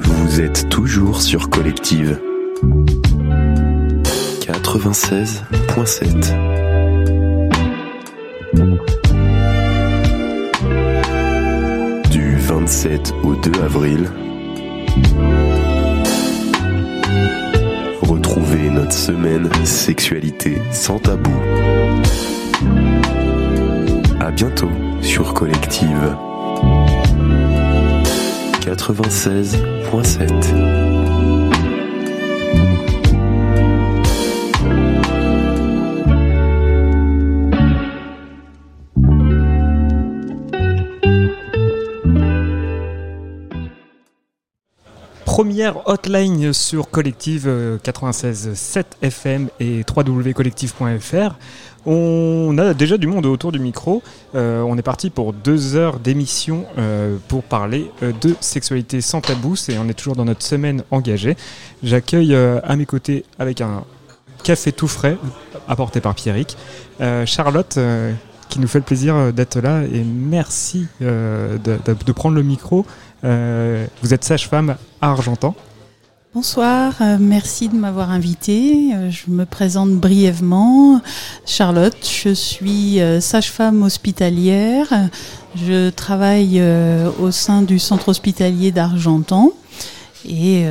Vous 0.00 0.40
êtes 0.40 0.70
toujours 0.70 1.20
sur 1.20 1.50
Collective 1.50 2.18
96.7. 4.40 6.32
Du 12.10 12.36
27 12.38 13.12
au 13.22 13.34
2 13.34 13.52
avril, 13.62 14.08
semaine 18.92 19.48
Sexualité 19.64 20.58
sans 20.70 20.98
tabou. 20.98 21.32
À 24.20 24.30
bientôt 24.30 24.70
sur 25.00 25.32
Collective 25.34 26.16
96.7. 28.60 31.01
Première 45.42 45.88
hotline 45.88 46.52
sur 46.52 46.88
Collective 46.88 47.46
euh, 47.48 47.76
96.7 47.78 48.84
FM 49.02 49.48
et 49.58 49.80
www.collective.fr. 49.92 51.34
On 51.84 52.56
a 52.58 52.74
déjà 52.74 52.96
du 52.96 53.08
monde 53.08 53.26
autour 53.26 53.50
du 53.50 53.58
micro. 53.58 54.04
Euh, 54.36 54.60
on 54.62 54.78
est 54.78 54.82
parti 54.82 55.10
pour 55.10 55.32
deux 55.32 55.74
heures 55.74 55.98
d'émission 55.98 56.64
euh, 56.78 57.16
pour 57.26 57.42
parler 57.42 57.90
euh, 58.04 58.12
de 58.20 58.36
sexualité 58.38 59.00
sans 59.00 59.20
tabou. 59.20 59.56
Et 59.68 59.78
on 59.78 59.88
est 59.88 59.94
toujours 59.94 60.14
dans 60.14 60.26
notre 60.26 60.44
semaine 60.44 60.84
engagée. 60.92 61.36
J'accueille 61.82 62.36
euh, 62.36 62.60
à 62.62 62.76
mes 62.76 62.86
côtés 62.86 63.24
avec 63.40 63.60
un 63.62 63.82
café 64.44 64.70
tout 64.70 64.86
frais 64.86 65.18
apporté 65.66 66.00
par 66.00 66.14
Pierrick. 66.14 66.56
euh, 67.00 67.26
Charlotte 67.26 67.78
euh, 67.78 68.12
qui 68.48 68.60
nous 68.60 68.68
fait 68.68 68.78
le 68.78 68.84
plaisir 68.84 69.16
euh, 69.16 69.32
d'être 69.32 69.58
là 69.60 69.82
et 69.82 70.04
merci 70.04 70.86
euh, 71.00 71.58
de 71.58 72.12
prendre 72.12 72.36
le 72.36 72.44
micro. 72.44 72.86
Euh, 73.24 73.86
vous 74.02 74.14
êtes 74.14 74.24
sage-femme 74.24 74.76
à 75.00 75.10
Argentan. 75.10 75.54
Bonsoir, 76.34 76.94
euh, 77.02 77.18
merci 77.20 77.68
de 77.68 77.76
m'avoir 77.76 78.10
invité. 78.10 78.94
Euh, 78.94 79.10
je 79.10 79.30
me 79.30 79.44
présente 79.44 79.90
brièvement. 79.90 81.00
Charlotte, 81.46 81.96
je 82.02 82.30
suis 82.30 83.00
sage-femme 83.20 83.82
hospitalière. 83.82 84.88
Je 85.54 85.90
travaille 85.90 86.62
au 87.20 87.30
sein 87.30 87.62
du 87.62 87.78
centre 87.78 88.08
hospitalier 88.08 88.72
d'Argentan 88.72 89.50
et 90.24 90.64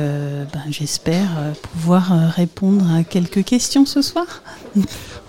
ben, 0.52 0.62
j'espère 0.70 1.28
pouvoir 1.62 2.12
répondre 2.34 2.92
à 2.92 3.04
quelques 3.04 3.44
questions 3.44 3.86
ce 3.86 4.02
soir. 4.02 4.42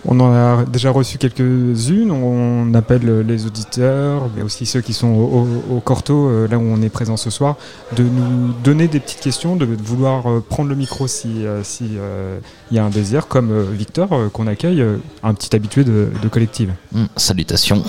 On 0.05 0.19
en 0.19 0.33
a 0.33 0.65
déjà 0.65 0.91
reçu 0.91 1.17
quelques-unes. 1.17 2.11
On 2.11 2.73
appelle 2.73 3.21
les 3.25 3.45
auditeurs, 3.45 4.23
mais 4.35 4.41
aussi 4.41 4.65
ceux 4.65 4.81
qui 4.81 4.93
sont 4.93 5.07
au, 5.07 5.47
au- 5.71 5.75
au 5.77 5.79
Corto, 5.79 6.27
euh, 6.27 6.47
là 6.49 6.57
où 6.57 6.61
on 6.61 6.81
est 6.81 6.89
présent 6.89 7.15
ce 7.17 7.29
soir, 7.29 7.55
de 7.95 8.03
nous 8.03 8.51
donner 8.63 8.87
des 8.87 8.99
petites 8.99 9.21
questions, 9.21 9.55
de 9.55 9.65
vouloir 9.65 10.29
euh, 10.29 10.43
prendre 10.47 10.69
le 10.69 10.75
micro 10.75 11.07
si 11.07 11.45
euh, 11.45 11.63
si, 11.63 11.91
euh, 11.97 12.39
il 12.71 12.77
y 12.77 12.79
a 12.79 12.85
un 12.85 12.89
désir, 12.89 13.27
comme 13.27 13.53
Victor 13.71 14.09
qu'on 14.33 14.47
accueille, 14.47 14.83
un 15.23 15.33
petit 15.33 15.55
habitué 15.55 15.83
de, 15.83 16.09
de 16.21 16.27
collective. 16.27 16.73
Hmm, 16.91 17.05
salutations, 17.15 17.83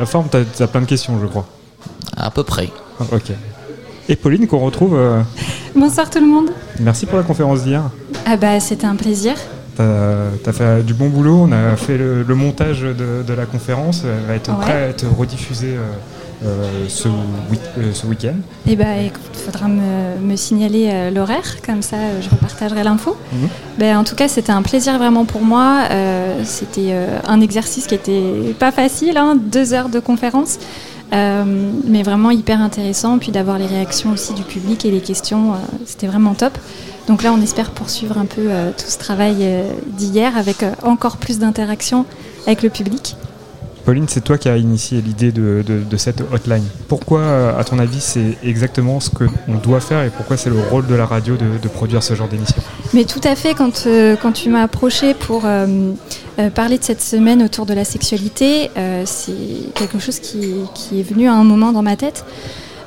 La 0.00 0.06
forme, 0.06 0.28
t'as 0.30 0.40
as 0.64 0.66
plein 0.68 0.80
de 0.80 0.86
questions, 0.86 1.18
je 1.20 1.26
crois. 1.26 1.46
à 2.16 2.30
peu 2.30 2.44
près. 2.44 2.70
Ah, 3.00 3.04
Ok. 3.12 3.32
Et 4.08 4.16
Pauline 4.16 4.46
qu'on 4.48 4.58
retrouve. 4.58 4.94
euh, 4.96 5.22
Bonsoir 5.76 6.10
tout 6.10 6.18
le 6.20 6.26
monde. 6.26 6.50
merci 6.80 7.06
pour 7.06 7.18
la 7.18 7.24
conférence 7.24 7.62
d'hier. 7.62 7.82
Ah 8.26 8.36
bah 8.36 8.58
c'était 8.58 8.86
un 8.86 8.96
plaisir. 8.96 9.34
T'as 9.76 10.50
as 10.50 10.52
fait 10.52 10.82
du 10.82 10.92
bon 10.94 11.08
boulot, 11.08 11.46
on 11.48 11.52
a 11.52 11.76
fait 11.76 11.96
le, 11.96 12.22
le 12.22 12.34
montage 12.34 12.82
de, 12.82 13.22
de 13.26 13.32
la 13.34 13.46
conférence, 13.46 14.02
elle 14.04 14.26
va 14.26 14.34
être 14.34 14.50
Ouais. 14.50 14.64
prête 14.64 14.74
à 14.76 14.88
être 14.88 15.06
rediffusée 15.16 15.76
euh, 15.76 15.80
euh, 16.44 16.84
ce, 16.88 17.08
euh, 17.08 17.92
ce 17.94 18.06
week-end. 18.06 18.34
Et 18.66 18.76
bah 18.76 18.96
écoute, 18.98 19.22
faudra 19.34 19.68
me, 19.68 20.18
me 20.20 20.36
signaler 20.36 20.90
euh, 20.92 21.10
l'horaire, 21.10 21.56
comme 21.64 21.80
ça 21.82 21.96
euh, 21.96 22.20
je 22.20 22.28
repartagerai 22.28 22.82
l'info. 22.84 23.16
Mhm. 23.32 23.48
Ben, 23.78 23.96
en 23.96 24.04
tout 24.04 24.14
cas 24.16 24.28
c'était 24.28 24.52
un 24.52 24.62
plaisir 24.62 24.98
vraiment 24.98 25.24
pour 25.24 25.40
moi. 25.42 25.84
C'était 26.44 26.94
un 27.26 27.40
exercice 27.40 27.86
qui 27.86 27.94
était 27.94 28.54
pas 28.58 28.72
facile, 28.72 29.16
hein, 29.16 29.36
deux 29.40 29.72
heures 29.72 29.88
de 29.88 30.00
conférence. 30.00 30.58
Mais 31.12 32.02
vraiment 32.02 32.30
hyper 32.30 32.60
intéressant, 32.60 33.18
puis 33.18 33.32
d'avoir 33.32 33.58
les 33.58 33.66
réactions 33.66 34.10
aussi 34.12 34.32
du 34.34 34.42
public 34.42 34.84
et 34.84 34.90
les 34.90 35.00
questions, 35.00 35.52
c'était 35.86 36.06
vraiment 36.06 36.34
top. 36.34 36.58
Donc 37.08 37.22
là, 37.22 37.32
on 37.32 37.40
espère 37.42 37.70
poursuivre 37.70 38.16
un 38.18 38.26
peu 38.26 38.42
euh, 38.46 38.70
tout 38.70 38.86
ce 38.88 38.98
travail 38.98 39.36
euh, 39.40 39.70
d'hier 39.98 40.36
avec 40.36 40.62
euh, 40.62 40.70
encore 40.82 41.16
plus 41.16 41.38
d'interactions 41.38 42.04
avec 42.46 42.62
le 42.62 42.70
public. 42.70 43.16
Pauline, 43.84 44.06
c'est 44.08 44.20
toi 44.20 44.38
qui 44.38 44.48
as 44.48 44.56
initié 44.58 45.00
l'idée 45.00 45.32
de, 45.32 45.64
de- 45.66 45.82
de 45.82 45.96
cette 45.96 46.20
hotline. 46.32 46.62
Pourquoi, 46.86 47.58
à 47.58 47.64
ton 47.64 47.80
avis, 47.80 48.00
c'est 48.00 48.38
exactement 48.44 49.00
ce 49.00 49.10
qu'on 49.10 49.54
doit 49.60 49.80
faire 49.80 50.04
et 50.04 50.10
pourquoi 50.10 50.36
c'est 50.36 50.50
le 50.50 50.60
rôle 50.70 50.86
de 50.86 50.94
la 50.94 51.04
radio 51.04 51.34
de, 51.36 51.58
de 51.60 51.68
produire 51.68 52.00
ce 52.04 52.14
genre 52.14 52.28
d'émission 52.28 52.62
Mais 52.94 53.02
tout 53.04 53.20
à 53.24 53.34
fait, 53.34 53.54
quand, 53.54 53.86
euh, 53.88 54.14
quand 54.14 54.30
tu 54.30 54.50
m'as 54.50 54.62
approché 54.62 55.14
pour 55.14 55.46
euh, 55.46 55.66
euh, 56.38 56.50
parler 56.50 56.78
de 56.78 56.84
cette 56.84 57.02
semaine 57.02 57.42
autour 57.42 57.66
de 57.66 57.74
la 57.74 57.84
sexualité, 57.84 58.70
c'est 59.04 59.32
quelque 59.74 59.98
chose 59.98 60.20
qui, 60.20 60.54
qui 60.74 61.00
est 61.00 61.02
venu 61.02 61.26
à 61.26 61.34
un 61.34 61.42
moment 61.42 61.72
dans 61.72 61.82
ma 61.82 61.96
tête. 61.96 62.24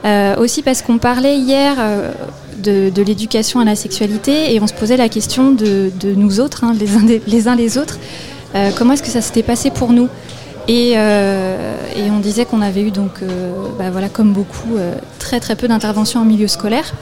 Euh, 0.05 0.35
aussi 0.37 0.61
parce 0.61 0.83
qu'on 0.83 0.99
parlait 0.99 1.37
hier 1.37 1.77
euh, 1.79 2.11
de, 2.59 3.01
l'éducation 3.01 3.59
à 3.59 3.65
la 3.65 3.75
sexualité 3.75 4.53
et 4.53 4.61
on 4.61 4.67
se 4.67 4.73
posait 4.73 4.97
la 4.97 5.09
question 5.09 5.51
de, 5.51 5.91
nous 6.15 6.39
autres, 6.39 6.63
hein, 6.63 6.75
les, 7.27 7.47
uns 7.47 7.55
les 7.55 7.77
autres, 7.77 7.97
euh, 8.53 8.69
comment 8.77 8.93
est-ce 8.93 9.01
que 9.01 9.09
ça 9.09 9.21
s'était 9.21 9.43
passé 9.43 9.71
pour 9.71 9.91
nous? 9.91 10.07
Et, 10.67 10.95
on 10.97 12.19
disait 12.19 12.45
qu'on 12.45 12.61
avait 12.61 12.81
eu 12.81 12.91
donc, 12.91 13.21
bah 13.77 13.89
voilà, 13.91 14.09
comme 14.09 14.31
beaucoup, 14.31 14.77
très 15.19 15.39
très 15.39 15.55
peu 15.55 15.67
d'interventions 15.67 16.21
en 16.21 16.25
milieu 16.25 16.47
scolaire. 16.47 16.93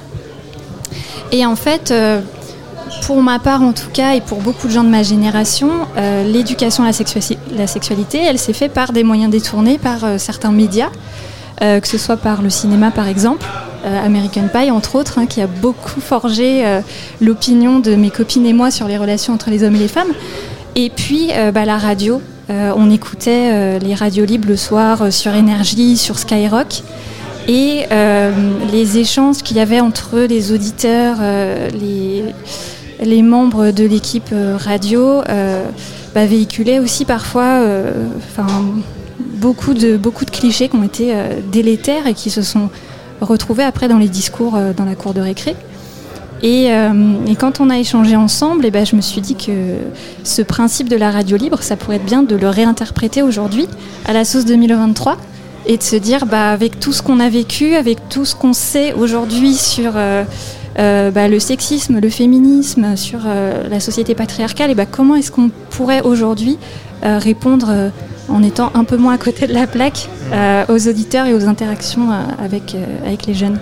Et 1.31 1.45
en 1.45 1.55
fait, 1.55 1.93
pour 3.03 3.21
ma 3.21 3.39
part 3.39 3.61
en 3.61 3.71
tout 3.71 3.89
cas, 3.93 4.15
et 4.15 4.21
pour 4.21 4.39
beaucoup 4.39 4.67
de 4.67 4.73
gens 4.73 4.83
de 4.83 4.89
ma 4.89 5.03
génération, 5.03 5.69
l'éducation 6.25 6.83
à 6.83 6.87
la, 6.87 6.93
sexua- 6.93 7.37
la 7.55 7.67
sexualité, 7.67 8.17
elle 8.17 8.39
s'est 8.39 8.53
faite 8.53 8.73
par 8.73 8.91
des 8.91 9.03
moyens 9.03 9.31
détournés, 9.31 9.77
par 9.77 10.19
certains 10.19 10.51
médias, 10.51 10.89
euh, 11.61 11.79
que 11.79 11.87
ce 11.87 11.97
soit 11.97 12.17
par 12.17 12.41
le 12.41 12.49
cinéma 12.49 12.91
par 12.91 13.07
exemple, 13.07 13.45
euh, 13.85 14.05
American 14.05 14.47
Pie 14.51 14.71
entre 14.71 14.95
autres, 14.95 15.19
hein, 15.19 15.27
qui 15.27 15.41
a 15.41 15.47
beaucoup 15.47 16.01
forgé 16.01 16.65
euh, 16.65 16.81
l'opinion 17.21 17.79
de 17.79 17.95
mes 17.95 18.09
copines 18.09 18.45
et 18.45 18.53
moi 18.53 18.71
sur 18.71 18.87
les 18.87 18.97
relations 18.97 19.33
entre 19.33 19.49
les 19.49 19.63
hommes 19.63 19.75
et 19.75 19.79
les 19.79 19.87
femmes. 19.87 20.11
Et 20.75 20.89
puis 20.89 21.29
bah, 21.53 21.65
la 21.65 21.77
radio, 21.77 22.19
on 22.49 22.89
écoutait 22.89 23.77
les 23.77 23.93
radios 23.93 24.25
libres 24.25 24.47
le 24.47 24.57
soir 24.57 25.13
sur 25.13 25.35
Énergie, 25.35 25.97
sur 25.97 26.17
Skyrock. 26.17 26.81
Et 27.47 27.83
les 28.71 28.97
échanges 28.97 29.43
qu'il 29.43 29.57
y 29.57 29.59
avait 29.59 29.81
entre 29.81 30.21
les 30.21 30.51
auditeurs, 30.51 31.17
les, 31.71 33.21
membres 33.21 33.69
de 33.69 33.83
l'équipe 33.83 34.33
radio, 34.57 35.21
bah, 36.15 36.25
véhiculaient 36.25 36.79
aussi 36.79 37.05
parfois 37.05 37.61
beaucoup, 39.43 39.73
de, 39.73 39.97
beaucoup 39.97 40.23
de 40.23 40.31
clichés 40.31 40.69
qui 40.69 40.75
ont 40.77 40.83
été 40.83 41.13
euh, 41.13 41.41
délétères 41.51 42.07
et 42.07 42.13
qui 42.13 42.29
se 42.29 42.41
sont 42.41 42.69
retrouvés 43.19 43.63
après 43.63 43.89
dans 43.89 43.97
les 43.97 44.07
discours 44.07 44.55
euh, 44.55 44.71
dans 44.71 44.85
la 44.85 44.95
cour 44.95 45.13
de 45.13 45.19
récré. 45.19 45.53
Et, 46.41 46.71
euh, 46.71 47.15
et 47.27 47.35
quand 47.35 47.59
on 47.59 47.69
a 47.69 47.77
échangé 47.77 48.15
ensemble, 48.15 48.65
eh 48.65 48.71
ben, 48.71 48.85
je 48.85 48.95
me 48.95 49.01
suis 49.01 49.19
dit 49.19 49.35
que 49.35 49.75
ce 50.23 50.41
principe 50.41 50.87
de 50.87 50.95
la 50.95 51.11
radio 51.11 51.35
libre, 51.35 51.61
ça 51.61 51.75
pourrait 51.75 51.97
être 51.97 52.05
bien 52.05 52.23
de 52.23 52.35
le 52.37 52.47
réinterpréter 52.47 53.21
aujourd'hui 53.21 53.67
à 54.05 54.13
la 54.13 54.23
sauce 54.23 54.45
2023 54.45 55.17
et 55.65 55.77
de 55.77 55.83
se 55.83 55.97
dire, 55.97 56.25
bah, 56.25 56.51
avec 56.51 56.79
tout 56.79 56.93
ce 56.93 57.01
qu'on 57.01 57.19
a 57.19 57.29
vécu, 57.29 57.75
avec 57.75 57.97
tout 58.09 58.23
ce 58.23 58.35
qu'on 58.35 58.53
sait 58.53 58.93
aujourd'hui 58.93 59.55
sur 59.55 59.93
euh, 60.79 61.11
bah, 61.11 61.27
le 61.27 61.39
sexisme, 61.39 61.99
le 61.99 62.09
féminisme, 62.09 62.95
sur 62.95 63.19
euh, 63.25 63.67
la 63.69 63.79
société 63.79 64.15
patriarcale, 64.15 64.71
et 64.71 64.75
bah, 64.75 64.85
comment 64.85 65.15
est-ce 65.15 65.31
qu'on 65.31 65.49
pourrait 65.69 66.01
aujourd'hui 66.01 66.57
euh, 67.05 67.17
répondre 67.19 67.67
euh, 67.69 67.89
en 68.29 68.41
étant 68.43 68.71
un 68.73 68.83
peu 68.83 68.97
moins 68.97 69.13
à 69.13 69.17
côté 69.17 69.47
de 69.47 69.53
la 69.53 69.67
plaque 69.67 70.07
euh, 70.31 70.63
aux 70.69 70.87
auditeurs 70.87 71.25
et 71.27 71.33
aux 71.33 71.47
interactions 71.47 72.11
euh, 72.11 72.15
avec, 72.43 72.75
euh, 72.75 72.85
avec 73.05 73.25
les 73.25 73.33
jeunes? 73.33 73.59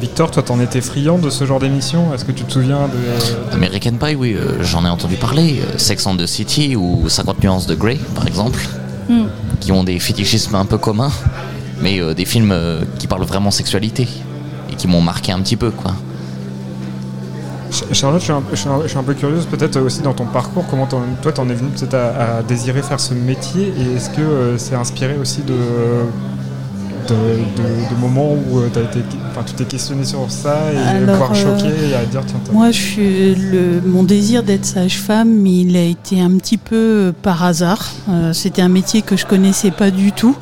Victor, 0.00 0.30
toi, 0.30 0.42
t'en 0.44 0.60
étais 0.60 0.80
friand 0.80 1.18
de 1.18 1.28
ce 1.28 1.44
genre 1.44 1.58
d'émission? 1.58 2.14
Est-ce 2.14 2.24
que 2.24 2.30
tu 2.32 2.44
te 2.44 2.52
souviens 2.52 2.88
de. 2.88 3.54
American 3.54 3.92
Pie, 4.00 4.14
oui, 4.14 4.34
euh, 4.34 4.62
j'en 4.62 4.84
ai 4.84 4.88
entendu 4.88 5.16
parler. 5.16 5.60
euh, 5.60 5.76
Sex 5.76 6.06
and 6.06 6.16
the 6.16 6.26
City 6.26 6.76
ou 6.76 7.08
50 7.08 7.42
nuances 7.42 7.66
de 7.66 7.74
Grey, 7.74 7.98
par 8.14 8.26
exemple, 8.26 8.60
Hmm. 9.08 9.24
qui 9.60 9.72
ont 9.72 9.84
des 9.84 9.98
fétichismes 9.98 10.54
un 10.54 10.66
peu 10.66 10.76
communs, 10.76 11.10
mais 11.80 11.98
euh, 11.98 12.12
des 12.12 12.26
films 12.26 12.52
euh, 12.52 12.82
qui 12.98 13.06
parlent 13.06 13.24
vraiment 13.24 13.50
sexualité 13.50 14.06
et 14.70 14.74
qui 14.74 14.86
m'ont 14.86 15.00
marqué 15.00 15.32
un 15.32 15.40
petit 15.40 15.56
peu, 15.56 15.70
quoi. 15.70 15.94
Charlotte, 17.92 18.20
je 18.20 18.56
suis, 18.56 18.98
un, 18.98 19.02
peu 19.02 19.14
curieuse 19.14 19.46
peut-être 19.46 19.78
aussi 19.80 20.00
dans 20.00 20.14
ton 20.14 20.26
parcours, 20.26 20.64
comment 20.70 20.86
toi 20.86 21.32
t'en 21.32 21.48
es 21.48 21.54
venu 21.54 21.70
peut-être 21.70 21.94
à, 21.94 22.42
désirer 22.42 22.82
faire 22.82 23.00
ce 23.00 23.14
métier 23.14 23.72
et 23.78 23.96
est-ce 23.96 24.10
que 24.10 24.56
c'est 24.56 24.74
inspiré 24.74 25.16
aussi 25.18 25.42
de, 25.42 25.54
de, 27.14 28.00
moments 28.00 28.32
où 28.32 28.58
euh, 28.58 28.68
as 28.74 28.80
été, 28.80 29.00
tu 29.46 29.52
t'es 29.54 29.64
questionné 29.64 30.04
sur 30.04 30.30
ça 30.30 30.58
et 30.72 31.04
voire 31.04 31.34
choqué 31.34 31.68
et 31.90 31.94
à 31.94 32.04
dire 32.04 32.22
tiens, 32.26 32.40
Moi, 32.52 32.70
je 32.70 32.80
suis 32.80 33.34
le, 33.34 33.80
mon 33.84 34.02
désir 34.02 34.42
d'être 34.42 34.64
sage-femme, 34.64 35.46
il 35.46 35.76
a 35.76 35.84
été 35.84 36.20
un 36.20 36.36
petit 36.36 36.58
peu 36.58 36.76
euh, 36.76 37.12
par 37.22 37.44
hasard. 37.44 37.90
Euh, 38.08 38.32
c'était 38.32 38.62
un 38.62 38.68
métier 38.68 39.02
que 39.02 39.16
je 39.16 39.26
connaissais 39.26 39.70
pas 39.70 39.90
du 39.90 40.12
tout 40.12 40.36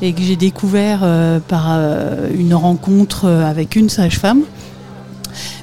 et 0.00 0.12
que 0.12 0.22
j'ai 0.22 0.36
découvert 0.36 1.06
par 1.46 1.78
une 2.34 2.54
rencontre 2.54 3.28
avec 3.28 3.76
une 3.76 3.88
sage-femme. 3.88 4.40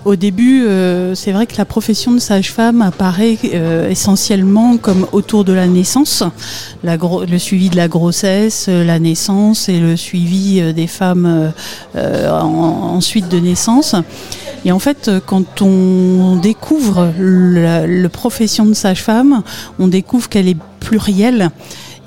Au 0.06 0.16
début, 0.16 0.63
euh, 0.63 1.13
c'est 1.16 1.31
vrai 1.31 1.45
que 1.45 1.57
la 1.57 1.66
profession 1.66 2.12
de 2.12 2.19
sage-femme 2.19 2.81
apparaît 2.81 3.38
euh, 3.54 3.89
essentiellement 3.89 4.77
comme 4.77 5.06
autour 5.12 5.44
de 5.44 5.54
la 5.54 5.68
naissance, 5.68 6.24
le 6.83 7.38
suivi 7.38 7.69
de 7.69 7.75
la 7.75 7.88
grossesse, 7.88 8.68
euh, 8.69 8.83
la 8.83 9.00
naissance 9.00 9.69
et 9.69 9.80
le 9.80 9.95
suivi 9.95 10.74
des 10.74 10.88
femmes 10.88 11.51
ensuite 11.95 13.30
de 13.30 13.39
naissance. 13.39 13.95
Et 14.66 14.71
en 14.71 14.80
fait, 14.80 15.10
quand 15.25 15.62
on 15.62 16.38
découvre 16.38 17.12
la, 17.18 18.10
profession 18.10 18.66
de 18.66 18.74
sage-femme, 18.74 19.44
on 19.80 19.88
découvre 19.88 20.27
qu'elle 20.27 20.48
est 20.48 20.57
plurielle 20.80 21.50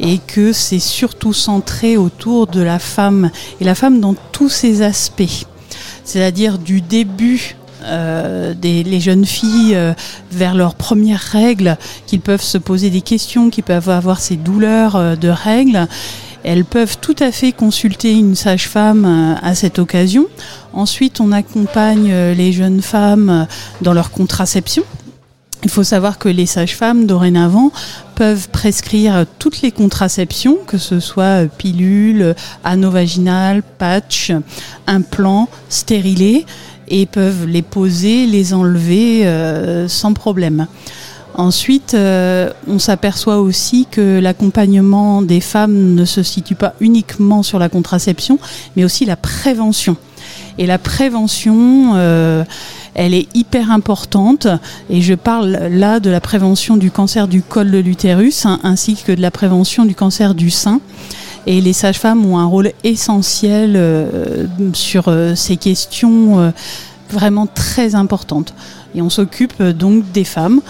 et 0.00 0.18
que 0.18 0.52
c'est 0.52 0.78
surtout 0.78 1.32
centré 1.32 1.96
autour 1.96 2.46
de 2.46 2.60
la 2.60 2.78
femme 2.78 3.30
et 3.60 3.64
la 3.64 3.74
femme 3.74 4.00
dans 4.00 4.14
tous 4.32 4.48
ses 4.48 4.82
aspects. 4.82 5.46
C'est-à-dire 6.04 6.58
du 6.58 6.80
début 6.80 7.56
euh, 7.84 8.54
des, 8.54 8.84
les 8.84 9.00
jeunes 9.00 9.24
filles 9.24 9.74
euh, 9.74 9.92
vers 10.30 10.54
leurs 10.54 10.74
premières 10.74 11.20
règles, 11.20 11.76
qu'ils 12.06 12.20
peuvent 12.20 12.42
se 12.42 12.58
poser 12.58 12.90
des 12.90 13.00
questions, 13.00 13.50
qu'ils 13.50 13.64
peuvent 13.64 13.88
avoir 13.88 14.20
ces 14.20 14.36
douleurs 14.36 14.94
euh, 14.94 15.16
de 15.16 15.28
règles. 15.28 15.88
Elles 16.44 16.64
peuvent 16.64 16.98
tout 17.00 17.16
à 17.18 17.32
fait 17.32 17.52
consulter 17.52 18.12
une 18.12 18.34
sage-femme 18.34 19.38
à 19.40 19.54
cette 19.54 19.78
occasion. 19.78 20.26
Ensuite, 20.72 21.20
on 21.20 21.30
accompagne 21.30 22.12
les 22.32 22.52
jeunes 22.52 22.82
femmes 22.82 23.46
dans 23.80 23.92
leur 23.92 24.10
contraception. 24.10 24.82
Il 25.64 25.70
faut 25.70 25.84
savoir 25.84 26.18
que 26.18 26.28
les 26.28 26.46
sages-femmes, 26.46 27.06
dorénavant, 27.06 27.70
peuvent 28.16 28.48
prescrire 28.48 29.24
toutes 29.38 29.62
les 29.62 29.70
contraceptions, 29.70 30.58
que 30.66 30.76
ce 30.76 30.98
soit 30.98 31.46
pilules, 31.46 32.34
anneaux 32.64 32.90
vaginales, 32.90 33.62
patch, 33.78 34.32
implants, 34.86 35.48
stérilés 35.68 36.46
et 36.88 37.06
peuvent 37.06 37.46
les 37.46 37.62
poser, 37.62 38.26
les 38.26 38.54
enlever 38.54 39.26
euh, 39.26 39.86
sans 39.88 40.14
problème. 40.14 40.66
Ensuite, 41.34 41.94
euh, 41.94 42.50
on 42.68 42.78
s'aperçoit 42.78 43.40
aussi 43.40 43.86
que 43.90 44.18
l'accompagnement 44.20 45.22
des 45.22 45.40
femmes 45.40 45.94
ne 45.94 46.04
se 46.04 46.22
situe 46.22 46.54
pas 46.54 46.74
uniquement 46.80 47.42
sur 47.42 47.58
la 47.58 47.70
contraception, 47.70 48.38
mais 48.76 48.84
aussi 48.84 49.06
la 49.06 49.16
prévention. 49.16 49.96
Et 50.58 50.66
la 50.66 50.78
prévention, 50.78 51.92
euh, 51.94 52.44
elle 52.94 53.14
est 53.14 53.28
hyper 53.34 53.70
importante. 53.70 54.46
Et 54.90 55.00
je 55.00 55.14
parle 55.14 55.50
là 55.70 56.00
de 56.00 56.10
la 56.10 56.20
prévention 56.20 56.76
du 56.76 56.90
cancer 56.90 57.28
du 57.28 57.42
col 57.42 57.70
de 57.70 57.78
l'utérus, 57.78 58.46
hein, 58.46 58.60
ainsi 58.62 58.96
que 58.96 59.12
de 59.12 59.20
la 59.20 59.30
prévention 59.30 59.84
du 59.84 59.94
cancer 59.94 60.34
du 60.34 60.50
sein. 60.50 60.80
Et 61.46 61.60
les 61.60 61.72
sages-femmes 61.72 62.24
ont 62.24 62.38
un 62.38 62.44
rôle 62.46 62.70
essentiel 62.84 63.72
euh, 63.74 64.46
sur 64.74 65.08
euh, 65.08 65.34
ces 65.34 65.56
questions 65.56 66.38
euh, 66.38 66.50
vraiment 67.10 67.46
très 67.46 67.94
importantes. 67.94 68.54
Et 68.94 69.02
on 69.02 69.10
s'occupe 69.10 69.60
donc 69.62 70.04
des 70.12 70.24
femmes. 70.24 70.60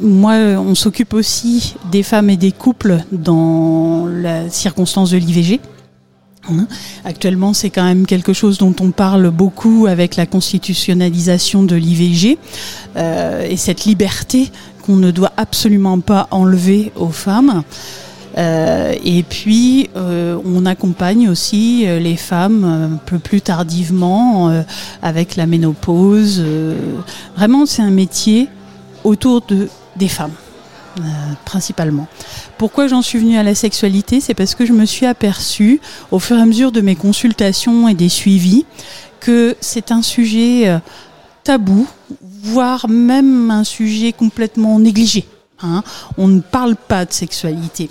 moi, 0.00 0.34
on 0.58 0.74
s'occupe 0.74 1.14
aussi 1.14 1.76
des 1.92 2.02
femmes 2.02 2.30
et 2.30 2.36
des 2.36 2.52
couples 2.52 2.98
dans 3.12 4.06
la 4.06 4.50
circonstance 4.50 5.10
de 5.10 5.18
l'IVG. 5.18 5.60
Actuellement, 7.04 7.52
c'est 7.54 7.70
quand 7.70 7.84
même 7.84 8.06
quelque 8.06 8.32
chose 8.32 8.58
dont 8.58 8.74
on 8.80 8.90
parle 8.90 9.30
beaucoup 9.30 9.86
avec 9.88 10.16
la 10.16 10.26
constitutionnalisation 10.26 11.62
de 11.62 11.76
l'IVG 11.76 12.38
et 12.96 13.56
cette 13.56 13.84
liberté 13.84 14.50
qu'on 14.82 14.96
ne 14.96 15.10
doit 15.10 15.32
absolument 15.36 16.00
pas 16.00 16.28
enlever 16.30 16.92
aux 16.96 17.10
femmes. 17.10 17.62
Euh, 18.36 18.94
et 19.04 19.22
puis, 19.22 19.90
euh, 19.96 20.38
on 20.44 20.64
accompagne 20.66 21.28
aussi 21.28 21.84
euh, 21.86 21.98
les 21.98 22.16
femmes 22.16 22.64
un 22.64 22.96
peu 22.96 23.18
plus 23.18 23.40
tardivement 23.40 24.62
avec 25.02 25.36
la 25.36 25.46
ménopause. 25.46 26.42
vraiment, 27.36 27.66
c'est 27.66 27.82
un 27.82 27.90
métier 27.90 28.48
autour 29.04 29.42
de, 29.42 29.68
des 29.96 30.08
femmes. 30.08 30.32
Principalement. 31.44 32.06
Pourquoi 32.56 32.86
j'en 32.86 33.02
suis 33.02 33.18
venue 33.18 33.38
à 33.38 33.42
la 33.42 33.54
sexualité 33.54 34.20
C'est 34.20 34.34
parce 34.34 34.54
que 34.54 34.66
je 34.66 34.72
me 34.72 34.84
suis 34.84 35.06
aperçue, 35.06 35.80
au 36.10 36.18
fur 36.18 36.36
et 36.36 36.40
à 36.40 36.46
mesure 36.46 36.72
de 36.72 36.80
mes 36.80 36.96
consultations 36.96 37.88
et 37.88 37.94
des 37.94 38.08
suivis, 38.08 38.64
que 39.20 39.56
c'est 39.60 39.90
un 39.92 40.02
sujet 40.02 40.80
tabou, 41.44 41.86
voire 42.42 42.88
même 42.88 43.50
un 43.50 43.64
sujet 43.64 44.12
complètement 44.12 44.78
négligé. 44.78 45.26
Hein. 45.62 45.82
On 46.16 46.28
ne 46.28 46.40
parle 46.40 46.76
pas 46.76 47.04
de 47.04 47.12
sexualité. 47.12 47.90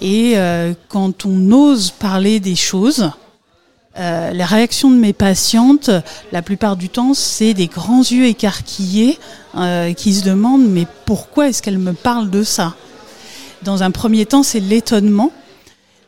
Et 0.00 0.34
euh, 0.36 0.74
quand 0.88 1.26
on 1.26 1.50
ose 1.52 1.90
parler 1.90 2.40
des 2.40 2.54
choses, 2.54 3.10
euh, 3.98 4.30
les 4.30 4.44
réactions 4.44 4.90
de 4.90 4.96
mes 4.96 5.12
patientes, 5.12 5.90
la 6.32 6.42
plupart 6.42 6.76
du 6.76 6.88
temps, 6.88 7.14
c'est 7.14 7.54
des 7.54 7.66
grands 7.66 8.02
yeux 8.02 8.26
écarquillés 8.26 9.18
euh, 9.56 9.92
qui 9.92 10.14
se 10.14 10.24
demandent 10.24 10.68
mais 10.68 10.86
pourquoi 11.04 11.48
est-ce 11.48 11.62
qu'elle 11.62 11.78
me 11.78 11.92
parle 11.92 12.30
de 12.30 12.42
ça? 12.42 12.74
Dans 13.62 13.82
un 13.82 13.90
premier 13.90 14.24
temps, 14.24 14.42
c'est 14.42 14.60
l'étonnement. 14.60 15.32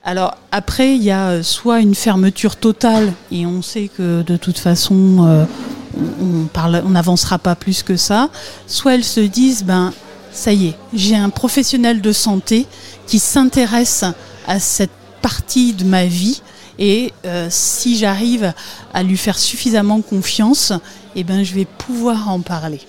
Alors 0.04 0.36
après, 0.52 0.94
il 0.94 1.02
y 1.02 1.10
a 1.10 1.42
soit 1.42 1.80
une 1.80 1.94
fermeture 1.94 2.56
totale 2.56 3.12
et 3.32 3.44
on 3.44 3.60
sait 3.60 3.88
que 3.88 4.22
de 4.22 4.36
toute 4.36 4.58
façon, 4.58 5.48
on 5.94 6.88
n'avancera 6.88 7.38
pas 7.38 7.54
plus 7.54 7.82
que 7.82 7.96
ça. 7.96 8.30
Soit 8.66 8.94
elles 8.94 9.04
se 9.04 9.20
disent 9.20 9.64
ben 9.64 9.92
ça 10.32 10.52
y 10.52 10.68
est, 10.68 10.76
j'ai 10.94 11.16
un 11.16 11.28
professionnel 11.28 12.00
de 12.00 12.12
santé 12.12 12.66
qui 13.06 13.18
s'intéresse 13.18 14.04
à 14.46 14.60
cette 14.60 14.92
partie 15.20 15.72
de 15.72 15.84
ma 15.84 16.06
vie 16.06 16.40
et 16.80 17.12
euh, 17.26 17.48
si 17.50 17.98
j'arrive 17.98 18.54
à 18.94 19.02
lui 19.02 19.18
faire 19.18 19.38
suffisamment 19.38 20.00
confiance, 20.00 20.72
eh 21.14 21.22
ben, 21.24 21.44
je 21.44 21.54
vais 21.54 21.66
pouvoir 21.66 22.30
en 22.30 22.40
parler. 22.40 22.80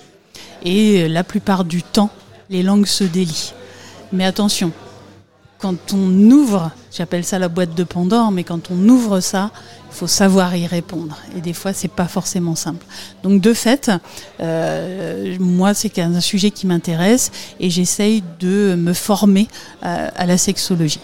Et 0.64 1.08
la 1.08 1.22
plupart 1.22 1.64
du 1.64 1.82
temps, 1.82 2.10
les 2.48 2.62
langues 2.62 2.86
se 2.86 3.04
délient. 3.04 3.52
Mais 4.10 4.24
attention, 4.24 4.72
quand 5.58 5.92
on 5.92 6.30
ouvre, 6.30 6.70
j'appelle 6.90 7.24
ça 7.24 7.38
la 7.38 7.48
boîte 7.48 7.74
de 7.74 7.84
Pandore, 7.84 8.30
mais 8.32 8.44
quand 8.44 8.70
on 8.70 8.88
ouvre 8.88 9.20
ça, 9.20 9.50
il 9.90 9.94
faut 9.94 10.06
savoir 10.06 10.56
y 10.56 10.66
répondre. 10.66 11.18
Et 11.36 11.42
des 11.42 11.52
fois, 11.52 11.74
c'est 11.74 11.88
pas 11.88 12.08
forcément 12.08 12.54
simple. 12.54 12.86
Donc, 13.22 13.42
de 13.42 13.52
fait, 13.52 13.90
euh, 14.40 15.36
moi, 15.38 15.74
c'est 15.74 15.98
un 15.98 16.20
sujet 16.20 16.50
qui 16.50 16.66
m'intéresse 16.66 17.30
et 17.60 17.68
j'essaye 17.68 18.24
de 18.40 18.74
me 18.74 18.94
former 18.94 19.48
à 19.82 20.24
la 20.24 20.38
sexologie. 20.38 21.00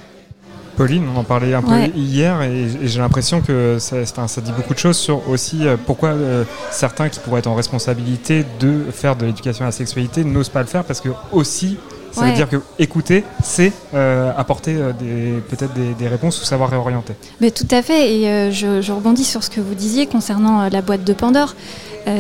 Pauline, 0.79 1.09
on 1.13 1.19
en 1.19 1.25
parlait 1.25 1.55
un 1.55 1.63
peu 1.63 1.75
hier 1.97 2.41
et, 2.43 2.69
j'ai 2.85 3.01
l'impression 3.01 3.41
que 3.41 3.79
ça, 3.81 4.07
ça, 4.07 4.41
dit 4.41 4.53
beaucoup 4.53 4.75
de 4.75 4.79
choses 4.79 4.97
sur 4.97 5.29
aussi 5.29 5.67
euh, 5.67 5.77
pourquoi 5.77 6.11
euh, 6.11 6.45
certains 6.71 7.09
qui 7.09 7.19
pourraient 7.19 7.41
être 7.41 7.49
en 7.49 7.57
responsabilité 7.57 8.45
de 8.61 8.85
faire 8.93 9.17
de 9.17 9.27
l'éducation 9.27 9.65
à 9.65 9.69
la 9.69 9.73
sexualité 9.73 10.23
n'osent 10.23 10.51
pas 10.51 10.61
le 10.61 10.69
faire 10.69 10.85
parce 10.85 11.01
que 11.01 11.09
aussi 11.33 11.79
ça 12.13 12.27
veut 12.27 12.33
dire 12.33 12.49
que 12.49 12.57
écouter, 12.79 13.25
c'est 13.43 13.73
euh, 13.95 14.33
apporter 14.37 14.75
peut-être 14.75 15.73
des, 15.75 16.09
réponses 16.09 16.41
ou 16.41 16.45
savoir 16.45 16.71
réorienter. 16.71 17.15
Mais 17.41 17.51
tout 17.53 17.69
à 17.71 17.83
fait, 17.83 18.13
et 18.13 18.51
je, 18.51 18.81
je, 18.81 18.93
rebondis 18.93 19.25
sur 19.25 19.45
ce 19.45 19.51
que 19.51 19.61
vous 19.61 19.75
disiez 19.75 20.07
concernant 20.07 20.69
la 20.69 20.83
boîte 20.83 21.05
de 21.05 21.13
Pandore. 21.13 21.55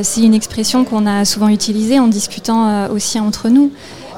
c'est 0.03 0.21
une 0.21 0.35
expression 0.35 0.85
qu'on 0.85 1.07
a 1.07 1.25
souvent 1.25 1.49
utilisée 1.49 1.99
en 1.99 2.07
discutant 2.07 2.88
aussi 2.91 3.19
entre 3.19 3.49
nous. 3.49 3.73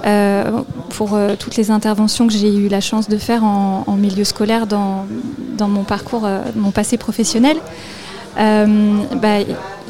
Euh, 0.07 0.63
pour 0.91 1.15
euh, 1.15 1.35
toutes 1.39 1.57
les 1.57 1.71
interventions 1.71 2.27
que 2.27 2.33
j'ai 2.33 2.55
eu 2.55 2.69
la 2.69 2.81
chance 2.81 3.09
de 3.09 3.17
faire 3.17 3.45
en, 3.45 3.85
milieu 3.97 4.25
scolaire 4.25 4.67
dans, 4.67 5.07
dans 5.57 5.69
mon 5.69 5.85
parcours, 5.85 6.25
euh, 6.25 6.41
mon 6.57 6.71
passé 6.71 6.97
professionnel. 6.97 7.57
Bah, 8.37 9.41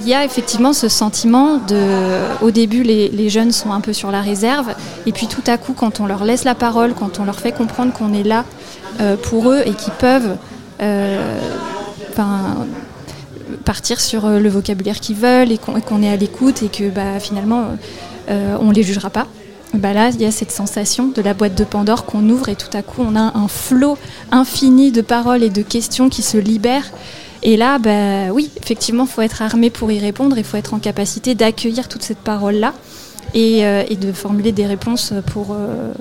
il 0.02 0.08
y 0.08 0.14
a 0.14 0.24
effectivement 0.24 0.72
ce 0.72 0.88
sentiment 0.88 1.58
de, 1.58 2.42
au 2.42 2.50
début, 2.50 2.82
les, 2.82 3.08
les, 3.08 3.28
jeunes 3.28 3.52
sont 3.52 3.70
un 3.70 3.80
peu 3.80 3.92
sur 3.92 4.10
la 4.10 4.22
réserve, 4.22 4.74
et 5.06 5.12
puis 5.12 5.26
tout 5.26 5.42
à 5.46 5.58
coup, 5.58 5.74
quand 5.74 6.00
on 6.00 6.06
leur 6.06 6.24
laisse 6.24 6.44
la 6.44 6.54
parole, 6.54 6.94
quand 6.94 7.20
on 7.20 7.24
leur 7.24 7.38
fait 7.38 7.52
comprendre 7.52 7.92
qu'on 7.92 8.12
est 8.14 8.24
là 8.24 8.44
pour 9.22 9.50
eux 9.50 9.62
et 9.64 9.72
qu'ils 9.72 9.92
peuvent 9.92 10.36
partir 13.64 14.00
sur 14.00 14.28
le 14.28 14.48
vocabulaire 14.48 14.98
qu'ils 15.00 15.16
veulent 15.16 15.52
et 15.52 15.58
qu'on 15.58 16.02
est 16.02 16.10
à 16.10 16.16
l'écoute 16.16 16.62
et 16.62 16.68
que 16.68 16.88
bah, 16.88 17.20
finalement, 17.20 17.66
on 18.28 18.64
ne 18.64 18.72
les 18.72 18.82
jugera 18.82 19.10
pas. 19.10 19.26
Bah 19.74 19.92
là, 19.92 20.10
il 20.10 20.20
y 20.20 20.24
a 20.24 20.32
cette 20.32 20.50
sensation 20.50 21.08
de 21.08 21.22
la 21.22 21.32
boîte 21.32 21.54
de 21.54 21.62
Pandore 21.62 22.04
qu'on 22.04 22.28
ouvre 22.28 22.48
et 22.48 22.56
tout 22.56 22.76
à 22.76 22.82
coup, 22.82 23.02
on 23.06 23.14
a 23.14 23.36
un 23.38 23.46
flot 23.46 23.96
infini 24.32 24.90
de 24.90 25.00
paroles 25.00 25.44
et 25.44 25.50
de 25.50 25.62
questions 25.62 26.08
qui 26.08 26.22
se 26.22 26.36
libèrent 26.36 26.90
Et 27.44 27.56
là, 27.56 27.78
bah, 27.78 28.32
oui, 28.32 28.50
effectivement, 28.60 29.04
il 29.04 29.10
faut 29.10 29.22
être 29.22 29.42
armé 29.42 29.70
pour 29.70 29.92
y 29.92 30.00
répondre, 30.00 30.36
il 30.38 30.44
faut 30.44 30.56
être 30.56 30.74
en 30.74 30.80
capacité 30.80 31.36
d'accueillir 31.36 31.86
toute 31.88 32.02
cette 32.02 32.18
parole-là 32.18 32.74
et, 33.34 33.64
euh, 33.64 33.84
et, 33.88 33.96
de 33.96 34.12
formuler 34.12 34.50
des 34.50 34.66
réponses 34.66 35.14
pour, 35.32 35.52
euh, 35.52 35.92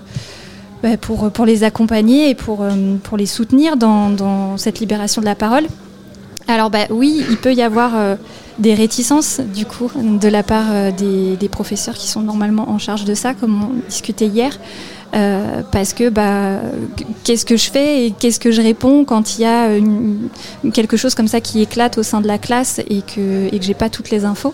bah, 0.82 1.46
les 1.46 1.64
accompagner 1.64 2.30
et 2.30 2.36
pour, 2.36 2.64
euh, 2.64 2.72
les 3.18 3.26
soutenir 3.28 3.78
dans, 3.78 4.58
cette 4.58 4.80
libération 4.80 5.22
de 5.22 5.28
la 5.28 5.36
parole. 5.36 5.68
Alors 6.48 6.70
bah, 6.70 6.86
oui, 6.90 7.24
il 7.30 7.38
peut 7.38 7.54
y 7.54 7.62
avoir 7.62 7.96
euh, 7.96 8.16
des 8.58 8.74
réticences 8.74 9.40
du 9.40 9.66
coup 9.66 9.92
de 9.96 10.28
la 10.28 10.44
part 10.44 10.68
euh, 10.72 10.92
des, 10.92 11.50
professeurs 11.50 11.96
qui 11.96 12.08
sont 12.08 12.22
normalement 12.22 12.70
en 12.70 12.80
charge 12.80 13.06
de 13.06 13.14
ça, 13.14 13.34
comme 13.34 13.64
on 13.64 13.90
discutait 13.90 14.28
hier. 14.28 14.58
Euh, 15.16 15.64
parce 15.72 15.94
que 15.94 16.10
bah, 16.10 16.60
qu'est-ce 17.24 17.46
que 17.46 17.58
je 17.58 17.72
fais 17.72 18.06
et 18.06 18.12
qu'est-ce 18.12 18.40
que 18.40 18.52
je 18.52 18.62
réponds 18.62 19.06
quand 19.06 19.38
il 19.38 19.42
y 19.42 19.46
a 19.46 19.70
quelque 20.72 20.98
chose 20.98 21.16
comme 21.16 21.28
ça 21.28 21.42
qui 21.42 21.62
éclate 21.62 21.98
au 21.98 22.04
sein 22.04 22.22
de 22.22 22.28
la 22.28 22.38
classe 22.38 22.80
et 22.90 23.02
que, 23.02 23.48
et 23.52 23.58
que 23.58 23.66
j'ai 23.66 23.74
pas 23.74 23.90
toutes 23.90 24.12
les 24.12 24.24
infos. 24.26 24.54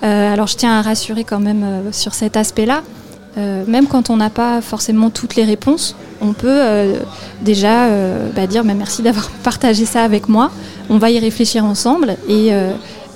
Alors 0.00 0.46
je 0.46 0.56
tiens 0.56 0.78
à 0.78 0.80
rassurer 0.80 1.24
quand 1.24 1.40
même 1.40 1.92
sur 1.92 2.14
cet 2.14 2.38
aspect-là. 2.38 2.82
Euh, 3.38 3.64
même 3.66 3.86
quand 3.86 4.10
on 4.10 4.16
n'a 4.16 4.30
pas 4.30 4.60
forcément 4.60 5.10
toutes 5.10 5.36
les 5.36 5.44
réponses, 5.44 5.94
on 6.20 6.32
peut 6.32 6.48
euh, 6.48 6.98
déjà 7.42 7.88
bah, 8.34 8.46
dire 8.46 8.64
bah, 8.64 8.74
merci 8.74 9.02
d'avoir 9.02 9.30
partagé 9.42 9.84
ça 9.84 10.02
avec 10.02 10.28
moi. 10.28 10.50
On 10.88 10.98
va 10.98 11.10
y 11.10 11.18
réfléchir 11.18 11.64
ensemble 11.64 12.16
et 12.28 12.52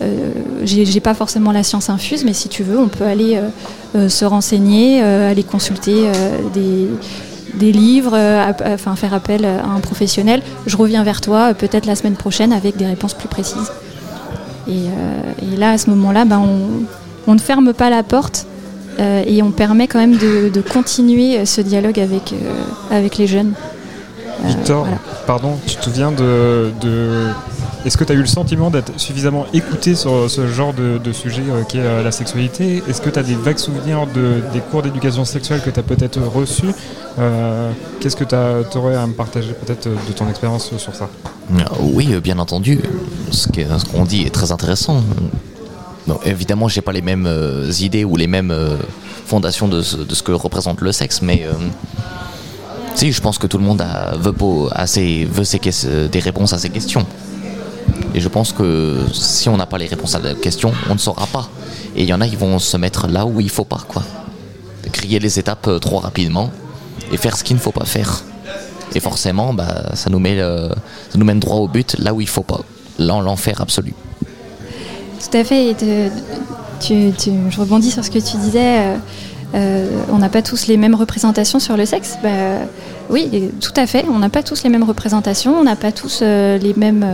euh, 0.02 0.32
j'ai 0.64 1.00
pas 1.00 1.14
forcément 1.14 1.52
la 1.52 1.62
science 1.62 1.88
infuse, 1.88 2.24
mais 2.24 2.32
si 2.32 2.48
tu 2.48 2.62
veux, 2.62 2.78
on 2.78 2.88
peut 2.88 3.04
aller 3.04 3.36
euh, 3.36 3.48
euh, 3.94 4.08
se 4.08 4.24
renseigner, 4.24 5.02
aller 5.02 5.44
consulter 5.44 6.10
des, 6.52 7.72
livres, 7.72 8.18
enfin 8.66 8.96
faire 8.96 9.14
appel 9.14 9.44
à 9.44 9.64
un 9.64 9.80
professionnel. 9.80 10.42
Je 10.66 10.76
reviens 10.76 11.04
vers 11.04 11.20
toi 11.20 11.54
peut-être 11.54 11.86
la 11.86 11.94
semaine 11.94 12.16
prochaine 12.16 12.52
avec 12.52 12.76
des 12.76 12.86
réponses 12.86 13.14
plus 13.14 13.28
précises. 13.28 13.70
Et, 14.68 15.56
là, 15.56 15.72
à 15.72 15.78
ce 15.78 15.90
moment-là, 15.90 16.24
on, 16.30 16.84
on, 17.26 17.34
ne 17.34 17.38
ferme 17.38 17.72
pas 17.72 17.90
la 17.90 18.02
porte 18.02 18.46
et 18.98 19.42
on 19.42 19.50
permet 19.50 19.88
quand 19.88 19.98
même 19.98 20.16
de, 20.16 20.48
de 20.48 20.60
continuer 20.60 21.44
ce 21.46 21.60
dialogue 21.60 21.98
avec, 21.98 22.34
avec 22.90 23.18
les 23.18 23.26
jeunes. 23.26 23.52
Victor, 24.44 24.82
voilà. 24.84 24.98
pardon, 25.26 25.56
tu 25.66 25.76
te 25.76 25.84
souviens 25.84 26.12
de, 26.12 26.70
de 26.80 27.28
est-ce 27.84 27.98
que 27.98 28.04
tu 28.04 28.12
as 28.12 28.14
eu 28.14 28.20
le 28.20 28.26
sentiment 28.26 28.70
d'être 28.70 28.98
suffisamment 28.98 29.46
écouté 29.52 29.94
sur 29.94 30.30
ce 30.30 30.46
genre 30.46 30.72
de, 30.72 30.98
de 30.98 31.12
sujet 31.12 31.42
euh, 31.50 31.64
qui 31.64 31.76
est 31.76 31.82
euh, 31.82 32.02
la 32.02 32.12
sexualité? 32.12 32.82
Est-ce 32.88 33.02
que 33.02 33.10
tu 33.10 33.18
as 33.18 33.22
des 33.22 33.34
vagues 33.34 33.58
souvenirs 33.58 34.06
de, 34.14 34.42
des 34.54 34.60
cours 34.60 34.82
d'éducation 34.82 35.24
sexuelle 35.26 35.60
que 35.62 35.68
tu 35.68 35.78
as 35.78 35.82
peut-être 35.82 36.18
reçus? 36.20 36.72
Euh, 37.18 37.70
Qu'est-ce 38.00 38.16
que 38.16 38.24
tu 38.24 38.78
aurais 38.78 38.96
à 38.96 39.06
me 39.06 39.12
partager 39.12 39.52
peut-être 39.52 39.88
de 39.88 40.12
ton 40.14 40.28
expérience 40.30 40.74
sur 40.78 40.94
ça? 40.94 41.08
Oui, 41.80 42.08
bien 42.22 42.38
entendu. 42.38 42.80
Ce 43.30 43.46
qu'on 43.48 44.04
qu 44.04 44.08
dit 44.08 44.22
est 44.22 44.34
très 44.34 44.50
intéressant. 44.50 45.02
Bon, 46.06 46.20
évidemment, 46.26 46.68
j'ai 46.68 46.82
pas 46.82 46.92
les 46.92 47.00
mêmes 47.00 47.26
euh, 47.26 47.72
idées 47.80 48.04
ou 48.04 48.16
les 48.16 48.26
mêmes 48.26 48.50
euh, 48.50 48.76
fondations 49.24 49.68
de 49.68 49.80
ce, 49.80 50.22
que 50.22 50.32
représente 50.32 50.82
le 50.82 50.92
sexe, 50.92 51.22
mais 51.22 51.44
euh, 51.46 51.52
si, 52.94 53.10
je 53.10 53.20
pense 53.22 53.38
que 53.38 53.46
tout 53.46 53.56
le 53.56 53.64
monde 53.64 53.80
a, 53.80 54.14
veut, 54.18 54.32
des 54.32 56.20
réponses 56.20 56.52
à 56.52 56.58
ces 56.58 56.68
questions. 56.70 57.06
Et 58.14 58.20
je 58.20 58.28
pense 58.28 58.52
que 58.52 59.00
si 59.12 59.48
on 59.48 59.56
n'a 59.56 59.66
pas 59.66 59.78
les 59.78 59.86
réponses 59.86 60.14
à 60.14 60.18
la 60.18 60.34
question, 60.34 60.72
on 60.90 60.94
ne 60.94 60.98
saura 60.98 61.26
pas. 61.26 61.48
Et 61.96 62.02
il 62.02 62.08
y 62.08 62.12
en 62.12 62.20
a, 62.20 62.26
ils 62.26 62.36
vont 62.36 62.58
se 62.58 62.76
mettre 62.76 63.08
là 63.08 63.24
où 63.24 63.40
il 63.40 63.50
faut 63.50 63.64
pas, 63.64 63.82
quoi. 63.88 64.02
Crier 64.92 65.18
les 65.18 65.38
étapes 65.38 65.80
trop 65.80 65.98
rapidement 65.98 66.50
et 67.12 67.16
faire 67.16 67.36
ce 67.36 67.42
qu'il 67.42 67.56
ne 67.56 67.60
faut 67.60 67.72
pas 67.72 67.86
faire. 67.86 68.22
Et 68.94 69.00
forcément, 69.00 69.54
bah, 69.54 69.94
ça, 69.94 70.10
nous 70.10 70.18
mène 70.18 71.40
droit 71.40 71.56
au 71.56 71.66
but, 71.66 71.96
là 71.98 72.12
où 72.12 72.20
il 72.20 72.28
faut 72.28 72.42
pas. 72.42 72.60
L'enfer 72.98 73.60
absolu. 73.60 73.94
Tout 75.24 75.38
à 75.38 75.44
fait. 75.44 75.70
Et 75.70 75.76
je 76.80 77.60
rebondis 77.60 77.90
sur 77.90 78.04
ce 78.04 78.10
que 78.10 78.18
tu 78.18 78.36
disais. 78.36 78.78
Euh, 78.78 78.96
euh, 79.54 79.88
on 80.10 80.18
n'a 80.18 80.28
pas 80.28 80.42
tous 80.42 80.66
les 80.66 80.76
mêmes 80.76 80.94
représentations 80.94 81.60
sur 81.60 81.76
le 81.76 81.86
sexe. 81.86 82.18
Bah, 82.22 82.28
oui, 83.08 83.50
tout 83.60 83.72
à 83.76 83.86
fait. 83.86 84.04
On 84.10 84.18
n'a 84.18 84.28
pas 84.28 84.42
tous 84.42 84.64
les 84.64 84.70
mêmes 84.70 84.82
représentations. 84.82 85.54
On 85.58 85.64
n'a 85.64 85.76
pas 85.76 85.92
tous 85.92 86.20
euh, 86.22 86.58
les 86.58 86.74
mêmes. 86.74 87.06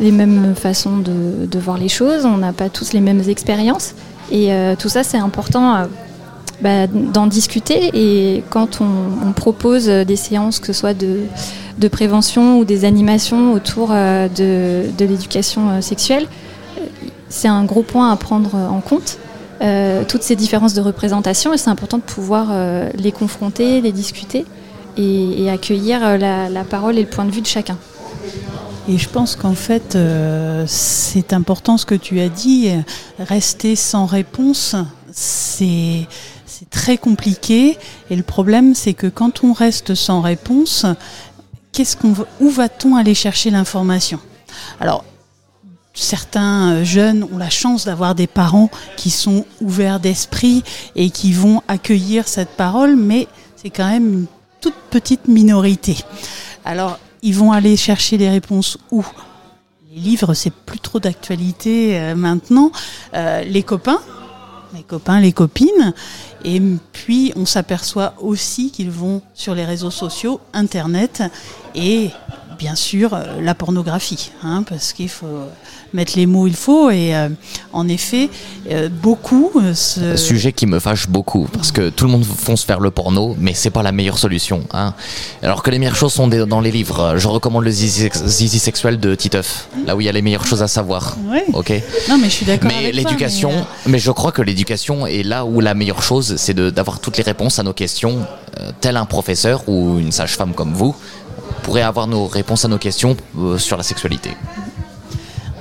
Les 0.00 0.10
mêmes 0.10 0.54
façons 0.56 0.96
de, 0.96 1.58
voir 1.60 1.78
les 1.78 1.88
choses, 1.88 2.24
on 2.24 2.38
n'a 2.38 2.52
pas 2.52 2.68
tous 2.68 2.92
les 2.92 3.00
mêmes 3.00 3.22
expériences. 3.28 3.94
Et 4.32 4.50
tout 4.76 4.88
ça, 4.88 5.04
c'est 5.04 5.18
important 5.18 5.86
bah, 6.60 6.88
d'en 6.88 7.28
discuter. 7.28 7.90
Et 7.94 8.42
quand 8.50 8.80
on, 8.80 9.28
on, 9.28 9.30
propose 9.30 9.86
des 9.86 10.16
séances, 10.16 10.58
que 10.58 10.66
ce 10.66 10.72
soit 10.72 10.94
de, 10.94 11.20
de 11.78 11.86
prévention 11.86 12.58
ou 12.58 12.64
des 12.64 12.84
animations 12.84 13.52
autour 13.52 13.90
de, 13.90 14.82
de 14.98 15.04
l'éducation 15.04 15.80
sexuelle, 15.80 16.26
c'est 17.28 17.48
un 17.48 17.64
gros 17.64 17.82
point 17.82 18.10
à 18.10 18.16
prendre 18.16 18.54
en 18.54 18.80
compte. 18.80 19.18
Euh, 19.62 20.04
toutes 20.06 20.24
ces 20.24 20.34
différences 20.34 20.74
de 20.74 20.80
représentation 20.80 21.54
et 21.54 21.58
c'est 21.58 21.70
important 21.70 21.98
de 21.98 22.02
pouvoir 22.02 22.48
euh, 22.50 22.90
les 22.96 23.12
confronter, 23.12 23.80
les 23.80 23.92
discuter 23.92 24.44
et, 24.96 25.48
accueillir 25.48 26.18
la, 26.18 26.64
parole 26.64 26.98
et 26.98 27.02
le 27.02 27.08
point 27.08 27.24
de 27.24 27.30
vue 27.30 27.40
de 27.40 27.46
chacun. 27.46 27.78
Et 28.88 28.98
je 28.98 29.08
pense 29.08 29.36
qu'en 29.36 29.54
fait, 29.54 29.94
euh, 29.94 30.64
c'est 30.66 31.32
important 31.32 31.78
ce 31.78 31.86
que 31.86 31.94
tu 31.94 32.20
as 32.20 32.28
dit. 32.28 32.70
Rester 33.18 33.76
sans 33.76 34.06
réponse, 34.06 34.76
c'est 35.12 36.06
très 36.70 36.98
compliqué. 36.98 37.78
Et 38.10 38.16
le 38.16 38.22
problème, 38.22 38.74
c'est 38.74 38.94
que 38.94 39.06
quand 39.06 39.44
on 39.44 39.52
reste 39.52 39.94
sans 39.94 40.20
réponse, 40.20 40.84
où 42.40 42.50
va-t-on 42.50 42.96
aller 42.96 43.14
chercher 43.14 43.50
l'information? 43.50 44.18
Alors, 44.80 45.04
certains 45.94 46.82
jeunes 46.82 47.26
ont 47.32 47.38
la 47.38 47.50
chance 47.50 47.84
d'avoir 47.86 48.14
des 48.14 48.26
parents 48.26 48.70
qui 48.96 49.10
sont 49.10 49.46
ouverts 49.60 50.00
d'esprit 50.00 50.64
et 50.96 51.10
qui 51.10 51.32
vont 51.32 51.62
accueillir 51.68 52.28
cette 52.28 52.50
parole, 52.50 52.96
mais 52.96 53.28
c'est 53.56 53.70
quand 53.70 53.88
même 53.88 54.12
une 54.12 54.26
toute 54.60 54.74
petite 54.90 55.28
minorité. 55.28 55.96
Alors, 56.64 56.98
ils 57.22 57.34
vont 57.34 57.52
aller 57.52 57.76
chercher 57.76 58.18
les 58.18 58.28
réponses 58.28 58.76
où? 58.90 59.04
Les 59.92 60.00
livres, 60.00 60.34
c'est 60.34 60.52
plus 60.52 60.80
trop 60.80 60.98
d'actualité 60.98 61.98
euh, 61.98 62.14
maintenant. 62.16 62.72
Euh, 63.14 63.44
les 63.44 63.62
copains, 63.62 64.00
les 64.74 64.82
copains, 64.82 65.20
les 65.20 65.32
copines. 65.32 65.94
Et 66.44 66.60
puis, 66.92 67.32
on 67.36 67.46
s'aperçoit 67.46 68.14
aussi 68.20 68.70
qu'ils 68.70 68.90
vont 68.90 69.22
sur 69.34 69.54
les 69.54 69.64
réseaux 69.64 69.92
sociaux, 69.92 70.40
Internet 70.52 71.22
et 71.74 72.10
bien 72.58 72.74
sûr 72.74 73.14
euh, 73.14 73.40
la 73.40 73.54
pornographie, 73.54 74.30
hein, 74.42 74.64
parce 74.68 74.92
qu'il 74.92 75.08
faut 75.08 75.48
mettre 75.92 76.14
les 76.16 76.26
mots 76.26 76.46
il 76.46 76.56
faut. 76.56 76.90
Et 76.90 77.14
euh, 77.14 77.28
en 77.72 77.88
effet, 77.88 78.30
euh, 78.70 78.88
beaucoup. 78.88 79.52
Ce... 79.74 80.16
Sujet 80.16 80.52
qui 80.52 80.66
me 80.66 80.78
fâche 80.78 81.08
beaucoup, 81.08 81.48
parce 81.52 81.72
que 81.72 81.90
tout 81.90 82.04
le 82.04 82.10
monde 82.10 82.24
fonce 82.24 82.66
vers 82.66 82.80
le 82.80 82.90
porno, 82.90 83.36
mais 83.38 83.54
c'est 83.54 83.70
pas 83.70 83.82
la 83.82 83.92
meilleure 83.92 84.18
solution. 84.18 84.64
Hein. 84.72 84.94
Alors 85.42 85.62
que 85.62 85.70
les 85.70 85.78
meilleures 85.78 85.96
choses 85.96 86.12
sont 86.12 86.28
dans 86.28 86.60
les 86.60 86.70
livres. 86.70 87.14
Je 87.16 87.28
recommande 87.28 87.64
le 87.64 87.70
zizi, 87.70 88.08
zizi 88.12 88.58
sexuel 88.58 88.98
de 88.98 89.14
Titeuf, 89.14 89.68
là 89.86 89.96
où 89.96 90.00
il 90.00 90.04
y 90.04 90.08
a 90.08 90.12
les 90.12 90.22
meilleures 90.22 90.46
choses 90.46 90.62
à 90.62 90.68
savoir. 90.68 91.16
Ouais. 91.28 91.44
Ok? 91.52 91.70
Non, 92.08 92.18
mais 92.18 92.28
je 92.28 92.34
suis 92.34 92.46
d'accord. 92.46 92.70
Mais 92.72 92.92
l'éducation, 92.92 93.50
mais, 93.50 93.58
euh... 93.58 93.90
mais, 93.90 93.98
je 93.98 94.10
crois 94.10 94.32
que 94.32 94.42
l'éducation 94.42 95.06
est 95.06 95.22
là 95.22 95.44
où 95.44 95.60
la 95.60 95.74
meilleure 95.74 96.02
chose, 96.02 96.36
c'est 96.36 96.54
d'avoir 96.54 97.00
toutes 97.00 97.16
les 97.16 97.24
réponses 97.24 97.58
à 97.58 97.62
nos 97.62 97.72
questions, 97.72 98.26
tel 98.80 98.96
un 98.96 99.06
professeur 99.06 99.68
ou 99.68 99.98
une 99.98 100.12
sage-femme 100.12 100.54
comme 100.54 100.72
vous 100.72 100.94
pourrait 101.64 101.82
avoir 101.82 102.06
nos 102.06 102.26
réponses 102.26 102.64
à 102.64 102.68
nos 102.68 102.78
questions 102.78 103.16
euh, 103.38 103.58
sur 103.58 103.76
la 103.76 103.82
sexualité. 103.82 104.30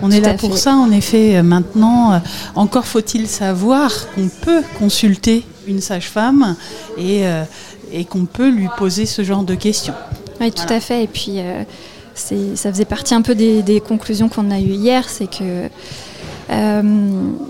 On 0.02 0.12
est 0.12 0.20
là 0.20 0.34
pour 0.34 0.52
fait. 0.52 0.60
ça, 0.60 0.76
en 0.76 0.92
effet. 0.92 1.42
Maintenant, 1.42 2.22
encore 2.56 2.86
faut-il 2.86 3.28
savoir 3.28 3.90
qu'on 4.14 4.30
peut 4.42 4.62
consulter 4.78 5.46
une 5.66 5.80
sage-femme 5.80 6.58
et, 6.98 7.26
euh, 7.26 7.44
et 7.92 8.04
qu'on 8.04 8.26
peut 8.26 8.50
lui 8.50 8.68
poser 8.78 9.06
ce 9.06 9.24
genre 9.24 9.44
de 9.44 9.56
questions. 9.56 9.94
Oui, 10.42 10.52
tout 10.52 10.64
voilà. 10.64 10.76
à 10.76 10.80
fait. 10.82 11.04
Et 11.04 11.08
puis, 11.08 11.40
euh, 11.40 11.64
ça 12.16 12.72
faisait 12.72 12.86
partie 12.86 13.14
un 13.14 13.22
peu 13.22 13.34
des, 13.34 13.62
des 13.62 13.80
conclusions 13.80 14.28
qu'on 14.28 14.52
a 14.52 14.60
eues 14.60 14.76
hier, 14.76 15.08
c'est 15.08 15.28
que 15.28 15.70
euh, 16.50 16.82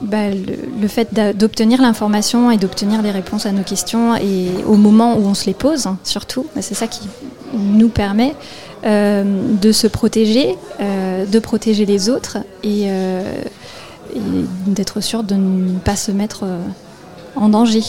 bah, 0.01 0.29
le, 0.29 0.87
fait 0.87 1.09
d'obtenir 1.35 1.81
l'information 1.81 2.51
et 2.51 2.57
d'obtenir 2.57 3.01
des 3.01 3.11
réponses 3.11 3.45
à 3.45 3.51
nos 3.51 3.63
questions 3.63 4.15
et 4.15 4.49
au 4.67 4.75
moment 4.75 5.17
où 5.17 5.25
on 5.25 5.33
se 5.33 5.45
les 5.45 5.53
pose, 5.53 5.87
hein, 5.87 5.97
surtout, 6.03 6.45
bah, 6.55 6.61
c'est 6.61 6.75
ça 6.75 6.87
qui 6.87 7.01
nous 7.53 7.89
permet 7.89 8.35
euh, 8.85 9.23
de 9.61 9.71
se 9.71 9.87
protéger, 9.87 10.57
euh, 10.79 11.25
de 11.25 11.39
protéger 11.39 11.85
les 11.85 12.09
autres 12.09 12.37
et, 12.63 12.87
d'être 14.67 15.01
sûr 15.01 15.23
de 15.23 15.33
ne 15.33 15.79
pas 15.79 15.95
se 15.95 16.11
mettre 16.11 16.45
en 17.35 17.49
danger. 17.49 17.81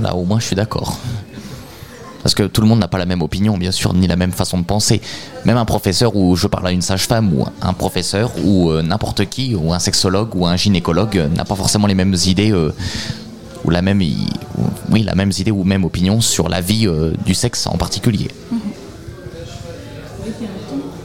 Là, 0.00 0.14
au 0.14 0.24
moins, 0.24 0.40
je 0.40 0.46
suis 0.46 0.56
d'accord. 0.56 0.98
Parce 2.24 2.34
que 2.34 2.44
tout 2.44 2.62
le 2.62 2.66
monde 2.66 2.78
n'a 2.78 2.88
pas 2.88 2.96
la 2.96 3.04
même 3.04 3.20
opinion, 3.20 3.58
bien 3.58 3.70
sûr, 3.70 3.92
ni 3.92 4.06
la 4.06 4.16
même 4.16 4.32
façon 4.32 4.56
de 4.56 4.64
penser. 4.64 5.02
Même 5.44 5.58
un 5.58 5.66
professeur 5.66 6.16
où 6.16 6.34
je 6.36 6.46
parle 6.46 6.66
à 6.66 6.72
une 6.72 6.80
sage-femme, 6.80 7.30
ou 7.34 7.44
un 7.60 7.72
professeur, 7.74 8.32
ou 8.42 8.70
euh, 8.70 8.80
n'importe 8.80 9.26
qui, 9.26 9.54
ou 9.54 9.74
un 9.74 9.78
sexologue, 9.78 10.34
ou 10.34 10.46
un 10.46 10.56
gynécologue, 10.56 11.18
euh, 11.18 11.28
n'a 11.28 11.44
pas 11.44 11.54
forcément 11.54 11.86
les 11.86 11.94
mêmes 11.94 12.16
idées, 12.24 12.50
euh, 12.50 12.72
ou 13.66 13.68
la 13.68 13.82
même, 13.82 14.00
ou, 14.00 14.64
oui, 14.90 15.02
la 15.02 15.14
même 15.14 15.32
idée 15.38 15.50
ou 15.50 15.64
même 15.64 15.84
opinion 15.84 16.22
sur 16.22 16.48
la 16.48 16.62
vie 16.62 16.88
du 17.26 17.34
sexe 17.34 17.66
en 17.66 17.76
particulier. 17.76 18.28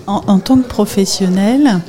En, 0.08 0.40
tant 0.40 0.58
que 0.58 0.68
professionnel, 0.68 1.82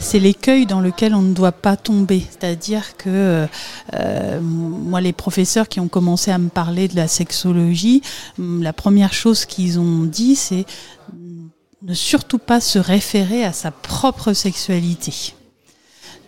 c'est 0.00 0.18
l'écueil 0.18 0.66
dans 0.66 0.80
lequel 0.80 1.14
on 1.14 1.22
ne 1.22 1.34
doit 1.34 1.52
pas 1.52 1.76
tomber. 1.76 2.26
C'est-à-dire 2.28 2.96
que 2.96 3.46
euh, 3.94 4.40
moi, 4.40 5.00
les 5.00 5.12
professeurs 5.12 5.68
qui 5.68 5.78
ont 5.78 5.88
commencé 5.88 6.30
à 6.30 6.38
me 6.38 6.48
parler 6.48 6.88
de 6.88 6.96
la 6.96 7.06
sexologie, 7.06 8.02
hum, 8.38 8.62
la 8.62 8.72
première 8.72 9.12
chose 9.12 9.44
qu'ils 9.44 9.78
ont 9.78 10.04
dit, 10.04 10.34
c'est 10.34 10.64
ne 11.82 11.94
surtout 11.94 12.38
pas 12.38 12.60
se 12.60 12.78
référer 12.78 13.44
à 13.44 13.52
sa 13.52 13.70
propre 13.70 14.32
sexualité. 14.32 15.34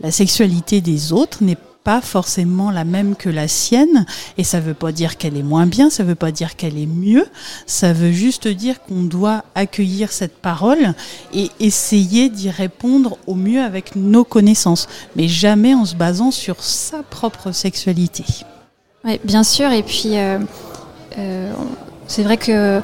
La 0.00 0.10
sexualité 0.10 0.80
des 0.80 1.12
autres 1.12 1.42
n'est 1.42 1.58
pas 1.84 2.00
forcément 2.00 2.70
la 2.70 2.84
même 2.84 3.16
que 3.16 3.28
la 3.28 3.48
sienne, 3.48 4.06
et 4.38 4.44
ça 4.44 4.58
ne 4.58 4.64
veut 4.64 4.74
pas 4.74 4.92
dire 4.92 5.16
qu'elle 5.16 5.36
est 5.36 5.42
moins 5.42 5.66
bien, 5.66 5.90
ça 5.90 6.04
ne 6.04 6.08
veut 6.08 6.14
pas 6.14 6.30
dire 6.30 6.56
qu'elle 6.56 6.78
est 6.78 6.86
mieux, 6.86 7.26
ça 7.66 7.92
veut 7.92 8.12
juste 8.12 8.48
dire 8.48 8.82
qu'on 8.82 9.02
doit 9.02 9.44
accueillir 9.54 10.12
cette 10.12 10.36
parole 10.36 10.94
et 11.34 11.50
essayer 11.60 12.28
d'y 12.28 12.50
répondre 12.50 13.18
au 13.26 13.34
mieux 13.34 13.62
avec 13.62 13.96
nos 13.96 14.24
connaissances, 14.24 14.88
mais 15.16 15.28
jamais 15.28 15.74
en 15.74 15.84
se 15.84 15.96
basant 15.96 16.30
sur 16.30 16.62
sa 16.62 17.02
propre 17.02 17.52
sexualité. 17.52 18.24
Oui, 19.04 19.18
bien 19.24 19.42
sûr, 19.42 19.70
et 19.72 19.82
puis 19.82 20.16
euh, 20.16 20.38
euh, 21.18 21.52
c'est 22.06 22.22
vrai 22.22 22.36
que 22.36 22.80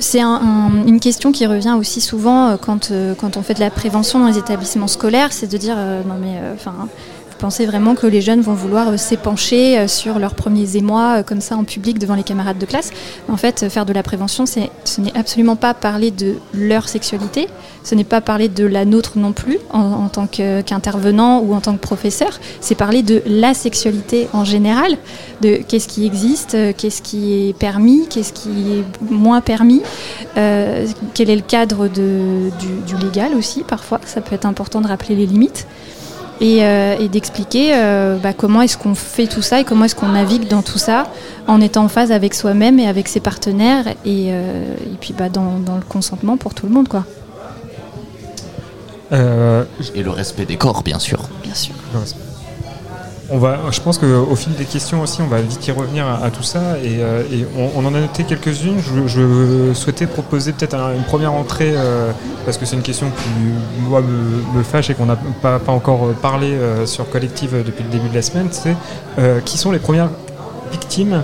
c'est 0.00 0.20
une 0.20 1.00
question 1.00 1.32
qui 1.32 1.46
revient 1.46 1.76
aussi 1.78 2.00
souvent 2.00 2.48
euh, 2.48 2.56
quand, 2.56 2.92
quand 3.18 3.36
on 3.36 3.42
fait 3.42 3.54
de 3.54 3.60
la 3.60 3.70
prévention 3.70 4.18
dans 4.18 4.26
les 4.26 4.38
établissements 4.38 4.88
scolaires, 4.88 5.32
c'est 5.32 5.46
de 5.46 5.56
dire 5.56 5.76
non 5.76 6.16
mais 6.20 6.40
enfin 6.54 6.88
pensez 7.38 7.66
vraiment 7.66 7.94
que 7.94 8.06
les 8.06 8.20
jeunes 8.20 8.40
vont 8.40 8.54
vouloir 8.54 8.88
euh, 8.88 8.96
s'épancher 8.96 9.78
euh, 9.78 9.88
sur 9.88 10.18
leurs 10.18 10.34
premiers 10.34 10.76
émois 10.76 11.18
euh, 11.18 11.22
comme 11.22 11.40
ça 11.40 11.56
en 11.56 11.64
public 11.64 11.98
devant 11.98 12.14
les 12.14 12.24
camarades 12.24 12.58
de 12.58 12.66
classe. 12.66 12.90
En 13.28 13.36
fait, 13.36 13.68
faire 13.68 13.86
de 13.86 13.92
la 13.92 14.02
prévention, 14.02 14.44
ce 14.46 14.60
n'est 15.00 15.16
absolument 15.16 15.56
pas 15.56 15.72
parler 15.72 16.10
de 16.10 16.34
leur 16.52 16.88
sexualité, 16.88 17.48
ce 17.84 17.94
n'est 17.94 18.04
pas 18.04 18.20
parler 18.20 18.48
de 18.48 18.66
la 18.66 18.84
nôtre 18.84 19.12
non 19.16 19.32
plus 19.32 19.58
en, 19.70 20.08
tant 20.08 20.26
qu'intervenant 20.26 21.40
ou 21.40 21.54
en 21.54 21.60
tant 21.60 21.74
que 21.74 21.80
professeur, 21.80 22.40
c'est 22.60 22.74
parler 22.74 23.02
de 23.02 23.22
la 23.26 23.54
sexualité 23.54 24.28
en 24.32 24.44
général, 24.44 24.96
de 25.40 25.60
qu'est-ce 25.68 25.88
qui 25.88 26.04
existe, 26.04 26.56
qu'est-ce 26.76 27.02
qui 27.02 27.48
est 27.48 27.52
permis, 27.52 28.08
qu'est-ce 28.08 28.32
qui 28.32 28.72
est 28.72 29.10
moins 29.10 29.40
permis, 29.40 29.82
quel 30.34 31.30
est 31.30 31.36
le 31.36 31.42
cadre 31.42 31.88
du, 31.88 32.50
du 32.86 32.96
légal 32.96 33.34
aussi 33.34 33.62
parfois, 33.62 34.00
ça 34.04 34.20
peut 34.20 34.34
être 34.34 34.46
important 34.46 34.80
de 34.80 34.88
rappeler 34.88 35.14
les 35.14 35.26
limites. 35.26 35.66
Euh, 36.40 36.96
et, 36.98 37.08
d'expliquer 37.08 37.72
euh, 37.74 38.16
bah, 38.16 38.32
comment 38.32 38.62
est-ce 38.62 38.78
qu'on 38.78 38.94
fait 38.94 39.26
tout 39.26 39.42
ça 39.42 39.60
et 39.60 39.64
comment 39.64 39.86
est-ce 39.86 39.94
qu'on 39.94 40.08
navigue 40.08 40.46
dans 40.46 40.62
tout 40.62 40.78
ça 40.78 41.06
en 41.48 41.60
étant 41.60 41.84
en 41.84 41.88
phase 41.88 42.12
avec 42.12 42.34
soi-même 42.34 42.78
et 42.78 42.86
avec 42.86 43.08
ses 43.08 43.20
partenaires 43.20 43.88
et, 44.04 44.28
euh, 44.30 44.74
et 44.76 44.96
puis 45.00 45.14
bah, 45.16 45.28
dans, 45.28 45.58
dans, 45.58 45.76
le 45.76 45.82
consentement 45.82 46.36
pour 46.36 46.54
tout 46.54 46.66
le 46.66 46.72
monde. 46.72 46.88
quoi. 46.88 47.04
Et 49.10 50.02
le 50.02 50.10
respect 50.10 50.44
des 50.44 50.56
corps, 50.56 50.82
bien 50.82 50.98
sûr. 50.98 51.28
Bien 51.42 51.54
sûr. 51.54 51.74
On 53.30 53.36
va, 53.36 53.58
je 53.70 53.80
pense 53.80 53.98
qu'au 53.98 54.34
fil 54.36 54.54
des 54.54 54.64
questions 54.64 55.02
aussi, 55.02 55.20
on 55.20 55.26
va 55.26 55.42
vite 55.42 55.66
y 55.66 55.70
revenir 55.70 56.06
à, 56.06 56.30
tout 56.30 56.42
ça. 56.42 56.78
Et, 56.82 56.96
euh, 57.00 57.22
on, 57.76 57.84
en 57.84 57.94
a 57.94 58.00
noté 58.00 58.24
quelques-unes. 58.24 58.80
Je, 58.80 59.74
souhaitais 59.74 60.06
proposer 60.06 60.52
peut-être 60.52 60.74
une 60.96 61.02
première 61.02 61.34
entrée, 61.34 61.74
euh, 61.74 62.10
parce 62.46 62.56
que 62.56 62.64
c'est 62.64 62.76
une 62.76 62.82
question 62.82 63.10
qui, 63.10 63.28
moi, 63.86 64.00
me, 64.00 64.62
fâche 64.62 64.88
et 64.88 64.94
qu'on 64.94 65.04
n'a 65.04 65.16
pas, 65.16 65.60
encore 65.68 66.08
parlé 66.22 66.52
euh, 66.52 66.86
sur 66.86 67.10
Collective 67.10 67.62
depuis 67.66 67.84
le 67.84 67.90
début 67.90 68.08
de 68.08 68.14
la 68.14 68.22
semaine. 68.22 68.48
C'est 68.50 68.74
qui 69.44 69.58
sont 69.58 69.72
les 69.72 69.78
premières 69.78 70.08
victimes 70.72 71.22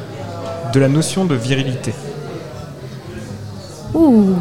de 0.74 0.80
la 0.80 0.88
notion 0.88 1.24
de 1.24 1.34
virilité? 1.34 1.94
Ouh 3.94 4.34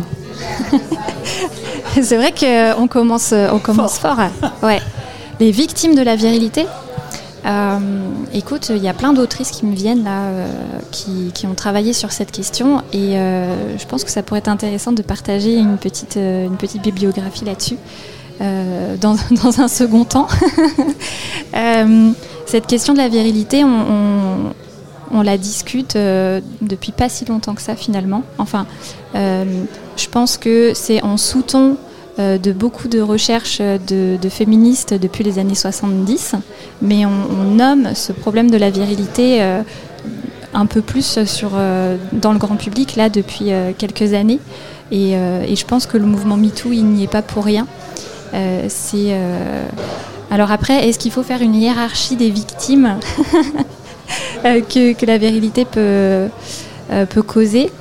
C'est 2.01 2.17
vrai 2.17 2.33
qu'on 2.37 2.87
commence, 2.87 3.33
on 3.33 3.59
commence 3.59 3.99
fort. 3.99 4.17
fort. 4.17 4.51
Ouais. 4.63 4.81
Les 5.39 5.51
victimes 5.51 5.95
de 5.95 6.01
la 6.01 6.15
virilité? 6.15 6.65
Euh, 7.45 7.79
écoute, 8.33 8.69
il 8.69 8.81
y 8.81 8.87
a 8.87 8.93
plein 8.93 9.13
d'autrices 9.13 9.51
qui 9.51 9.65
me 9.65 9.75
viennent 9.75 10.03
là, 10.03 10.21
euh, 10.27 10.47
qui, 10.91 11.45
ont 11.45 11.55
travaillé 11.55 11.93
sur 11.93 12.11
cette 12.11 12.31
question, 12.31 12.81
et 12.93 13.17
euh, 13.17 13.77
je 13.77 13.85
pense 13.85 14.03
que 14.03 14.11
ça 14.11 14.23
pourrait 14.23 14.39
être 14.39 14.47
intéressant 14.47 14.93
de 14.93 15.01
partager 15.01 15.55
une 15.55 15.77
petite, 15.77 16.15
une 16.15 16.55
petite 16.57 16.81
bibliographie 16.81 17.45
là-dessus. 17.45 17.77
Dans, 18.99 19.15
un 19.61 19.67
second 19.69 20.03
temps. 20.03 20.27
cette 22.45 22.67
question 22.67 22.91
de 22.91 22.97
la 22.97 23.07
virilité, 23.07 23.63
on, 23.63 25.21
la 25.21 25.37
discute 25.37 25.95
depuis 25.95 26.91
pas 26.91 27.07
si 27.07 27.23
longtemps 27.23 27.53
que 27.53 27.61
ça 27.61 27.77
finalement. 27.77 28.23
Enfin, 28.39 28.65
je 29.13 30.09
pense 30.11 30.37
que 30.37 30.73
c'est 30.73 31.01
en 31.03 31.15
sous-ton 31.15 31.77
de 32.17 32.51
beaucoup 32.51 32.87
de 32.87 33.01
recherches 33.01 33.59
de, 33.59 34.29
féministes 34.29 34.93
depuis 34.93 35.23
les 35.23 35.39
années 35.39 35.55
70, 35.55 36.35
mais 36.81 37.05
on, 37.05 37.43
nomme 37.55 37.95
ce 37.95 38.11
problème 38.11 38.51
de 38.51 38.57
la 38.57 38.69
virilité 38.69 39.41
euh, 39.41 39.61
un 40.53 40.65
peu 40.65 40.81
plus 40.81 41.23
sur, 41.25 41.51
euh, 41.55 41.97
dans 42.11 42.31
le 42.31 42.39
grand 42.39 42.55
public 42.55 42.95
là 42.95 43.09
depuis 43.09 43.51
quelques 43.77 44.13
années. 44.13 44.39
Et, 44.91 45.13
je 45.13 45.65
pense 45.65 45.87
que 45.87 45.97
le 45.97 46.05
mouvement 46.05 46.37
MeToo, 46.37 46.71
il 46.71 46.85
n'y 46.85 47.03
est 47.03 47.11
pas 47.11 47.23
pour 47.23 47.45
rien. 47.45 47.65
c'est 48.67 49.17
alors 50.31 50.51
après, 50.51 50.87
est-ce 50.87 50.97
qu'il 50.97 51.11
faut 51.11 51.23
faire 51.23 51.41
une 51.41 51.55
hiérarchie 51.55 52.15
des 52.15 52.29
victimes 52.29 52.97
que, 54.43 54.93
que, 54.93 55.05
la 55.05 55.17
virilité 55.17 55.65
peut, 55.65 56.27
peut 57.09 57.21
causer? 57.21 57.71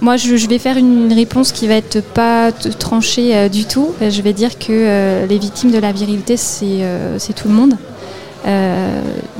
Moi, 0.00 0.16
je, 0.16 0.46
vais 0.46 0.58
faire 0.58 0.78
une 0.78 1.12
réponse 1.12 1.52
qui 1.52 1.66
va 1.66 1.74
être 1.74 2.02
pas 2.02 2.52
tranchée 2.52 3.36
euh, 3.36 3.48
du 3.48 3.66
tout. 3.66 3.90
Euh, 4.00 4.10
je 4.10 4.22
vais 4.22 4.32
dire 4.32 4.58
que 4.58 4.68
euh, 4.70 5.26
les 5.26 5.38
victimes 5.38 5.70
de 5.70 5.78
la 5.78 5.92
virilité, 5.92 6.36
c'est 6.36 7.32
tout 7.34 7.48
le 7.48 7.54
monde. 7.54 7.74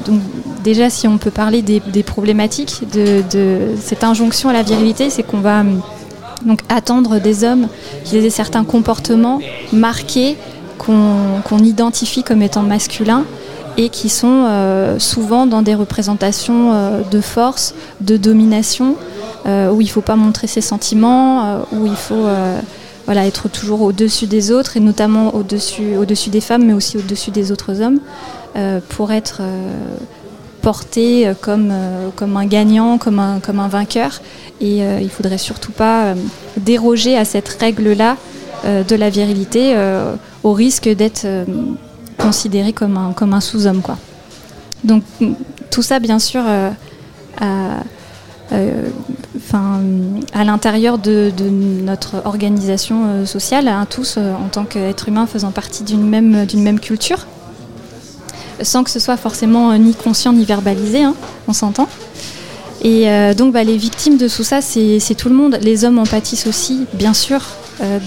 donc 0.06 0.20
déjà, 0.62 0.90
si 0.90 1.08
on 1.08 1.16
peut 1.16 1.30
parler 1.30 1.62
des, 1.62 2.02
problématiques 2.02 2.82
de, 2.92 3.74
cette 3.80 4.04
injonction 4.04 4.50
à 4.50 4.52
la 4.52 4.62
virilité, 4.62 5.08
c'est 5.08 5.22
qu'on 5.22 5.40
va 5.40 5.64
donc 6.44 6.60
attendre 6.68 7.18
des 7.18 7.44
hommes 7.44 7.68
qui 8.04 8.16
aient 8.18 8.30
certains 8.30 8.64
comportements 8.64 9.40
marqués 9.72 10.36
qu'on 10.78 11.58
identifie 11.58 12.22
comme 12.22 12.42
étant 12.42 12.62
masculins 12.62 13.24
et 13.76 13.88
qui 13.88 14.08
sont 14.08 14.46
souvent 14.98 15.46
dans 15.46 15.62
des 15.62 15.74
représentations 15.74 17.02
de 17.10 17.20
force, 17.20 17.74
de 18.00 18.16
domination, 18.16 18.96
euh, 19.46 19.70
où 19.70 19.80
il 19.80 19.84
ne 19.84 19.90
faut 19.90 20.02
pas 20.02 20.16
montrer 20.16 20.46
ses 20.46 20.60
sentiments, 20.60 21.44
euh, 21.44 21.58
où 21.72 21.86
il 21.86 21.96
faut 21.96 22.26
euh, 22.26 22.60
voilà, 23.06 23.26
être 23.26 23.48
toujours 23.48 23.80
au-dessus 23.80 24.26
des 24.26 24.52
autres, 24.52 24.76
et 24.76 24.80
notamment 24.80 25.34
au-dessus 25.34 25.96
au 25.96 26.04
-dessus 26.04 26.28
des 26.28 26.42
femmes, 26.42 26.64
mais 26.66 26.74
aussi 26.74 26.98
au-dessus 26.98 27.30
des 27.30 27.50
autres 27.50 27.80
hommes, 27.80 28.00
pour 28.90 29.12
être 29.12 29.40
porté 30.60 31.32
comme, 31.40 31.72
comme 32.16 32.36
un 32.36 32.46
gagnant, 32.46 32.98
comme 32.98 33.18
un, 33.18 33.40
comme 33.40 33.60
un 33.60 33.68
vainqueur. 33.68 34.20
Et 34.60 34.78
il 34.78 35.04
ne 35.04 35.08
faudrait 35.08 35.38
surtout 35.38 35.72
pas 35.72 36.14
déroger 36.56 37.16
à 37.16 37.24
cette 37.24 37.48
règle-là 37.48 38.16
de 38.64 38.96
la 38.96 39.08
virilité 39.08 39.74
au 40.42 40.52
risque 40.52 40.88
d'être 40.88 41.26
considéré 42.20 42.72
comme 42.72 42.96
un, 42.96 43.40
sous-homme. 43.40 43.82
Quoi. 43.82 43.98
Donc 44.84 45.02
tout 45.70 45.82
ça, 45.82 45.98
bien 45.98 46.18
sûr, 46.18 46.42
euh, 48.52 48.88
enfin, 49.36 49.80
à 50.32 50.42
l'intérieur 50.42 50.98
de, 50.98 51.30
notre 51.50 52.22
organisation 52.24 53.04
euh, 53.06 53.26
sociale, 53.26 53.68
hein, 53.68 53.86
tous 53.88 54.16
euh, 54.16 54.32
en 54.34 54.48
tant 54.48 54.64
qu'êtres 54.64 55.08
humains 55.08 55.26
faisant 55.26 55.52
partie 55.52 55.84
d'une 55.84 56.04
même, 56.04 56.46
d'une 56.46 56.62
même 56.62 56.80
culture, 56.80 57.26
sans 58.60 58.82
que 58.82 58.90
ce 58.90 58.98
soit 58.98 59.16
forcément 59.16 59.76
ni 59.78 59.94
conscient 59.94 60.32
ni 60.32 60.44
verbalisé, 60.44 61.02
hein, 61.02 61.14
on 61.46 61.52
s'entend. 61.52 61.88
Et 62.82 63.06
donc 63.36 63.52
bah, 63.52 63.62
les 63.62 63.76
victimes 63.76 64.16
de 64.16 64.26
tout 64.26 64.42
ça, 64.42 64.62
c'est, 64.62 65.14
tout 65.14 65.28
le 65.28 65.34
monde. 65.34 65.58
Les 65.60 65.84
hommes 65.84 65.98
en 65.98 66.06
pâtissent 66.06 66.46
aussi, 66.46 66.86
bien 66.94 67.12
sûr, 67.12 67.42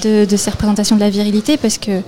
de, 0.02 0.26
ces 0.36 0.50
représentations 0.50 0.96
de 0.96 1.02
la 1.02 1.12
virilité, 1.12 1.58
parce 1.58 1.78
que 1.78 2.02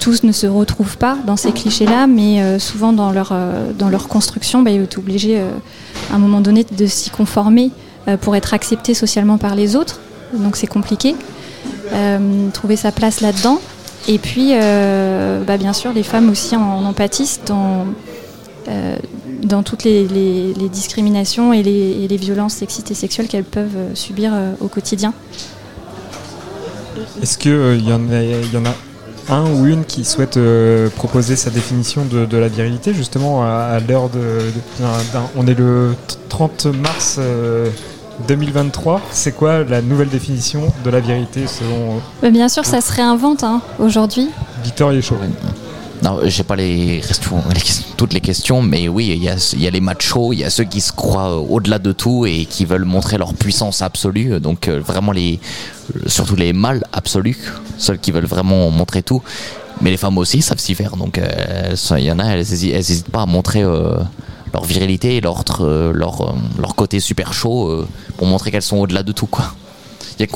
tous 0.00 0.22
ne 0.22 0.32
se 0.32 0.46
retrouvent 0.46 0.96
pas 0.96 1.16
dans 1.26 1.36
ces 1.36 1.52
clichés-là, 1.52 2.06
mais 2.06 2.58
souvent 2.58 2.92
dans 2.92 3.10
leur, 3.10 3.34
dans 3.78 3.88
leur 3.88 4.08
construction, 4.08 4.62
bah, 4.62 4.70
ils 4.70 4.86
sont 4.90 5.00
obligés 5.00 5.40
à 5.40 6.14
un 6.14 6.18
moment 6.18 6.40
donné 6.40 6.64
de 6.70 6.86
s'y 6.86 7.10
conformer 7.10 7.70
euh, 8.08 8.16
pour 8.16 8.34
être 8.34 8.52
accepté 8.52 8.94
socialement 8.94 9.38
par 9.38 9.54
les 9.54 9.76
autres. 9.76 10.00
Donc 10.34 10.56
c'est 10.56 10.66
compliqué. 10.66 11.14
Euh, 11.92 12.48
trouver 12.50 12.74
sa 12.74 12.90
place 12.90 13.20
là-dedans. 13.20 13.60
Et 14.08 14.18
puis, 14.18 14.50
euh, 14.54 15.44
bah, 15.44 15.56
bien 15.56 15.72
sûr, 15.72 15.92
les 15.92 16.02
femmes 16.02 16.28
aussi 16.28 16.56
en, 16.56 16.84
en 16.84 16.92
pâtissent 16.92 17.40
dans, 17.46 17.86
dans 19.44 19.62
toutes 19.62 19.84
les, 19.84 20.52
discriminations 20.72 21.52
et 21.52 21.62
les, 21.62 22.16
violences 22.16 22.54
sexistes 22.54 22.90
et 22.90 22.94
sexuelles 22.94 23.28
qu'elles 23.28 23.44
peuvent 23.44 23.94
subir 23.94 24.32
au 24.60 24.66
quotidien. 24.66 25.12
Est-ce 27.22 27.38
qu'il 27.38 27.86
y 27.86 27.92
en 27.92 28.64
a 28.64 28.74
un 29.28 29.44
ou 29.50 29.66
une 29.66 29.84
qui 29.84 30.04
souhaite 30.04 30.36
euh, 30.36 30.88
proposer 30.90 31.36
sa 31.36 31.50
définition 31.50 32.04
de, 32.04 32.36
la 32.36 32.48
virilité, 32.48 32.94
justement 32.94 33.42
à, 33.44 33.78
l'heure 33.80 34.08
de, 34.08 34.20
On 35.36 35.46
est 35.46 35.58
le 35.58 35.94
30 36.28 36.66
mars 36.66 37.18
2023, 38.28 39.00
c'est 39.10 39.32
quoi 39.32 39.64
la 39.64 39.82
nouvelle 39.82 40.08
définition 40.08 40.72
de 40.84 40.90
la 40.90 41.00
vérité 41.00 41.46
selon 41.46 42.00
Bah, 42.22 42.30
bien 42.30 42.48
sûr, 42.48 42.64
ça 42.64 42.80
se 42.80 42.92
réinvente 42.92 43.42
hein, 43.42 43.60
aujourd'hui. 43.78 44.28
Victor 44.62 44.92
Yéchaud 44.92 45.16
Non, 46.02 46.20
j'ai 46.24 46.42
pas 46.42 46.56
les, 46.56 46.96
les 46.96 47.00
questions- 47.00 47.42
toutes 48.02 48.14
les 48.14 48.20
questions, 48.20 48.62
mais 48.62 48.88
oui, 48.88 49.12
il 49.16 49.22
y 49.22 49.28
a, 49.28 49.36
y 49.56 49.64
a 49.68 49.70
les 49.70 49.80
machos, 49.80 50.32
il 50.32 50.40
y 50.40 50.44
a 50.44 50.50
ceux 50.50 50.64
qui 50.64 50.80
se 50.80 50.90
croient 50.90 51.30
euh, 51.30 51.36
au-delà 51.36 51.78
de 51.78 51.92
tout 51.92 52.26
et 52.26 52.46
qui 52.46 52.64
veulent 52.64 52.84
montrer 52.84 53.16
leur 53.16 53.32
puissance 53.32 53.80
absolue. 53.80 54.40
Donc 54.40 54.66
euh, 54.66 54.80
vraiment 54.80 55.12
les, 55.12 55.38
euh, 55.94 56.08
surtout 56.08 56.34
les 56.34 56.52
mâles 56.52 56.82
absolus, 56.92 57.38
ceux 57.78 57.94
qui 57.94 58.10
veulent 58.10 58.26
vraiment 58.26 58.70
montrer 58.70 59.04
tout. 59.04 59.22
Mais 59.80 59.90
les 59.90 59.96
femmes 59.96 60.18
aussi 60.18 60.42
savent 60.42 60.58
s'y 60.58 60.74
faire. 60.74 60.96
Donc 60.96 61.20
il 61.20 62.02
y 62.02 62.10
en 62.10 62.18
a, 62.18 62.24
elles 62.24 62.38
n'hésitent 62.38 63.08
pas 63.08 63.22
à 63.22 63.26
montrer 63.26 63.62
leur 63.62 64.64
virilité 64.64 65.20
leur, 65.20 65.44
leur, 65.60 66.34
leur 66.58 66.74
côté 66.74 66.98
super 66.98 67.32
chaud 67.32 67.86
pour 68.16 68.26
montrer 68.26 68.50
qu'elles 68.50 68.62
sont 68.62 68.78
au-delà 68.78 69.04
de 69.04 69.12
tout. 69.12 69.26
quoi. 69.26 69.54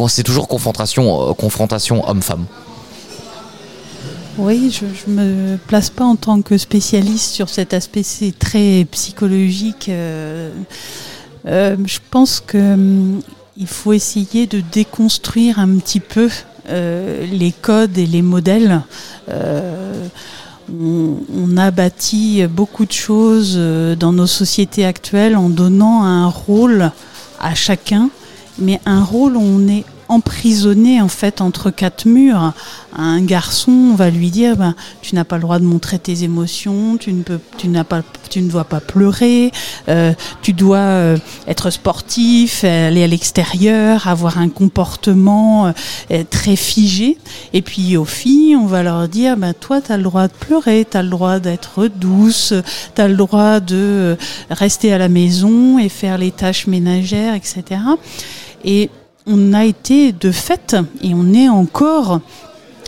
C'est 0.08 0.22
toujours 0.22 0.46
confrontation, 0.46 1.34
confrontation 1.34 2.08
homme-femme. 2.08 2.46
Oui, 4.38 4.70
je 4.70 5.10
ne 5.10 5.14
me 5.16 5.56
place 5.56 5.88
pas 5.88 6.04
en 6.04 6.14
tant 6.14 6.42
que 6.42 6.58
spécialiste 6.58 7.32
sur 7.32 7.48
cet 7.48 7.72
aspect, 7.72 8.02
c'est 8.02 8.38
très 8.38 8.86
psychologique. 8.90 9.88
euh, 9.88 10.50
euh, 11.46 11.76
je 11.86 11.98
pense 12.10 12.40
que 12.40 12.74
hum, 12.74 13.22
faut 13.64 13.94
essayer 13.94 14.46
de 14.46 14.60
déconstruire 14.72 15.58
un 15.58 15.78
petit 15.78 16.00
peu 16.00 16.28
euh, 16.68 17.24
les 17.32 17.52
codes 17.52 17.96
et 17.96 18.06
les 18.06 18.20
modèles. 18.20 18.82
On, 20.68 21.16
on 21.34 21.56
a 21.56 21.70
bâti 21.70 22.44
beaucoup 22.46 22.84
de 22.84 22.92
choses 22.92 23.56
dans 23.98 24.12
nos 24.12 24.26
sociétés 24.26 24.84
actuelles 24.84 25.36
en 25.36 25.48
donnant 25.48 26.02
un 26.02 26.26
rôle 26.26 26.90
à 27.38 27.54
chacun, 27.54 28.10
mais 28.58 28.80
un 28.84 29.04
rôle 29.04 29.36
où 29.36 29.40
on 29.40 29.68
est 29.68 29.84
emprisonné 30.08 31.00
en 31.00 31.08
fait 31.08 31.40
entre 31.40 31.70
quatre 31.70 32.06
murs. 32.06 32.52
Un 32.96 33.20
garçon, 33.22 33.72
on 33.72 33.94
va 33.94 34.08
lui 34.08 34.30
dire, 34.30 34.56
ben, 34.56 34.74
tu 35.02 35.14
n'as 35.14 35.24
pas 35.24 35.36
le 35.36 35.42
droit 35.42 35.58
de 35.58 35.64
montrer 35.64 35.98
tes 35.98 36.22
émotions, 36.22 36.96
tu 36.96 37.12
ne 37.12 37.22
peux, 37.22 37.40
tu 37.58 37.68
n'as 37.68 37.84
pas, 37.84 38.02
tu 38.30 38.40
ne 38.40 38.48
dois 38.48 38.64
pas 38.64 38.80
pleurer, 38.80 39.52
euh, 39.88 40.14
tu 40.40 40.52
dois 40.54 40.78
euh, 40.78 41.18
être 41.46 41.70
sportif, 41.70 42.64
aller 42.64 43.04
à 43.04 43.06
l'extérieur, 43.06 44.08
avoir 44.08 44.38
un 44.38 44.48
comportement 44.48 45.72
euh, 46.10 46.24
très 46.30 46.56
figé. 46.56 47.18
Et 47.52 47.60
puis 47.60 47.96
aux 47.96 48.04
filles, 48.06 48.56
on 48.56 48.66
va 48.66 48.82
leur 48.82 49.08
dire, 49.08 49.36
ben, 49.36 49.52
toi, 49.52 49.80
tu 49.82 49.92
as 49.92 49.98
le 49.98 50.04
droit 50.04 50.28
de 50.28 50.32
pleurer, 50.32 50.86
tu 50.90 50.96
as 50.96 51.02
le 51.02 51.10
droit 51.10 51.38
d'être 51.38 51.88
douce, 51.88 52.54
tu 52.94 53.00
as 53.00 53.08
le 53.08 53.16
droit 53.16 53.60
de 53.60 54.16
rester 54.50 54.92
à 54.92 54.98
la 54.98 55.08
maison 55.08 55.78
et 55.78 55.88
faire 55.88 56.16
les 56.16 56.30
tâches 56.30 56.66
ménagères, 56.66 57.34
etc. 57.34 57.80
Et 58.64 58.90
on 59.26 59.52
a 59.52 59.64
été 59.64 60.12
de 60.12 60.30
fait, 60.30 60.76
et 61.02 61.14
on 61.14 61.32
est 61.32 61.48
encore 61.48 62.20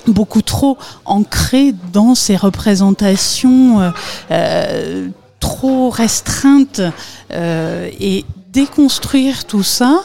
beaucoup 0.06 0.42
trop 0.42 0.78
ancré 1.04 1.74
dans 1.92 2.14
ces 2.14 2.36
représentations 2.36 3.80
euh, 3.80 3.90
euh, 4.30 5.08
trop 5.40 5.90
restreintes 5.90 6.80
euh, 7.32 7.88
et 8.00 8.24
déconstruire 8.52 9.44
tout 9.44 9.62
ça, 9.62 10.00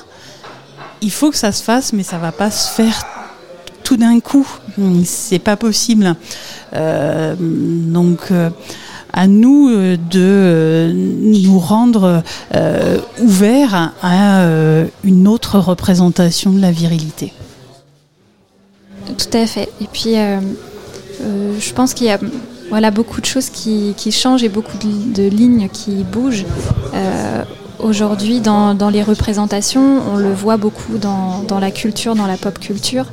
il 1.01 1.11
faut 1.11 1.31
que 1.31 1.37
ça 1.37 1.51
se 1.51 1.63
fasse, 1.63 1.93
mais 1.93 2.03
ça 2.03 2.17
va 2.17 2.31
pas 2.31 2.51
se 2.51 2.69
faire 2.69 3.05
tout 3.83 3.97
d'un 3.97 4.19
coup. 4.19 4.47
C'est 5.05 5.39
pas 5.39 5.57
possible. 5.57 6.15
Donc 6.71 8.31
à 9.13 9.27
nous 9.27 9.69
euh, 9.69 9.95
de 9.95 10.19
euh, 10.19 10.91
nous 10.93 11.59
rendre 11.59 12.23
euh, 12.55 12.97
ouverts 13.21 13.93
à 14.01 14.43
une 15.03 15.27
autre 15.27 15.59
représentation 15.59 16.51
de 16.51 16.59
la 16.59 16.71
virilité. 16.71 17.31
Tout 19.05 19.37
à 19.37 19.45
fait. 19.45 19.69
Et 19.79 19.87
puis, 19.91 20.15
je 20.15 21.73
pense 21.73 21.93
qu'il 21.93 22.07
y 22.07 22.09
a 22.09 22.19
voilà, 22.69 22.89
beaucoup 22.89 23.21
de 23.21 23.25
choses 23.25 23.49
qui, 23.49 23.93
changent 24.11 24.43
et 24.43 24.49
beaucoup 24.49 24.77
de, 24.77 25.27
lignes 25.27 25.69
qui 25.71 26.03
bougent. 26.03 26.45
Aujourd'hui, 27.79 28.39
dans, 28.39 28.89
les 28.91 29.03
représentations, 29.03 30.01
on 30.11 30.17
le 30.17 30.33
voit 30.33 30.57
beaucoup 30.57 30.97
dans, 30.97 31.59
la 31.59 31.71
culture, 31.71 32.15
dans 32.15 32.27
la 32.27 32.37
pop 32.37 32.57
culture. 32.59 33.05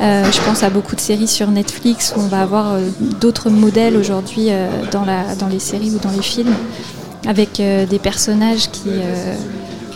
Euh, 0.00 0.24
je 0.30 0.40
pense 0.42 0.62
à 0.62 0.70
beaucoup 0.70 0.96
de 0.96 1.00
séries 1.00 1.28
sur 1.28 1.50
Netflix 1.50 2.14
où 2.16 2.20
on 2.20 2.26
va 2.26 2.42
avoir 2.42 2.72
euh, 2.72 2.88
d'autres 3.20 3.48
modèles 3.48 3.96
aujourd'hui 3.96 4.46
euh, 4.48 4.68
dans, 4.90 5.06
dans 5.38 5.46
les 5.48 5.60
séries 5.60 5.92
ou 5.94 5.98
dans 5.98 6.10
les 6.10 6.22
films, 6.22 6.54
avec 7.26 7.56
des 7.56 7.98
personnages 7.98 8.70
qui, 8.70 8.90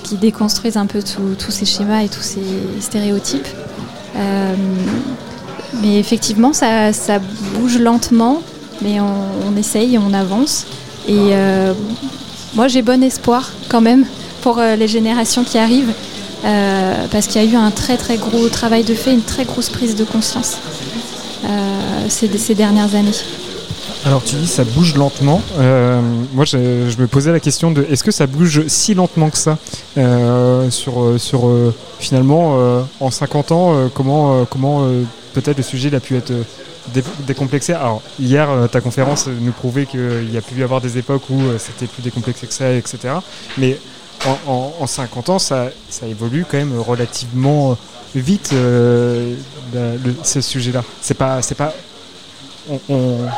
qui 0.03 0.17
déconstruisent 0.17 0.79
un 0.79 0.87
peu 0.87 1.03
tous 1.03 1.51
ces 1.51 1.67
schémas 1.67 2.01
et 2.03 2.09
tous 2.09 2.23
ces 2.23 2.41
stéréotypes. 2.81 3.47
Mais 5.83 5.99
effectivement, 5.99 6.55
ça, 6.55 6.95
ça, 6.95 7.21
bouge 7.55 7.79
lentement, 7.79 8.43
mais 8.81 8.99
on, 9.01 9.53
on, 9.53 9.57
essaye, 9.59 9.99
on 9.99 10.15
avance. 10.15 10.65
Et 11.07 11.35
moi, 12.55 12.67
j'ai 12.67 12.81
bon 12.81 13.03
espoir 13.03 13.53
quand 13.69 13.83
même 13.83 14.07
pour 14.41 14.59
les 14.59 14.89
générations 14.89 15.45
qui 15.45 15.59
arrivent, 15.59 15.93
euh, 16.45 17.07
parce 17.11 17.27
qu'il 17.27 17.43
y 17.43 17.47
a 17.47 17.51
eu 17.51 17.57
un 17.57 17.71
très 17.71 17.97
très 17.97 18.17
gros 18.17 18.49
travail 18.49 18.85
de 18.85 18.95
fait, 18.95 19.13
une 19.13 19.23
très 19.23 19.45
grosse 19.45 19.71
prise 19.71 19.97
de 19.97 20.05
conscience 20.05 20.59
euh, 21.45 22.07
ces, 22.09 22.55
dernières 22.55 22.95
années. 22.95 23.11
Alors 24.05 24.23
tu 24.23 24.37
dis 24.37 24.47
ça 24.47 24.65
bouge 24.65 24.95
lentement. 24.95 25.43
Euh, 25.59 26.01
moi 26.33 26.45
je, 26.45 26.57
me 26.57 27.07
posais 27.07 27.33
la 27.33 27.41
question 27.41 27.73
de 27.73 27.85
est-ce 27.91 28.05
que 28.05 28.13
ça 28.13 28.27
bouge 28.27 28.67
si 28.69 28.95
lentement 28.95 29.31
que 29.31 29.39
ça 29.39 29.59
sur, 30.71 31.15
sur 31.19 31.51
finalement 31.99 32.85
en 33.01 33.11
50 33.11 33.53
ans 33.53 33.91
comment, 33.93 34.45
comment 34.45 34.89
peut-être 35.35 35.57
le 35.57 35.63
sujet 35.65 35.93
a 35.95 36.01
pu 36.01 36.17
être 36.17 36.33
décomplexé? 37.27 37.73
Alors 37.73 38.01
hier 38.21 38.49
ta 38.71 38.81
conférence 38.81 39.27
nous 39.27 39.53
prouvait 39.53 39.87
qu'il 39.87 40.33
y 40.33 40.37
a 40.37 40.41
pu 40.41 40.61
y 40.61 40.63
avoir 40.63 40.81
des 40.81 40.99
époques 40.99 41.29
où 41.31 41.41
c'était 41.59 41.87
plus 41.87 42.03
décomplexé 42.03 42.47
que 42.47 42.55
ça, 42.55 42.73
etc. 42.73 43.15
Mais 43.59 43.77
en, 44.27 44.51
en, 44.51 44.75
en 44.81 44.87
50 44.87 45.29
ans 45.29 45.39
ça, 45.39 45.71
évolue 46.07 46.45
quand 46.49 46.59
même 46.59 46.79
relativement 46.79 47.77
vite 48.15 48.51
euh, 48.53 49.35
le, 49.75 50.15
ce 50.23 50.41
sujet-là. 50.41 50.83
C'est 51.01 51.15
pas, 51.15 51.43
c'est 51.43 51.55
pas 51.55 51.75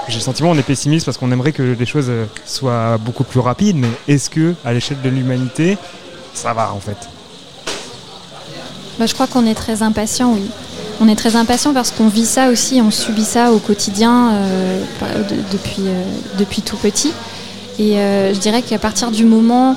j'ai 0.09 0.14
le 0.16 0.21
sentiment 0.21 0.51
on 0.51 0.59
est 0.59 0.62
pessimiste 0.62 1.07
parce 1.07 1.16
qu'on 1.16 1.31
aimerait 1.31 1.53
que 1.53 1.62
les 1.62 1.87
choses 1.87 2.11
soient 2.47 2.99
beaucoup 2.99 3.23
plus 3.23 3.38
rapides, 3.40 3.77
mais 3.77 3.90
est-ce 4.09 4.29
que 4.29 4.55
à 4.64 4.73
l'échelle 4.73 5.01
de 5.03 5.09
l'humanité, 5.09 5.79
ça 6.35 6.53
va 6.53 6.73
en 6.73 6.81
fait? 6.81 6.97
Bah, 8.99 9.07
Je 9.07 9.14
crois 9.14 9.27
qu'on 9.27 9.47
est 9.47 9.55
très 9.55 9.83
impatient, 9.83 10.33
oui. 10.33 10.51
On 11.01 11.09
est 11.09 11.16
très 11.16 11.37
impatient 11.37 11.73
parce 11.73 11.90
qu'on 11.90 12.09
vit 12.09 12.27
ça 12.27 12.51
aussi, 12.51 12.83
on 12.83 12.90
subit 12.90 13.25
ça 13.25 13.53
au 13.53 13.59
quotidien 13.59 14.33
euh, 14.33 14.83
de, 15.31 15.37
depuis, 15.51 15.87
euh, 15.87 16.03
depuis 16.38 16.61
tout 16.61 16.77
petit. 16.77 17.12
Et 17.79 17.99
euh, 17.99 18.35
je 18.35 18.38
dirais 18.38 18.61
qu'à 18.61 18.79
partir 18.79 19.11
du 19.11 19.25
moment 19.25 19.77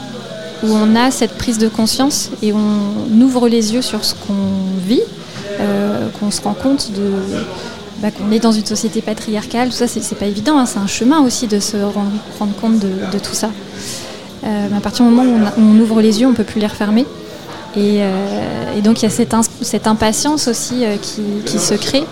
où 0.64 0.68
on 0.72 0.96
a 0.96 1.12
cette 1.12 1.38
prise 1.38 1.58
de 1.58 1.68
conscience 1.68 2.30
et 2.42 2.54
on 2.54 3.22
ouvre 3.22 3.48
les 3.48 3.74
yeux 3.74 3.82
sur 3.82 4.06
ce 4.06 4.14
qu'on 4.16 4.34
vit, 4.86 5.02
euh, 5.60 6.08
qu'on 6.20 6.32
se 6.32 6.42
rend 6.42 6.54
compte 6.54 6.92
de, 6.92 7.12
bah, 8.02 8.10
qu'on 8.12 8.32
est 8.32 8.40
dans 8.40 8.52
une 8.52 8.66
société 8.66 9.02
patriarcale, 9.02 9.70
tout 9.70 9.76
ça 9.76 9.88
c'est 9.88 10.16
pas 10.16 10.26
évident, 10.26 10.58
hein, 10.58 10.66
c'est 10.66 10.80
un 10.80 10.88
chemin 10.88 11.22
aussi 11.22 11.48
de 11.48 11.60
se 11.60 11.78
rendre, 11.78 12.56
compte 12.60 12.80
de, 12.80 13.20
tout 13.20 13.34
ça. 13.34 13.52
Euh, 14.46 14.68
à 14.76 14.80
partir 14.80 15.06
du 15.06 15.12
moment 15.12 15.30
où 15.30 15.62
on, 15.62 15.80
ouvre 15.80 16.02
les 16.02 16.22
yeux, 16.22 16.28
on 16.28 16.34
peut 16.34 16.44
plus 16.44 16.60
les 16.60 16.68
refermer. 16.68 17.06
Et, 17.76 18.00
euh, 18.02 18.82
donc 18.84 19.02
il 19.02 19.04
y 19.04 19.08
a 19.08 19.10
cette, 19.10 19.88
impatience 19.88 20.48
aussi 20.48 20.84
qui, 21.46 21.60
se 21.60 21.74
crée. 21.76 22.04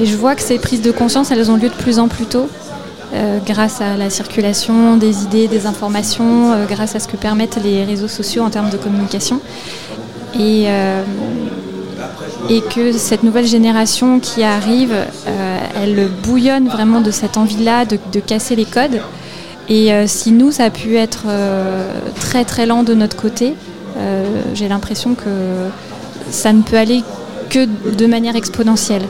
Et 0.00 0.06
je 0.06 0.16
vois 0.16 0.34
que 0.34 0.42
ces 0.42 0.58
prises 0.58 0.82
de 0.82 0.90
conscience, 0.90 1.30
elles 1.30 1.50
ont 1.50 1.56
lieu 1.56 1.68
de 1.68 1.74
plus 1.74 1.98
en 1.98 2.08
plus 2.08 2.26
tôt. 2.26 2.48
Euh, 3.12 3.38
grâce 3.44 3.80
à 3.80 3.96
la 3.96 4.08
circulation 4.08 4.96
des 4.96 5.24
idées, 5.24 5.48
des 5.48 5.66
informations, 5.66 6.52
euh, 6.52 6.66
grâce 6.66 6.94
à 6.94 7.00
ce 7.00 7.08
que 7.08 7.16
permettent 7.16 7.58
les 7.62 7.84
réseaux 7.84 8.06
sociaux 8.06 8.44
en 8.44 8.50
termes 8.50 8.70
de 8.70 8.76
communication. 8.76 9.40
Et, 10.38 10.66
euh, 10.68 11.02
que 12.72 12.92
cette 12.92 13.24
nouvelle 13.24 13.46
génération 13.46 14.20
qui 14.20 14.42
arrive, 14.42 14.94
elle 15.82 16.08
bouillonne 16.22 16.68
vraiment 16.68 17.00
de 17.00 17.10
cette 17.10 17.36
envie-là 17.36 17.84
de, 17.84 18.20
casser 18.20 18.56
les 18.56 18.64
codes. 18.64 19.00
Et 19.68 19.90
si 20.06 20.32
nous, 20.32 20.50
ça 20.50 20.64
a 20.64 20.70
pu 20.70 20.96
être 20.96 21.26
très 22.18 22.44
très 22.44 22.66
lent 22.66 22.82
de 22.82 22.94
notre 22.94 23.16
côté, 23.16 23.54
j'ai 24.54 24.68
l'impression 24.68 25.14
que 25.14 25.30
ça 26.30 26.52
ne 26.52 26.62
peut 26.62 26.76
aller 26.76 27.02
que 27.50 27.66
de 27.66 28.06
manière 28.06 28.34
exponentielle. 28.34 29.02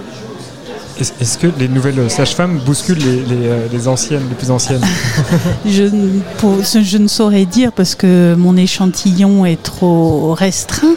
Est-ce 1.01 1.39
que 1.39 1.47
les 1.59 1.69
nouvelles 1.69 2.11
sages-femmes 2.11 2.59
bousculent 2.65 2.99
les, 2.99 3.23
les, 3.23 3.69
les, 3.73 3.89
anciennes, 3.89 4.23
les 4.29 4.35
plus 4.35 4.51
anciennes? 4.51 4.85
Je, 5.67 5.85
pour, 6.39 6.63
je, 6.63 6.99
ne 6.99 7.09
saurais 7.09 7.47
dire 7.47 7.73
parce 7.73 7.95
que 7.95 8.35
mon 8.35 8.57
échantillon 8.57 9.47
est 9.47 9.63
trop 9.63 10.35
restreint, 10.35 10.97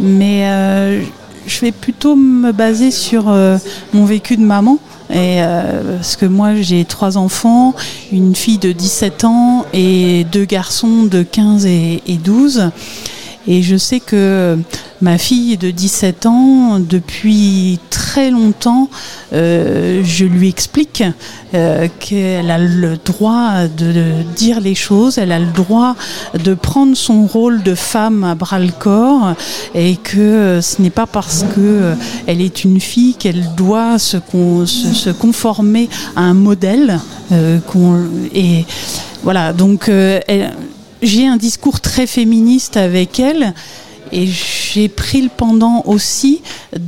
mais 0.00 0.48
euh, 0.48 1.02
je 1.46 1.60
vais 1.60 1.72
plutôt 1.72 2.16
me 2.16 2.52
baser 2.52 2.90
sur 2.90 3.28
euh, 3.28 3.58
mon 3.92 4.04
vécu 4.04 4.36
de 4.36 4.42
maman. 4.42 4.78
Et 5.10 5.40
euh, 5.40 5.96
parce 5.96 6.16
que 6.16 6.26
moi 6.26 6.56
j'ai 6.56 6.84
trois 6.84 7.16
enfants, 7.16 7.74
une 8.10 8.34
fille 8.34 8.58
de 8.58 8.72
17 8.72 9.24
ans 9.24 9.64
et 9.72 10.26
deux 10.32 10.44
garçons 10.44 11.04
de 11.04 11.22
15 11.22 11.66
et, 11.66 12.02
et 12.08 12.16
12. 12.16 12.70
Et 13.48 13.62
je 13.62 13.76
sais 13.76 14.00
que 14.00 14.58
ma 15.00 15.18
fille 15.18 15.56
de 15.56 15.70
17 15.70 16.26
ans, 16.26 16.80
depuis 16.80 17.78
très 17.90 18.30
longtemps, 18.30 18.88
euh, 19.32 20.02
je 20.04 20.24
lui 20.24 20.48
explique 20.48 21.04
euh, 21.54 21.86
qu'elle 22.00 22.50
a 22.50 22.58
le 22.58 22.96
droit 22.96 23.68
de, 23.68 24.22
dire 24.34 24.60
les 24.60 24.74
choses, 24.74 25.18
elle 25.18 25.32
a 25.32 25.38
le 25.38 25.52
droit 25.52 25.94
de 26.42 26.54
prendre 26.54 26.96
son 26.96 27.26
rôle 27.26 27.62
de 27.62 27.74
femme 27.74 28.24
à 28.24 28.34
bras 28.34 28.58
le 28.58 28.72
corps 28.72 29.34
et 29.74 29.96
que 29.96 30.60
ce 30.60 30.82
n'est 30.82 30.90
pas 30.90 31.06
parce 31.06 31.44
que 31.54 31.94
elle 32.26 32.40
est 32.40 32.64
une 32.64 32.80
fille 32.80 33.14
qu'elle 33.14 33.54
doit 33.56 33.98
se, 33.98 34.16
conformer 35.12 35.88
à 36.16 36.22
un 36.22 36.34
modèle. 36.34 36.98
Euh, 37.32 37.58
et 38.34 38.64
voilà, 39.22 39.52
donc 39.52 39.90
j'ai 41.02 41.26
un 41.26 41.36
discours 41.36 41.80
très 41.80 42.06
féministe 42.06 42.76
avec 42.76 43.20
elle. 43.20 43.54
Et 44.12 44.26
j'ai 44.26 44.88
pris 44.88 45.20
le 45.20 45.28
pendant 45.28 45.82
aussi 45.86 46.40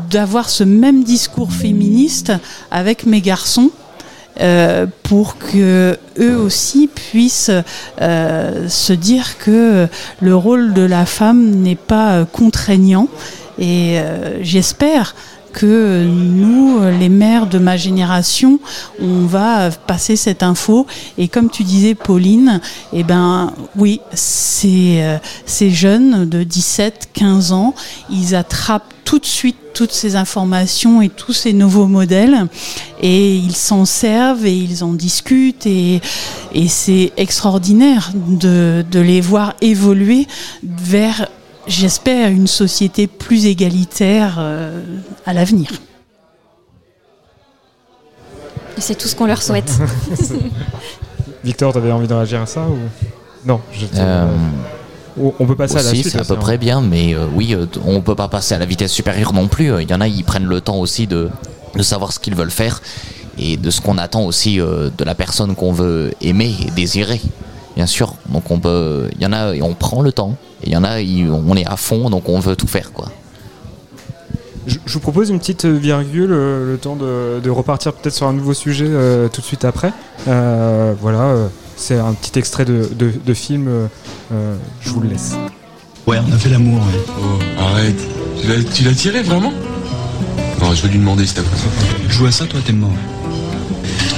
d'avoir 0.08 0.48
ce 0.48 0.62
même 0.62 1.02
discours 1.02 1.52
féministe 1.52 2.32
avec 2.70 3.06
mes 3.06 3.20
garçons. 3.20 3.70
Euh, 4.40 4.86
pour 5.02 5.36
que 5.36 5.98
eux 6.20 6.36
aussi 6.36 6.86
puissent 6.86 7.50
euh, 8.00 8.68
se 8.68 8.92
dire 8.92 9.36
que 9.38 9.88
le 10.20 10.36
rôle 10.36 10.74
de 10.74 10.82
la 10.82 11.06
femme 11.06 11.56
n'est 11.56 11.74
pas 11.74 12.24
contraignant 12.24 13.08
et 13.58 13.98
euh, 13.98 14.38
j'espère 14.42 15.16
que 15.58 16.04
nous, 16.06 16.78
les 17.00 17.08
mères 17.08 17.48
de 17.48 17.58
ma 17.58 17.76
génération, 17.76 18.60
on 19.02 19.26
va 19.26 19.70
passer 19.70 20.14
cette 20.14 20.44
info. 20.44 20.86
Et 21.18 21.26
comme 21.26 21.50
tu 21.50 21.64
disais, 21.64 21.96
Pauline, 21.96 22.60
eh 22.92 23.02
ben 23.02 23.52
oui, 23.76 24.00
ces, 24.14 25.00
euh, 25.02 25.18
ces 25.46 25.70
jeunes 25.70 26.28
de 26.28 26.44
17, 26.44 27.08
15 27.12 27.50
ans, 27.50 27.74
ils 28.08 28.36
attrapent 28.36 28.94
tout 29.04 29.18
de 29.18 29.26
suite 29.26 29.56
toutes 29.74 29.92
ces 29.92 30.14
informations 30.14 31.02
et 31.02 31.08
tous 31.08 31.32
ces 31.32 31.52
nouveaux 31.52 31.86
modèles 31.86 32.46
et 33.00 33.36
ils 33.36 33.56
s'en 33.56 33.84
servent 33.84 34.44
et 34.44 34.56
ils 34.56 34.84
en 34.84 34.92
discutent 34.92 35.66
et, 35.66 36.00
et 36.52 36.68
c'est 36.68 37.12
extraordinaire 37.16 38.10
de, 38.14 38.84
de 38.90 39.00
les 39.00 39.20
voir 39.20 39.54
évoluer 39.60 40.26
vers 40.62 41.28
j'espère, 41.68 42.30
une 42.30 42.46
société 42.46 43.06
plus 43.06 43.46
égalitaire 43.46 44.36
euh, 44.38 44.82
à 45.26 45.32
l'avenir. 45.32 45.68
Et 48.76 48.80
c'est 48.80 48.94
tout 48.94 49.08
ce 49.08 49.14
qu'on 49.14 49.26
leur 49.26 49.42
souhaite. 49.42 49.70
Victor, 51.44 51.72
tu 51.72 51.78
avais 51.78 51.92
envie 51.92 52.08
de 52.08 52.14
réagir 52.14 52.40
à 52.40 52.46
ça 52.46 52.62
ou? 52.62 52.78
Non 53.44 53.60
euh, 53.96 54.26
On 55.18 55.46
peut 55.46 55.54
passer 55.54 55.76
à 55.76 55.82
la 55.82 55.90
suite. 55.90 56.08
C'est 56.08 56.18
à 56.18 56.24
peu 56.24 56.36
près 56.36 56.58
bien, 56.58 56.80
mais 56.80 57.14
euh, 57.14 57.26
oui, 57.32 57.56
on 57.84 58.00
peut 58.00 58.16
pas 58.16 58.28
passer 58.28 58.54
à 58.54 58.58
la 58.58 58.66
vitesse 58.66 58.92
supérieure 58.92 59.32
non 59.32 59.48
plus. 59.48 59.72
Il 59.80 59.90
y 59.90 59.94
en 59.94 60.00
a, 60.00 60.08
ils 60.08 60.24
prennent 60.24 60.46
le 60.46 60.60
temps 60.60 60.76
aussi 60.76 61.06
de, 61.06 61.30
de 61.74 61.82
savoir 61.82 62.12
ce 62.12 62.18
qu'ils 62.18 62.34
veulent 62.34 62.50
faire 62.50 62.80
et 63.38 63.56
de 63.56 63.70
ce 63.70 63.80
qu'on 63.80 63.98
attend 63.98 64.24
aussi 64.24 64.56
de 64.56 65.04
la 65.04 65.14
personne 65.14 65.54
qu'on 65.54 65.72
veut 65.72 66.12
aimer 66.20 66.54
et 66.66 66.70
désirer 66.72 67.20
bien 67.78 67.86
sûr. 67.86 68.14
Donc 68.28 68.50
on 68.50 68.58
peut, 68.58 69.08
il 69.14 69.22
y 69.22 69.26
en 69.26 69.32
a, 69.32 69.54
on 69.62 69.72
prend 69.72 70.02
le 70.02 70.10
temps. 70.10 70.36
Et 70.64 70.70
il 70.70 70.72
y 70.72 70.76
en 70.76 70.82
a, 70.82 70.98
on 70.98 71.56
est 71.56 71.64
à 71.64 71.76
fond, 71.76 72.10
donc 72.10 72.28
on 72.28 72.40
veut 72.40 72.56
tout 72.56 72.66
faire, 72.66 72.92
quoi. 72.92 73.06
Je, 74.66 74.78
vous 74.92 74.98
propose 74.98 75.30
une 75.30 75.38
petite 75.38 75.64
virgule, 75.64 76.32
euh, 76.32 76.72
le 76.72 76.76
temps 76.76 76.96
de, 76.96 77.48
repartir 77.48 77.92
peut-être 77.92 78.14
sur 78.14 78.26
un 78.26 78.32
nouveau 78.32 78.52
sujet 78.52 78.88
euh, 78.88 79.28
tout 79.28 79.40
de 79.40 79.46
suite 79.46 79.64
après. 79.64 79.92
Euh, 80.26 80.92
voilà, 81.00 81.48
c'est 81.76 81.96
un 81.96 82.12
petit 82.14 82.36
extrait 82.36 82.64
de, 82.64 83.34
film. 83.34 83.88
je 84.80 84.90
vous 84.90 85.00
le 85.00 85.10
laisse. 85.10 85.36
Ouais, 86.08 86.18
on 86.28 86.32
a 86.32 86.36
fait 86.36 86.48
l'amour. 86.48 86.82
Oh, 87.08 87.38
arrête. 87.60 88.00
Tu 88.74 88.82
l'as 88.82 88.92
tiré 88.92 89.22
vraiment? 89.22 89.52
Non, 90.60 90.74
je 90.74 90.82
vais 90.82 90.88
lui 90.88 90.98
demander 90.98 91.24
si 91.26 91.34
t'as 91.34 91.42
joue 92.08 92.26
à 92.26 92.32
ça, 92.32 92.44
toi, 92.44 92.58
t'es 92.66 92.72
mort. 92.72 92.90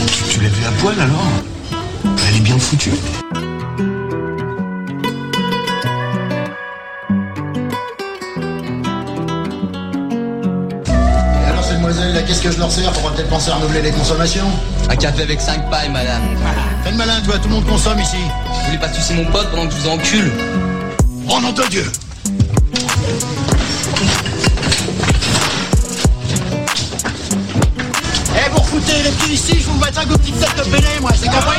Tu, 0.06 0.24
tu 0.30 0.40
l'as 0.40 0.48
vu 0.48 0.64
à 0.64 0.70
poil 0.80 0.98
alors? 0.98 1.28
Elle 2.26 2.36
est 2.36 2.40
bien 2.40 2.58
foutue. 2.58 2.92
Qu'est-ce 12.26 12.42
que 12.42 12.50
je 12.50 12.58
leur 12.58 12.70
sers 12.70 12.92
Faudra 12.94 13.12
peut-être 13.14 13.28
penser 13.28 13.50
à 13.50 13.54
renouveler 13.54 13.82
les 13.82 13.90
consommations. 13.92 14.46
Un 14.88 14.96
café 14.96 15.22
avec 15.22 15.40
5 15.40 15.70
pailles, 15.70 15.90
madame. 15.90 16.22
Fais 16.84 16.90
le 16.90 16.96
malin, 16.96 17.20
toi, 17.22 17.38
tout 17.38 17.48
le 17.48 17.54
monde 17.54 17.66
consomme 17.66 17.98
ici. 17.98 18.16
Vous 18.46 18.66
voulez 18.66 18.78
pas 18.78 18.88
tuer 18.88 19.14
mon 19.14 19.24
pote 19.30 19.50
pendant 19.50 19.66
que 19.66 19.74
je 19.74 19.78
vous 19.80 19.88
encule 19.88 20.32
Oh 21.28 21.40
nom 21.40 21.52
de 21.52 21.62
Dieu 21.68 21.84
Eh, 28.36 28.48
vous 28.50 28.58
refoutez 28.60 29.02
les 29.02 29.10
petits 29.10 29.32
ici, 29.32 29.56
je 29.60 29.66
vous 29.66 29.78
mets 29.78 29.86
un 29.96 30.04
goût 30.06 30.16
petit 30.18 30.32
set 30.32 30.48
de 30.56 30.62
péné, 30.70 30.88
moi, 31.00 31.10
c'est 31.14 31.26
compris? 31.28 31.58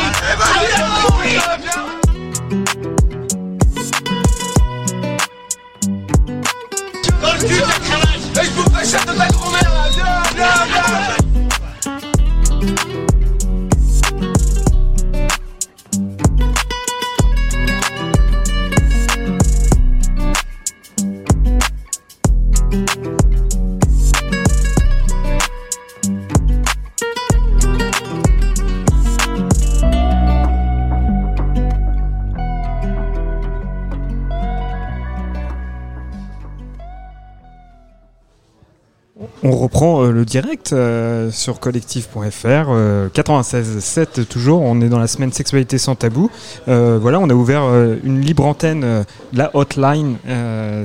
Direct 40.32 40.72
euh, 40.72 41.30
sur 41.30 41.60
collectif.fr, 41.60 42.16
96.7 42.16 44.22
euh, 44.22 44.24
toujours, 44.24 44.62
on 44.62 44.80
est 44.80 44.88
dans 44.88 44.98
la 44.98 45.08
semaine 45.08 45.34
sexualité 45.34 45.78
sans 45.78 45.96
tabou. 45.96 46.32
voilà, 46.68 47.20
on 47.20 47.30
a 47.30 47.34
ouvert 47.34 47.64
une 48.04 48.22
libre 48.22 48.46
antenne, 48.46 49.04
la 49.34 49.52
hotline. 49.54 50.16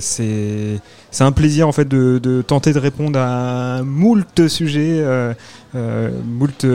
c'est 0.01 0.81
un 1.21 1.33
plaisir 1.33 1.69
en 1.69 1.73
fait 1.73 1.87
de, 1.87 2.43
tenter 2.43 2.73
de 2.73 2.81
répondre 2.81 3.21
à 3.21 3.83
moult 3.85 4.49
sujets, 4.49 5.05
moult 5.73 6.67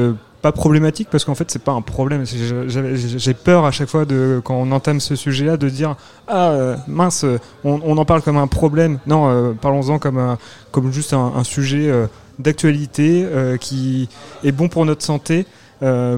pas 0.41 0.51
problématique 0.51 1.07
parce 1.11 1.23
qu'en 1.23 1.35
fait 1.35 1.51
c'est 1.51 1.63
pas 1.63 1.71
un 1.71 1.81
problème. 1.81 2.23
J'ai 2.25 3.33
peur 3.33 3.65
à 3.65 3.71
chaque 3.71 3.89
fois 3.89 4.05
de 4.05 4.41
quand 4.43 4.55
on 4.55 4.71
entame 4.71 4.99
ce 4.99 5.15
sujet-là 5.15 5.57
de 5.57 5.69
dire 5.69 5.95
ah 6.27 6.49
euh, 6.49 6.75
mince 6.87 7.25
on, 7.63 7.97
en 7.97 8.05
parle 8.05 8.21
comme 8.21 8.37
un 8.37 8.47
problème. 8.47 8.99
Non, 9.05 9.29
euh, 9.29 9.53
parlons-en 9.53 9.99
comme 9.99 10.37
comme 10.71 10.91
juste 10.91 11.13
un, 11.13 11.43
sujet 11.43 11.89
euh, 11.89 12.07
d'actualité 12.41 13.25
qui 13.59 14.09
est 14.43 14.51
bon 14.51 14.67
pour 14.67 14.85
notre 14.85 15.03
santé, 15.03 15.45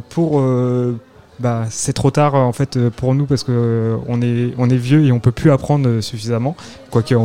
pour 0.09 0.41
bah, 1.39 1.65
c'est 1.69 1.93
trop 1.93 2.11
tard 2.11 2.35
en 2.35 2.53
fait 2.53 2.77
pour 2.89 3.15
nous 3.15 3.25
parce 3.25 3.43
que 3.43 3.97
on 4.07 4.21
est 4.21 4.53
on 4.57 4.69
est 4.69 4.77
vieux 4.77 5.03
et 5.05 5.11
on 5.11 5.19
peut 5.19 5.31
plus 5.31 5.51
apprendre 5.51 5.99
suffisamment. 5.99 6.55
Quoique 6.91 7.15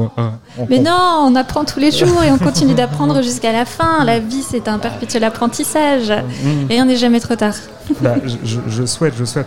Mais 0.70 0.78
non, 0.78 1.26
on 1.26 1.34
apprend 1.36 1.64
tous 1.64 1.78
les 1.78 1.90
jours 1.90 2.22
et 2.22 2.32
on 2.32 2.38
continue 2.38 2.74
d'apprendre 2.74 3.22
jusqu'à 3.22 3.52
la 3.52 3.64
fin. 3.64 4.04
La 4.04 4.18
vie 4.18 4.42
c'est 4.42 4.66
un 4.66 4.78
perpétuel 4.78 5.24
apprentissage. 5.24 6.10
Mm. 6.10 6.66
Rien 6.68 6.84
n'est 6.86 6.96
jamais 6.96 7.20
trop 7.20 7.36
tard. 7.36 7.54
Bah, 8.00 8.16
je, 8.44 8.86
souhaite, 8.86 9.14
je 9.18 9.24
souhaite. 9.24 9.46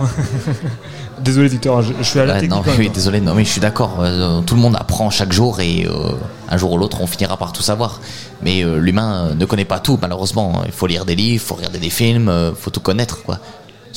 désolé 1.22 1.48
Victor, 1.48 1.82
je, 1.82 2.02
suis 2.02 2.18
à 2.18 2.26
la 2.26 2.34
technique. 2.34 2.50
Non, 2.50 2.62
oui, 2.78 2.90
désolé, 2.90 3.20
non 3.20 3.34
mais 3.34 3.44
je 3.44 3.50
suis 3.50 3.60
d'accord. 3.60 3.98
Euh, 4.00 4.40
tout 4.42 4.54
le 4.54 4.60
monde 4.60 4.76
apprend 4.78 5.10
chaque 5.10 5.32
jour 5.32 5.60
et 5.60 5.86
euh, 5.86 6.12
un 6.48 6.56
jour 6.56 6.72
ou 6.72 6.78
l'autre 6.78 7.00
on 7.00 7.06
finira 7.06 7.36
par 7.36 7.52
tout 7.52 7.62
savoir. 7.62 8.00
Mais 8.42 8.64
euh, 8.64 8.78
l'humain 8.78 9.34
ne 9.34 9.44
connaît 9.44 9.64
pas 9.64 9.78
tout 9.78 9.98
malheureusement. 10.00 10.62
Il 10.66 10.72
faut 10.72 10.86
lire 10.86 11.04
des 11.04 11.14
livres, 11.14 11.42
il 11.42 11.46
faut 11.46 11.54
regarder 11.54 11.78
des 11.78 11.90
films, 11.90 12.30
il 12.50 12.56
faut 12.56 12.70
tout 12.70 12.80
connaître 12.80 13.22
quoi 13.22 13.38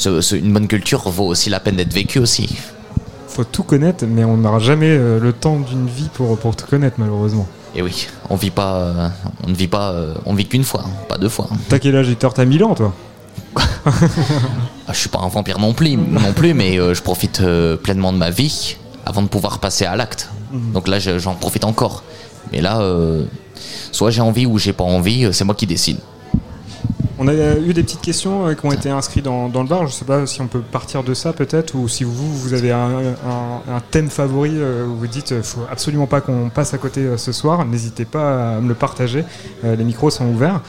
une 0.05 0.51
bonne 0.51 0.67
culture 0.67 1.09
vaut 1.09 1.27
aussi 1.27 1.49
la 1.49 1.61
peine 1.61 1.77
d'être 1.77 1.93
vécue 1.93 2.19
aussi. 2.19 2.57
Faut 3.29 3.45
tout 3.45 3.63
connaître, 3.63 4.03
mais 4.05 4.25
on 4.25 4.35
n'aura 4.35 4.59
jamais 4.59 4.97
le 4.97 5.31
temps 5.31 5.57
d'une 5.57 5.87
vie 5.87 6.09
pour, 6.13 6.37
pour 6.37 6.53
tout 6.53 6.65
connaître 6.65 6.97
malheureusement. 6.97 7.47
Et 7.75 7.81
oui, 7.81 8.07
on 8.29 8.35
vit 8.35 8.51
pas, 8.51 9.11
on 9.47 9.49
ne 9.49 9.55
vit 9.55 9.69
pas, 9.69 9.95
on 10.25 10.33
vit 10.33 10.47
qu'une 10.47 10.65
fois, 10.65 10.83
pas 11.07 11.17
deux 11.17 11.29
fois. 11.29 11.47
T'as 11.69 11.79
quel 11.79 11.95
âge 11.95 12.07
Victor? 12.07 12.33
T'as 12.33 12.43
1000 12.43 12.65
ans 12.65 12.75
toi? 12.75 12.93
Je 14.89 14.93
suis 14.93 15.09
pas 15.09 15.19
un 15.19 15.27
vampire 15.27 15.59
non 15.59 15.73
plus, 15.73 15.97
non 15.97 16.33
plus 16.33 16.53
mais 16.53 16.77
je 16.77 17.01
profite 17.01 17.41
pleinement 17.83 18.13
de 18.13 18.17
ma 18.17 18.29
vie 18.29 18.77
avant 19.05 19.21
de 19.21 19.27
pouvoir 19.27 19.59
passer 19.59 19.85
à 19.85 19.95
l'acte. 19.95 20.29
Mhm. 20.51 20.71
Donc 20.73 20.87
là, 20.87 20.99
j'en 20.99 21.35
profite 21.35 21.65
encore. 21.65 22.03
Mais 22.51 22.61
là, 22.61 22.81
soit 23.91 24.11
j'ai 24.11 24.21
envie 24.21 24.45
ou 24.45 24.57
j'ai 24.57 24.73
pas 24.73 24.83
envie, 24.83 25.27
c'est 25.31 25.43
moi 25.43 25.55
qui 25.55 25.67
décide. 25.67 25.97
On 27.17 27.25
On 27.25 27.27
a 27.29 27.33
eu 27.33 27.73
des 27.73 27.83
petites 27.83 28.01
questions 28.01 28.53
qui 28.53 28.65
ont 28.65 28.71
été 28.71 28.89
inscrites 28.89 29.23
dans, 29.23 29.47
le 29.47 29.67
bar. 29.67 29.81
Je 29.81 29.85
ne 29.85 29.91
sais 29.91 30.05
pas 30.05 30.25
si 30.25 30.41
on 30.41 30.47
peut 30.47 30.59
partir 30.59 31.03
de 31.03 31.13
ça 31.13 31.31
peut-être, 31.31 31.75
ou 31.75 31.87
si 31.87 32.03
vous, 32.03 32.37
vous 32.37 32.53
avez 32.53 32.71
un, 32.71 33.13
thème 33.91 34.09
favori 34.09 34.51
où 34.51 34.95
vous 34.95 35.07
dites 35.07 35.25
qu'il 35.25 35.37
ne 35.37 35.41
faut 35.41 35.65
absolument 35.71 36.07
pas 36.07 36.21
qu'on 36.21 36.49
passe 36.49 36.73
à 36.73 36.77
côté 36.77 37.17
ce 37.17 37.31
soir. 37.31 37.65
N'hésitez 37.65 38.05
pas 38.05 38.57
à 38.57 38.59
me 38.59 38.67
le 38.67 38.75
partager. 38.75 39.23
les 39.63 39.83
micros 39.83 40.09
sont 40.09 40.25
ouverts. 40.25 40.61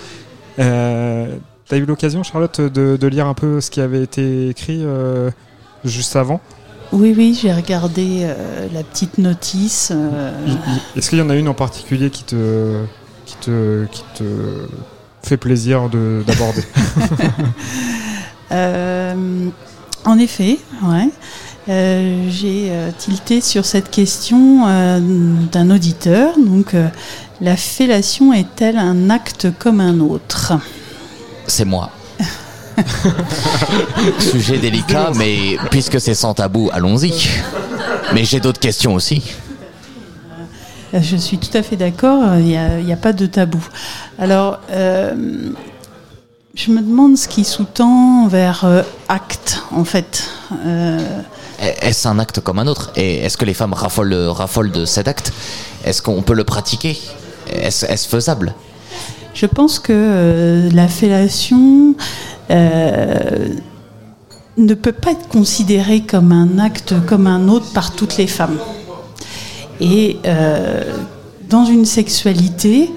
Tu 1.68 1.74
as 1.74 1.78
eu 1.78 1.84
l'occasion, 1.84 2.22
Charlotte, 2.22 2.60
de, 2.60 3.06
lire 3.06 3.26
un 3.26 3.34
peu 3.34 3.60
ce 3.60 3.70
qui 3.70 3.80
avait 3.80 4.02
été 4.02 4.48
écrit 4.48 4.84
juste 5.84 6.16
avant? 6.16 6.40
Oui, 6.92 7.14
oui, 7.16 7.38
j'ai 7.40 7.52
regardé 7.52 8.20
euh, 8.22 8.68
la 8.72 8.82
petite 8.82 9.18
notice. 9.18 9.92
Euh. 9.94 10.30
Est-ce 10.96 11.10
qu'il 11.10 11.18
y 11.18 11.22
en 11.22 11.30
a 11.30 11.34
une 11.34 11.48
en 11.48 11.54
particulier 11.54 12.10
qui 12.10 12.24
te, 12.24 12.84
qui 13.24 13.36
te, 13.38 13.86
qui 13.86 14.04
te 14.14 14.24
fait 15.22 15.36
plaisir 15.36 15.88
d'aborder? 15.88 16.62
Euh, 18.52 19.48
En 20.04 20.18
effet, 20.20 20.60
ouais. 20.84 21.08
j'ai 22.30 22.70
tilté 22.96 23.40
sur 23.40 23.64
cette 23.64 23.90
question 23.90 24.60
d'un 25.50 25.70
auditeur. 25.70 26.38
Donc, 26.38 26.76
la 27.40 27.56
fellation 27.56 28.32
est-elle 28.32 28.78
un 28.78 29.10
acte 29.10 29.48
comme 29.58 29.80
un 29.80 29.98
autre? 29.98 30.52
C'est 31.46 31.64
moi. 31.64 31.90
Sujet 34.18 34.58
délicat, 34.58 35.12
mais 35.14 35.56
puisque 35.70 36.00
c'est 36.00 36.14
sans 36.14 36.34
tabou, 36.34 36.70
allons-y. 36.72 37.12
Mais 38.14 38.24
j'ai 38.24 38.40
d'autres 38.40 38.60
questions 38.60 38.94
aussi. 38.94 39.22
Euh, 40.94 41.00
je 41.02 41.16
suis 41.16 41.38
tout 41.38 41.56
à 41.56 41.62
fait 41.62 41.76
d'accord, 41.76 42.36
il 42.36 42.44
n'y 42.44 42.92
a, 42.92 42.96
pas 42.96 43.12
de 43.12 43.26
tabou. 43.26 43.64
Alors, 44.18 44.60
euh, 44.70 45.14
je 46.54 46.70
me 46.70 46.80
demande 46.80 47.16
ce 47.16 47.28
qui 47.28 47.44
sous-tend 47.44 48.28
vers 48.28 48.64
euh, 48.64 48.82
acte, 49.08 49.62
en 49.72 49.84
fait. 49.84 50.28
Est-ce 51.60 52.08
un 52.08 52.18
acte 52.18 52.40
comme 52.40 52.58
un 52.58 52.66
autre? 52.66 52.90
Et 52.96 53.18
est-ce 53.18 53.36
que 53.36 53.44
les 53.44 53.54
femmes 53.54 53.72
raffolent, 53.72 54.28
raffolent 54.28 54.70
de 54.72 54.84
cet 54.84 55.08
acte? 55.08 55.32
Est-ce 55.84 56.02
qu'on 56.02 56.22
peut 56.22 56.34
le 56.34 56.44
pratiquer? 56.44 56.98
Est-ce 57.48 58.08
faisable? 58.08 58.54
Je 59.36 59.44
pense 59.44 59.78
que 59.78 60.68
la 60.72 60.88
fellation, 60.88 61.94
euh, 62.50 63.48
ne 64.56 64.72
peut 64.72 64.92
pas 64.92 65.10
être 65.10 65.28
considéré 65.28 66.00
comme 66.00 66.32
un 66.32 66.58
acte 66.58 66.94
comme 67.06 67.26
un 67.26 67.48
autre 67.48 67.70
par 67.74 67.92
toutes 67.92 68.16
les 68.16 68.26
femmes. 68.26 68.56
Et 69.78 70.16
euh, 70.24 70.96
dans 71.50 71.66
une 71.66 71.84
sexualité, 71.84 72.90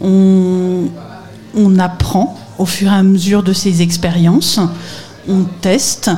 on, 0.00 0.88
apprend 1.78 2.38
au 2.58 2.64
fur 2.64 2.90
et 2.90 2.94
à 2.94 3.02
mesure 3.02 3.42
de 3.42 3.52
ses 3.52 3.82
expériences, 3.82 4.60
on 5.28 5.44
teste 5.60 6.10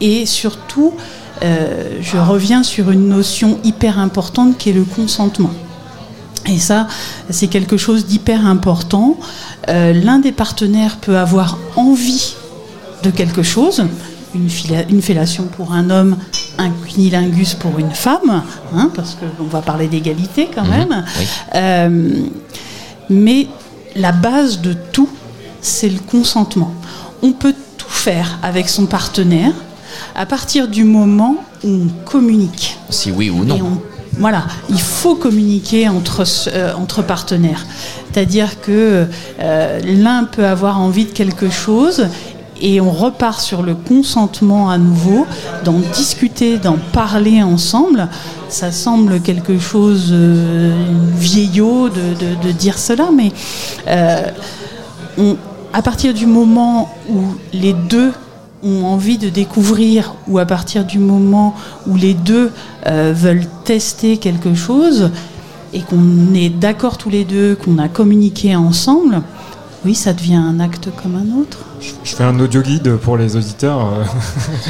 et 0.00 0.26
surtout, 0.26 0.94
euh, 1.42 1.98
je 2.00 2.16
reviens 2.16 2.64
sur 2.64 2.90
une 2.90 3.08
notion 3.08 3.58
hyper 3.62 4.00
importante 4.00 4.58
qui 4.58 4.70
est 4.70 4.72
le 4.72 4.84
consentement. 4.84 5.50
Et 6.46 6.58
ça, 6.58 6.88
c'est 7.30 7.46
quelque 7.46 7.76
chose 7.76 8.06
d'hyper 8.06 8.46
important. 8.46 9.16
Euh, 9.68 9.92
l'un 9.92 10.18
des 10.18 10.32
partenaires 10.32 10.96
peut 10.96 11.16
avoir 11.16 11.58
envie 11.76 12.34
de 13.02 13.10
quelque 13.10 13.42
chose, 13.42 13.84
une, 14.34 14.48
une 14.90 15.02
fellation 15.02 15.44
pour 15.44 15.72
un 15.72 15.90
homme, 15.90 16.16
un 16.58 16.70
cunilingus 16.70 17.54
pour 17.54 17.78
une 17.78 17.90
femme, 17.90 18.42
hein, 18.74 18.90
parce 18.94 19.16
qu'on 19.16 19.44
va 19.44 19.60
parler 19.60 19.88
d'égalité 19.88 20.48
quand 20.52 20.64
mhm. 20.64 20.70
même. 20.70 21.04
Euh, 21.54 22.22
mais 23.10 23.46
la 23.96 24.12
base 24.12 24.60
de 24.60 24.72
tout, 24.72 25.08
c'est 25.60 25.88
le 25.88 25.98
consentement. 25.98 26.72
On 27.22 27.32
peut 27.32 27.54
tout 27.76 27.88
faire 27.88 28.38
avec 28.42 28.68
son 28.68 28.86
partenaire 28.86 29.52
à 30.14 30.26
partir 30.26 30.68
du 30.68 30.84
moment 30.84 31.36
où 31.62 31.68
on 31.68 31.88
communique. 32.04 32.78
Si 32.90 33.10
oui 33.10 33.30
ou 33.30 33.44
non. 33.44 33.80
Voilà, 34.18 34.44
il 34.68 34.80
faut 34.80 35.14
communiquer 35.14 35.88
entre, 35.88 36.24
euh, 36.48 37.02
partenaires. 37.06 37.66
C'est-à-dire 38.12 38.60
que 38.60 39.06
euh, 39.40 39.80
l'un 39.84 40.24
peut 40.24 40.46
avoir 40.46 40.80
envie 40.80 41.06
de 41.06 41.10
quelque 41.10 41.48
chose 41.50 42.06
et 42.60 42.80
on 42.80 42.90
repart 42.90 43.40
sur 43.40 43.62
le 43.62 43.74
consentement 43.74 44.70
à 44.70 44.78
nouveau, 44.78 45.26
d'en 45.64 45.78
discuter, 45.94 46.58
d'en 46.58 46.76
parler 46.92 47.42
ensemble. 47.42 48.08
Ça 48.48 48.70
semble 48.70 49.20
quelque 49.20 49.58
chose 49.58 50.10
euh, 50.12 50.72
vieillot 51.16 51.88
de, 51.88 52.52
dire 52.52 52.78
cela, 52.78 53.08
mais 53.12 53.32
à 55.72 55.82
partir 55.82 56.12
du 56.12 56.26
moment 56.26 56.94
où 57.08 57.22
les 57.52 57.72
deux 57.72 58.12
ont 58.62 58.84
envie 58.84 59.18
de 59.18 59.28
découvrir 59.28 60.14
ou 60.28 60.38
à 60.38 60.46
partir 60.46 60.84
du 60.84 60.98
moment 60.98 61.54
où 61.86 61.96
les 61.96 62.14
deux 62.14 62.50
euh, 62.86 63.12
veulent 63.14 63.46
tester 63.64 64.16
quelque 64.16 64.54
chose 64.54 65.10
et 65.72 65.80
qu'on 65.80 66.34
est 66.34 66.50
d'accord 66.50 66.98
tous 66.98 67.10
les 67.10 67.24
deux, 67.24 67.56
qu'on 67.56 67.78
a 67.78 67.88
communiqué 67.88 68.54
ensemble, 68.54 69.22
oui, 69.84 69.96
ça 69.96 70.12
devient 70.12 70.36
un 70.36 70.60
acte 70.60 70.90
comme 71.02 71.16
un 71.16 71.40
autre. 71.40 71.58
Je, 71.80 72.14
fais 72.14 72.22
un 72.22 72.38
audio 72.38 72.62
guide 72.62 72.96
pour 72.96 73.16
les 73.16 73.34
auditeurs. 73.34 73.80
Euh. 73.80 74.04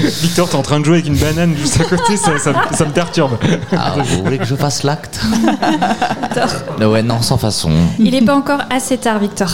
Victor, 0.22 0.48
t'es 0.48 0.57
en 0.57 0.62
train 0.62 0.81
de 0.81 0.87
jouer 0.87 0.94
avec 0.94 1.07
une 1.07 1.16
banane 1.16 1.55
juste 1.55 1.79
à 1.81 1.85
côté, 1.85 2.16
ça, 2.16 2.31
me 2.33 2.92
perturbe. 2.92 3.33
Ah, 3.77 3.94
vous 4.03 4.25
voulez 4.25 4.38
que 4.38 4.46
je 4.46 4.55
fasse 4.55 4.83
l'acte 4.85 5.20
Ouais, 6.81 7.03
non, 7.03 7.20
sans 7.20 7.37
façon. 7.37 7.70
Il 7.98 8.12
n'est 8.12 8.22
pas 8.22 8.35
encore 8.35 8.61
assez 8.70 8.96
tard, 8.96 9.18
Victor. 9.18 9.51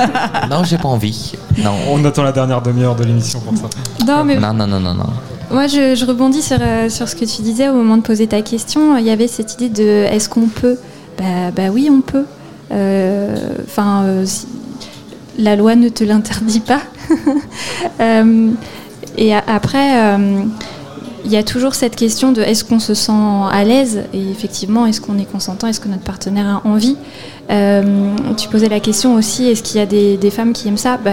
non, 0.50 0.64
j'ai 0.64 0.78
pas 0.78 0.88
envie. 0.88 1.34
Non. 1.58 1.74
On 1.90 2.02
attend 2.06 2.22
la 2.22 2.32
dernière 2.32 2.62
demi-heure 2.62 2.96
de 2.96 3.04
l'émission 3.04 3.40
pour 3.40 3.56
ça. 3.58 3.68
Non, 4.06 4.24
mais... 4.24 4.36
non, 4.36 4.54
non, 4.54 4.66
non, 4.66 4.80
non, 4.80 4.94
non. 4.94 5.06
Moi, 5.50 5.66
je, 5.66 6.06
rebondis 6.06 6.40
sur, 6.40 6.58
euh, 6.60 6.88
sur 6.88 7.08
ce 7.10 7.14
que 7.14 7.26
tu 7.26 7.42
disais 7.42 7.68
au 7.68 7.74
moment 7.74 7.98
de 7.98 8.02
poser 8.02 8.26
ta 8.26 8.40
question. 8.40 8.96
Il 8.96 9.04
y 9.04 9.10
avait 9.10 9.28
cette 9.28 9.54
idée 9.54 9.68
de 9.68 10.06
est-ce 10.10 10.30
qu'on 10.30 10.48
peut? 10.48 10.78
Bah, 11.18 11.50
bah, 11.54 11.68
oui, 11.70 11.90
on 11.92 12.00
peut. 12.00 12.24
Euh, 12.72 13.36
enfin, 13.66 14.24
la 15.38 15.56
loi 15.56 15.74
ne 15.74 15.88
te 15.88 16.04
l'interdit 16.04 16.60
pas. 16.60 16.80
Euh, 18.00 18.50
et 19.16 19.34
après, 19.34 20.02
euh, 20.02 20.42
il 21.24 21.30
y 21.30 21.36
a 21.36 21.42
toujours 21.42 21.74
cette 21.74 21.96
question 21.96 22.32
de 22.32 22.40
est-ce 22.42 22.64
qu'on 22.64 22.80
se 22.80 22.94
sent 22.94 23.12
à 23.12 23.62
l'aise 23.62 24.04
et 24.12 24.30
effectivement, 24.30 24.86
est-ce 24.86 25.00
qu'on 25.00 25.18
est 25.18 25.30
consentant, 25.30 25.68
est-ce 25.68 25.80
que 25.80 25.88
notre 25.88 26.02
partenaire 26.02 26.46
a 26.46 26.68
envie? 26.68 26.96
Euh, 27.50 28.14
tu 28.36 28.48
posais 28.48 28.68
la 28.68 28.80
question 28.80 29.14
aussi, 29.14 29.46
est-ce 29.46 29.62
qu'il 29.62 29.78
y 29.78 29.80
a 29.80 29.86
des, 29.86 30.30
femmes 30.30 30.52
qui 30.52 30.66
aiment 30.68 30.76
ça? 30.76 30.98
Bah, 31.02 31.12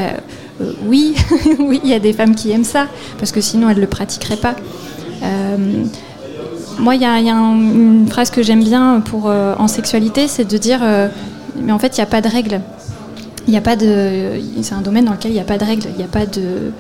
Oui, 0.86 1.16
oui, 1.60 1.82
il 1.84 1.90
y 1.90 1.94
a 1.94 2.00
des 2.00 2.14
femmes 2.14 2.36
qui 2.36 2.52
aiment 2.52 2.64
ça, 2.64 2.88
parce 3.20 3.32
que 3.32 3.42
sinon 3.42 3.70
elles 3.70 3.78
ne 3.78 3.82
le 3.82 3.88
pratiqueraient 3.88 4.38
pas. 4.38 4.56
moi, 6.80 6.96
il 6.96 7.02
y 7.02 7.06
a, 7.06 7.18
une 7.20 8.08
phrase 8.10 8.32
que 8.32 8.42
j'aime 8.42 8.64
bien 8.64 9.02
pour, 9.02 9.26
en 9.26 9.68
sexualité, 9.68 10.28
c'est 10.28 10.46
de 10.50 10.58
dire, 10.58 10.80
mais 11.62 11.72
en 11.72 11.80
fait, 11.80 11.98
il 11.98 12.00
n'y 12.00 12.04
a 12.04 12.08
pas 12.08 12.22
de 12.22 12.30
règles 12.30 12.62
il 13.48 13.52
n'y 13.52 13.58
a 13.58 13.62
pas 13.62 13.76
de. 13.76 14.40
C'est 14.62 14.76
un 14.76 14.82
domaine 14.82 15.06
dans 15.06 15.14
lequel 15.14 15.32
il 15.32 15.36
n'y 15.36 15.40
a 15.40 15.46
pas 15.46 15.58
de 15.58 15.66
règles, 15.66 15.88
il 15.90 15.98
n'y 15.98 16.04
a 16.04 16.08
pas 16.08 16.26
de, 16.26 16.72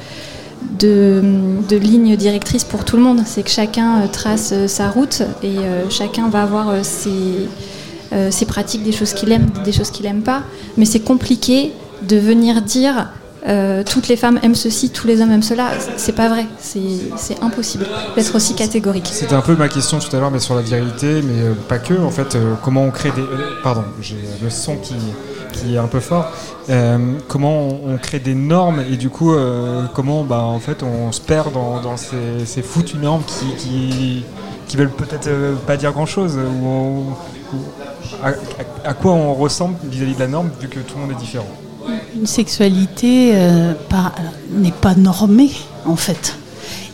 de, 0.80 1.78
ligne 1.78 2.15
directrice 2.15 2.63
pour 2.63 2.86
tout 2.86 2.97
le 2.97 3.04
monde. 3.04 3.21
C'est 3.26 3.43
que 3.43 3.50
chacun 3.50 4.02
euh, 4.02 4.08
trace 4.08 4.52
euh, 4.54 4.67
sa 4.67 4.89
route 4.89 5.21
et 5.43 5.58
euh, 5.58 5.89
chacun 5.89 6.30
va 6.30 6.43
avoir 6.43 6.84
ses, 6.84 7.47
ses 8.30 8.45
pratiques, 8.45 8.84
des 8.84 8.91
choses 8.91 9.13
qu'il 9.13 9.32
aime, 9.32 9.47
des 9.63 9.71
choses 9.71 9.89
qu'il 9.89 10.06
n'aime 10.06 10.21
pas. 10.21 10.43
Mais 10.78 10.86
c'est 10.86 11.00
compliqué 11.00 11.71
de 12.04 12.17
venir 12.17 12.62
dire 12.62 13.10
toutes 13.89 14.08
les 14.08 14.17
femmes 14.17 14.39
aiment 14.43 14.54
ceci, 14.54 14.91
tous 14.91 15.08
les 15.08 15.19
hommes 15.21 15.32
aiment 15.32 15.41
cela. 15.41 15.69
C'est 15.97 16.12
pas 16.12 16.30
vrai, 16.30 16.45
c'est 16.60 17.41
impossible 17.41 17.88
d'être 18.15 18.36
aussi 18.36 18.54
catégorique. 18.54 19.10
C'était 19.12 19.34
un 19.34 19.41
peu 19.41 19.56
ma 19.56 19.67
question 19.67 19.97
tout 19.97 20.15
à 20.15 20.19
l'heure, 20.19 20.30
mais 20.30 20.39
sur 20.39 20.56
la 20.56 20.62
virilité, 20.62 21.21
mais 21.24 21.56
pas 21.67 21.80
que. 21.80 21.93
En 21.93 22.12
fait, 22.12 22.38
comment 22.63 22.84
on 22.84 22.91
crée 22.91 23.12
des. 23.12 23.24
pardon, 23.63 23.84
j'ai 24.02 24.17
le 24.43 24.50
son 24.50 24.76
qui 24.76 24.93
qui 25.51 25.75
est 25.75 25.77
un 25.77 25.87
peu 25.87 25.99
fort. 25.99 26.31
Euh, 26.69 26.97
comment 27.27 27.67
on, 27.67 27.97
crée 27.97 28.19
des 28.19 28.35
normes 28.35 28.83
et 28.91 28.95
du 28.95 29.09
coup 29.09 29.33
euh, 29.33 29.85
comment 29.93 30.23
bah, 30.23 30.41
en 30.43 30.59
fait 30.59 30.83
on 30.83 31.11
se 31.11 31.19
perd 31.19 31.53
dans, 31.53 31.97
ces, 31.97 32.45
ces, 32.45 32.61
foutues 32.61 32.97
normes 32.97 33.23
qui, 33.57 34.23
qui, 34.67 34.78
veulent 34.78 34.91
peut-être 34.91 35.28
euh, 35.28 35.55
pas 35.55 35.76
dire 35.76 35.91
grand 35.91 36.05
chose 36.05 36.38
ou, 36.38 37.05
à, 38.86 38.93
quoi 38.93 39.13
on 39.13 39.34
ressemble 39.34 39.76
vis-à-vis 39.84 40.13
de 40.13 40.19
la 40.19 40.28
norme 40.28 40.51
vu 40.61 40.67
que 40.67 40.80
tout 40.80 40.95
le 40.95 41.01
monde 41.01 41.11
est 41.11 41.19
différent? 41.19 41.49
Une 42.15 42.28
sexualité 42.28 43.34
n'est 44.51 44.71
pas 44.71 44.95
normée 44.95 45.51
en 45.86 45.95
fait. 45.95 46.38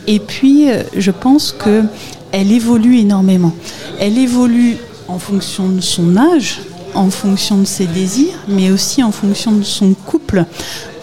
Et 0.06 0.18
puis 0.18 0.68
je 0.96 1.10
pense 1.10 1.52
que 1.52 1.84
elle 2.32 2.50
évolue 2.52 2.98
énormément. 2.98 3.52
Elle 4.00 4.18
évolue 4.18 4.76
en 5.08 5.18
fonction 5.18 5.68
de 5.68 5.80
son 5.80 6.16
âge, 6.16 6.60
en 6.94 7.10
fonction 7.10 7.58
de 7.58 7.64
ses 7.64 7.86
désirs, 7.86 8.38
mais 8.48 8.70
aussi 8.70 9.02
en 9.02 9.12
fonction 9.12 9.52
de 9.52 9.62
son 9.62 9.94
couple. 9.94 10.44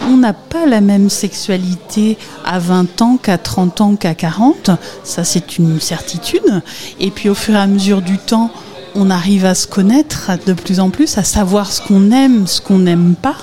On 0.02 0.18
n'a 0.18 0.34
pas 0.34 0.66
la 0.66 0.82
même 0.82 1.10
sexualité 1.10 2.18
à 2.46 2.60
20 2.60 3.02
ans 3.02 3.18
qu'à 3.18 3.38
30 3.38 3.82
ans 3.82 3.96
qu'à 3.96 4.14
40, 4.14 4.72
ça 5.04 5.24
c'est 5.24 5.58
une 5.58 5.80
certitude. 5.80 6.62
Et 7.00 7.12
puis 7.12 7.30
au 7.30 7.36
fur 7.36 7.56
et 7.56 7.60
à 7.60 7.68
mesure 7.68 8.02
du 8.02 8.18
temps, 8.18 8.52
on 8.96 9.10
arrive 9.10 9.46
à 9.46 9.56
se 9.56 9.68
connaître 9.68 10.32
de 10.46 10.54
plus 10.54 10.80
en 10.80 10.90
plus, 10.90 11.18
à 11.18 11.24
savoir 11.24 11.72
ce 11.72 11.82
qu'on 11.82 12.12
aime, 12.12 12.48
ce 12.48 12.62
qu'on 12.62 12.80
n'aime 12.80 13.16
pas. 13.16 13.36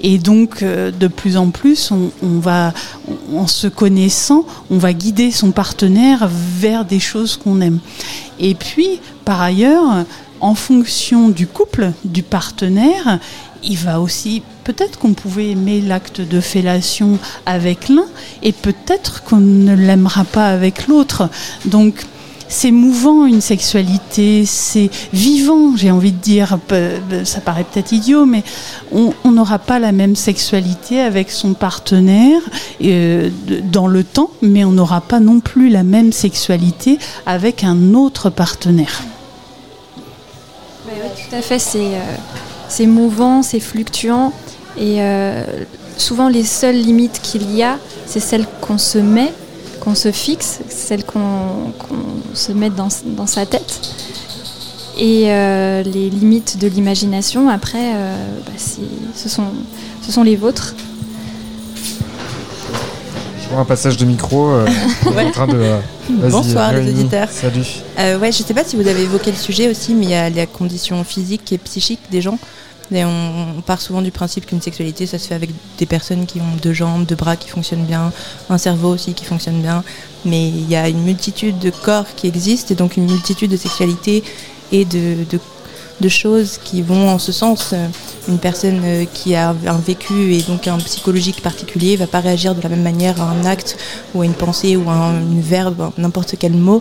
Et 0.00 0.18
donc, 0.18 0.62
euh, 0.62 0.90
de 0.90 1.08
plus 1.08 1.36
en 1.36 1.50
plus, 1.50 1.90
on, 1.90 2.10
on 2.22 2.38
va, 2.38 2.72
en 3.34 3.46
se 3.46 3.66
connaissant, 3.66 4.44
on 4.70 4.78
va 4.78 4.92
guider 4.92 5.30
son 5.30 5.50
partenaire 5.50 6.28
vers 6.30 6.84
des 6.84 7.00
choses 7.00 7.36
qu'on 7.36 7.60
aime. 7.60 7.78
Et 8.38 8.54
puis, 8.54 9.00
par 9.24 9.40
ailleurs, 9.40 10.04
en 10.40 10.54
fonction 10.54 11.28
du 11.28 11.46
couple, 11.46 11.92
du 12.04 12.22
partenaire, 12.22 13.18
il 13.62 13.76
va 13.76 14.00
aussi, 14.00 14.42
peut-être 14.64 14.98
qu'on 14.98 15.14
pouvait 15.14 15.50
aimer 15.50 15.80
l'acte 15.80 16.20
de 16.20 16.40
fellation 16.40 17.18
avec 17.46 17.88
l'un 17.88 18.06
et 18.42 18.52
peut-être 18.52 19.24
qu'on 19.24 19.38
ne 19.38 19.74
l'aimera 19.74 20.24
pas 20.24 20.48
avec 20.48 20.86
l'autre. 20.86 21.28
Donc, 21.64 22.04
c'est 22.48 22.70
mouvant 22.70 23.26
une 23.26 23.42
sexualité, 23.42 24.46
c'est 24.46 24.90
vivant, 25.12 25.76
j'ai 25.76 25.90
envie 25.90 26.12
de 26.12 26.18
dire. 26.18 26.58
Ça 27.24 27.40
paraît 27.40 27.64
peut-être 27.64 27.92
idiot, 27.92 28.24
mais 28.24 28.42
on 28.90 29.30
n'aura 29.30 29.58
pas 29.58 29.78
la 29.78 29.92
même 29.92 30.16
sexualité 30.16 31.00
avec 31.00 31.30
son 31.30 31.52
partenaire 31.52 32.40
euh, 32.82 33.30
dans 33.70 33.86
le 33.86 34.02
temps, 34.02 34.30
mais 34.40 34.64
on 34.64 34.72
n'aura 34.72 35.02
pas 35.02 35.20
non 35.20 35.40
plus 35.40 35.68
la 35.68 35.82
même 35.82 36.12
sexualité 36.12 36.98
avec 37.26 37.64
un 37.64 37.92
autre 37.92 38.30
partenaire. 38.30 39.02
Tout 40.88 41.34
à 41.34 41.42
fait, 41.42 41.58
c'est 41.58 41.96
euh, 41.96 42.86
mouvant, 42.86 43.42
c'est 43.42 43.60
fluctuant, 43.60 44.32
et 44.76 45.02
euh, 45.02 45.44
souvent 45.96 46.28
les 46.28 46.44
seules 46.44 46.76
limites 46.76 47.20
qu'il 47.22 47.54
y 47.54 47.62
a, 47.62 47.78
c'est 48.06 48.20
celles 48.20 48.46
qu'on 48.60 48.78
se 48.78 48.98
met 48.98 49.32
qu'on 49.80 49.94
se 49.94 50.10
fixe, 50.10 50.58
celle 50.68 51.04
qu'on 51.04 51.72
se 52.34 52.50
met 52.50 52.68
dans, 52.68 52.88
sa 52.90 53.46
tête. 53.46 53.80
Et 54.98 55.30
euh, 55.30 55.84
les 55.84 56.10
limites 56.10 56.58
de 56.58 56.66
l'imagination, 56.66 57.48
après, 57.48 57.92
bah, 58.44 58.52
ce 58.58 59.28
sont 59.28 60.22
les 60.24 60.34
vôtres. 60.34 60.74
Un 63.56 63.64
passage 63.64 63.96
de 63.96 64.04
micro. 64.04 64.50
Euh, 64.50 64.66
en 65.06 65.30
train 65.30 65.46
de, 65.46 65.76
Bonsoir 66.08 66.72
les 66.72 66.90
auditeurs. 66.90 67.28
Salut. 67.30 67.82
ouais, 67.96 68.32
je 68.32 68.42
ne 68.42 68.46
sais 68.46 68.54
pas 68.54 68.64
si 68.64 68.76
vous 68.76 68.86
avez 68.86 69.02
évoqué 69.02 69.30
le 69.30 69.36
sujet 69.36 69.70
aussi, 69.70 69.94
mais 69.94 70.04
il 70.04 70.10
y 70.10 70.14
a 70.14 70.30
la 70.30 70.46
condition 70.46 71.02
physique 71.04 71.52
et 71.52 71.58
psychique 71.58 72.00
des 72.10 72.20
gens 72.20 72.38
on, 72.96 73.60
part 73.66 73.80
souvent 73.80 74.02
du 74.02 74.10
principe 74.10 74.46
qu'une 74.46 74.60
sexualité, 74.60 75.06
ça 75.06 75.18
se 75.18 75.28
fait 75.28 75.34
avec 75.34 75.50
des 75.78 75.86
personnes 75.86 76.26
qui 76.26 76.40
ont 76.40 76.56
deux 76.62 76.72
jambes, 76.72 77.04
deux 77.04 77.14
bras 77.14 77.36
qui 77.36 77.48
fonctionnent 77.48 77.84
bien, 77.84 78.12
un 78.48 78.58
cerveau 78.58 78.90
aussi 78.90 79.14
qui 79.14 79.24
fonctionne 79.24 79.60
bien. 79.60 79.84
Mais 80.24 80.48
il 80.48 80.68
y 80.68 80.76
a 80.76 80.88
une 80.88 81.02
multitude 81.02 81.58
de 81.58 81.70
corps 81.70 82.06
qui 82.16 82.26
existent 82.26 82.72
et 82.72 82.76
donc 82.76 82.96
une 82.96 83.06
multitude 83.06 83.50
de 83.50 83.56
sexualités 83.56 84.24
et 84.72 84.84
de, 84.84 85.24
de, 85.30 85.38
choses 86.06 86.60
qui 86.62 86.82
vont 86.82 87.08
en 87.08 87.18
ce 87.18 87.32
sens. 87.32 87.74
Une 88.28 88.38
personne 88.38 88.80
euh, 88.84 89.04
qui 89.12 89.34
a 89.34 89.50
un 89.66 89.78
vécu 89.78 90.34
et 90.34 90.42
donc 90.42 90.68
un 90.68 90.78
psychologique 90.78 91.42
particulier 91.42 91.96
va 91.96 92.06
pas 92.06 92.20
réagir 92.20 92.54
de 92.54 92.62
la 92.62 92.68
même 92.68 92.82
manière 92.82 93.20
à 93.20 93.30
un 93.30 93.44
acte 93.44 93.76
ou 94.14 94.22
à 94.22 94.24
une 94.24 94.34
pensée 94.34 94.76
ou 94.76 94.88
à 94.88 94.92
un, 94.92 95.20
verbe, 95.40 95.90
n'importe 95.98 96.36
quel 96.38 96.52
mot 96.52 96.80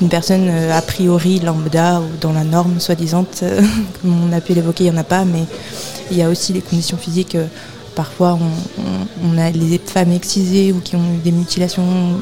une 0.00 0.08
personne 0.08 0.48
euh, 0.50 0.76
a 0.76 0.82
priori 0.82 1.40
lambda 1.40 2.00
ou 2.00 2.04
dans 2.20 2.32
la 2.32 2.44
norme 2.44 2.80
soi-disant, 2.80 3.26
euh, 3.42 3.62
comme 4.02 4.28
on 4.28 4.32
a 4.32 4.40
pu 4.40 4.54
l'évoquer, 4.54 4.84
il 4.84 4.90
n'y 4.90 4.96
en 4.96 5.00
a 5.00 5.04
pas, 5.04 5.24
mais 5.24 5.44
il 6.10 6.16
y 6.16 6.22
a 6.22 6.28
aussi 6.28 6.52
les 6.52 6.60
conditions 6.60 6.96
physiques. 6.96 7.34
Euh, 7.34 7.46
parfois, 7.94 8.38
on, 9.24 9.38
a 9.38 9.50
les 9.50 9.78
femmes 9.78 10.12
excisées 10.12 10.70
ou 10.70 10.80
qui 10.80 10.96
ont 10.96 11.14
eu 11.14 11.18
des 11.24 11.32
mutilations 11.32 12.18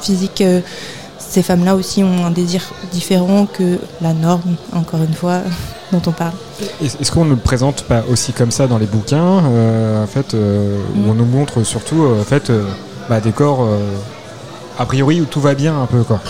physiques. 0.00 0.42
Ces 1.32 1.42
femmes-là 1.42 1.74
aussi 1.74 2.04
ont 2.04 2.26
un 2.26 2.30
désir 2.30 2.62
différent 2.92 3.46
que 3.46 3.78
la 4.00 4.12
norme, 4.12 4.56
encore 4.72 5.02
une 5.02 5.14
fois, 5.14 5.40
dont 5.92 6.02
on 6.06 6.12
parle. 6.12 6.32
Est-ce 6.82 7.10
qu'on 7.10 7.24
ne 7.24 7.30
le 7.30 7.36
présente 7.36 7.84
pas 7.84 8.02
aussi 8.10 8.32
comme 8.32 8.50
ça 8.50 8.66
dans 8.66 8.78
les 8.78 8.86
bouquins, 8.86 9.38
en 9.38 10.06
fait, 10.06 10.34
où 10.34 10.36
mm. 10.36 11.10
on 11.10 11.14
nous 11.14 11.24
montre 11.24 11.62
surtout 11.64 12.06
en 12.20 12.24
fait, 12.24 12.52
bah, 13.08 13.20
des 13.20 13.32
corps 13.32 13.66
a 14.78 14.86
priori 14.86 15.20
où 15.20 15.24
tout 15.24 15.40
va 15.40 15.54
bien 15.54 15.80
un 15.80 15.86
peu 15.86 16.02
quoi 16.02 16.20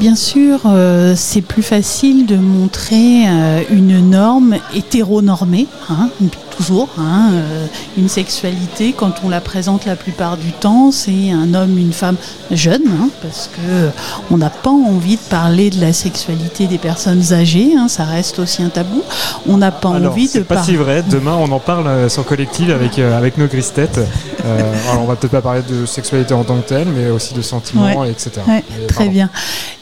Bien 0.00 0.16
sûr, 0.16 0.60
euh, 0.66 1.14
c'est 1.16 1.42
plus 1.42 1.62
facile 1.62 2.26
de 2.26 2.36
montrer 2.36 3.28
euh, 3.28 3.62
une 3.70 4.10
norme 4.10 4.56
hétéronormée, 4.74 5.66
hein, 5.90 6.08
toujours. 6.56 6.88
Hein, 6.98 7.30
euh, 7.32 7.66
une 7.96 8.08
sexualité, 8.08 8.92
quand 8.92 9.24
on 9.24 9.28
la 9.28 9.40
présente 9.40 9.84
la 9.86 9.96
plupart 9.96 10.36
du 10.36 10.52
temps, 10.52 10.90
c'est 10.90 11.30
un 11.30 11.54
homme, 11.54 11.78
une 11.78 11.92
femme 11.92 12.16
jeune, 12.50 12.82
hein, 12.86 13.08
parce 13.22 13.48
que 13.48 13.90
on 14.30 14.38
n'a 14.38 14.50
pas 14.50 14.70
envie 14.70 15.16
de 15.16 15.22
parler 15.22 15.70
de 15.70 15.80
la 15.80 15.92
sexualité 15.92 16.66
des 16.66 16.78
personnes 16.78 17.32
âgées. 17.32 17.72
ça 17.88 18.04
reste 18.04 18.38
aussi 18.38 18.62
un 18.62 18.68
tabou. 18.68 19.02
On 19.48 19.56
n'a 19.56 19.70
pas 19.70 19.88
envie 19.88 20.26
de. 20.26 20.32
C'est 20.32 20.44
pas 20.44 20.62
si 20.62 20.76
vrai. 20.76 21.02
Demain, 21.08 21.36
on 21.38 21.50
en 21.50 21.60
parle 21.60 22.08
sur 22.10 22.24
collectif 22.24 22.70
avec 22.70 22.98
avec 22.98 23.38
nos 23.38 23.46
grises 23.46 23.72
têtes. 23.72 24.00
alors, 24.90 25.02
on 25.02 25.06
va 25.06 25.16
peut-être 25.16 25.32
pas 25.32 25.42
parler 25.42 25.62
de 25.68 25.86
sexualité 25.86 26.34
en 26.34 26.44
tant 26.44 26.58
que 26.58 26.68
telle, 26.68 26.88
mais 26.88 27.10
aussi 27.10 27.34
de 27.34 27.42
sentiments, 27.42 28.04
etc. 28.04 28.40
très 28.88 29.08
bien. 29.08 29.30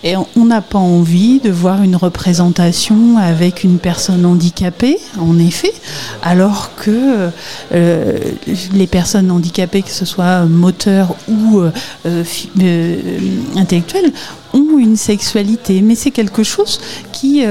Et 0.03 0.15
on 0.17 0.45
n'a 0.45 0.63
pas 0.63 0.79
envie 0.79 1.41
de 1.41 1.51
voir 1.51 1.83
une 1.83 1.97
représentation 1.97 3.19
avec 3.19 3.65
une 3.65 3.79
personne 3.79 4.25
handicapée, 4.25 4.99
en 5.19 5.39
effet, 5.39 5.73
alors 6.23 6.60
que 6.69 7.31
euh, 7.73 8.19
les 8.73 8.87
personnes 8.87 9.31
handicapées, 9.31 9.83
que 9.83 9.91
ce 9.91 10.05
soit 10.05 10.45
moteurs 10.45 11.15
ou 11.29 11.61
euh, 11.61 11.71
euh, 12.61 12.97
intellectuelles, 13.57 14.13
ont 14.53 14.79
une 14.79 14.97
sexualité, 14.97 15.81
mais 15.81 15.95
c'est 15.95 16.11
quelque 16.11 16.43
chose 16.43 16.81
qui, 17.13 17.45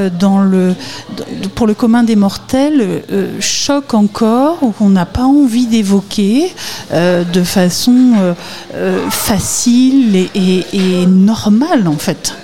pour 1.55 1.65
le 1.65 1.73
commun 1.73 2.03
des 2.03 2.17
mortels, 2.17 3.03
choque 3.39 3.93
encore 3.93 4.61
ou 4.63 4.71
qu'on 4.71 4.89
n'a 4.89 5.05
pas 5.05 5.23
envie 5.23 5.67
d'évoquer 5.67 6.51
de 6.91 7.43
façon 7.43 8.35
facile 9.09 10.27
et, 10.35 11.05
normale 11.07 11.87
en 11.87 11.97
fait. 11.97 12.35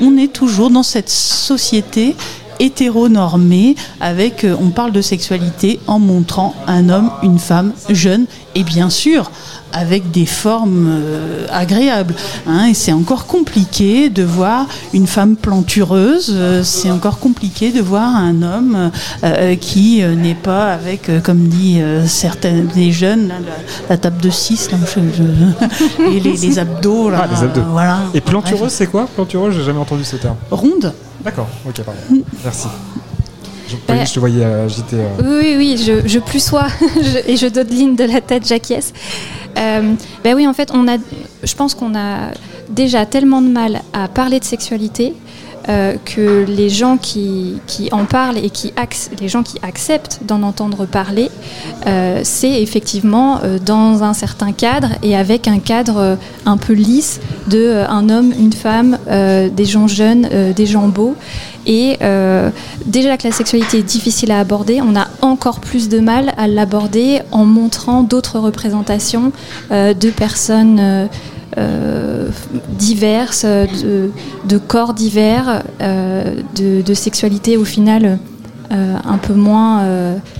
On 0.00 0.16
est 0.16 0.32
toujours 0.32 0.70
dans 0.70 0.84
cette 0.84 1.10
société 1.10 2.14
hétéronormée 2.62 3.74
avec, 4.00 4.46
on 4.60 4.70
parle 4.70 4.92
de 4.92 5.02
sexualité 5.02 5.80
en 5.86 5.98
montrant 5.98 6.54
un 6.66 6.88
homme, 6.88 7.10
une 7.22 7.38
femme 7.38 7.72
jeune 7.90 8.26
et 8.54 8.62
bien 8.62 8.88
sûr 8.88 9.30
avec 9.72 10.10
des 10.10 10.26
formes 10.26 10.86
euh, 10.88 11.46
agréables. 11.50 12.14
Hein, 12.46 12.66
et 12.66 12.74
c'est 12.74 12.92
encore 12.92 13.26
compliqué 13.26 14.10
de 14.10 14.22
voir 14.22 14.66
une 14.92 15.06
femme 15.06 15.36
plantureuse, 15.36 16.32
euh, 16.34 16.62
c'est 16.62 16.90
encore 16.90 17.18
compliqué 17.18 17.72
de 17.72 17.80
voir 17.80 18.14
un 18.14 18.42
homme 18.42 18.90
euh, 19.24 19.56
qui 19.56 20.02
n'est 20.02 20.34
pas 20.34 20.72
avec, 20.72 21.10
comme 21.22 21.48
dit 21.48 21.80
certains 22.06 22.64
des 22.74 22.92
jeunes, 22.92 23.32
la, 23.88 23.96
table 23.96 24.20
de 24.20 24.30
6 24.30 24.70
et 25.98 26.20
les, 26.20 26.58
abdos. 26.58 27.10
Ah, 27.14 27.26
voilà. 27.70 28.00
Et 28.14 28.20
plantureuse, 28.20 28.72
c'est 28.72 28.86
quoi? 28.86 29.08
Plantureuse, 29.14 29.54
j'ai 29.56 29.64
jamais 29.64 29.80
entendu 29.80 30.04
ce 30.04 30.16
terme. 30.16 30.36
Ronde. 30.50 30.92
D'accord, 31.24 31.48
ok, 31.66 31.82
pardon. 31.82 32.00
Merci. 32.44 32.68
Je, 33.68 34.14
te 34.14 34.20
voyais 34.20 34.44
agiter. 34.44 34.98
Oui, 35.22 35.54
oui, 35.56 35.82
je, 35.82 36.06
je 36.06 36.18
plus 36.18 36.44
sois 36.44 36.66
et 37.26 37.36
je 37.36 37.46
dodeline 37.46 37.96
de 37.96 38.04
la 38.04 38.20
tête, 38.20 38.46
j'acquiesce. 38.46 38.92
Euh, 39.56 39.94
ben 40.24 40.34
oui, 40.34 40.46
en 40.46 40.52
fait, 40.52 40.70
on 40.74 40.88
a, 40.88 40.98
je 41.42 41.54
pense 41.54 41.74
qu'on 41.74 41.94
a 41.94 42.30
déjà 42.68 43.06
tellement 43.06 43.40
de 43.40 43.48
mal 43.48 43.82
à 43.92 44.08
parler 44.08 44.40
de 44.40 44.44
sexualité 44.44 45.14
euh, 45.68 45.96
que 46.04 46.44
les 46.46 46.68
gens 46.68 46.96
qui, 46.96 47.60
en 47.92 48.04
parlent 48.04 48.38
et 48.38 48.50
qui 48.50 48.72
les 49.20 49.28
gens 49.28 49.42
qui 49.42 49.58
acceptent 49.62 50.20
d'en 50.24 50.42
entendre 50.42 50.86
parler, 50.86 51.30
euh, 51.86 52.20
c'est 52.24 52.62
effectivement 52.62 53.40
dans 53.64 54.02
un 54.02 54.12
certain 54.12 54.52
cadre 54.52 54.88
et 55.02 55.16
avec 55.16 55.48
un 55.48 55.58
cadre 55.58 56.18
un 56.46 56.56
peu 56.56 56.72
lisse 56.72 57.20
de 57.48 57.84
un 57.88 58.08
homme, 58.08 58.32
une 58.38 58.52
femme, 58.52 58.98
des 59.08 59.64
gens 59.64 59.88
jeunes, 59.88 60.28
des 60.54 60.66
gens 60.66 60.88
beaux. 60.88 61.16
Et 61.66 61.96
euh, 62.02 62.50
déjà 62.86 63.16
que 63.16 63.26
la 63.26 63.32
sexualité 63.32 63.78
est 63.78 63.82
difficile 63.82 64.32
à 64.32 64.40
aborder, 64.40 64.80
on 64.82 64.96
a 64.96 65.08
encore 65.20 65.60
plus 65.60 65.88
de 65.88 66.00
mal 66.00 66.32
à 66.36 66.48
l'aborder 66.48 67.20
en 67.30 67.44
montrant 67.44 68.02
d'autres 68.02 68.38
représentations 68.38 69.32
euh, 69.70 69.94
de 69.94 70.10
personnes 70.10 71.08
euh, 71.58 72.28
diverses, 72.78 73.44
de, 73.44 74.58
corps 74.58 74.94
divers, 74.94 75.62
de, 75.80 76.82
de, 76.82 76.94
sexualité 76.94 77.56
au 77.56 77.64
final 77.64 78.18
un 78.70 79.18
peu 79.18 79.34
moins 79.34 79.86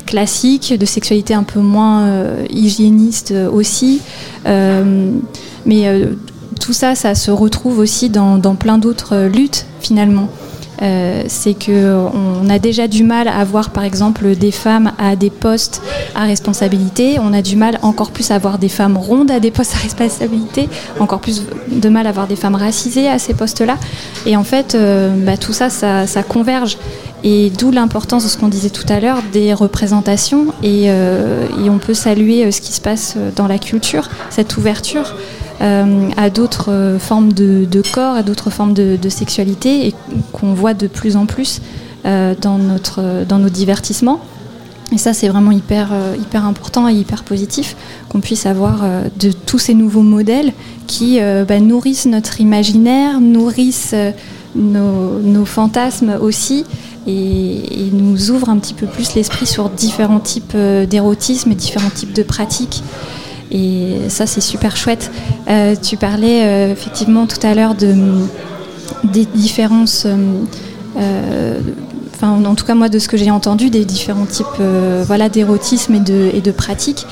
classique, 0.06 0.74
de 0.78 0.86
sexualité 0.86 1.34
un 1.34 1.42
peu 1.42 1.60
moins 1.60 2.24
hygiéniste 2.48 3.34
aussi. 3.52 4.00
mais 4.44 6.08
tout 6.60 6.72
ça, 6.72 6.94
ça 6.94 7.14
se 7.14 7.30
retrouve 7.30 7.78
aussi 7.78 8.08
dans 8.08 8.54
plein 8.54 8.78
d'autres 8.78 9.26
luttes 9.26 9.66
finalement. 9.80 10.28
Euh, 10.83 11.22
c'est 11.28 11.55
que 11.55 11.95
on 12.14 12.49
a 12.51 12.59
déjà 12.59 12.89
du 12.89 13.05
mal 13.05 13.28
à 13.28 13.45
voir 13.45 13.70
par 13.70 13.85
exemple 13.85 14.35
des 14.35 14.51
femmes 14.51 14.93
à 14.99 15.14
des 15.16 15.30
postes 15.30 15.80
à 16.14 16.24
responsabilité, 16.24 17.18
on 17.20 17.33
a 17.33 17.43
du 17.43 17.57
mal 17.57 17.78
encore 17.83 18.11
plus 18.11 18.30
à 18.30 18.39
voir 18.39 18.59
des 18.59 18.68
femmes 18.68 18.97
rondes 18.97 19.30
à 19.30 19.39
des 19.39 19.51
postes 19.51 19.74
à 19.74 19.78
responsabilité, 19.78 20.68
encore 20.99 21.20
plus 21.20 21.45
de 21.68 21.89
mal 21.89 22.07
à 22.07 22.12
voir 22.12 22.26
des 22.26 22.37
femmes 22.37 22.57
racisées 22.57 23.09
à 23.09 23.18
ces 23.18 23.35
postes-là. 23.35 23.76
Et 24.26 24.37
en 24.37 24.45
fait, 24.45 24.74
euh, 24.74 25.14
bah, 25.24 25.37
tout 25.37 25.53
ça, 25.53 25.70
ça, 25.70 26.22
converge. 26.22 26.78
Et 27.24 27.51
d'où 27.57 27.70
l'importance 27.70 28.24
de 28.24 28.28
ce 28.28 28.37
qu'on 28.37 28.49
disait 28.49 28.70
tout 28.70 28.87
à 28.89 28.99
l'heure 28.99 29.22
des 29.33 29.55
représentations. 29.55 30.47
Et, 30.64 30.87
euh, 30.87 31.47
on 31.68 31.78
peut 31.78 31.95
saluer 31.95 32.51
ce 32.51 32.61
qui 32.61 32.72
se 32.72 32.80
passe 32.80 33.16
dans 33.37 33.47
la 33.47 33.59
culture, 33.59 34.09
cette 34.30 34.57
ouverture 34.57 35.14
à 35.62 36.30
d'autres 36.30 36.70
euh, 36.70 36.98
formes 36.98 37.32
de, 37.32 37.82
corps, 37.92 38.16
à 38.16 38.22
d'autres 38.22 38.50
formes 38.50 38.74
de, 38.74 39.08
sexualité, 39.08 39.86
et 39.86 39.94
qu'on 40.32 40.54
voit 40.54 40.74
de 40.74 40.86
plus 40.86 41.16
en 41.16 41.26
plus 41.26 41.60
euh, 42.04 42.34
dans, 42.40 42.58
notre, 42.58 43.24
dans 43.28 43.38
nos 43.38 43.48
divertissements. 43.48 44.20
Et 44.92 44.98
ça, 44.98 45.14
c'est 45.14 45.28
vraiment 45.28 45.52
hyper, 45.52 45.88
hyper 46.20 46.44
important 46.44 46.86
et 46.86 46.92
hyper 46.92 47.24
positif 47.24 47.76
qu'on 48.10 48.20
puisse 48.20 48.44
avoir 48.44 48.84
de 49.18 49.32
tous 49.32 49.58
ces 49.58 49.72
nouveaux 49.72 50.02
modèles 50.02 50.52
qui 50.86 51.18
bah, 51.48 51.60
nourrissent 51.60 52.04
notre 52.04 52.42
imaginaire, 52.42 53.18
nourrissent 53.18 53.94
nos, 54.54 55.18
nos 55.20 55.46
fantasmes 55.46 56.18
aussi 56.20 56.66
et, 57.06 57.86
et, 57.86 57.90
nous 57.90 58.32
ouvrent 58.32 58.50
un 58.50 58.58
petit 58.58 58.74
peu 58.74 58.86
plus 58.86 59.14
l'esprit 59.14 59.46
sur 59.46 59.70
différents 59.70 60.20
types 60.20 60.54
d'érotisme 60.54 61.50
et 61.52 61.54
différents 61.54 61.88
types 61.88 62.12
de 62.12 62.22
pratiques. 62.22 62.82
Et 63.53 64.09
ça, 64.09 64.26
c'est 64.26 64.40
super 64.40 64.76
chouette. 64.76 65.11
Euh, 65.48 65.76
tu 65.80 65.96
parlais 65.96 66.42
euh, 66.44 66.72
effectivement 66.72 67.26
tout 67.26 67.46
à 67.46 67.55
l'heure 67.55 67.74
de, 67.74 67.94
des 69.05 69.26
différences, 69.26 70.07
euh, 70.07 71.61
en 72.22 72.55
tout 72.55 72.64
cas, 72.64 72.74
moi, 72.74 72.88
de 72.88 72.98
ce 72.98 73.09
que 73.09 73.16
j'ai 73.16 73.30
entendu, 73.30 73.68
des 73.68 73.84
différents 73.84 74.26
types 74.26 74.46
voilà, 75.07 75.28
d'érotisme 75.28 75.94
et 75.94 76.00
de, 76.40 76.50
pratiques. 76.50 77.07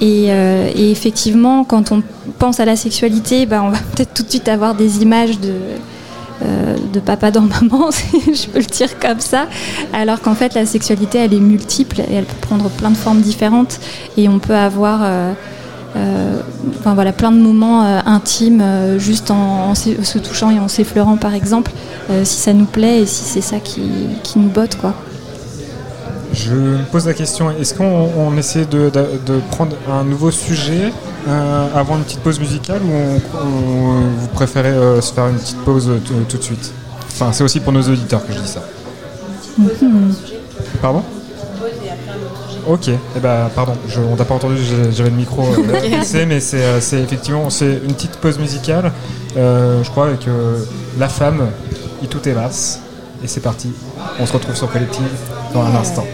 Et, 0.00 0.30
effectivement, 0.76 1.64
quand 1.64 1.92
on 1.92 2.02
pense 2.38 2.60
à 2.60 2.64
la 2.64 2.74
sexualité, 2.74 3.46
bah, 3.46 3.62
on 3.62 3.68
va 3.68 3.78
peut-être 3.94 4.14
tout 4.14 4.22
de 4.24 4.30
suite 4.30 4.48
avoir 4.48 4.74
des 4.74 5.02
images 5.02 5.38
de, 5.38 5.52
de 6.92 7.00
papa 7.00 7.30
dans 7.30 7.42
maman, 7.42 7.90
je 8.12 8.46
peux 8.48 8.58
le 8.58 8.64
dire 8.64 8.98
comme 8.98 9.20
ça, 9.20 9.46
alors 9.92 10.20
qu'en 10.20 10.34
fait 10.34 10.54
la 10.54 10.66
sexualité 10.66 11.18
elle 11.18 11.32
est 11.32 11.40
multiple 11.40 12.00
et 12.00 12.14
elle 12.14 12.24
peut 12.24 12.40
prendre 12.40 12.68
plein 12.70 12.90
de 12.90 12.96
formes 12.96 13.20
différentes 13.20 13.78
et 14.16 14.28
on 14.28 14.40
peut 14.40 14.56
avoir 14.56 15.02
enfin, 15.96 16.94
voilà, 16.94 17.12
plein 17.12 17.30
de 17.32 17.38
moments 17.38 17.84
euh, 17.84 18.00
intimes 18.06 18.60
euh, 18.60 18.98
juste 18.98 19.30
en, 19.30 19.70
en, 19.70 19.74
se 19.74 20.18
touchant 20.18 20.50
et 20.50 20.58
en 20.58 20.68
s'effleurant 20.68 21.16
par 21.16 21.34
exemple, 21.34 21.72
si 22.24 22.36
ça 22.36 22.52
nous 22.52 22.66
plaît 22.66 23.00
et 23.02 23.06
si 23.06 23.24
c'est 23.24 23.40
ça 23.40 23.58
qui, 23.58 23.82
qui, 24.22 24.38
nous 24.38 24.48
botte 24.48 24.76
quoi. 24.76 24.94
Je 26.34 26.52
me 26.52 26.78
pose 26.90 27.06
la 27.06 27.14
question, 27.14 27.50
est-ce 27.52 27.74
qu'on 27.74 28.10
on 28.18 28.36
essaie 28.36 28.64
de, 28.64 28.90
de, 28.90 29.06
de, 29.24 29.40
prendre 29.52 29.76
un 29.88 30.02
nouveau 30.02 30.32
sujet 30.32 30.92
euh, 31.28 31.66
avant 31.74 31.96
une 31.96 32.02
petite 32.02 32.20
pause 32.20 32.40
musicale 32.40 32.82
ou 32.82 32.92
on, 33.40 34.00
vous 34.18 34.28
préférez 34.28 34.70
euh, 34.70 35.00
se 35.00 35.12
faire 35.12 35.28
une 35.28 35.36
petite 35.36 35.58
pause 35.58 35.88
tout 36.28 36.36
de 36.36 36.42
suite? 36.42 36.72
Enfin, 37.06 37.30
c'est 37.32 37.44
aussi 37.44 37.60
pour 37.60 37.72
nos 37.72 37.82
auditeurs 37.82 38.26
que 38.26 38.32
je 38.32 38.40
dis 38.40 38.48
ça. 38.48 38.62
Mm 39.56 39.66
-hmm. 39.66 40.80
Pardon? 40.82 41.02
Ok, 42.66 42.88
eh 42.88 43.20
ben, 43.20 43.50
pardon, 43.54 43.74
je, 43.88 44.00
on 44.00 44.16
t'a 44.16 44.24
pas 44.24 44.34
entendu, 44.34 44.56
j'avais 44.90 45.10
le 45.10 45.16
micro 45.16 45.42
euh, 45.42 46.26
mais 46.26 46.40
c'est 46.40 47.00
effectivement 47.00 47.50
c'est 47.50 47.80
une 47.84 47.92
petite 47.92 48.16
pause 48.16 48.38
musicale, 48.38 48.90
euh, 49.36 49.82
je 49.82 49.90
crois, 49.90 50.06
avec 50.06 50.26
euh, 50.28 50.64
La 50.98 51.08
Femme, 51.08 51.50
et 52.02 52.06
tout 52.06 52.26
est 52.26 52.32
vaste, 52.32 52.80
et 53.22 53.28
c'est 53.28 53.40
parti. 53.40 53.70
On 54.18 54.24
se 54.24 54.32
retrouve 54.32 54.54
sur 54.54 54.70
Collective 54.70 55.04
dans 55.52 55.62
un 55.62 55.74
instant. 55.74 56.06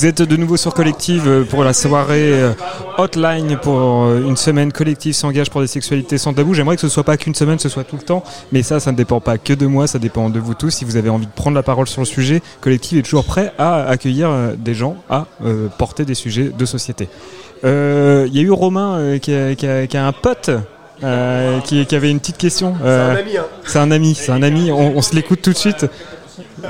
Vous 0.00 0.06
êtes 0.06 0.22
de 0.22 0.36
nouveau 0.36 0.56
sur 0.56 0.72
Collective 0.72 1.28
euh, 1.28 1.44
pour 1.44 1.62
la 1.62 1.74
soirée 1.74 2.32
euh, 2.32 2.52
Hotline 2.96 3.58
pour 3.58 3.76
euh, 3.76 4.26
une 4.26 4.38
semaine. 4.38 4.72
Collective 4.72 5.12
s'engage 5.12 5.50
pour 5.50 5.60
des 5.60 5.66
sexualités 5.66 6.16
sans 6.16 6.32
tabou. 6.32 6.54
J'aimerais 6.54 6.76
que 6.76 6.80
ce 6.80 6.88
soit 6.88 7.04
pas 7.04 7.18
qu'une 7.18 7.34
semaine, 7.34 7.58
ce 7.58 7.68
soit 7.68 7.84
tout 7.84 7.96
le 7.96 8.02
temps. 8.02 8.24
Mais 8.50 8.62
ça, 8.62 8.80
ça 8.80 8.92
ne 8.92 8.96
dépend 8.96 9.20
pas 9.20 9.36
que 9.36 9.52
de 9.52 9.66
moi, 9.66 9.86
ça 9.86 9.98
dépend 9.98 10.30
de 10.30 10.40
vous 10.40 10.54
tous. 10.54 10.70
Si 10.70 10.86
vous 10.86 10.96
avez 10.96 11.10
envie 11.10 11.26
de 11.26 11.30
prendre 11.30 11.54
la 11.54 11.62
parole 11.62 11.86
sur 11.86 12.00
le 12.00 12.06
sujet, 12.06 12.40
Collective 12.62 12.98
est 12.98 13.02
toujours 13.02 13.26
prêt 13.26 13.52
à 13.58 13.86
accueillir 13.86 14.54
des 14.56 14.72
gens, 14.72 14.96
à 15.10 15.26
porter 15.76 16.06
des 16.06 16.14
sujets 16.14 16.50
de 16.58 16.64
société. 16.64 17.10
Il 17.62 17.68
y 17.68 18.38
a 18.38 18.42
eu 18.42 18.50
Romain 18.50 19.18
qui 19.18 19.34
a, 19.34 20.06
un 20.06 20.12
pote 20.12 20.48
qui, 21.64 21.94
avait 21.94 22.10
une 22.10 22.20
petite 22.20 22.38
question. 22.38 22.74
c'est 22.80 22.88
un 22.88 23.16
ami. 23.16 23.36
Hein. 23.36 23.44
C'est 23.66 23.78
un 23.78 23.90
ami, 23.90 24.14
c'est 24.14 24.32
un 24.32 24.42
ami. 24.42 24.72
on 24.72 25.02
se 25.02 25.14
l'écoute 25.14 25.42
tout 25.42 25.52
de 25.52 25.58
suite. 25.58 25.84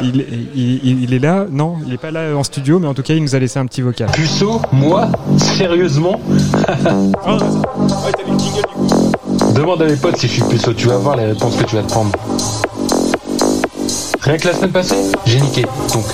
Il, 0.02 1.14
est 1.14 1.18
là 1.18 1.46
Non, 1.50 1.76
il 1.84 1.90
n'est 1.90 1.98
pas 1.98 2.10
là 2.10 2.36
en 2.36 2.42
studio, 2.42 2.78
mais 2.78 2.86
en 2.86 2.94
tout 2.94 3.02
cas, 3.02 3.14
il 3.14 3.22
nous 3.22 3.34
a 3.34 3.38
laissé 3.38 3.58
un 3.58 3.66
petit 3.66 3.82
vocal. 3.82 4.10
Puceau 4.12 4.60
Moi 4.72 5.08
Sérieusement 5.38 6.20
Demande 9.54 9.82
à 9.82 9.86
mes 9.86 9.96
potes 9.96 10.16
si 10.16 10.28
je 10.28 10.32
suis 10.34 10.42
puceau, 10.42 10.72
tu 10.72 10.86
vas 10.88 10.96
voir 10.96 11.16
les 11.16 11.26
réponses 11.26 11.56
que 11.56 11.64
tu 11.64 11.76
vas 11.76 11.82
te 11.82 11.90
prendre. 11.90 12.12
Rien 14.22 14.36
que 14.36 14.46
la 14.48 14.54
semaine 14.54 14.72
passée, 14.72 14.96
j'ai 15.26 15.40
niqué. 15.40 15.62
Donc. 15.92 16.04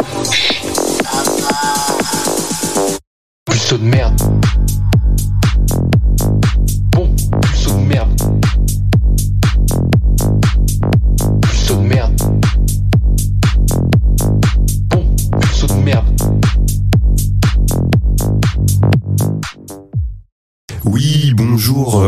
Puceau 3.51 3.78
de 3.78 3.84
merde. 3.84 4.20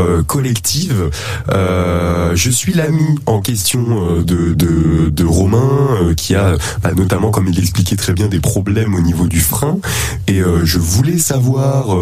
Euh, 0.09 0.23
collective. 0.23 1.11
Euh, 1.51 2.35
je 2.35 2.51
suis 2.51 2.73
l'ami 2.73 3.19
en 3.27 3.41
question 3.41 3.85
euh, 3.89 4.23
de, 4.23 4.55
de, 4.55 5.11
de 5.11 5.25
Romain 5.25 6.15
qui 6.17 6.35
a 6.35 6.57
bah, 6.83 6.93
notamment, 6.97 7.31
comme 7.31 7.49
il 7.49 7.57
l'expliquait 7.57 7.97
très 7.97 8.13
bien, 8.13 8.29
des 8.29 8.41
problèmes 8.41 8.95
au 8.95 9.01
niveau 9.01 9.27
du 9.27 9.41
frein. 9.41 9.79
Et 10.27 10.41
je 10.65 10.79
voulais 10.79 11.19
savoir 11.19 11.97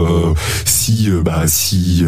si, 0.64 1.10
bah, 1.24 1.44
si 1.46 2.04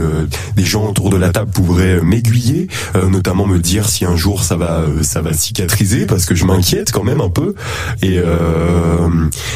des 0.56 0.64
gens 0.64 0.88
autour 0.88 1.10
de 1.10 1.16
la 1.16 1.30
table 1.30 1.50
pourraient 1.50 2.00
m'aiguiller, 2.00 2.68
notamment 3.10 3.46
me 3.46 3.58
dire 3.58 3.88
si 3.88 4.04
un 4.04 4.16
jour 4.16 4.42
ça 4.42 4.56
va 4.56 4.84
ça 5.02 5.20
va 5.20 5.32
cicatriser 5.32 6.06
parce 6.06 6.24
que 6.24 6.34
je 6.34 6.44
m'inquiète 6.44 6.90
quand 6.92 7.04
même 7.04 7.20
un 7.20 7.30
peu. 7.30 7.54
Et, 8.02 8.20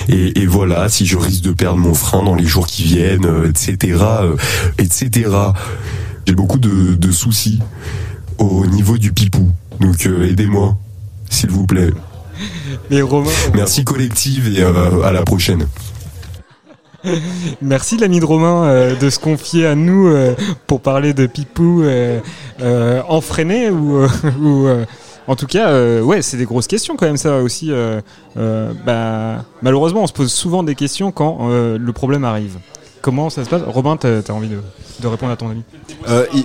et, 0.08 0.40
et 0.40 0.46
voilà, 0.46 0.88
si 0.88 1.06
je 1.06 1.16
risque 1.16 1.42
de 1.42 1.52
perdre 1.52 1.78
mon 1.78 1.94
frein 1.94 2.22
dans 2.22 2.34
les 2.34 2.46
jours 2.46 2.66
qui 2.66 2.84
viennent, 2.84 3.28
etc. 3.48 3.98
etc. 4.78 5.30
J'ai 6.26 6.34
beaucoup 6.34 6.58
de, 6.58 7.10
soucis 7.10 7.60
au 8.38 8.66
niveau 8.66 8.96
du 8.98 9.12
pipou. 9.12 9.48
Donc 9.80 10.06
euh, 10.06 10.28
aidez-moi, 10.28 10.76
s'il 11.28 11.50
vous 11.50 11.66
plaît. 11.66 11.90
Merci 13.54 13.84
collective 13.84 14.56
et 14.56 14.62
euh, 14.62 15.02
à 15.02 15.12
la 15.12 15.22
prochaine. 15.22 15.66
Merci 17.60 17.96
l'ami 17.96 18.20
de 18.20 18.24
Romain 18.24 18.64
euh, 18.64 18.96
de 18.96 19.10
se 19.10 19.18
confier 19.18 19.66
à 19.66 19.74
nous 19.74 20.12
pour 20.66 20.80
parler 20.80 21.12
de 21.12 21.26
pipou 21.26 21.84
enfreiné 23.08 23.70
ou, 23.70 24.04
ou 24.40 24.68
en 25.28 25.36
tout 25.36 25.46
cas, 25.46 26.00
ouais, 26.00 26.22
c'est 26.22 26.36
des 26.36 26.44
grosses 26.44 26.66
questions 26.68 26.96
quand 26.96 27.06
même 27.06 27.16
ça 27.16 27.38
aussi. 27.38 27.72
Bah, 28.36 29.44
malheureusement, 29.62 30.02
on 30.02 30.06
se 30.06 30.12
pose 30.12 30.32
souvent 30.32 30.62
des 30.62 30.76
questions 30.76 31.10
quand 31.10 31.48
le 31.50 31.92
problème 31.92 32.24
arrive. 32.24 32.58
Comment 33.02 33.30
ça 33.30 33.44
se 33.44 33.50
passe 33.50 33.62
Robin, 33.66 33.96
tu 33.96 34.06
as 34.06 34.32
envie 34.32 34.48
de, 34.48 35.06
répondre 35.06 35.32
à 35.32 35.36
ton 35.36 35.50
ami 35.50 35.64
euh, 36.08 36.24
il, 36.32 36.44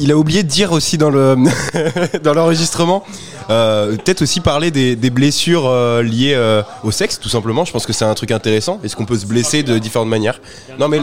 il, 0.00 0.12
a 0.12 0.16
oublié 0.16 0.42
de 0.42 0.48
dire 0.48 0.72
aussi 0.72 0.98
dans 0.98 1.08
le 1.08 1.34
dans 2.22 2.34
l'enregistrement, 2.34 3.02
euh, 3.50 3.96
peut-être 3.96 4.22
aussi 4.22 4.40
parler 4.40 4.70
des, 4.70 5.10
blessures 5.10 5.66
euh, 5.66 6.02
liées 6.02 6.36
au 6.84 6.90
sexe, 6.90 7.18
tout 7.18 7.28
simplement. 7.28 7.64
Je 7.64 7.72
pense 7.72 7.86
que 7.86 7.92
c'est 7.92 8.04
un 8.04 8.14
truc 8.14 8.30
intéressant. 8.30 8.80
Est-ce 8.82 8.96
qu'on 8.96 9.06
peut 9.06 9.18
se 9.18 9.26
blesser 9.26 9.62
de 9.62 9.78
différentes 9.78 10.08
manières 10.08 10.40
Non, 10.78 10.88
mais 10.88 11.00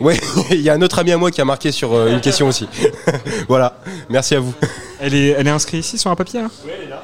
ouais, 0.00 0.18
il 0.50 0.60
y 0.60 0.70
a 0.70 0.74
un 0.74 0.82
autre 0.82 0.98
ami 0.98 1.12
à 1.12 1.16
moi 1.18 1.30
qui 1.30 1.40
a 1.40 1.44
marqué 1.44 1.72
sur 1.72 2.06
une 2.06 2.20
question 2.20 2.48
aussi. 2.48 2.68
voilà. 3.48 3.76
Merci 4.08 4.34
à 4.34 4.40
vous. 4.40 4.54
Elle 5.00 5.14
est, 5.14 5.28
elle 5.28 5.46
est 5.46 5.50
inscrite 5.50 5.84
ici 5.84 5.98
sur 5.98 6.10
un 6.10 6.16
papier 6.16 6.40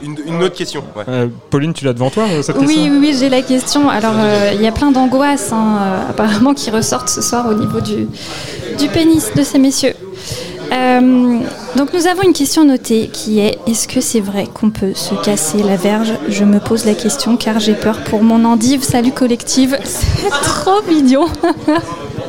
une, 0.03 0.43
autre 0.43 0.57
question. 0.57 0.85
Pauline, 1.51 1.73
tu 1.73 1.85
l'as 1.85 1.93
devant 1.93 2.11
toi 2.11 2.27
cette 2.43 2.57
oui, 2.57 2.67
question 2.67 2.93
Oui, 2.93 2.99
oui, 3.01 3.17
j'ai 3.19 3.29
la 3.29 3.43
question. 3.43 3.89
Alors, 3.89 4.15
il 4.53 4.61
y 4.61 4.67
a 4.67 4.73
plein 4.73 4.91
d'angoisses 4.91 5.53
hein, 5.53 6.05
apparemment 6.11 6.55
qui 6.55 6.71
ressortent 6.71 7.09
ce 7.09 7.23
soir 7.23 7.49
au 7.49 7.55
niveau 7.55 7.81
du, 7.81 8.09
du 8.79 8.89
pénis 8.89 9.33
de 9.35 9.43
ces 9.43 9.59
messieurs. 9.59 9.95
Euh, 10.73 11.39
donc 11.77 11.93
nous 11.93 12.07
avons 12.07 12.23
une 12.23 12.33
question 12.33 12.65
notée 12.65 13.09
qui 13.12 13.41
est 13.41 13.59
est-ce 13.67 13.89
que 13.89 14.01
c'est 14.01 14.21
vrai 14.21 14.49
qu'on 14.53 14.71
peut 14.71 14.95
se 14.95 15.15
casser 15.15 15.62
la 15.62 15.77
verge? 15.77 16.12
Je 16.29 16.45
me 16.45 16.59
pose 16.59 16.85
la 16.85 16.95
question 16.95 17.37
car 17.37 17.61
j'ai 17.61 17.75
peur 17.75 18.01
pour 18.05 18.23
mon 18.23 18.45
endive. 18.45 18.83
Salut 18.83 19.12
collective, 19.12 19.79
c'est 19.85 20.31
trop 20.31 20.83
mignon. 20.89 21.27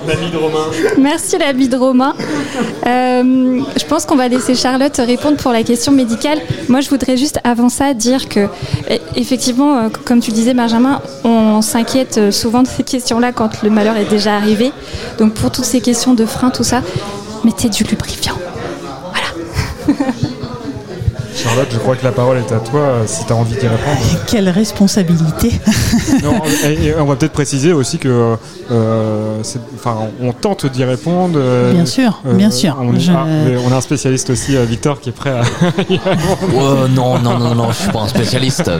L'ami 0.07 0.29
de 0.29 0.37
Romain. 0.37 0.65
Merci 0.99 1.37
l'ami 1.39 1.67
de 1.67 1.75
Romain. 1.77 2.13
Euh, 2.85 3.61
je 3.75 3.85
pense 3.85 4.05
qu'on 4.05 4.15
va 4.15 4.27
laisser 4.27 4.53
Charlotte 4.53 4.95
répondre 4.97 5.37
pour 5.37 5.51
la 5.51 5.63
question 5.63 5.91
médicale. 5.91 6.39
Moi 6.69 6.81
je 6.81 6.89
voudrais 6.89 7.17
juste 7.17 7.39
avant 7.43 7.69
ça 7.69 7.95
dire 7.95 8.29
que 8.29 8.41
e, 8.41 8.47
effectivement, 9.15 9.77
euh, 9.77 9.89
comme 10.05 10.19
tu 10.19 10.31
disais 10.31 10.53
Benjamin, 10.53 11.01
on 11.23 11.63
s'inquiète 11.63 12.31
souvent 12.31 12.61
de 12.61 12.67
ces 12.67 12.83
questions-là 12.83 13.31
quand 13.31 13.63
le 13.63 13.71
malheur 13.71 13.97
est 13.97 14.09
déjà 14.09 14.35
arrivé. 14.35 14.71
Donc 15.17 15.33
pour 15.33 15.51
toutes 15.51 15.65
ces 15.65 15.81
questions 15.81 16.13
de 16.13 16.25
frein, 16.25 16.51
tout 16.51 16.63
ça, 16.63 16.81
mettez 17.45 17.69
du 17.69 17.83
lubrifiant. 17.83 18.37
Voilà. 19.87 19.99
Charlotte, 21.35 21.67
je 21.69 21.77
crois 21.77 21.95
que 21.95 22.03
la 22.03 22.11
parole 22.11 22.37
est 22.37 22.51
à 22.51 22.59
toi 22.59 22.79
euh, 22.79 23.03
si 23.05 23.25
tu 23.25 23.33
as 23.33 23.35
envie 23.35 23.55
d'y 23.55 23.67
répondre. 23.67 23.99
Quelle 24.25 24.49
responsabilité 24.49 25.51
et, 26.65 26.95
on 26.97 27.05
va 27.05 27.15
peut-être 27.15 27.33
préciser 27.33 27.73
aussi 27.73 27.99
que 27.99 28.35
euh, 28.71 29.43
on 30.21 30.31
tente 30.31 30.65
d'y 30.65 30.83
répondre. 30.83 31.37
Euh, 31.37 31.73
bien 31.73 31.85
sûr, 31.85 32.21
bien 32.23 32.49
sûr. 32.49 32.77
On, 32.79 32.87
on, 32.89 33.71
a 33.71 33.75
un 33.75 33.81
spécialiste 33.81 34.29
aussi, 34.29 34.55
Victor, 34.65 34.99
qui 35.01 35.09
est 35.09 35.11
prêt 35.11 35.31
à. 35.31 35.41
oh, 36.55 36.87
non, 36.89 37.19
non, 37.19 37.37
non, 37.37 37.53
non, 37.53 37.71
je 37.71 37.83
suis 37.83 37.91
pas 37.91 38.01
un 38.01 38.07
spécialiste. 38.07 38.71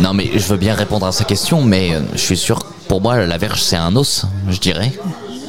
non, 0.00 0.12
mais 0.12 0.30
je 0.34 0.46
veux 0.46 0.58
bien 0.58 0.74
répondre 0.74 1.06
à 1.06 1.12
sa 1.12 1.24
question, 1.24 1.62
mais 1.62 1.92
je 2.12 2.20
suis 2.20 2.36
sûr, 2.36 2.60
pour 2.88 3.00
moi, 3.00 3.24
la 3.24 3.38
verge, 3.38 3.62
c'est 3.62 3.76
un 3.76 3.96
os, 3.96 4.26
je 4.48 4.60
dirais. 4.60 4.92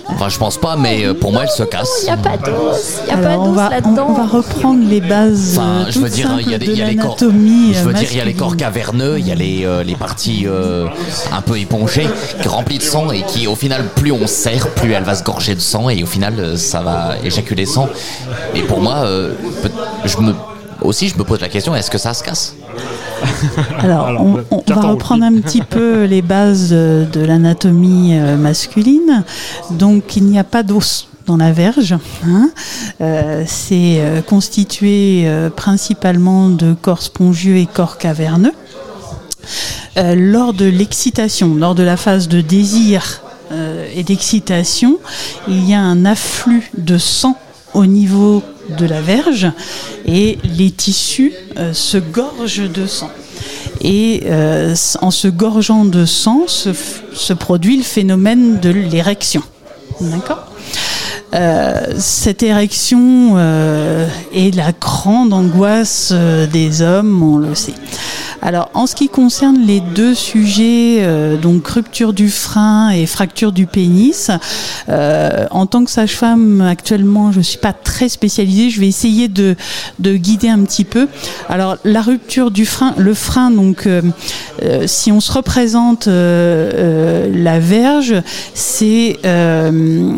Enfin, 0.09 0.29
je 0.29 0.37
pense 0.37 0.57
pas, 0.57 0.75
mais 0.75 1.05
euh, 1.05 1.13
pour 1.13 1.31
moi, 1.31 1.43
elle 1.43 1.49
se 1.49 1.63
casse. 1.63 1.89
Il 2.03 2.05
n'y 2.05 2.11
a 2.11 2.17
pas 2.17 2.37
d'os. 2.37 3.01
Il 3.07 3.13
a 3.13 3.17
pas 3.17 3.35
d'os 3.35 3.55
là-dedans. 3.55 4.07
On, 4.09 4.13
va 4.13 4.25
reprendre 4.25 4.87
les 4.87 5.01
bases. 5.01 5.57
Enfin, 5.57 5.87
je 5.89 5.99
veux 5.99 6.09
dire, 6.09 6.29
il 6.39 6.49
y 6.49 6.53
a, 6.53 6.57
y 6.57 6.81
a 6.81 6.87
les 6.87 6.95
corps. 6.95 7.17
Je 7.19 7.25
veux 7.25 7.93
dire, 7.93 8.07
il 8.11 8.17
y 8.17 8.21
a 8.21 8.25
les 8.25 8.33
corps 8.33 8.55
caverneux, 8.55 9.17
il 9.19 9.27
y 9.27 9.31
a 9.31 9.35
les, 9.35 9.65
euh, 9.65 9.83
les 9.83 9.95
parties 9.95 10.45
euh, 10.45 10.87
un 11.31 11.41
peu 11.41 11.59
épongées, 11.59 12.07
remplies 12.45 12.77
de 12.77 12.83
sang 12.83 13.11
et 13.11 13.23
qui, 13.23 13.47
au 13.47 13.55
final, 13.55 13.85
plus 13.95 14.11
on 14.11 14.27
serre, 14.27 14.69
plus 14.69 14.93
elle 14.93 15.03
va 15.03 15.15
se 15.15 15.23
gorger 15.23 15.55
de 15.55 15.61
sang 15.61 15.89
et 15.89 16.03
au 16.03 16.07
final, 16.07 16.57
ça 16.57 16.81
va 16.81 17.15
éjaculer 17.23 17.65
sang. 17.65 17.89
Et 18.53 18.61
pour 18.61 18.81
moi, 18.81 19.05
je 20.05 20.17
me 20.17 20.33
aussi, 20.81 21.09
je 21.09 21.17
me 21.17 21.23
pose 21.23 21.41
la 21.41 21.49
question 21.49 21.75
est-ce 21.75 21.91
que 21.91 21.97
ça 21.97 22.13
se 22.13 22.23
casse 22.23 22.55
Alors, 23.79 24.11
on, 24.19 24.63
va 24.67 24.81
reprendre 24.81 25.23
un 25.23 25.39
petit 25.39 25.61
peu 25.61 26.03
les 26.03 26.21
bases 26.21 26.71
de 26.71 27.21
l'anatomie 27.21 28.17
euh, 28.17 28.35
masculine. 28.37 29.23
Donc, 29.71 30.15
il 30.15 30.25
n'y 30.25 30.39
a 30.39 30.43
pas 30.43 30.63
d'os 30.63 31.07
dans 31.25 31.37
la 31.37 31.51
verge. 31.51 31.95
Hein. 32.25 32.49
Euh, 33.01 33.43
c'est 33.47 33.97
euh, 33.99 34.21
constitué 34.21 35.27
principalement 35.55 36.49
de 36.49 36.73
corps 36.73 37.01
spongieux 37.01 37.57
et 37.57 37.65
corps 37.65 37.97
caverneux. 37.97 38.53
lors 39.95 40.53
de 40.53 40.65
l'excitation, 40.65 41.55
lors 41.55 41.75
de 41.75 41.83
la 41.83 41.97
phase 41.97 42.27
de 42.27 42.41
désir 42.41 43.21
et 43.95 44.03
d'excitation, 44.03 44.97
il 45.47 45.69
y 45.69 45.73
a 45.73 45.79
un 45.79 46.03
afflux 46.03 46.71
de 46.77 46.97
sang 46.97 47.37
au 47.73 47.85
niveau 47.85 48.43
de 48.69 48.85
la 48.85 49.01
verge 49.01 49.47
et 50.05 50.37
les 50.43 50.71
tissus 50.71 51.33
euh, 51.57 51.73
se 51.73 51.97
gorgent 51.97 52.69
de 52.71 52.85
sang. 52.85 53.09
Et 53.81 54.23
euh, 54.25 54.75
en 55.01 55.11
se 55.11 55.27
gorgeant 55.27 55.85
de 55.85 56.05
sang 56.05 56.45
se, 56.47 57.33
produit 57.33 57.77
le 57.77 57.83
phénomène 57.83 58.59
de 58.59 58.69
l'érection. 58.69 59.43
D'accord? 60.01 60.47
Cette 61.97 62.43
érection 62.43 63.37
est 64.33 64.55
la 64.55 64.71
grande 64.71 65.33
angoisse 65.33 66.13
des 66.51 66.81
hommes, 66.81 67.21
on 67.21 67.37
le 67.37 67.55
sait. 67.55 67.73
Alors, 68.45 68.69
en 68.75 68.85
ce 68.85 68.93
qui 68.93 69.09
concerne 69.09 69.65
les 69.65 69.79
deux 69.79 70.13
sujets, 70.13 70.97
euh, 70.99 71.35
donc 71.35 71.67
rupture 71.67 72.13
du 72.13 72.29
frein 72.29 72.91
et 72.91 73.07
fracture 73.07 73.51
du 73.51 73.65
pénis, 73.65 74.29
euh, 74.87 75.47
en 75.49 75.65
tant 75.65 75.83
que 75.83 75.89
sage-femme, 75.89 76.61
actuellement, 76.61 77.31
je 77.31 77.41
suis 77.41 77.57
pas 77.57 77.73
très 77.73 78.07
spécialisée. 78.07 78.69
Je 78.69 78.79
vais 78.79 78.87
essayer 78.87 79.29
de, 79.29 79.55
de 79.97 80.15
guider 80.15 80.49
un 80.49 80.59
petit 80.59 80.83
peu. 80.83 81.07
Alors, 81.49 81.77
la 81.85 82.03
rupture 82.03 82.51
du 82.51 82.67
frein, 82.67 82.93
le 82.97 83.15
frein, 83.15 83.49
donc, 83.49 83.87
euh, 83.87 84.03
euh, 84.61 84.83
si 84.85 85.11
on 85.11 85.21
se 85.21 85.31
représente 85.31 86.07
euh, 86.07 86.71
euh, 86.75 87.31
la 87.33 87.59
verge, 87.59 88.13
c'est 88.53 89.17
euh, 89.25 90.15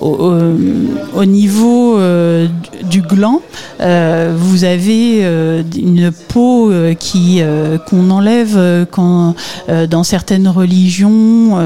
au, 0.00 0.08
au- 0.08 1.18
au 1.20 1.24
niveau 1.24 1.98
euh, 1.98 2.46
du 2.90 3.02
gland, 3.02 3.40
euh, 3.80 4.34
vous 4.36 4.64
avez 4.64 5.20
euh, 5.24 5.62
une 5.76 6.10
peau 6.28 6.70
euh, 6.70 6.94
qui 6.94 7.38
euh, 7.40 7.78
qu'on 7.78 8.10
enlève 8.10 8.54
euh, 8.56 8.84
quand 8.90 9.34
dans 9.90 10.02
certaines 10.04 10.48
religions. 10.48 11.58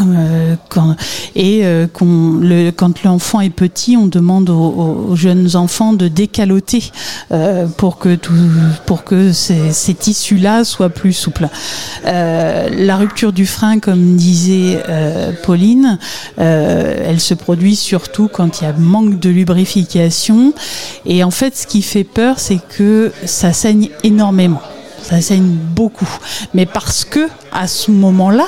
Euh, 0.00 0.56
quand, 0.70 0.96
et 1.34 1.60
euh, 1.64 1.86
le, 2.00 2.70
quand 2.70 3.02
l'enfant 3.02 3.40
est 3.40 3.50
petit, 3.50 3.96
on 3.96 4.06
demande 4.06 4.48
aux, 4.48 5.14
jeunes 5.14 5.54
enfants 5.54 5.92
de 5.92 6.08
décaloter 6.08 6.90
euh, 7.30 7.66
pour 7.66 7.98
que 7.98 9.32
ces, 9.32 9.72
ces 9.72 9.94
tissus-là 9.94 10.64
soient 10.64 10.88
plus 10.88 11.12
souples. 11.12 11.48
Euh, 12.06 12.68
la 12.70 12.96
rupture 12.96 13.32
du 13.32 13.46
frein, 13.46 13.78
comme 13.78 14.16
disait 14.16 14.82
euh, 14.88 15.32
Pauline, 15.42 15.98
elle 16.38 17.20
se 17.20 17.34
produit 17.34 17.76
surtout 17.76 18.28
quand 18.32 18.60
il 18.60 18.64
y 18.64 18.66
a 18.66 18.72
manque 18.72 19.18
de 19.18 19.28
lubrification. 19.28 20.54
Et 21.04 21.22
en 21.22 21.30
fait, 21.30 21.56
ce 21.56 21.66
qui 21.66 21.82
fait 21.82 22.04
peur, 22.04 22.38
c'est 22.38 22.60
que 22.76 23.12
ça 23.26 23.52
saigne 23.52 23.90
énormément. 24.02 24.62
Ça 25.12 25.20
saigne 25.20 25.56
beaucoup. 25.76 26.08
Mais 26.54 26.64
parce 26.64 27.04
que, 27.04 27.28
à 27.52 27.66
ce 27.66 27.90
moment-là, 27.90 28.46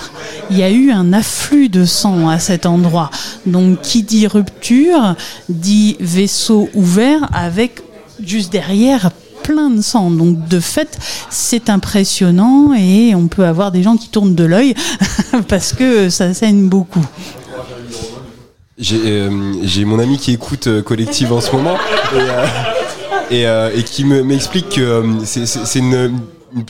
il 0.51 0.57
y 0.57 0.63
a 0.63 0.71
eu 0.71 0.91
un 0.93 1.13
afflux 1.13 1.69
de 1.69 1.85
sang 1.85 2.31
à 2.31 2.39
cet 2.39 2.65
endroit. 2.65 3.11
Donc, 3.45 3.83
qui 3.83 4.03
dit 4.03 4.27
rupture, 4.27 5.15
dit 5.51 5.99
vaisseau 6.01 6.71
ouvert 6.73 7.29
avec 7.35 7.83
juste 8.25 8.51
derrière 8.51 9.11
plein 9.43 9.69
de 9.69 9.83
sang. 9.83 10.11
Donc, 10.11 10.49
de 10.49 10.59
fait, 10.59 10.97
c'est 11.29 11.69
impressionnant 11.69 12.73
et 12.73 13.15
on 13.15 13.29
peut 13.29 13.45
avoir 13.45 13.71
des 13.71 13.83
gens 13.83 13.99
qui 13.99 14.09
tournent 14.09 14.35
de 14.35 14.45
l'œil 14.45 14.75
parce 15.49 15.75
que 15.75 16.09
ça 16.09 16.33
saigne 16.33 16.69
beaucoup. 16.71 17.05
J'ai 18.79 19.01
euh, 19.05 19.29
mon 19.85 19.99
ami 19.99 20.17
qui 20.17 20.33
écoute 20.33 20.67
euh, 20.67 20.81
Collective 20.83 21.31
en 21.31 21.43
ce 21.43 21.53
moment 21.53 21.77
et, 23.31 23.47
euh, 23.47 23.71
qui 23.83 24.05
me- 24.05 24.23
m'explique 24.25 24.71
que 24.71 25.05
c'est 25.25 25.79
une, 25.79 26.13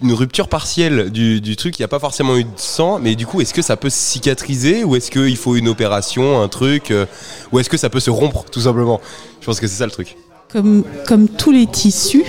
une 0.02 0.12
rupture 0.12 0.48
partielle 0.48 1.10
du, 1.10 1.40
du 1.40 1.56
truc. 1.56 1.78
Il 1.78 1.82
n'y 1.82 1.84
a 1.84 1.88
pas 1.88 1.98
forcément 1.98 2.36
eu 2.36 2.44
de 2.44 2.48
sang, 2.56 2.98
mais 2.98 3.14
du 3.14 3.26
coup, 3.26 3.40
est-ce 3.40 3.54
que 3.54 3.62
ça 3.62 3.76
peut 3.76 3.90
se 3.90 3.98
cicatriser 3.98 4.84
ou 4.84 4.96
est-ce 4.96 5.10
qu'il 5.10 5.36
faut 5.36 5.56
une 5.56 5.68
opération, 5.68 6.40
un 6.40 6.48
truc, 6.48 6.90
euh, 6.90 7.06
ou 7.52 7.58
est-ce 7.58 7.68
que 7.68 7.76
ça 7.76 7.90
peut 7.90 8.00
se 8.00 8.10
rompre 8.10 8.44
tout 8.50 8.60
simplement? 8.62 9.00
Je 9.40 9.46
pense 9.46 9.60
que 9.60 9.66
c'est 9.66 9.76
ça 9.76 9.84
le 9.86 9.92
truc. 9.92 10.16
Comme, 10.50 10.84
comme 11.06 11.28
tous 11.28 11.50
les 11.52 11.66
tissus, 11.66 12.24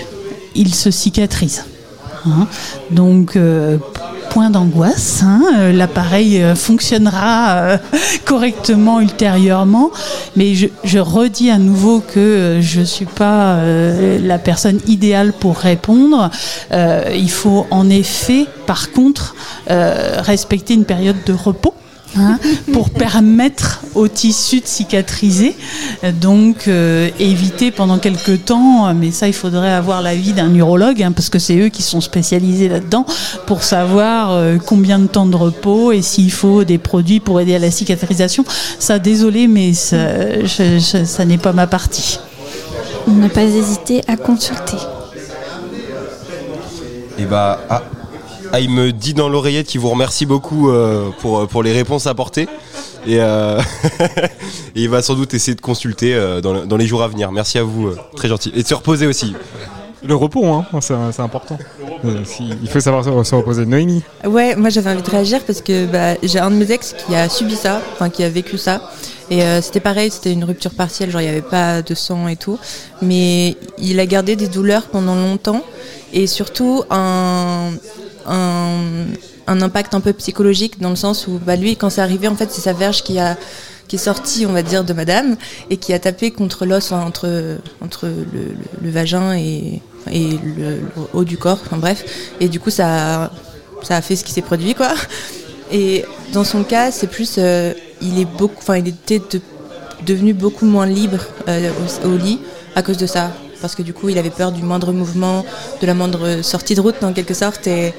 ils 0.54 0.74
se 0.74 0.90
cicatrisent. 0.90 1.64
hein. 2.26 2.46
Donc, 2.90 3.36
euh, 3.36 3.78
d'angoisse. 4.36 5.22
hein, 5.24 5.40
euh, 5.58 5.72
L'appareil 5.72 6.42
euh, 6.42 6.54
fonctionnera 6.54 7.56
euh, 7.56 7.78
correctement 8.24 9.00
ultérieurement. 9.00 9.90
Mais 10.36 10.54
je, 10.54 10.66
je 10.84 10.98
redis 10.98 11.50
à 11.50 11.58
nouveau 11.58 12.00
que 12.00 12.58
je 12.60 12.80
ne 12.80 12.84
suis 12.84 13.06
pas 13.06 13.58
la 13.64 14.38
personne 14.38 14.80
idéale 14.86 15.32
pour 15.32 15.56
répondre. 15.56 16.30
Il 16.72 17.30
faut 17.30 17.66
en 17.70 17.88
effet, 17.88 18.46
par 18.66 18.90
contre, 18.92 19.34
respecter 19.68 20.74
une 20.74 20.84
période 20.84 21.16
de 21.26 21.32
repos. 21.32 21.74
Hein, 22.18 22.38
pour 22.72 22.90
permettre 22.90 23.82
au 23.94 24.08
tissu 24.08 24.60
de 24.60 24.66
cicatriser. 24.66 25.56
Donc, 26.20 26.68
euh, 26.68 27.08
éviter 27.18 27.70
pendant 27.70 27.98
quelques 27.98 28.44
temps, 28.44 28.92
mais 28.94 29.10
ça, 29.10 29.26
il 29.28 29.32
faudrait 29.32 29.72
avoir 29.72 30.02
l'avis 30.02 30.32
d'un 30.32 30.54
urologue, 30.54 31.02
hein, 31.02 31.12
parce 31.12 31.28
que 31.28 31.38
c'est 31.38 31.56
eux 31.58 31.68
qui 31.68 31.82
sont 31.82 32.00
spécialisés 32.00 32.68
là-dedans, 32.68 33.06
pour 33.46 33.62
savoir 33.62 34.32
euh, 34.32 34.56
combien 34.64 34.98
de 34.98 35.06
temps 35.06 35.26
de 35.26 35.36
repos 35.36 35.92
et 35.92 36.02
s'il 36.02 36.32
faut 36.32 36.64
des 36.64 36.78
produits 36.78 37.20
pour 37.20 37.40
aider 37.40 37.54
à 37.54 37.58
la 37.58 37.70
cicatrisation. 37.70 38.44
Ça, 38.78 38.98
désolé, 38.98 39.48
mais 39.48 39.72
ça, 39.74 40.42
je- 40.42 40.78
je- 40.78 41.04
ça 41.04 41.24
n'est 41.24 41.38
pas 41.38 41.52
ma 41.52 41.66
partie. 41.66 42.18
Ne 43.06 43.28
pas 43.28 43.42
hésiter 43.42 44.02
à 44.08 44.16
consulter. 44.16 44.76
Et 47.18 47.24
bah, 47.24 47.60
ah, 47.70 47.82
ah, 48.52 48.60
il 48.60 48.70
me 48.70 48.92
dit 48.92 49.14
dans 49.14 49.28
l'oreillette 49.28 49.66
qu'il 49.66 49.80
vous 49.80 49.90
remercie 49.90 50.26
beaucoup 50.26 50.70
euh, 50.70 51.10
pour, 51.20 51.46
pour 51.48 51.62
les 51.62 51.72
réponses 51.72 52.06
apportées. 52.06 52.48
Et, 53.06 53.20
euh, 53.20 53.60
et 54.74 54.82
il 54.82 54.88
va 54.88 55.02
sans 55.02 55.14
doute 55.14 55.32
essayer 55.34 55.54
de 55.54 55.60
consulter 55.60 56.14
euh, 56.14 56.40
dans, 56.40 56.52
le- 56.52 56.66
dans 56.66 56.76
les 56.76 56.86
jours 56.86 57.02
à 57.02 57.08
venir. 57.08 57.30
Merci 57.32 57.58
à 57.58 57.62
vous, 57.62 57.88
euh, 57.88 57.96
très 58.16 58.28
gentil. 58.28 58.52
Et 58.54 58.62
de 58.62 58.68
se 58.68 58.74
reposer 58.74 59.06
aussi. 59.06 59.34
Le 60.04 60.14
repos, 60.14 60.44
hein, 60.46 60.64
c'est 60.80 60.94
c'est 61.10 61.22
important. 61.22 61.58
Euh, 62.04 62.20
si- 62.24 62.50
il 62.62 62.68
faut 62.68 62.78
savoir 62.80 63.02
se, 63.04 63.24
se 63.28 63.34
reposer. 63.34 63.64
Noémie 63.66 64.02
Ouais, 64.24 64.54
moi 64.54 64.70
j'avais 64.70 64.90
envie 64.90 65.02
de 65.02 65.10
réagir 65.10 65.40
parce 65.44 65.62
que 65.62 65.86
bah, 65.86 66.16
j'ai 66.22 66.38
un 66.38 66.50
de 66.50 66.56
mes 66.56 66.70
ex 66.70 66.94
qui 67.06 67.14
a 67.14 67.28
subi 67.28 67.56
ça, 67.56 67.80
enfin 67.94 68.08
qui 68.10 68.22
a 68.22 68.28
vécu 68.28 68.58
ça. 68.58 68.90
Et 69.30 69.42
euh, 69.42 69.60
c'était 69.62 69.80
pareil, 69.80 70.10
c'était 70.10 70.32
une 70.32 70.44
rupture 70.44 70.70
partielle, 70.72 71.10
genre 71.10 71.20
il 71.22 71.24
n'y 71.24 71.30
avait 71.30 71.42
pas 71.42 71.82
de 71.82 71.94
sang 71.94 72.28
et 72.28 72.36
tout. 72.36 72.58
Mais 73.02 73.56
il 73.78 73.98
a 73.98 74.06
gardé 74.06 74.36
des 74.36 74.46
douleurs 74.48 74.84
pendant 74.84 75.16
longtemps 75.16 75.62
et 76.12 76.26
surtout 76.28 76.84
un, 76.90 77.70
un, 78.28 79.60
impact 79.60 79.94
un 79.94 80.00
peu 80.00 80.12
psychologique 80.12 80.80
dans 80.80 80.90
le 80.90 80.96
sens 80.96 81.26
où 81.26 81.38
bah, 81.44 81.56
lui, 81.56 81.76
quand 81.76 81.90
c'est 81.90 82.00
arrivé, 82.00 82.28
en 82.28 82.36
fait, 82.36 82.50
c'est 82.50 82.60
sa 82.60 82.72
verge 82.72 83.02
qui 83.02 83.18
a 83.18 83.36
qui 83.88 83.94
est 83.94 84.00
sortie, 84.00 84.46
on 84.46 84.52
va 84.52 84.62
dire, 84.62 84.82
de 84.82 84.92
madame 84.92 85.36
et 85.70 85.76
qui 85.76 85.92
a 85.92 86.00
tapé 86.00 86.32
contre 86.32 86.66
l'os, 86.66 86.90
entre, 86.90 87.58
entre 87.80 88.06
le, 88.08 88.56
le- 88.82 88.90
vagin 88.90 89.36
et, 89.36 89.80
et 90.10 90.30
le, 90.56 90.80
haut 91.12 91.22
du 91.22 91.36
corps, 91.38 91.60
enfin 91.64 91.76
bref. 91.76 92.04
Et 92.40 92.48
du 92.48 92.58
coup, 92.58 92.70
ça, 92.70 93.30
ça 93.84 93.94
a 93.94 94.02
fait 94.02 94.16
ce 94.16 94.24
qui 94.24 94.32
s'est 94.32 94.42
produit, 94.42 94.74
quoi. 94.74 94.92
Et 95.70 96.04
dans 96.32 96.42
son 96.42 96.64
cas, 96.64 96.90
c'est 96.90 97.06
plus, 97.06 97.36
euh, 97.38 97.72
il 98.02 98.18
est 98.18 98.24
beaucoup, 98.24 98.56
enfin, 98.58 98.76
il 98.78 98.88
était 98.88 99.20
de- 99.20 99.40
devenu 100.04 100.32
beaucoup 100.34 100.66
moins 100.66 100.86
libre 100.86 101.20
euh, 101.46 101.70
au 102.04 102.16
lit 102.16 102.40
à 102.74 102.82
cause 102.82 102.96
de 102.96 103.06
ça, 103.06 103.30
parce 103.60 103.74
que 103.74 103.82
du 103.82 103.92
coup, 103.92 104.08
il 104.08 104.18
avait 104.18 104.30
peur 104.30 104.52
du 104.52 104.62
moindre 104.62 104.92
mouvement, 104.92 105.44
de 105.80 105.86
la 105.86 105.94
moindre 105.94 106.42
sortie 106.42 106.74
de 106.74 106.80
route, 106.80 107.02
en 107.02 107.12
quelque 107.12 107.34
sorte. 107.34 107.66
Et 107.66 107.94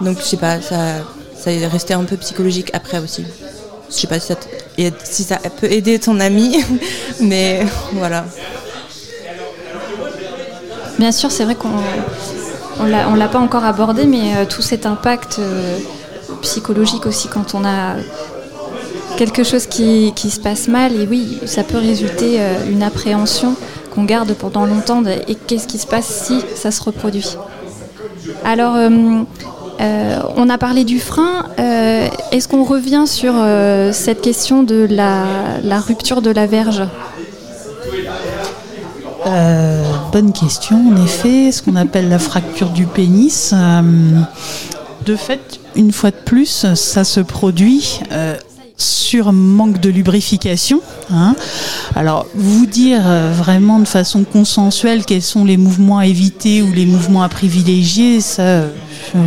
donc, 0.00 0.18
je 0.18 0.24
sais 0.24 0.36
pas, 0.36 0.60
ça, 0.60 0.96
ça 1.36 1.52
est 1.52 1.66
resté 1.66 1.94
un 1.94 2.04
peu 2.04 2.16
psychologique 2.16 2.70
après 2.72 2.98
aussi. 2.98 3.24
Je 3.88 3.94
sais 3.94 4.06
pas 4.06 4.18
si 4.18 5.22
ça, 5.22 5.38
peut 5.60 5.70
aider 5.70 5.98
ton 5.98 6.18
ami, 6.20 6.62
mais 7.20 7.64
voilà. 7.92 8.24
Bien 10.98 11.12
sûr, 11.12 11.30
c'est 11.30 11.44
vrai 11.44 11.54
qu'on 11.54 11.68
on 12.80 12.84
l'a 13.14 13.28
pas 13.28 13.38
encore 13.38 13.64
abordé, 13.64 14.06
mais 14.06 14.36
euh, 14.36 14.44
tout 14.44 14.62
cet 14.62 14.86
impact 14.86 15.38
euh, 15.38 15.78
psychologique 16.42 17.06
aussi 17.06 17.28
quand 17.28 17.54
on 17.54 17.64
a 17.64 17.96
quelque 19.16 19.44
chose 19.44 19.66
qui, 19.66 20.12
se 20.16 20.40
passe 20.40 20.68
mal, 20.68 20.92
et 21.00 21.06
oui, 21.06 21.38
ça 21.46 21.64
peut 21.64 21.78
résulter 21.78 22.38
euh, 22.38 22.70
une 22.70 22.82
appréhension 22.82 23.54
qu'on 23.94 24.04
garde 24.04 24.32
pendant 24.34 24.66
longtemps 24.66 25.02
et 25.06 25.34
qu'est-ce 25.34 25.66
qui 25.66 25.78
se 25.78 25.86
passe 25.86 26.06
si 26.06 26.40
ça 26.54 26.70
se 26.70 26.82
reproduit? 26.82 27.36
Alors, 28.44 28.74
euh, 28.76 28.90
euh, 29.80 30.18
on 30.36 30.50
a 30.50 30.58
parlé 30.58 30.84
du 30.84 31.00
frein. 31.00 31.46
est-ce 31.56 32.46
qu'on 32.46 32.64
revient 32.64 33.04
sur 33.06 33.34
cette 33.92 34.20
question 34.20 34.62
de 34.62 34.86
la, 34.90 35.80
rupture 35.80 36.20
de 36.20 36.30
la 36.30 36.46
verge? 36.46 36.82
Bonne 40.12 40.32
question, 40.32 40.76
en 40.92 41.04
effet. 41.04 41.52
Ce 41.52 41.62
qu'on 41.62 41.76
appelle 41.76 42.08
la 42.08 42.18
fracture 42.18 42.68
du 42.70 42.86
pénis. 42.86 43.54
de 45.06 45.16
fait, 45.16 45.60
une 45.74 45.92
fois 45.92 46.10
de 46.10 46.16
plus, 46.16 46.66
ça 46.74 47.04
se 47.04 47.20
produit 47.20 48.00
sur 48.76 49.32
manque 49.32 49.80
de 49.80 49.88
lubrification. 49.88 50.80
hein. 51.10 51.34
Alors, 51.94 52.26
vous 52.34 52.66
dire 52.66 53.00
euh, 53.06 53.32
vraiment 53.34 53.78
de 53.78 53.86
façon 53.86 54.24
consensuelle 54.24 55.04
quels 55.04 55.22
sont 55.22 55.44
les 55.44 55.56
mouvements 55.56 55.98
à 55.98 56.06
éviter 56.06 56.62
ou 56.62 56.72
les 56.72 56.84
mouvements 56.84 57.22
à 57.22 57.28
privilégier, 57.28 58.20
ça, 58.20 58.42
euh, 58.42 58.68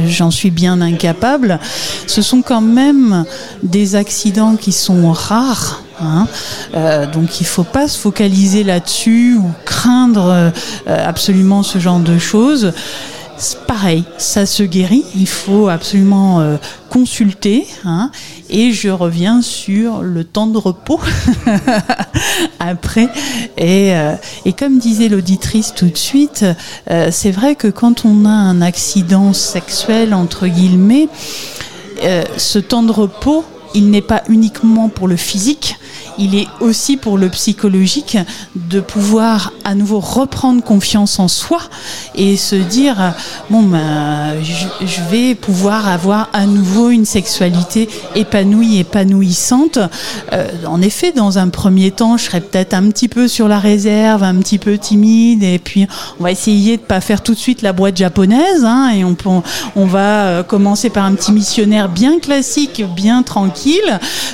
j'en 0.08 0.30
suis 0.30 0.52
bien 0.52 0.82
incapable. 0.82 1.60
Ce 2.06 2.22
sont 2.22 2.42
quand 2.44 2.62
même 2.62 3.26
des 3.64 3.96
accidents 3.96 4.56
qui 4.56 4.72
sont 4.72 5.12
rares. 5.12 5.82
hein. 6.00 6.28
Euh, 6.76 7.08
donc 7.08 7.42
il 7.42 7.46
faut 7.46 7.64
pas 7.64 7.88
se 7.88 7.98
focaliser 7.98 8.64
là-dessus 8.64 9.36
ou 9.38 9.50
craindre 9.66 10.52
absolument 10.86 11.64
ce 11.64 11.80
genre 11.80 12.00
de 12.00 12.20
choses. 12.20 12.74
Pareil, 13.68 14.04
ça 14.18 14.46
se 14.46 14.64
guérit. 14.64 15.06
Il 15.16 15.28
faut 15.28 15.70
absolument 15.70 16.42
euh, 16.42 16.58
consulter. 16.90 17.66
Hein, 17.86 18.12
et 18.50 18.72
je 18.72 18.90
reviens 18.90 19.42
sur 19.42 20.02
le 20.02 20.24
temps 20.24 20.48
de 20.48 20.58
repos 20.58 21.00
après. 22.60 23.10
Et, 23.58 23.94
euh, 23.96 24.16
et, 24.46 24.54
comme 24.54 24.80
disait 24.80 25.10
l'auditrice 25.10 25.74
tout 25.76 25.90
de 25.90 25.98
suite, 25.98 26.46
euh, 26.90 27.10
c'est 27.12 27.32
vrai 27.32 27.56
que 27.56 27.68
quand 27.68 28.06
on 28.06 28.26
a 28.26 28.30
un 28.30 28.62
accident 28.62 29.34
sexuel, 29.34 30.14
entre 30.14 30.48
guillemets, 30.48 31.08
ce 32.38 32.60
temps 32.60 32.84
de 32.84 32.94
repos, 32.94 33.44
il 33.74 33.90
n'est 33.90 34.02
pas 34.02 34.24
uniquement 34.30 34.90
pour 34.90 35.08
le 35.08 35.16
physique, 35.16 35.78
il 36.20 36.36
est 36.36 36.48
aussi 36.60 36.98
pour 36.98 37.18
le 37.18 37.30
psychologique 37.30 38.18
de 38.56 38.82
pouvoir 38.82 39.54
à 39.64 39.74
nouveau 39.74 40.00
reprendre 40.00 40.62
confiance 40.62 41.18
en 41.18 41.30
soi 41.30 41.62
et 42.14 42.36
se 42.36 42.56
dire 42.56 43.14
bon 43.50 43.64
ben 43.64 44.34
je, 44.44 45.02
vais 45.10 45.34
pouvoir 45.34 45.88
avoir 45.88 46.30
à 46.34 46.46
nouveau 46.46 46.90
une 46.90 47.06
sexualité 47.06 47.88
épanouie, 48.16 48.80
épanouissante. 48.80 49.80
Euh, 50.34 50.48
en 50.68 50.82
effet, 50.82 51.14
dans 51.14 51.38
un 51.38 51.48
premier 51.48 51.92
temps, 51.92 52.18
je 52.18 52.26
serais 52.26 52.42
peut-être 52.42 52.74
un 52.74 52.90
petit 52.90 53.08
peu 53.08 53.28
sur 53.30 53.48
la 53.48 53.60
réserve, 53.60 54.24
un 54.24 54.36
petit 54.36 54.58
peu 54.58 54.78
timide 54.78 55.44
et 55.44 55.58
puis 55.58 55.88
on 56.20 56.24
va 56.24 56.32
essayer 56.32 56.76
de 56.76 56.82
pas 56.82 57.00
faire 57.00 57.24
tout 57.24 57.34
de 57.34 57.40
suite 57.40 57.62
la 57.62 57.72
boîte 57.72 57.96
japonaise 57.96 58.66
hein, 58.66 58.92
et 58.94 59.06
on, 59.06 59.16
on 59.76 59.86
va 59.86 60.26
euh, 60.26 60.44
commencer 60.44 60.90
par 60.90 61.06
un 61.06 61.16
petit 61.16 61.32
missionnaire 61.32 61.88
bien 61.88 62.20
classique, 62.20 62.84
bien 62.96 63.24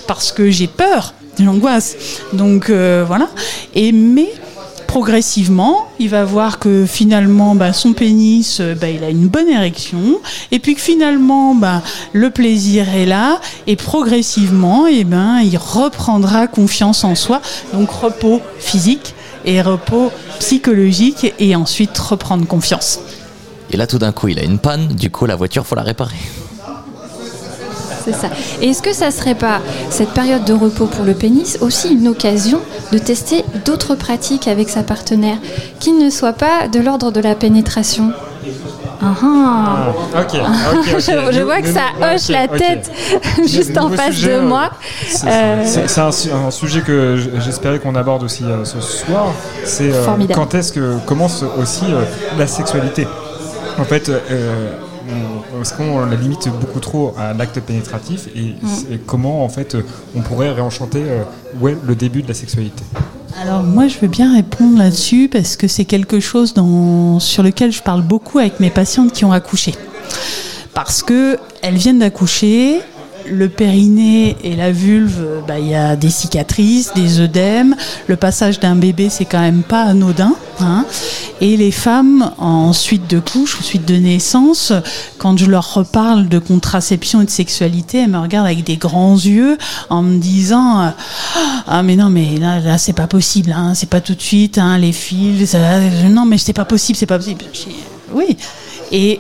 parce 0.07 0.31
que 0.31 0.49
j'ai 0.49 0.67
peur 0.67 1.13
l'angoisse. 1.43 1.95
Donc 2.33 2.69
euh, 2.69 3.03
voilà. 3.05 3.27
Et 3.73 3.91
mais 3.91 4.31
progressivement, 4.87 5.87
il 5.99 6.09
va 6.09 6.23
voir 6.23 6.57
que 6.57 6.85
finalement, 6.85 7.55
bah, 7.55 7.73
son 7.73 7.91
pénis, 7.91 8.59
euh, 8.61 8.75
bah, 8.75 8.89
il 8.89 9.03
a 9.03 9.09
une 9.09 9.27
bonne 9.27 9.49
érection, 9.49 10.21
et 10.51 10.59
puis 10.59 10.75
que 10.75 10.79
finalement, 10.79 11.53
bah, 11.53 11.81
le 12.13 12.29
plaisir 12.29 12.87
est 12.95 13.05
là, 13.05 13.41
et 13.67 13.75
progressivement, 13.75 14.87
et 14.87 14.99
eh 14.99 15.03
ben, 15.03 15.39
il 15.41 15.57
reprendra 15.57 16.47
confiance 16.47 17.03
en 17.03 17.15
soi, 17.15 17.41
donc 17.73 17.89
repos 17.89 18.39
physique 18.57 19.15
et 19.43 19.61
repos 19.61 20.11
psychologique, 20.39 21.33
et 21.39 21.57
ensuite 21.57 21.97
reprendre 21.97 22.47
confiance. 22.47 22.99
Et 23.71 23.77
là, 23.77 23.87
tout 23.87 23.97
d'un 23.97 24.13
coup, 24.13 24.29
il 24.29 24.39
a 24.39 24.43
une 24.43 24.59
panne, 24.59 24.87
du 24.87 25.09
coup, 25.09 25.25
la 25.25 25.35
voiture, 25.35 25.65
faut 25.65 25.75
la 25.75 25.83
réparer 25.83 26.15
c'est 28.05 28.13
ça. 28.13 28.29
Et 28.61 28.69
est-ce 28.69 28.81
que 28.81 28.93
ça 28.93 29.11
serait 29.11 29.35
pas 29.35 29.61
cette 29.89 30.09
période 30.09 30.45
de 30.45 30.53
repos 30.53 30.85
pour 30.85 31.05
le 31.05 31.13
pénis 31.13 31.57
aussi 31.61 31.93
une 31.93 32.07
occasion 32.07 32.59
de 32.91 32.97
tester 32.97 33.43
d'autres 33.65 33.95
pratiques 33.95 34.47
avec 34.47 34.69
sa 34.69 34.83
partenaire 34.83 35.37
qui 35.79 35.91
ne 35.91 36.09
soient 36.09 36.33
pas 36.33 36.67
de 36.67 36.79
l'ordre 36.79 37.11
de 37.11 37.19
la 37.19 37.35
pénétration? 37.35 38.11
Ah, 39.01 39.13
ah. 39.23 40.21
ok, 40.21 40.31
je, 40.99 41.41
vois 41.41 41.61
que 41.61 41.67
ça 41.67 41.81
hoche 42.01 42.29
la 42.29 42.47
tête 42.47 42.91
juste 43.45 43.77
en 43.77 43.89
face 43.89 44.21
de 44.21 44.39
moi. 44.39 44.71
Euh, 45.25 45.63
c'est 45.65 46.31
un, 46.31 46.51
sujet 46.51 46.81
que 46.81 47.17
j'espérais 47.39 47.79
qu'on 47.79 47.95
aborde 47.95 48.23
aussi 48.23 48.43
euh, 48.45 48.63
ce 48.63 48.79
soir. 48.81 49.27
C'est 49.63 49.91
euh, 49.93 50.05
quand 50.33 50.55
est-ce 50.55 50.71
que 50.71 50.97
commence 51.05 51.43
aussi 51.57 51.85
la 52.37 52.47
sexualité? 52.47 53.07
En 53.77 53.83
fait, 53.83 54.09
parce 55.51 55.71
qu'on 55.71 56.05
la 56.05 56.15
limite 56.15 56.49
beaucoup 56.59 56.79
trop 56.79 57.13
à 57.17 57.33
l'acte 57.33 57.59
pénétratif 57.59 58.27
et, 58.35 58.55
mm. 58.61 58.99
comment 59.05 59.43
en 59.43 59.49
fait 59.49 59.77
on 60.15 60.21
pourrait 60.21 60.51
réenchanter 60.51 61.03
euh, 61.05 61.23
ouais, 61.59 61.77
le 61.85 61.95
début 61.95 62.21
de 62.21 62.27
la 62.27 62.33
sexualité 62.33 62.83
alors 63.41 63.63
moi 63.63 63.87
je 63.87 63.97
veux 63.99 64.07
bien 64.07 64.33
répondre 64.33 64.77
là-dessus 64.77 65.29
parce 65.31 65.57
que 65.57 65.67
c'est 65.67 65.83
quelque 65.83 66.19
chose 66.21 66.53
dans, 66.53 67.19
sur 67.19 67.43
lequel 67.43 67.71
je 67.71 67.81
parle 67.81 68.01
beaucoup 68.01 68.39
avec 68.39 68.61
mes 68.61 68.69
patientes 68.69 69.11
qui 69.11 69.25
ont 69.25 69.33
accouché. 69.33 69.75
Parce 70.73 71.03
que 71.03 71.37
elles 71.61 71.75
viennent 71.75 71.99
d'accoucher, 71.99 72.79
le 73.29 73.49
périnée 73.49 74.35
et 74.43 74.55
la 74.55 74.71
vulve, 74.71 75.43
bah, 75.47 75.59
il 75.59 75.67
y 75.67 75.75
a 75.75 75.95
des 75.95 76.09
cicatrices, 76.09 76.93
des 76.93 77.19
œdèmes. 77.19 77.75
Le 78.07 78.15
passage 78.15 78.59
d'un 78.59 78.75
bébé, 78.75 79.09
c'est 79.09 79.25
quand 79.25 79.39
même 79.39 79.63
pas 79.63 79.83
anodin. 79.83 80.33
Hein. 80.59 80.85
Et 81.41 81.57
les 81.57 81.71
femmes, 81.71 82.31
en 82.37 82.71
suite 82.73 83.09
de 83.09 83.19
couche, 83.19 83.59
en 83.59 83.63
suite 83.63 83.85
de 83.85 83.95
naissance, 83.95 84.71
quand 85.17 85.37
je 85.37 85.45
leur 85.45 85.73
reparle 85.73 86.29
de 86.29 86.39
contraception 86.39 87.21
et 87.21 87.25
de 87.25 87.29
sexualité, 87.29 87.99
elles 87.99 88.09
me 88.09 88.19
regardent 88.19 88.47
avec 88.47 88.63
des 88.63 88.77
grands 88.77 89.15
yeux 89.15 89.57
en 89.89 90.01
me 90.01 90.17
disant 90.17 90.93
Ah, 91.67 91.83
mais 91.83 91.95
non, 91.95 92.09
mais 92.09 92.37
là, 92.37 92.59
là 92.59 92.77
c'est 92.77 92.93
pas 92.93 93.07
possible, 93.07 93.53
hein, 93.55 93.73
c'est 93.75 93.89
pas 93.89 94.01
tout 94.01 94.15
de 94.15 94.21
suite, 94.21 94.57
hein, 94.57 94.77
les 94.77 94.93
fils, 94.93 95.55
non, 96.09 96.25
mais 96.25 96.37
c'est 96.37 96.53
pas 96.53 96.65
possible, 96.65 96.97
c'est 96.97 97.05
pas 97.05 97.17
possible. 97.17 97.43
Oui. 98.13 98.37
Et 98.91 99.19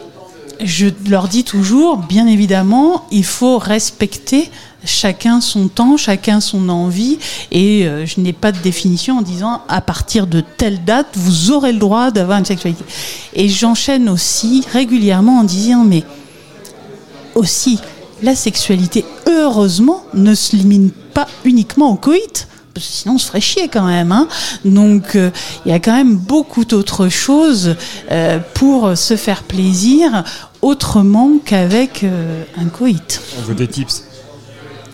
je 0.63 0.87
leur 1.09 1.27
dis 1.27 1.43
toujours, 1.43 1.97
bien 1.97 2.27
évidemment, 2.27 3.05
il 3.11 3.25
faut 3.25 3.57
respecter 3.57 4.49
chacun 4.85 5.41
son 5.41 5.67
temps, 5.67 5.97
chacun 5.97 6.39
son 6.39 6.69
envie, 6.69 7.17
et 7.51 7.87
euh, 7.87 8.05
je 8.05 8.19
n'ai 8.19 8.33
pas 8.33 8.51
de 8.51 8.59
définition 8.59 9.17
en 9.17 9.21
disant 9.21 9.61
à 9.67 9.81
partir 9.81 10.27
de 10.27 10.41
telle 10.41 10.83
date, 10.83 11.07
vous 11.15 11.51
aurez 11.51 11.73
le 11.73 11.79
droit 11.79 12.11
d'avoir 12.11 12.37
une 12.37 12.45
sexualité. 12.45 12.83
Et 13.33 13.49
j'enchaîne 13.49 14.09
aussi 14.09 14.63
régulièrement 14.71 15.39
en 15.39 15.43
disant, 15.43 15.83
mais 15.83 16.03
aussi, 17.33 17.79
la 18.21 18.35
sexualité, 18.35 19.03
heureusement, 19.27 20.03
ne 20.13 20.33
se 20.33 20.55
limite 20.55 20.93
pas 21.13 21.27
uniquement 21.43 21.91
au 21.91 21.95
coït 21.95 22.47
sinon 22.81 23.15
on 23.15 23.17
se 23.17 23.27
ferait 23.27 23.41
chier 23.41 23.67
quand 23.67 23.85
même. 23.85 24.11
Hein. 24.11 24.27
Donc 24.63 25.15
euh, 25.15 25.31
il 25.65 25.71
y 25.71 25.75
a 25.75 25.79
quand 25.79 25.95
même 25.95 26.15
beaucoup 26.15 26.65
d'autres 26.65 27.09
choses 27.09 27.75
euh, 28.11 28.39
pour 28.53 28.97
se 28.97 29.15
faire 29.15 29.43
plaisir 29.43 30.23
autrement 30.61 31.31
qu'avec 31.43 32.03
euh, 32.03 32.43
un 32.57 32.65
coït. 32.65 33.21
On 33.39 33.43
veut 33.43 33.55
des 33.55 33.67
tips. 33.67 34.03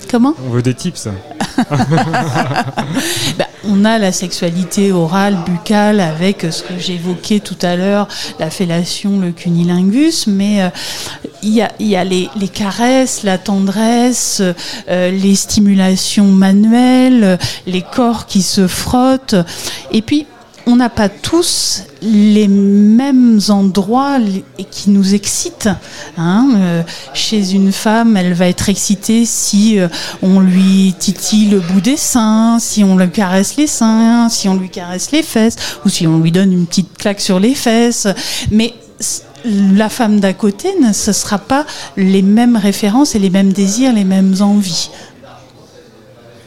Comment? 0.09 0.33
On 0.45 0.49
veut 0.49 0.61
des 0.61 0.73
tips. 0.73 1.07
bah, 3.37 3.47
on 3.63 3.85
a 3.85 3.97
la 3.97 4.11
sexualité 4.11 4.91
orale, 4.91 5.37
buccale, 5.45 5.99
avec 5.99 6.45
ce 6.49 6.63
que 6.63 6.77
j'évoquais 6.77 7.39
tout 7.39 7.57
à 7.61 7.75
l'heure, 7.75 8.07
la 8.39 8.49
fellation, 8.49 9.19
le 9.19 9.31
cunilingus, 9.31 10.27
mais 10.27 10.71
il 11.43 11.53
y, 11.53 11.61
a, 11.61 11.71
y 11.79 11.95
a 11.95 12.03
les, 12.03 12.29
les, 12.35 12.47
caresses, 12.47 13.23
la 13.23 13.37
tendresse, 13.37 14.41
euh, 14.89 15.11
les 15.11 15.35
stimulations 15.35 16.27
manuelles, 16.27 17.39
les 17.65 17.81
corps 17.81 18.25
qui 18.25 18.41
se 18.41 18.67
frottent. 18.67 19.35
Et 19.91 20.01
puis, 20.01 20.25
on 20.67 20.75
n'a 20.75 20.89
pas 20.89 21.09
tous 21.09 21.83
les 22.01 22.47
mêmes 22.47 23.39
endroits 23.49 24.17
qui 24.69 24.89
nous 24.89 25.13
excitent. 25.13 25.69
Hein. 26.17 26.49
Euh, 26.55 26.83
chez 27.13 27.53
une 27.53 27.71
femme, 27.71 28.15
elle 28.17 28.33
va 28.33 28.47
être 28.47 28.69
excitée 28.69 29.25
si 29.25 29.79
euh, 29.79 29.87
on 30.21 30.39
lui 30.39 30.93
titille 30.97 31.49
le 31.49 31.59
bout 31.59 31.81
des 31.81 31.97
seins, 31.97 32.57
si 32.59 32.83
on 32.83 32.95
lui 32.95 33.09
caresse 33.09 33.55
les 33.57 33.67
seins, 33.67 34.29
si 34.29 34.47
on 34.47 34.55
lui 34.55 34.69
caresse 34.69 35.11
les 35.11 35.23
fesses, 35.23 35.55
ou 35.85 35.89
si 35.89 36.07
on 36.07 36.19
lui 36.19 36.31
donne 36.31 36.53
une 36.53 36.65
petite 36.65 36.97
claque 36.97 37.21
sur 37.21 37.39
les 37.39 37.55
fesses. 37.55 38.07
Mais 38.51 38.73
la 39.45 39.89
femme 39.89 40.19
d'à 40.19 40.33
côté, 40.33 40.69
ce 40.93 41.09
ne 41.09 41.13
sera 41.13 41.37
pas 41.37 41.65
les 41.97 42.21
mêmes 42.21 42.55
références 42.55 43.15
et 43.15 43.19
les 43.19 43.29
mêmes 43.29 43.53
désirs, 43.53 43.93
les 43.93 44.03
mêmes 44.03 44.35
envies. 44.39 44.89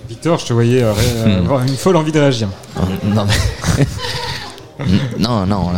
Victor, 0.09 0.39
je 0.39 0.47
te 0.47 0.53
voyais 0.53 0.83
euh, 0.83 0.93
euh, 0.93 1.27
hmm. 1.27 1.45
avoir 1.45 1.63
une 1.63 1.77
folle 1.77 1.97
envie 1.97 2.13
de 2.13 2.21
réagir. 2.21 2.49
Non, 5.17 5.47
non, 5.47 5.47
non. 5.47 5.71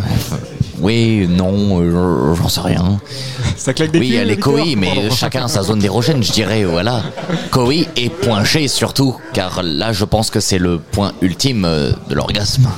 Oui, 0.81 1.27
non, 1.29 1.83
euh, 1.83 2.35
j'en 2.35 2.49
sais 2.49 2.62
rien. 2.62 2.99
Ça 3.55 3.75
claque 3.75 3.91
des 3.91 3.99
Oui, 3.99 4.07
il 4.09 4.14
y 4.14 4.19
a 4.19 4.25
les 4.25 4.39
koi, 4.39 4.62
mais 4.75 5.11
chacun 5.11 5.45
a 5.45 5.49
sa 5.49 5.62
zone 5.62 5.85
érogène, 5.85 6.23
je 6.23 6.33
dirais, 6.33 6.64
voilà. 6.64 7.03
Koi 7.51 7.85
et 7.95 8.09
point 8.09 8.43
G 8.43 8.69
surtout, 8.69 9.14
car 9.35 9.62
là, 9.62 9.93
je 9.93 10.07
pense 10.07 10.31
que 10.31 10.41
c'est 10.41 10.57
le 10.57 10.79
point 10.79 11.12
ultime 11.21 11.62
de 12.09 12.14
l'orgasme. 12.14 12.71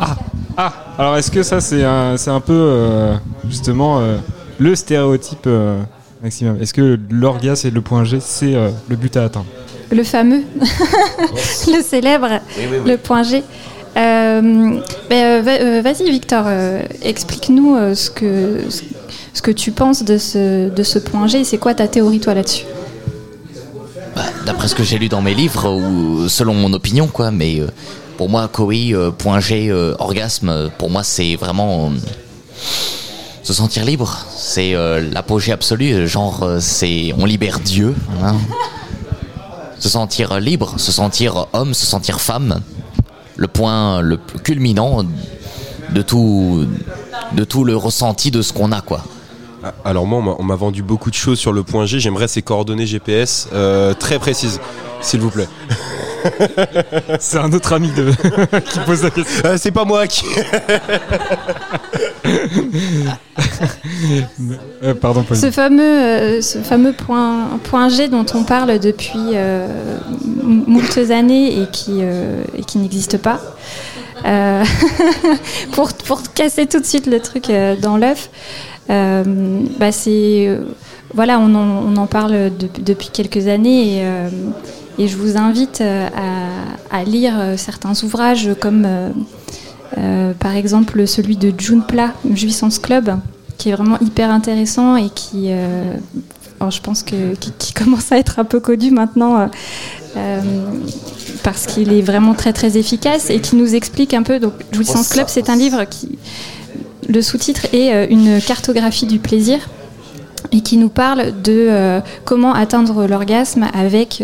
Ah, 0.00 0.16
ah, 0.56 0.72
alors 0.98 1.16
est-ce 1.16 1.30
que 1.30 1.42
ça 1.42 1.60
c'est 1.60 1.84
un, 1.84 2.16
c'est 2.16 2.30
un 2.30 2.40
peu 2.40 2.52
euh, 2.52 3.14
justement 3.48 4.00
euh, 4.00 4.18
le 4.58 4.74
stéréotype 4.74 5.46
euh, 5.46 5.80
maximum? 6.22 6.60
Est-ce 6.60 6.72
que 6.74 6.98
l'orgasme 7.10 7.68
et 7.68 7.70
le 7.70 7.80
point 7.80 8.04
G 8.04 8.18
c'est 8.20 8.54
le 8.88 8.96
but 8.96 9.16
à 9.16 9.24
atteindre? 9.24 9.46
Le 9.90 10.02
fameux, 10.02 10.42
le 10.60 11.82
célèbre, 11.82 12.40
le 12.86 12.96
point 12.96 13.22
G. 13.22 13.42
Ben, 13.94 14.82
vas-y 15.82 16.10
Victor, 16.10 16.46
explique-nous 17.02 17.94
ce, 17.94 18.10
que, 18.10 18.60
ce 19.32 19.42
que 19.42 19.50
tu 19.50 19.72
penses 19.72 20.04
de 20.04 20.18
ce, 20.18 20.68
de 20.68 20.82
ce 20.82 20.98
point 20.98 21.26
G. 21.26 21.42
C'est 21.44 21.58
quoi 21.58 21.74
ta 21.74 21.88
théorie 21.88 22.20
toi 22.20 22.34
là-dessus? 22.34 22.66
Bah, 24.14 24.22
D'après 24.44 24.68
ce 24.68 24.74
que 24.74 24.84
j'ai 24.84 24.98
lu 24.98 25.08
dans 25.08 25.22
mes 25.22 25.34
livres, 25.34 25.70
ou 25.70 26.28
selon 26.28 26.54
mon 26.54 26.72
opinion, 26.74 27.06
quoi, 27.06 27.30
mais 27.30 27.62
pour 28.18 28.28
moi, 28.28 28.48
Koi, 28.48 28.74
euh, 28.92 29.10
point 29.10 29.40
G, 29.40 29.68
euh, 29.70 29.94
orgasme, 29.98 30.70
pour 30.76 30.90
moi, 30.90 31.02
c'est 31.04 31.36
vraiment 31.36 31.86
euh, 31.86 31.96
se 33.42 33.54
sentir 33.54 33.84
libre. 33.86 34.18
C'est 34.36 34.74
l'apogée 35.12 35.52
absolue. 35.52 36.06
Genre, 36.06 36.46
c'est 36.60 37.14
on 37.16 37.24
libère 37.24 37.60
Dieu. 37.60 37.94
Hein. 38.22 38.34
se 39.78 39.88
sentir 39.88 40.38
libre, 40.40 40.74
se 40.76 40.92
sentir 40.92 41.46
homme, 41.52 41.72
se 41.72 41.86
sentir 41.86 42.20
femme. 42.20 42.60
Le 43.36 43.46
point 43.46 44.00
le 44.00 44.16
culminant 44.42 45.04
de 45.94 46.02
tout, 46.02 46.66
de 47.32 47.44
tout 47.44 47.64
le 47.64 47.76
ressenti 47.76 48.30
de 48.32 48.42
ce 48.42 48.52
qu'on 48.52 48.72
a, 48.72 48.80
quoi. 48.80 49.04
Ah, 49.62 49.72
Alors 49.84 50.06
moi, 50.06 50.36
on 50.38 50.42
m'a- 50.42 50.56
vendu 50.56 50.82
beaucoup 50.82 51.10
de 51.10 51.14
choses 51.14 51.38
sur 51.38 51.52
le 51.52 51.62
point 51.62 51.86
G. 51.86 52.00
J'aimerais 52.00 52.28
ces 52.28 52.42
coordonnées 52.42 52.86
GPS 52.86 53.48
euh, 53.52 53.94
très 53.94 54.18
précises, 54.18 54.60
s'il 55.00 55.20
vous 55.20 55.30
plaît. 55.30 55.48
C'est 57.20 57.38
un 57.38 57.52
autre 57.52 57.72
ami 57.72 57.90
de... 57.90 58.10
qui 58.60 58.78
pose 58.80 59.02
la 59.02 59.10
question. 59.10 59.42
Euh, 59.44 59.56
c'est 59.58 59.70
pas 59.70 59.84
moi 59.84 60.06
qui. 60.06 60.24
Euh, 64.82 64.94
pardon, 64.94 65.22
Pauline. 65.22 65.42
Ce 65.42 65.50
fameux, 65.50 65.82
euh, 65.82 66.40
ce 66.40 66.58
fameux 66.58 66.92
point, 66.92 67.58
point 67.64 67.88
G 67.88 68.08
dont 68.08 68.24
on 68.34 68.44
parle 68.44 68.78
depuis 68.78 69.32
euh, 69.34 69.66
moultes 70.44 71.10
années 71.10 71.60
et 71.62 71.66
qui, 71.72 71.98
euh, 72.02 72.42
et 72.56 72.62
qui 72.62 72.78
n'existe 72.78 73.18
pas. 73.18 73.40
Euh, 74.24 74.64
pour, 75.72 75.92
pour 75.92 76.22
casser 76.32 76.66
tout 76.66 76.80
de 76.80 76.84
suite 76.86 77.06
le 77.06 77.20
truc 77.20 77.50
euh, 77.50 77.76
dans 77.76 77.96
l'œuf, 77.96 78.30
euh, 78.90 79.24
bah 79.78 79.92
c'est 79.92 80.46
euh, 80.48 80.64
voilà, 81.14 81.38
on 81.38 81.54
en, 81.54 81.84
on 81.86 81.96
en 81.96 82.06
parle 82.06 82.32
de- 82.56 82.68
depuis 82.80 83.08
quelques 83.12 83.46
années 83.48 83.98
et, 83.98 84.00
euh, 84.02 84.28
et 84.98 85.06
je 85.06 85.16
vous 85.16 85.36
invite 85.36 85.80
euh, 85.80 86.08
à, 86.90 87.04
lire 87.04 87.34
euh, 87.38 87.56
certains 87.56 87.92
ouvrages 88.02 88.50
comme 88.60 88.86
euh, 89.96 90.32
par 90.34 90.56
exemple 90.56 91.06
celui 91.06 91.36
de 91.36 91.52
June 91.56 91.82
Pla, 91.86 92.12
Jouissance 92.34 92.78
Club, 92.78 93.16
qui 93.56 93.68
est 93.70 93.72
vraiment 93.72 93.98
hyper 94.00 94.30
intéressant 94.30 94.96
et 94.96 95.08
qui, 95.08 95.50
alors 96.60 96.70
je 96.70 96.80
pense 96.80 97.02
que 97.02 97.34
qui, 97.36 97.72
commence 97.74 98.12
à 98.12 98.18
être 98.18 98.38
un 98.38 98.44
peu 98.44 98.60
connu 98.60 98.90
maintenant. 98.90 99.48
parce 101.42 101.66
qu'il 101.66 101.92
est 101.92 102.02
vraiment 102.02 102.34
très 102.34 102.52
très 102.52 102.76
efficace 102.76 103.30
et 103.30 103.40
qui 103.40 103.56
nous 103.56 103.74
explique 103.74 104.14
un 104.14 104.22
peu. 104.22 104.40
Donc, 104.40 104.52
Jouissance 104.72 105.08
Club, 105.08 105.26
c'est 105.28 105.48
un 105.48 105.56
livre 105.56 105.84
qui. 105.84 106.18
Le 107.08 107.22
sous-titre 107.22 107.66
est 107.72 108.10
une 108.10 108.40
cartographie 108.42 109.06
du 109.06 109.18
plaisir 109.18 109.58
et 110.52 110.60
qui 110.60 110.76
nous 110.76 110.90
parle 110.90 111.40
de 111.42 112.00
comment 112.24 112.52
atteindre 112.52 113.06
l'orgasme 113.06 113.66
avec 113.72 114.22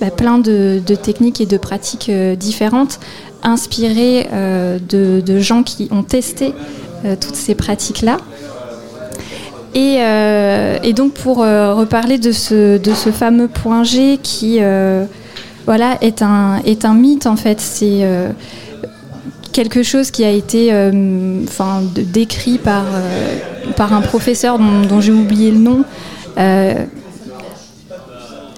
bah, 0.00 0.10
plein 0.10 0.38
de, 0.38 0.80
techniques 1.02 1.40
et 1.40 1.46
de 1.46 1.56
pratiques 1.56 2.08
euh, 2.08 2.34
différentes, 2.34 2.98
inspirées 3.42 4.26
euh, 4.32 4.78
de, 4.80 5.38
gens 5.38 5.62
qui 5.62 5.88
ont 5.92 6.02
testé 6.02 6.52
euh, 7.04 7.14
toutes 7.20 7.36
ces 7.36 7.54
pratiques-là. 7.54 8.18
Et, 9.76 9.98
et 10.84 10.92
donc 10.92 11.14
pour 11.14 11.38
reparler 11.38 12.18
de 12.18 12.30
ce, 12.30 12.78
fameux 13.12 13.48
point 13.48 13.82
G 13.82 14.20
qui 14.22 14.60
voilà, 15.66 15.98
est, 16.00 16.22
un, 16.22 16.94
mythe 16.94 17.26
en 17.26 17.34
fait, 17.34 17.60
c'est 17.60 18.06
quelque 19.52 19.82
chose 19.82 20.12
qui 20.12 20.24
a 20.24 20.30
été 20.30 20.72
décrit 21.90 22.58
par, 22.58 22.84
un 23.92 24.00
professeur 24.00 24.60
dont 24.60 25.00
j'ai 25.00 25.10
oublié 25.10 25.50
le 25.50 25.58
nom. 25.58 25.84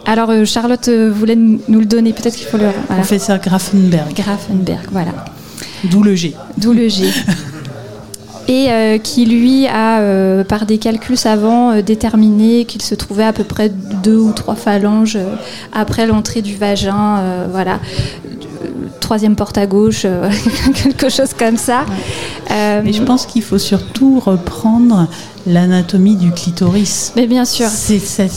Alors 0.06 0.30
euh, 0.30 0.44
Charlotte 0.44 0.88
euh, 0.88 1.10
voulait 1.10 1.36
nous 1.36 1.80
le 1.80 1.86
donner, 1.86 2.12
peut-être 2.12 2.36
qu'il 2.36 2.46
faut 2.46 2.56
le... 2.58 2.68
voilà. 2.86 3.02
Professeur 3.02 3.38
Grafenberg. 3.40 4.14
Grafenberg, 4.14 4.86
voilà. 4.92 5.12
D'où 5.84 6.02
le 6.02 6.14
G. 6.14 6.34
D'où 6.56 6.72
le 6.72 6.88
G. 6.88 7.10
Et 8.48 8.70
euh, 8.70 8.98
qui 8.98 9.26
lui 9.26 9.66
a, 9.66 9.98
euh, 10.00 10.44
par 10.44 10.66
des 10.66 10.78
calculs 10.78 11.16
savants, 11.16 11.72
euh, 11.72 11.82
déterminé 11.82 12.64
qu'il 12.64 12.80
se 12.80 12.94
trouvait 12.94 13.24
à 13.24 13.32
peu 13.32 13.42
près 13.42 13.70
deux 14.04 14.18
ou 14.18 14.32
trois 14.32 14.54
phalanges 14.54 15.18
après 15.72 16.06
l'entrée 16.06 16.42
du 16.42 16.54
vagin, 16.54 17.46
voilà, 17.50 17.80
troisième 19.00 19.36
porte 19.36 19.58
à 19.58 19.66
gauche, 19.66 20.02
euh, 20.04 20.30
quelque 20.74 21.08
chose 21.08 21.34
comme 21.38 21.56
ça. 21.56 21.84
Euh, 22.50 22.80
Mais 22.84 22.92
je 22.92 23.02
pense 23.02 23.26
qu'il 23.26 23.42
faut 23.42 23.58
surtout 23.58 24.20
reprendre 24.20 25.08
l'anatomie 25.46 26.16
du 26.16 26.32
clitoris. 26.32 27.12
Mais 27.16 27.26
bien 27.26 27.44
sûr. 27.44 27.68
C'est 27.68 27.98
ça 27.98 28.28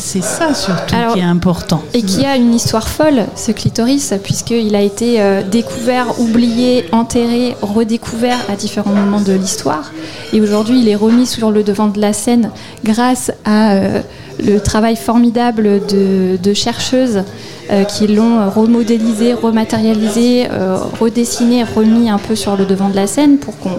surtout 0.54 0.96
Alors, 0.96 1.14
qui 1.14 1.20
est 1.20 1.24
important. 1.24 1.82
Et 1.94 2.04
qui 2.04 2.26
a 2.26 2.36
une 2.38 2.54
histoire 2.54 2.88
folle, 2.88 3.26
ce 3.36 3.52
clitoris, 3.52 4.14
puisqu'il 4.24 4.76
a 4.76 4.82
été 4.82 5.20
euh, 5.20 5.42
découvert, 5.42 6.20
oublié, 6.20 6.86
enterré, 6.92 7.56
redécouvert 7.62 8.38
à 8.50 8.56
différents 8.56 8.94
moments 8.94 9.22
de 9.22 9.34
l'histoire. 9.34 9.92
Et 10.34 10.42
aujourd'hui, 10.42 10.82
il 10.82 10.88
est 10.88 10.96
remis 10.96 11.26
sur 11.26 11.52
le 11.52 11.64
devant 11.64 11.88
de 11.88 12.00
la 12.00 12.14
scène 12.14 12.52
grâce 12.84 13.32
à 13.44 13.74
euh, 13.74 14.02
le 14.46 14.60
travail 14.60 14.96
formidable 14.96 15.82
de, 15.88 16.54
chercheuses 16.54 17.24
euh, 17.72 17.84
qui 17.84 18.08
l'ont 18.08 18.50
remodélisé, 18.50 19.34
rematérialisé, 19.34 20.48
euh, 20.52 20.78
redessiné, 21.00 21.64
remis 21.64 22.10
un 22.10 22.18
peu 22.18 22.36
sur 22.36 22.56
le 22.58 22.66
devant 22.66 22.90
de 22.90 22.96
la 22.96 23.08
scène 23.08 23.38
pour 23.38 23.58
qu'on 23.60 23.78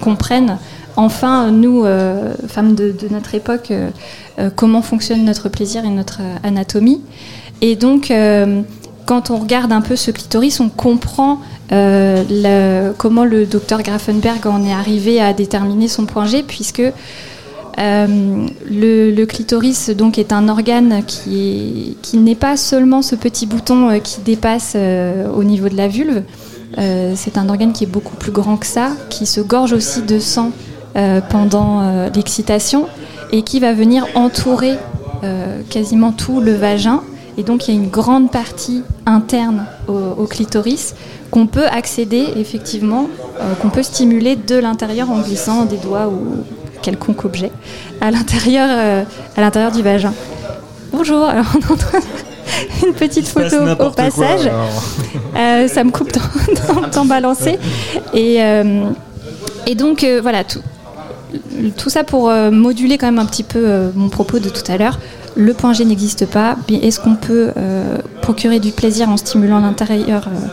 comprenne 0.00 0.58
enfin, 0.96 1.50
nous, 1.50 1.84
euh, 1.84 2.34
femmes 2.48 2.74
de, 2.74 2.94
notre 3.10 3.34
époque, 3.34 3.72
comment 4.56 4.82
fonctionne 4.82 5.24
notre 5.24 5.48
plaisir 5.48 5.84
et 5.84 5.88
notre 5.88 6.20
anatomie. 6.42 7.00
Et 7.60 7.76
donc, 7.76 8.12
quand 9.06 9.30
on 9.30 9.36
regarde 9.38 9.72
un 9.72 9.80
peu 9.80 9.96
ce 9.96 10.10
clitoris, 10.10 10.60
on 10.60 10.68
comprend 10.68 11.38
comment 11.70 13.24
le 13.24 13.46
docteur 13.46 13.82
Grafenberg 13.82 14.46
en 14.46 14.64
est 14.64 14.72
arrivé 14.72 15.20
à 15.20 15.32
déterminer 15.32 15.88
son 15.88 16.04
point 16.06 16.26
G, 16.26 16.42
puisque 16.42 16.82
euh, 17.82 18.46
le, 18.70 19.24
clitoris 19.24 19.90
donc 19.90 20.18
est 20.18 20.32
un 20.32 20.48
organe 20.48 21.02
qui, 21.06 21.90
est- 21.90 22.00
qui 22.02 22.18
n'est 22.18 22.36
pas 22.36 22.56
seulement 22.56 23.02
ce 23.02 23.16
petit 23.16 23.46
bouton 23.46 23.90
euh, 23.90 23.98
qui 23.98 24.20
dépasse 24.20 24.74
euh, 24.76 25.28
au 25.30 25.42
niveau 25.42 25.68
de 25.68 25.76
la 25.76 25.88
vulve. 25.88 26.22
C'est 27.14 27.36
un 27.36 27.50
organe 27.50 27.74
qui 27.74 27.84
est 27.84 27.86
beaucoup 27.86 28.16
plus 28.16 28.32
grand 28.32 28.56
que 28.56 28.64
ça, 28.64 28.92
qui 29.10 29.26
se 29.26 29.42
gorge 29.42 29.74
aussi 29.74 30.00
de 30.00 30.18
sang 30.18 30.52
pendant 31.28 32.08
l'excitation 32.14 32.86
et 33.30 33.42
qui 33.42 33.60
va 33.60 33.74
venir 33.74 34.06
entourer 34.14 34.78
quasiment 35.68 36.12
tout 36.12 36.40
le 36.40 36.54
vagin. 36.54 37.02
Et 37.36 37.42
donc 37.42 37.68
il 37.68 37.74
y 37.74 37.76
a 37.76 37.80
une 37.80 37.90
grande 37.90 38.30
partie 38.30 38.80
interne 39.04 39.66
au, 39.86 40.24
clitoris 40.24 40.94
qu'on 41.30 41.46
peut 41.46 41.66
accéder 41.66 42.24
effectivement, 42.36 43.06
qu'on 43.60 43.68
peut 43.68 43.82
stimuler 43.82 44.34
de 44.36 44.56
l'intérieur 44.56 45.10
en 45.10 45.20
glissant 45.20 45.66
des 45.66 45.76
doigts 45.76 46.08
ou 46.08 46.42
quelconque 46.82 47.24
objet 47.24 47.50
à 48.00 48.10
l'intérieur, 48.10 48.68
euh, 48.70 49.02
à 49.36 49.40
l'intérieur 49.40 49.72
du 49.72 49.82
vagin. 49.82 50.12
Bonjour, 50.92 51.24
alors 51.24 51.46
on 51.54 51.60
est 51.60 51.70
en 51.70 51.76
train 51.76 51.98
de- 52.00 52.86
une 52.86 52.94
petite 52.94 53.28
photo 53.28 53.56
au 53.62 53.76
quoi, 53.76 53.90
passage. 53.92 54.50
Euh, 55.36 55.68
ça 55.68 55.84
me 55.84 55.90
coupe 55.90 56.10
dans, 56.12 56.88
dans 56.88 57.04
balancer. 57.06 57.58
Et, 58.12 58.42
euh, 58.42 58.84
et 59.66 59.74
donc 59.74 60.06
voilà, 60.22 60.44
tout, 60.44 60.60
tout 61.78 61.88
ça 61.88 62.04
pour 62.04 62.30
moduler 62.50 62.98
quand 62.98 63.06
même 63.06 63.18
un 63.20 63.26
petit 63.26 63.44
peu 63.44 63.90
mon 63.94 64.08
propos 64.10 64.38
de 64.38 64.48
tout 64.50 64.70
à 64.70 64.76
l'heure. 64.76 64.98
Le 65.34 65.54
point 65.54 65.72
G 65.72 65.84
n'existe 65.84 66.26
pas. 66.26 66.56
Est-ce 66.70 67.00
qu'on 67.00 67.14
peut 67.14 67.52
euh, 67.56 67.96
procurer 68.20 68.60
du 68.60 68.70
plaisir 68.70 69.08
en 69.08 69.16
stimulant 69.16 69.60
l'intérieur 69.60 70.28
euh, 70.28 70.46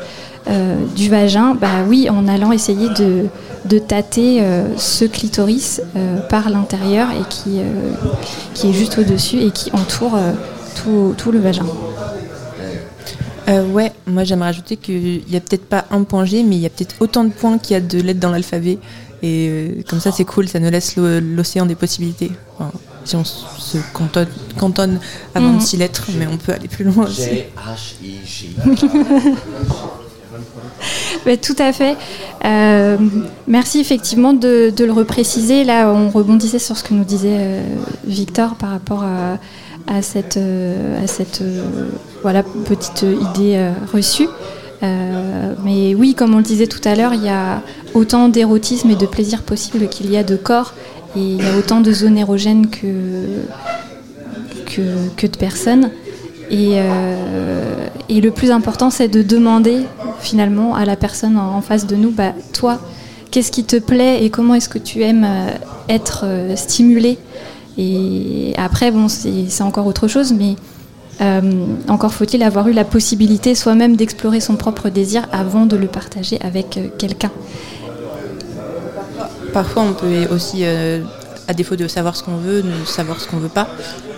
euh, 0.47 0.75
du 0.95 1.09
vagin 1.09 1.55
Bah 1.59 1.83
oui, 1.87 2.09
en 2.09 2.27
allant 2.27 2.51
essayer 2.51 2.89
de, 2.89 3.25
de 3.65 3.79
tâter 3.79 4.41
euh, 4.41 4.75
ce 4.77 5.05
clitoris 5.05 5.81
euh, 5.95 6.17
par 6.29 6.49
l'intérieur 6.49 7.09
et 7.11 7.27
qui, 7.29 7.59
euh, 7.59 7.91
qui 8.53 8.69
est 8.69 8.73
juste 8.73 8.97
au-dessus 8.97 9.39
et 9.41 9.51
qui 9.51 9.71
entoure 9.73 10.15
euh, 10.15 10.31
tout, 10.81 11.13
tout 11.17 11.31
le 11.31 11.39
vagin. 11.39 11.65
Euh, 13.47 13.65
ouais, 13.65 13.91
moi 14.05 14.23
j'aimerais 14.23 14.47
rajouter 14.49 14.77
qu'il 14.77 15.23
n'y 15.27 15.35
a 15.35 15.39
peut-être 15.39 15.65
pas 15.65 15.85
un 15.91 16.03
point 16.03 16.23
G, 16.25 16.43
mais 16.43 16.55
il 16.55 16.61
y 16.61 16.65
a 16.67 16.69
peut-être 16.69 16.95
autant 16.99 17.23
de 17.23 17.31
points 17.31 17.57
qu'il 17.57 17.73
y 17.73 17.77
a 17.77 17.81
de 17.81 17.99
lettres 17.99 18.19
dans 18.19 18.29
l'alphabet. 18.31 18.77
Et 19.23 19.47
euh, 19.49 19.81
comme 19.89 19.99
ça, 19.99 20.11
c'est 20.11 20.23
cool, 20.23 20.47
ça 20.47 20.59
nous 20.59 20.69
laisse 20.69 20.95
l'o- 20.95 21.19
l'océan 21.19 21.65
des 21.65 21.75
possibilités. 21.75 22.31
Enfin, 22.57 22.71
si 23.03 23.15
on 23.15 23.23
se 23.25 23.77
cantonne, 23.91 24.27
cantonne 24.57 24.99
à 25.35 25.39
Mhm. 25.39 25.53
26 25.55 25.77
lettres, 25.77 26.05
mais 26.17 26.27
on 26.27 26.37
peut 26.37 26.53
aller 26.53 26.67
plus 26.67 26.85
loin 26.85 27.05
aussi. 27.05 27.23
G-H-I-J. 27.23 28.55
Ouais, 31.25 31.37
tout 31.37 31.55
à 31.57 31.73
fait. 31.73 31.97
Euh, 32.45 32.97
merci 33.47 33.79
effectivement 33.79 34.33
de, 34.33 34.73
le 34.77 34.91
repréciser. 34.91 35.63
Là, 35.63 35.91
on 35.91 36.09
rebondissait 36.09 36.59
sur 36.59 36.77
ce 36.77 36.83
que 36.83 36.93
nous 36.93 37.03
disait 37.03 37.37
euh, 37.39 37.61
Victor 38.05 38.55
par 38.55 38.69
rapport 38.71 39.03
à, 39.03 40.01
cette, 40.01 40.37
euh, 40.37 41.05
petite 42.65 43.03
idée 43.03 43.69
reçue. 43.91 44.27
Mais 44.81 45.95
oui, 45.95 46.15
comme 46.15 46.33
on 46.33 46.37
le 46.37 46.43
disait 46.43 46.67
tout 46.67 46.81
à 46.85 46.95
l'heure, 46.95 47.13
il 47.13 47.23
y 47.23 47.29
a 47.29 47.61
autant 47.93 48.29
d'érotisme 48.29 48.89
et 48.89 48.95
de 48.95 49.05
plaisir 49.05 49.41
possible 49.41 49.89
qu'il 49.89 50.09
y 50.11 50.17
a 50.17 50.23
de 50.23 50.35
corps. 50.35 50.73
Et 51.15 51.21
il 51.21 51.43
y 51.43 51.45
a 51.45 51.57
autant 51.57 51.81
de 51.81 51.91
zones 51.91 52.17
érogènes 52.17 52.67
que, 52.69 53.25
que 55.17 55.27
de 55.27 55.37
personnes. 55.37 55.89
Et, 56.49 56.73
euh, 56.75 57.87
et 58.09 58.21
le 58.21 58.31
plus 58.31 58.51
important, 58.51 58.89
c'est 58.89 59.07
de 59.07 59.21
demander 59.21 59.83
finalement 60.19 60.75
à 60.75 60.85
la 60.85 60.95
personne 60.95 61.37
en, 61.37 61.61
face 61.61 61.85
de 61.85 61.95
nous, 61.95 62.11
bah, 62.11 62.33
toi, 62.53 62.79
qu'est-ce 63.31 63.51
qui 63.51 63.63
te 63.63 63.75
plaît 63.75 64.23
et 64.23 64.29
comment 64.29 64.55
est-ce 64.55 64.69
que 64.69 64.79
tu 64.79 65.03
aimes 65.03 65.25
euh, 65.25 65.51
être 65.89 66.23
euh, 66.25 66.55
stimulé? 66.55 67.19
Et 67.77 68.53
après, 68.57 68.91
bon, 68.91 69.07
c'est 69.07 69.61
encore 69.61 69.87
autre 69.87 70.07
chose, 70.07 70.33
mais 70.33 70.55
encore 71.89 72.13
faut-il 72.13 72.43
avoir 72.43 72.69
eu 72.69 72.73
la 72.73 72.85
possibilité 72.85 73.53
soi-même 73.53 73.97
d'explorer 73.97 74.39
son 74.39 74.55
propre 74.55 74.89
désir 74.89 75.27
avant 75.33 75.65
de 75.65 75.75
le 75.75 75.87
partager 75.87 76.39
avec 76.41 76.79
quelqu'un. 76.97 77.31
parfois 79.53 79.83
on 79.83 79.93
peut 79.93 80.27
aussi, 80.33 80.63
à 80.65 81.53
défaut 81.53 81.75
de 81.75 81.87
savoir 81.87 82.15
ce 82.15 82.23
qu'on 82.23 82.37
veut, 82.37 82.61
ne 82.61 82.85
savoir 82.85 83.19
ce 83.19 83.27
qu'on 83.27 83.37
veut 83.37 83.49
pas, 83.49 83.67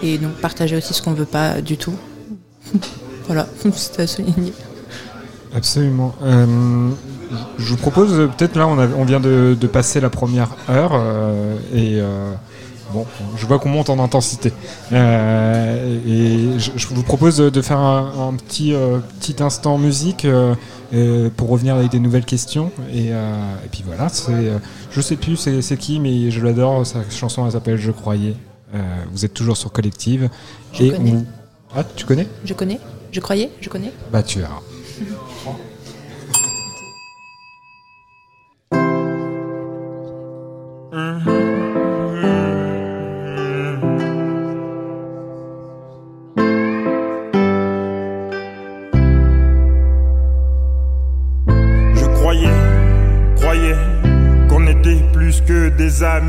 et 0.01 0.19
donc 0.19 0.33
partager 0.33 0.75
aussi 0.75 0.93
ce 0.93 1.01
qu'on 1.01 1.13
veut 1.13 1.25
pas 1.25 1.61
du 1.61 1.77
tout. 1.77 1.95
voilà, 3.27 3.47
c'était 3.75 4.03
à 4.03 4.07
souligner. 4.07 4.53
Absolument. 5.55 6.15
Euh, 6.23 6.89
je 7.57 7.65
vous 7.71 7.77
propose, 7.77 8.11
peut-être 8.37 8.55
là, 8.55 8.67
on, 8.67 8.79
a- 8.79 8.87
on 8.87 9.03
vient 9.05 9.19
de, 9.19 9.55
de 9.59 9.67
passer 9.67 9.99
la 9.99 10.09
première 10.09 10.49
heure 10.69 10.91
euh, 10.93 11.55
et 11.73 11.99
euh, 11.99 12.31
bon, 12.93 13.05
je 13.37 13.45
vois 13.45 13.59
qu'on 13.59 13.69
monte 13.69 13.89
en 13.89 13.99
intensité. 13.99 14.53
Et 14.91 16.57
je, 16.57 16.71
je 16.75 16.87
vous 16.87 17.03
propose 17.03 17.37
de- 17.37 17.61
faire 17.61 17.77
un, 17.79 18.29
un 18.29 18.33
petit, 18.35 18.73
petit 19.19 19.41
instant 19.43 19.77
musique 19.77 20.25
pour 21.37 21.49
revenir 21.49 21.75
avec 21.75 21.91
des 21.91 21.99
nouvelles 21.99 22.25
questions. 22.25 22.71
Et, 22.93 23.07
et 23.07 23.69
puis 23.71 23.83
voilà, 23.85 24.09
c'est, 24.09 24.51
je 24.91 25.01
sais 25.01 25.15
plus 25.17 25.35
c'est 25.37 25.77
qui, 25.77 25.99
mais 25.99 26.31
je 26.31 26.41
l'adore. 26.41 26.85
Sa 26.85 26.99
chanson, 27.09 27.45
elle 27.45 27.51
s'appelle 27.51 27.77
Je 27.77 27.91
croyais. 27.91 28.35
Vous 29.11 29.25
êtes 29.25 29.33
toujours 29.33 29.57
sur 29.57 29.71
Collective. 29.71 30.29
Je 30.73 30.83
et 30.83 30.89
connais. 30.91 31.11
on- 31.11 31.25
Ah, 31.73 31.83
tu 31.95 32.05
connais? 32.05 32.27
Je 32.43 32.53
connais. 32.53 32.79
Je 33.11 33.19
croyais. 33.21 33.49
Je 33.61 33.69
connais. 33.69 33.93
Bah, 34.11 34.21
tu 34.23 34.39
verras. 34.39 34.59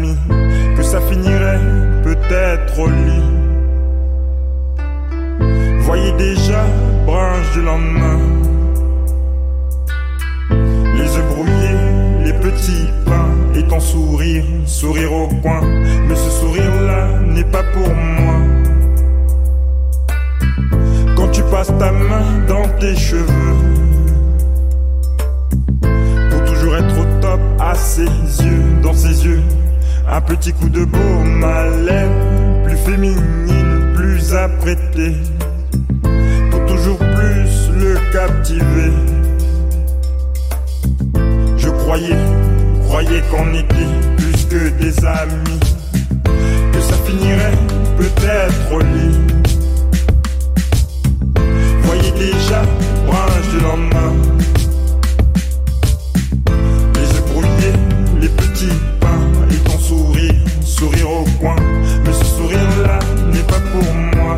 Je 0.07 0.32
petit 30.43 30.53
coup 30.55 30.69
de 30.71 30.85
baume 30.85 31.45
à 31.45 31.67
plus 32.65 32.77
féminine, 32.79 33.93
plus 33.95 34.35
apprêtée, 34.35 35.15
pour 36.51 36.67
toujours 36.67 36.99
plus 36.99 37.71
le 37.79 37.95
captiver. 38.13 38.93
Je 41.57 41.69
croyais, 41.69 42.17
croyais 42.89 43.23
qu'on 43.31 43.55
était 43.55 43.93
plus 44.17 44.45
que 44.47 44.69
des 44.83 45.05
amis, 45.05 45.61
que 46.73 46.81
ça 46.81 46.97
finirait 47.07 47.59
peut-être 47.97 48.75
au 48.75 48.81
lit. 48.81 49.21
Voyez 51.83 52.11
déjà, 52.19 52.63
branche 53.07 53.49
du 53.53 53.61
lendemain. 53.61 54.13
Les 56.97 57.17
œufs 57.17 57.33
brouillés, 57.33 57.77
les 58.21 58.29
petits 58.29 58.92
sourire, 59.93 60.35
sourire 60.65 61.11
au 61.11 61.25
coin. 61.39 61.57
Mais 62.05 62.13
ce 62.13 62.25
sourire-là 62.25 62.99
n'est 63.33 63.47
pas 63.53 63.61
pour 63.73 63.95
moi. 64.17 64.37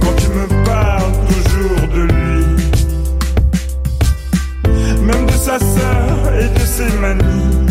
Quand 0.00 0.14
tu 0.16 0.28
me 0.38 0.46
parles 0.64 1.12
toujours 1.32 1.88
de 1.96 2.02
lui, 2.02 2.44
même 5.02 5.26
de 5.26 5.32
sa 5.32 5.58
sœur 5.58 6.14
et 6.40 6.48
de 6.58 6.64
ses 6.76 6.92
manies. 6.98 7.66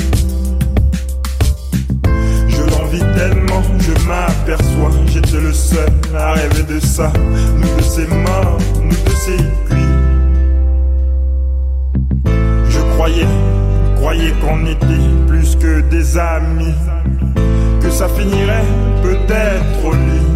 Je 2.48 2.62
l'envie 2.72 3.06
tellement, 3.18 3.64
je 3.80 3.94
m'aperçois, 4.08 4.92
j'étais 5.08 5.42
le 5.42 5.54
seul 5.54 5.92
à 6.16 6.34
rêver 6.34 6.64
de 6.64 6.80
ça. 6.80 7.12
Nous 7.60 7.78
de 7.78 7.84
ces 7.84 8.08
morts, 8.08 8.58
nous 8.84 9.02
de 9.10 9.16
ces 9.26 9.38
cuits. 9.68 9.98
Je 12.70 12.80
croyais, 12.96 13.28
croyais 14.08 14.34
qu'on 14.40 14.66
était 14.66 15.06
plus 15.28 15.58
que 15.58 15.82
des 15.82 16.18
amis, 16.18 16.80
que 17.82 17.90
ça 17.90 18.08
finirait 18.08 18.70
peut-être 19.04 19.86
au 19.86 19.92
lit. 19.92 20.32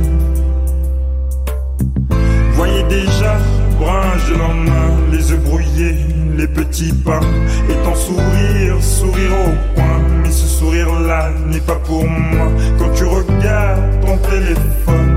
Voyez 2.52 2.84
déjà, 2.84 3.38
branche 3.80 4.30
de 4.30 4.38
lendemain, 4.38 4.90
les 5.14 5.32
œufs 5.32 5.40
brouillés, 5.40 5.96
les 6.36 6.48
petits 6.48 6.92
pains, 6.92 7.22
et 7.70 7.78
ton 7.86 7.96
sourire, 7.96 8.76
sourire 8.82 9.32
au 9.48 9.76
coin. 9.76 10.00
Mais 10.22 10.32
ce 10.32 10.48
sourire-là 10.48 11.30
n'est 11.48 11.62
pas 11.62 11.80
pour 11.88 12.06
moi 12.06 12.48
quand 12.78 12.92
tu 12.94 13.06
regardes 13.06 14.02
ton 14.06 14.18
téléphone. 14.18 15.12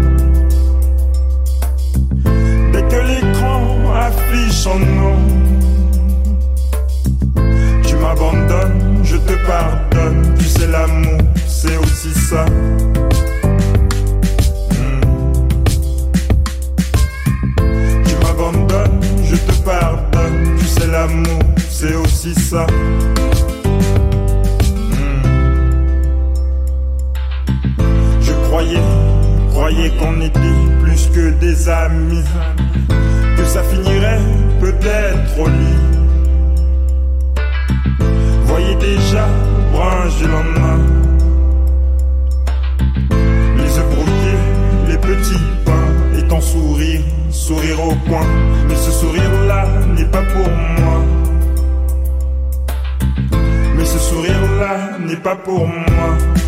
Dès 2.72 2.82
que 2.82 3.00
l'écran 3.08 3.62
affiche 3.96 4.68
un 4.68 4.78
nom, 4.78 5.16
m'abandonnes, 8.14 9.00
je 9.02 9.16
te 9.16 9.32
pardonne. 9.46 10.34
Tu 10.38 10.44
sais, 10.44 10.66
l'amour, 10.66 11.18
c'est 11.46 11.76
aussi 11.76 12.10
ça. 12.10 12.44
Tu 18.06 18.14
m'abandonnes, 18.22 19.00
je 19.24 19.36
te 19.36 19.52
pardonne. 19.64 20.56
Tu 20.58 20.64
sais, 20.64 20.86
l'amour, 20.86 21.42
c'est 21.68 21.94
aussi 21.94 22.34
ça. 22.34 22.66
Hmm. 24.86 25.22
Je 28.20 28.32
croyais, 28.46 28.82
croyais 29.50 29.90
qu'on 29.98 30.20
était 30.20 30.38
plus 30.82 31.08
que 31.14 31.30
des 31.40 31.68
amis. 31.68 32.24
Que 33.36 33.44
ça 33.44 33.62
finirait 33.64 34.20
peut-être 34.60 35.40
au 35.40 35.48
lit. 35.48 36.03
Déjà, 38.80 39.26
branche 39.72 40.16
du 40.18 40.26
lendemain. 40.26 40.78
Les 43.56 43.78
œufs 43.78 43.90
brouillés, 43.94 44.42
les 44.88 44.98
petits 44.98 45.40
pains 45.64 46.18
et 46.18 46.22
ton 46.28 46.40
sourire, 46.40 47.00
sourire 47.30 47.80
au 47.80 47.94
coin. 48.08 48.26
Mais 48.68 48.76
ce 48.76 48.90
sourire-là 48.90 49.66
n'est 49.96 50.04
pas 50.04 50.22
pour 50.22 50.50
moi. 50.50 51.00
Mais 53.76 53.86
ce 53.86 53.98
sourire-là 53.98 54.98
n'est 55.06 55.22
pas 55.22 55.36
pour 55.36 55.66
moi. 55.66 56.43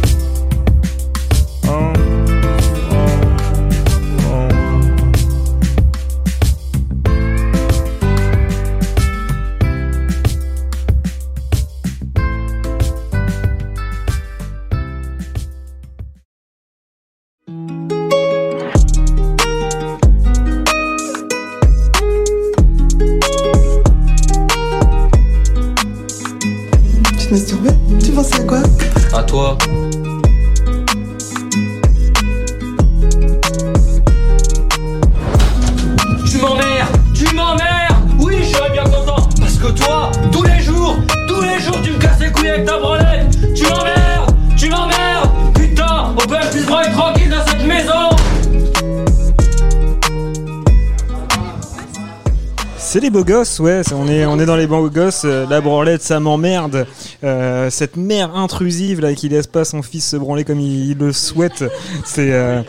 C'est 52.89 53.01
les 53.01 53.11
beaux 53.11 53.25
gosses, 53.25 53.59
ouais, 53.59 53.83
on 53.93 54.07
est, 54.39 54.47
dans 54.47 54.55
les 54.55 54.69
beaux 54.69 54.89
gosses, 54.89 55.23
euh, 55.25 55.45
la 55.51 55.61
branlette 55.61 56.03
ça 56.03 56.21
m'emmerde, 56.21 56.87
Euh, 57.25 57.69
cette 57.69 57.97
mère 57.97 58.37
intrusive 58.37 59.01
là 59.01 59.13
qui 59.15 59.29
laisse 59.29 59.49
pas 59.49 59.65
son 59.65 59.83
fils 59.83 60.09
se 60.11 60.17
branler 60.17 60.45
comme 60.45 60.61
il, 60.61 60.97
le 60.97 61.13
souhaite, 61.13 61.65
c'est... 62.05 62.33
euh, 62.33 62.63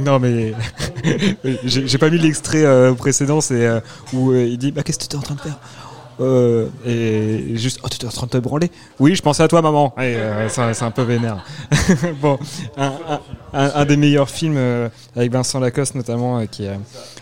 non 0.00 0.18
mais... 0.18 0.54
j'ai 1.64 1.98
pas 1.98 2.10
mis 2.10 2.18
l'extrait 2.18 2.64
précédent, 2.96 3.40
c'est 3.40 3.68
où 4.12 4.34
il 4.34 4.58
dit 4.58 4.72
bah 4.72 4.82
qu'est-ce 4.82 4.98
que 4.98 5.04
tu 5.04 5.14
es 5.14 5.18
en 5.18 5.22
train 5.22 5.36
de 5.36 5.40
faire? 5.40 5.58
Et 6.84 7.56
juste, 7.56 7.78
oh, 7.84 7.88
tu 7.88 8.04
es 8.04 8.08
en 8.08 8.12
train 8.12 8.26
de 8.26 8.32
te 8.32 8.38
branler? 8.38 8.70
Oui, 8.98 9.14
je 9.14 9.22
pensais 9.22 9.42
à 9.42 9.48
toi, 9.48 9.62
maman. 9.62 9.94
C'est 10.48 10.82
un 10.82 10.90
peu 10.90 11.02
vénère. 11.02 11.44
bon, 12.20 12.38
un, 13.54 13.84
des 13.86 13.96
meilleurs 13.96 14.28
films 14.28 14.58
avec 15.16 15.32
Vincent 15.32 15.60
Lacoste 15.60 15.94
notamment, 15.94 16.44
qui, 16.46 16.66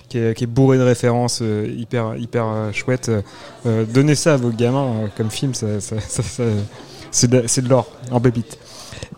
qui, 0.08 0.18
est, 0.18 0.34
qui 0.36 0.44
est 0.44 0.48
bourré 0.48 0.78
de 0.78 0.82
références 0.82 1.40
euh, 1.42 1.66
hyper, 1.76 2.16
hyper 2.16 2.44
euh, 2.46 2.72
chouette. 2.72 3.10
Euh, 3.66 3.84
donnez 3.92 4.14
ça 4.14 4.34
à 4.34 4.36
vos 4.36 4.50
gamins 4.50 4.86
euh, 4.86 5.06
comme 5.16 5.30
film, 5.30 5.54
ça, 5.54 5.80
ça- 5.80 6.00
ça- 6.00 6.22
ça- 6.22 6.42
c'est 7.10 7.30
de, 7.30 7.44
c'est 7.46 7.62
de 7.62 7.68
l'or 7.68 7.86
en 8.10 8.20
bébite. 8.20 8.58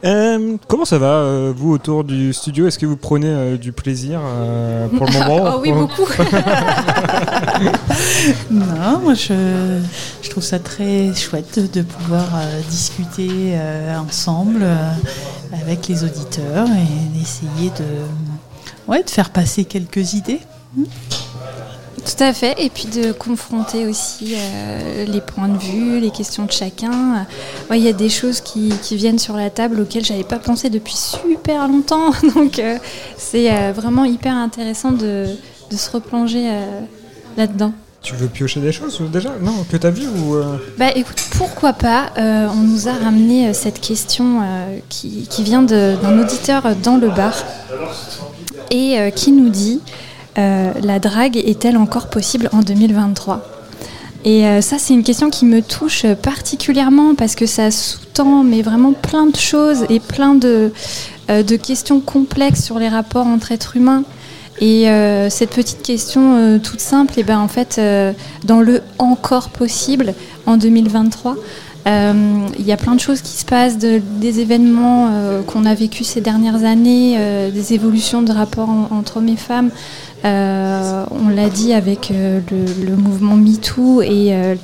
Euh, 0.05 0.57
comment 0.69 0.85
ça 0.85 0.99
va, 0.99 1.07
euh, 1.13 1.53
vous, 1.55 1.73
autour 1.73 2.05
du 2.05 2.33
studio? 2.33 2.67
Est-ce 2.67 2.79
que 2.79 2.87
vous 2.87 2.97
prenez 2.97 3.27
euh, 3.29 3.57
du 3.57 3.73
plaisir 3.73 4.21
euh, 4.23 4.89
pour 4.89 5.07
le 5.07 5.13
moment? 5.19 5.53
Oh 5.57 5.61
oui, 5.63 5.73
beaucoup. 5.73 6.07
Non, 8.51 8.99
moi 9.03 9.15
je, 9.15 9.81
je 10.23 10.31
trouve 10.31 10.43
ça 10.43 10.59
très 10.59 11.15
chouette 11.15 11.59
de, 11.59 11.67
de 11.81 11.83
pouvoir 11.83 12.27
euh, 12.37 12.61
discuter 12.69 13.29
euh, 13.55 13.99
ensemble 13.99 14.61
euh, 14.63 14.93
avec 15.63 15.89
les 15.89 16.05
auditeurs 16.05 16.67
et 16.67 17.19
d'essayer 17.19 17.71
de, 17.79 17.85
ouais, 18.91 19.03
de 19.03 19.11
faire 19.11 19.31
passer 19.31 19.65
quelques 19.65 20.15
idées. 20.15 20.41
Tout 20.77 22.25
à 22.25 22.33
fait, 22.33 22.55
et 22.59 22.71
puis 22.71 22.87
de 22.87 23.13
confronter 23.13 23.87
aussi 23.87 24.35
euh, 24.35 25.05
les 25.05 25.21
points 25.21 25.49
de 25.49 25.59
vue, 25.59 26.01
les 26.01 26.11
questions 26.11 26.47
de 26.47 26.53
chacun. 26.53 27.27
Ouais, 27.71 27.79
Il 27.79 27.85
y 27.85 27.89
a 27.89 27.93
des 27.93 28.09
choses 28.09 28.41
qui, 28.41 28.73
qui 28.83 28.97
viennent 28.97 29.19
sur 29.19 29.37
la 29.37 29.51
table 29.51 29.81
auxquelles 29.81 30.05
j'avais 30.05 30.25
pas 30.25 30.39
pensé 30.39 30.71
depuis 30.71 30.97
super 30.97 31.69
longtemps, 31.69 32.11
donc 32.35 32.59
euh, 32.59 32.79
c'est 33.17 33.53
euh, 33.53 33.73
vraiment 33.73 34.05
hyper 34.05 34.35
intéressant 34.35 34.93
de, 34.93 35.27
de 35.71 35.77
se 35.77 35.91
replonger 35.91 36.49
là-dedans. 37.37 37.73
Tu 38.03 38.15
veux 38.15 38.29
piocher 38.29 38.61
des 38.61 38.73
choses 38.73 38.99
déjà? 39.13 39.35
Non, 39.43 39.65
que 39.71 39.77
t'as 39.77 39.91
vu 39.91 40.07
ou 40.09 40.35
euh, 40.35 40.57
Bah 40.79 40.91
écoute, 40.95 41.23
pourquoi 41.37 41.75
pas 41.75 42.11
euh, 42.17 42.49
On 42.51 42.63
nous 42.63 42.89
a 42.89 42.93
ramené 42.95 43.49
euh, 43.49 43.53
cette 43.53 43.79
question 43.81 44.41
qui, 44.89 45.27
qui 45.29 45.43
vient 45.43 45.63
d'un 45.63 46.19
auditeur 46.19 46.75
dans 46.83 46.97
le 46.97 47.09
bar 47.09 47.45
et 48.71 49.11
qui 49.15 49.33
nous 49.33 49.49
dit 49.49 49.81
euh, 50.41 50.73
La 50.83 50.99
drague 50.99 51.37
est-elle 51.37 51.77
encore 51.77 52.09
possible 52.09 52.49
en 52.53 52.61
2023 52.61 53.43
et 54.23 54.47
euh, 54.47 54.61
ça, 54.61 54.77
c'est 54.79 54.93
une 54.93 55.03
question 55.03 55.31
qui 55.31 55.47
me 55.47 55.63
touche 55.63 56.05
particulièrement 56.23 57.15
parce 57.15 57.35
que 57.35 57.47
ça 57.47 57.71
sous-tend 57.71 58.45
mais 58.45 58.61
vraiment 58.61 58.93
plein 58.93 59.25
de 59.25 59.37
choses 59.37 59.87
et 59.89 59.99
plein 59.99 60.35
de, 60.35 60.73
euh, 61.31 61.43
questions 61.57 62.01
complexes 62.01 62.63
sur 62.63 62.79
les 62.79 62.91
rapports 62.91 63.27
entre 63.27 63.51
êtres 63.51 63.79
humains. 63.79 64.05
Et 64.61 64.85
cette 65.31 65.55
petite 65.55 65.81
question 65.81 66.61
toute 66.63 66.81
simple, 66.81 67.19
et 67.19 67.23
ben 67.23 67.39
en 67.39 67.49
fait, 67.49 67.81
dans 68.45 68.61
le 68.61 68.83
encore 68.99 69.49
possible 69.49 70.13
en 70.45 70.59
2023, 70.59 71.33
euh, 71.33 71.37
il 71.87 72.67
y 72.67 72.73
a 72.73 72.77
plein 72.77 72.95
de 72.95 73.01
choses 73.01 73.21
qui 73.23 73.33
se 73.37 73.45
passent, 73.45 73.79
de- 73.79 74.01
des 74.21 74.41
événements 74.41 75.09
euh, 75.11 75.43
qu'on 75.43 75.65
a 75.65 75.75
vécus 75.75 76.07
ces 76.07 76.21
dernières 76.21 76.65
années, 76.65 77.17
euh, 77.19 77.51
des 77.51 77.73
évolutions 77.73 78.23
de 78.23 78.33
rapports 78.33 78.69
en- 78.69 78.89
entre 78.91 79.17
hommes 79.19 79.29
et 79.29 79.37
femmes. 79.37 79.71
Euh, 80.25 81.05
on 81.11 81.29
l'a 81.31 81.49
dit 81.49 81.73
avec 81.73 82.11
euh, 82.11 82.41
le, 82.85 82.95
mouvement 82.95 83.37
MeToo 83.37 84.03
et 84.03 84.35
euh, 84.35 84.55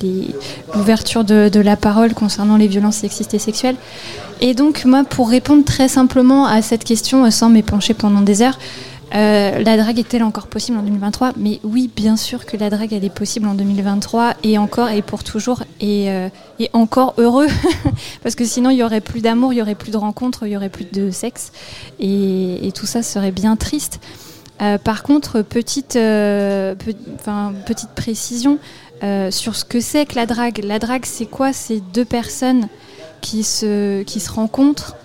l'ouverture 0.75 1.25
de, 1.25 1.61
la 1.61 1.77
parole 1.77 2.13
concernant 2.13 2.59
les 2.59 2.67
violences 2.67 2.97
sexistes 2.97 3.33
et 3.33 3.39
sexuelles. 3.39 3.77
Et 4.43 4.53
donc, 4.53 4.85
moi, 4.85 5.03
pour 5.09 5.31
répondre 5.31 5.65
très 5.65 5.89
simplement 5.89 6.45
à 6.45 6.61
cette 6.61 6.85
question, 6.85 7.25
euh, 7.25 7.31
sans 7.31 7.49
m'épancher 7.49 7.95
pendant 7.95 8.21
des 8.21 8.43
heures, 8.43 8.59
euh, 9.15 9.63
la 9.63 9.77
drague 9.77 9.99
est-elle 10.01 10.25
encore 10.25 10.49
possible 10.49 10.79
en 10.79 10.83
2023 10.83 11.33
Mais 11.37 11.61
oui, 11.63 11.91
bien 11.95 12.17
sûr 12.17 12.45
que 12.45 12.57
la 12.57 12.71
drague, 12.71 12.93
est 12.93 13.09
possible 13.11 13.47
en 13.47 13.55
2023 13.55 14.35
et 14.43 14.59
encore 14.59 14.89
et 14.91 15.03
pour 15.03 15.23
toujours 15.23 15.63
et, 15.81 16.11
euh, 16.11 16.29
et 16.59 16.71
encore 16.73 17.15
heureux 17.19 17.47
parce 18.23 18.35
que 18.35 18.45
sinon 18.45 18.71
il 18.71 18.79
y 18.79 18.83
aurait 18.83 19.01
plus 19.01 19.21
d'amour, 19.21 19.53
il 19.53 19.57
y 19.57 19.63
aurait 19.63 19.77
plus 19.77 19.93
de 19.93 19.97
rencontres, 19.97 20.47
il 20.47 20.53
y 20.53 20.57
aurait 20.57 20.71
plus 20.71 20.87
de 20.91 21.11
sexe 21.11 21.53
et, 22.01 22.73
tout 22.75 22.87
ça 22.87 23.03
serait 23.03 23.31
bien 23.31 23.57
triste. 23.57 24.01
Euh, 24.61 24.77
par 24.79 25.03
contre, 25.03 25.43
petite, 25.43 25.95
petite 25.95 27.91
précision 27.95 28.59
sur 29.31 29.55
ce 29.55 29.65
que 29.65 29.81
c'est 29.81 30.07
que 30.07 30.17
la 30.17 30.27
drague. 30.27 30.65
La 30.65 30.79
drague, 30.79 31.05
c'est 31.05 31.27
quoi? 31.27 31.53
C'est 31.53 31.81
deux 31.93 32.05
personnes 32.05 32.69
qui 33.21 33.45
se, 33.45 34.03
qui 34.03 34.21
se 34.21 34.33
rencontrent 34.33 34.97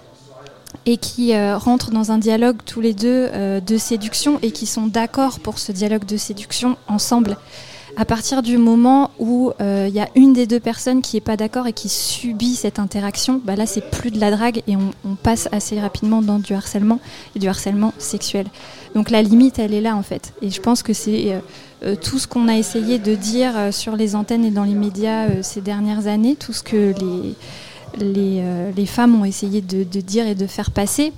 et 0.86 0.98
qui 0.98 1.34
euh, 1.34 1.58
rentrent 1.58 1.92
dans 1.92 2.12
un 2.12 2.18
dialogue 2.18 2.58
tous 2.66 2.82
les 2.82 2.94
deux 2.94 3.30
euh, 3.34 3.60
de 3.60 3.78
séduction 3.78 4.40
et 4.42 4.52
qui 4.52 4.66
sont 4.66 4.88
d'accord 4.88 5.40
pour 5.40 5.60
ce 5.60 5.72
dialogue 5.72 6.06
de 6.06 6.18
séduction 6.18 6.78
ensemble. 6.88 7.38
À 7.98 8.06
partir 8.06 8.42
du 8.42 8.58
moment 8.58 9.12
où 9.20 9.52
euh, 9.60 9.86
il 9.90 9.94
y 9.94 10.00
a 10.00 10.08
une 10.16 10.32
des 10.32 10.48
deux 10.48 10.62
personnes 10.62 11.02
qui 11.02 11.18
n'est 11.18 11.22
pas 11.22 11.36
d'accord 11.36 11.68
et 11.68 11.74
qui 11.74 11.90
subit 11.90 12.56
cette 12.56 12.80
interaction, 12.80 13.42
bah 13.44 13.56
là 13.56 13.66
c'est 13.66 13.90
plus 13.92 14.12
de 14.12 14.20
la 14.20 14.32
drague 14.32 14.64
et 14.68 14.78
on, 14.78 14.92
on 15.04 15.16
passe 15.16 15.50
assez 15.52 15.80
rapidement 15.80 16.22
dans 16.22 16.40
du 16.40 16.54
harcèlement 16.54 17.00
et 17.36 17.40
du 17.40 17.50
harcèlement 17.50 17.94
sexuel. 17.98 18.48
Donc 18.96 19.10
la 19.10 19.22
limite 19.22 19.60
elle 19.60 19.74
est 19.74 19.82
là 19.82 19.96
en 19.96 20.04
fait. 20.04 20.34
Et 20.42 20.50
je 20.50 20.62
pense 20.62 20.84
que 20.84 20.94
c'est 20.94 21.34
euh, 21.34 21.40
euh, 21.84 21.96
tout 21.96 22.18
ce 22.18 22.28
qu'on 22.28 22.48
a 22.48 22.56
essayé 22.56 22.98
de 22.98 23.14
dire 23.14 23.54
sur 23.72 23.98
les 23.98 24.16
antennes 24.16 24.46
et 24.46 24.52
dans 24.52 24.64
les 24.64 24.76
médias 24.76 25.42
ces 25.42 25.62
dernières 25.62 26.08
années, 26.08 26.36
tout 26.36 26.54
ce 26.54 26.64
que 26.64 26.94
les, 26.98 27.36
les, 27.98 28.40
euh, 28.42 28.72
les 28.76 28.86
femmes 28.86 29.20
ont 29.20 29.26
essayé 29.26 29.62
de, 29.62 29.84
dire 29.84 30.28
et 30.28 30.36
de 30.36 30.48
faire 30.48 30.72
passer, 30.72 31.14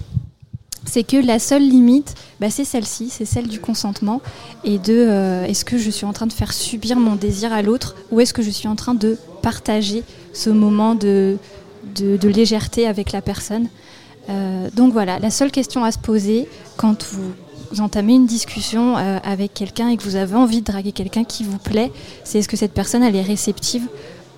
c'est 0.86 1.04
que 1.04 1.18
la 1.18 1.40
seule 1.40 1.62
limite, 1.62 2.16
bah, 2.40 2.50
c'est 2.50 2.66
celle-ci, 2.66 3.10
c'est 3.10 3.26
celle 3.26 3.48
du 3.48 3.60
consentement 3.60 4.22
et 4.64 4.78
de 4.78 4.94
euh, 4.94 5.46
est-ce 5.46 5.64
que 5.66 5.78
je 5.78 5.90
suis 5.90 6.06
en 6.06 6.14
train 6.14 6.28
de 6.28 6.34
faire 6.34 6.54
subir 6.54 6.98
mon 6.98 7.16
désir 7.16 7.54
à 7.54 7.62
l'autre 7.62 7.96
ou 8.12 8.20
est-ce 8.20 8.34
que 8.34 8.42
je 8.42 8.50
suis 8.50 8.68
en 8.68 8.76
train 8.76 8.94
de 8.94 9.18
partager 9.42 10.04
ce 10.34 10.50
moment 10.50 10.96
de, 10.96 11.38
légèreté 12.24 12.88
avec 12.88 13.12
la 13.12 13.22
personne. 13.22 13.68
Euh, 14.30 14.70
donc 14.74 14.94
voilà, 14.94 15.20
la 15.20 15.30
seule 15.30 15.52
question 15.52 15.84
à 15.84 15.92
se 15.92 16.00
poser 16.00 16.48
quand 16.76 17.04
vous 17.04 17.82
entamez 17.82 18.14
une 18.14 18.28
discussion 18.28 18.96
avec 18.96 19.54
quelqu'un 19.54 19.90
et 19.90 19.98
que 19.98 20.04
vous 20.04 20.16
avez 20.16 20.36
envie 20.36 20.62
de 20.62 20.66
draguer 20.66 20.92
quelqu'un 20.92 21.24
qui 21.24 21.44
vous 21.44 21.58
plaît, 21.58 21.92
c'est 22.24 22.40
est-ce 22.40 22.48
que 22.48 22.58
cette 22.58 22.74
personne 22.74 23.04
elle 23.04 23.16
est 23.16 23.24
réceptive 23.24 23.88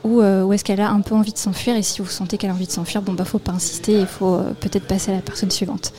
ou, 0.05 0.21
euh, 0.21 0.49
est-ce 0.51 0.63
qu'elle 0.63 0.81
a 0.81 0.91
un 0.91 1.01
peu 1.01 1.15
envie 1.15 1.33
de 1.33 1.37
s'enfuir 1.37 1.75
et 1.75 1.81
si 1.81 1.99
vous 2.01 2.07
sentez 2.07 2.37
qu'elle 2.37 2.51
a 2.51 2.53
envie 2.53 2.67
de 2.67 2.71
s'enfuir, 2.71 3.01
bon 3.01 3.13
bah 3.13 3.25
faut 3.25 3.39
pas 3.39 3.51
insister, 3.51 3.99
il 3.99 4.05
faut 4.05 4.35
euh, 4.35 4.53
peut-être 4.59 4.85
passer 4.85 5.11
à 5.11 5.15
la 5.15 5.21
personne 5.21 5.49
suivante. 5.49 5.91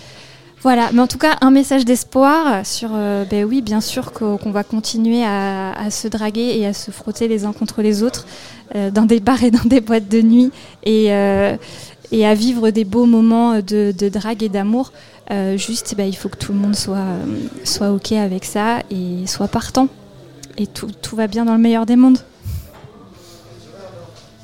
Voilà, 0.62 0.90
mais 0.92 1.00
en 1.00 1.06
tout 1.08 1.18
cas, 1.18 1.36
un 1.40 1.50
message 1.50 1.84
d'espoir 1.84 2.64
sur, 2.64 2.90
euh, 2.94 3.24
ben 3.28 3.44
oui, 3.44 3.62
bien 3.62 3.80
sûr 3.80 4.12
qu'o- 4.12 4.38
qu'on 4.38 4.52
va 4.52 4.64
continuer 4.64 5.24
à, 5.24 5.90
se 5.90 6.08
draguer 6.08 6.56
et 6.58 6.66
à 6.66 6.72
se 6.72 6.90
frotter 6.90 7.28
les 7.28 7.44
uns 7.44 7.52
contre 7.52 7.82
les 7.82 8.02
autres 8.02 8.26
dans 8.74 9.04
des 9.06 9.20
bars 9.20 9.44
et 9.44 9.50
dans 9.52 9.64
des 9.64 9.80
boîtes 9.80 10.08
de 10.08 10.22
nuit 10.22 10.50
et, 10.82 11.12
à 11.12 12.34
vivre 12.34 12.70
des 12.70 12.84
beaux 12.84 13.06
moments 13.06 13.56
de, 13.60 13.92
de 13.96 14.08
drague 14.08 14.42
et 14.42 14.48
d'amour. 14.48 14.92
Juste, 15.56 15.94
ben, 15.96 16.08
il 16.08 16.16
faut 16.16 16.28
que 16.28 16.38
tout 16.38 16.52
le 16.52 16.58
monde 16.58 16.74
soit, 16.74 17.04
soit 17.62 17.92
OK 17.92 18.10
avec 18.12 18.44
ça 18.44 18.80
et 18.90 19.26
soit 19.26 19.48
partant. 19.48 19.86
Et 20.58 20.66
tout, 20.66 20.88
tout 21.00 21.14
va 21.14 21.28
bien 21.28 21.44
dans 21.44 21.52
le 21.54 21.60
meilleur 21.60 21.86
des 21.86 21.96
mondes. 21.96 22.18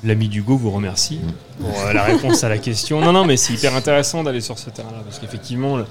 L'ami 0.03 0.27
d'Hugo 0.27 0.57
vous 0.57 0.71
remercie 0.71 1.19
pour 1.59 1.79
euh, 1.79 1.93
la 1.93 2.03
réponse 2.03 2.43
à 2.43 2.49
la 2.49 2.57
question. 2.57 2.99
Non, 2.99 3.13
non, 3.13 3.25
mais 3.25 3.37
c'est 3.37 3.53
hyper 3.53 3.75
intéressant 3.75 4.23
d'aller 4.23 4.41
sur 4.41 4.59
ce 4.59 4.69
terrain-là 4.69 5.01
parce 5.05 5.19
qu'effectivement, 5.19 5.77
le 5.77 5.85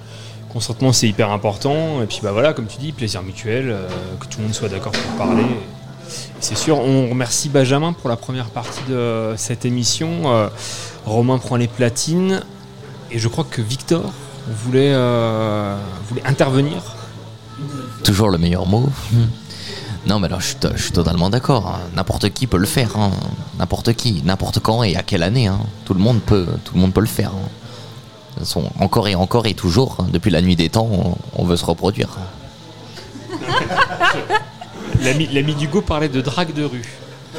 consentement 0.52 0.92
c'est 0.92 1.08
hyper 1.08 1.30
important. 1.30 2.02
Et 2.02 2.06
puis, 2.06 2.20
bah 2.22 2.32
voilà, 2.32 2.52
comme 2.52 2.66
tu 2.66 2.76
dis, 2.78 2.92
plaisir 2.92 3.22
mutuel, 3.22 3.70
euh, 3.70 3.88
que 4.20 4.26
tout 4.26 4.38
le 4.38 4.44
monde 4.44 4.54
soit 4.54 4.68
d'accord 4.68 4.92
pour 4.92 5.26
parler. 5.26 5.46
C'est 6.40 6.56
sûr, 6.56 6.78
on 6.78 7.08
remercie 7.08 7.48
Benjamin 7.48 7.92
pour 7.92 8.10
la 8.10 8.16
première 8.16 8.50
partie 8.50 8.82
de 8.88 9.34
cette 9.36 9.64
émission. 9.64 10.08
Euh, 10.26 10.48
Romain 11.06 11.38
prend 11.38 11.56
les 11.56 11.68
platines 11.68 12.42
et 13.10 13.18
je 13.18 13.28
crois 13.28 13.44
que 13.48 13.62
Victor 13.62 14.12
voulait, 14.48 14.92
euh, 14.92 15.76
voulait 16.08 16.26
intervenir. 16.26 16.96
Toujours 18.04 18.28
le 18.30 18.38
meilleur 18.38 18.66
mot. 18.66 18.88
Non, 20.06 20.18
mais 20.18 20.26
alors 20.26 20.40
je 20.40 20.46
suis, 20.46 20.56
to- 20.56 20.68
je 20.74 20.82
suis 20.82 20.92
totalement 20.92 21.30
d'accord. 21.30 21.66
hein. 21.68 21.78
N'importe 21.94 22.28
qui 22.30 22.46
peut 22.46 22.56
le 22.58 22.66
faire. 22.66 22.96
hein. 22.96 23.12
N'importe 23.58 23.92
qui, 23.92 24.22
n'importe 24.24 24.58
quand 24.58 24.82
et 24.82 24.96
à 24.96 25.02
quelle 25.02 25.22
année. 25.22 25.46
hein. 25.46 25.60
Tout 25.84 25.94
le 25.94 26.00
monde 26.00 26.20
peut, 26.20 26.46
tout 26.64 26.74
le 26.74 26.80
monde 26.80 26.92
peut 26.92 27.00
le 27.00 27.06
faire. 27.06 27.30
hein. 27.30 27.48
De 28.34 28.38
toute 28.40 28.48
façon, 28.48 28.64
encore 28.80 29.06
et 29.08 29.14
encore 29.14 29.46
et 29.46 29.54
toujours, 29.54 29.98
depuis 30.12 30.30
la 30.30 30.40
nuit 30.40 30.56
des 30.56 30.68
temps, 30.70 30.88
on, 30.90 31.14
on 31.40 31.44
veut 31.44 31.56
se 31.56 31.64
reproduire. 31.64 32.08
L'ami 35.00 35.54
d'Hugo 35.54 35.82
parlait 35.82 36.08
de 36.08 36.20
drague 36.20 36.52
de 36.54 36.64
rue. 36.64 36.82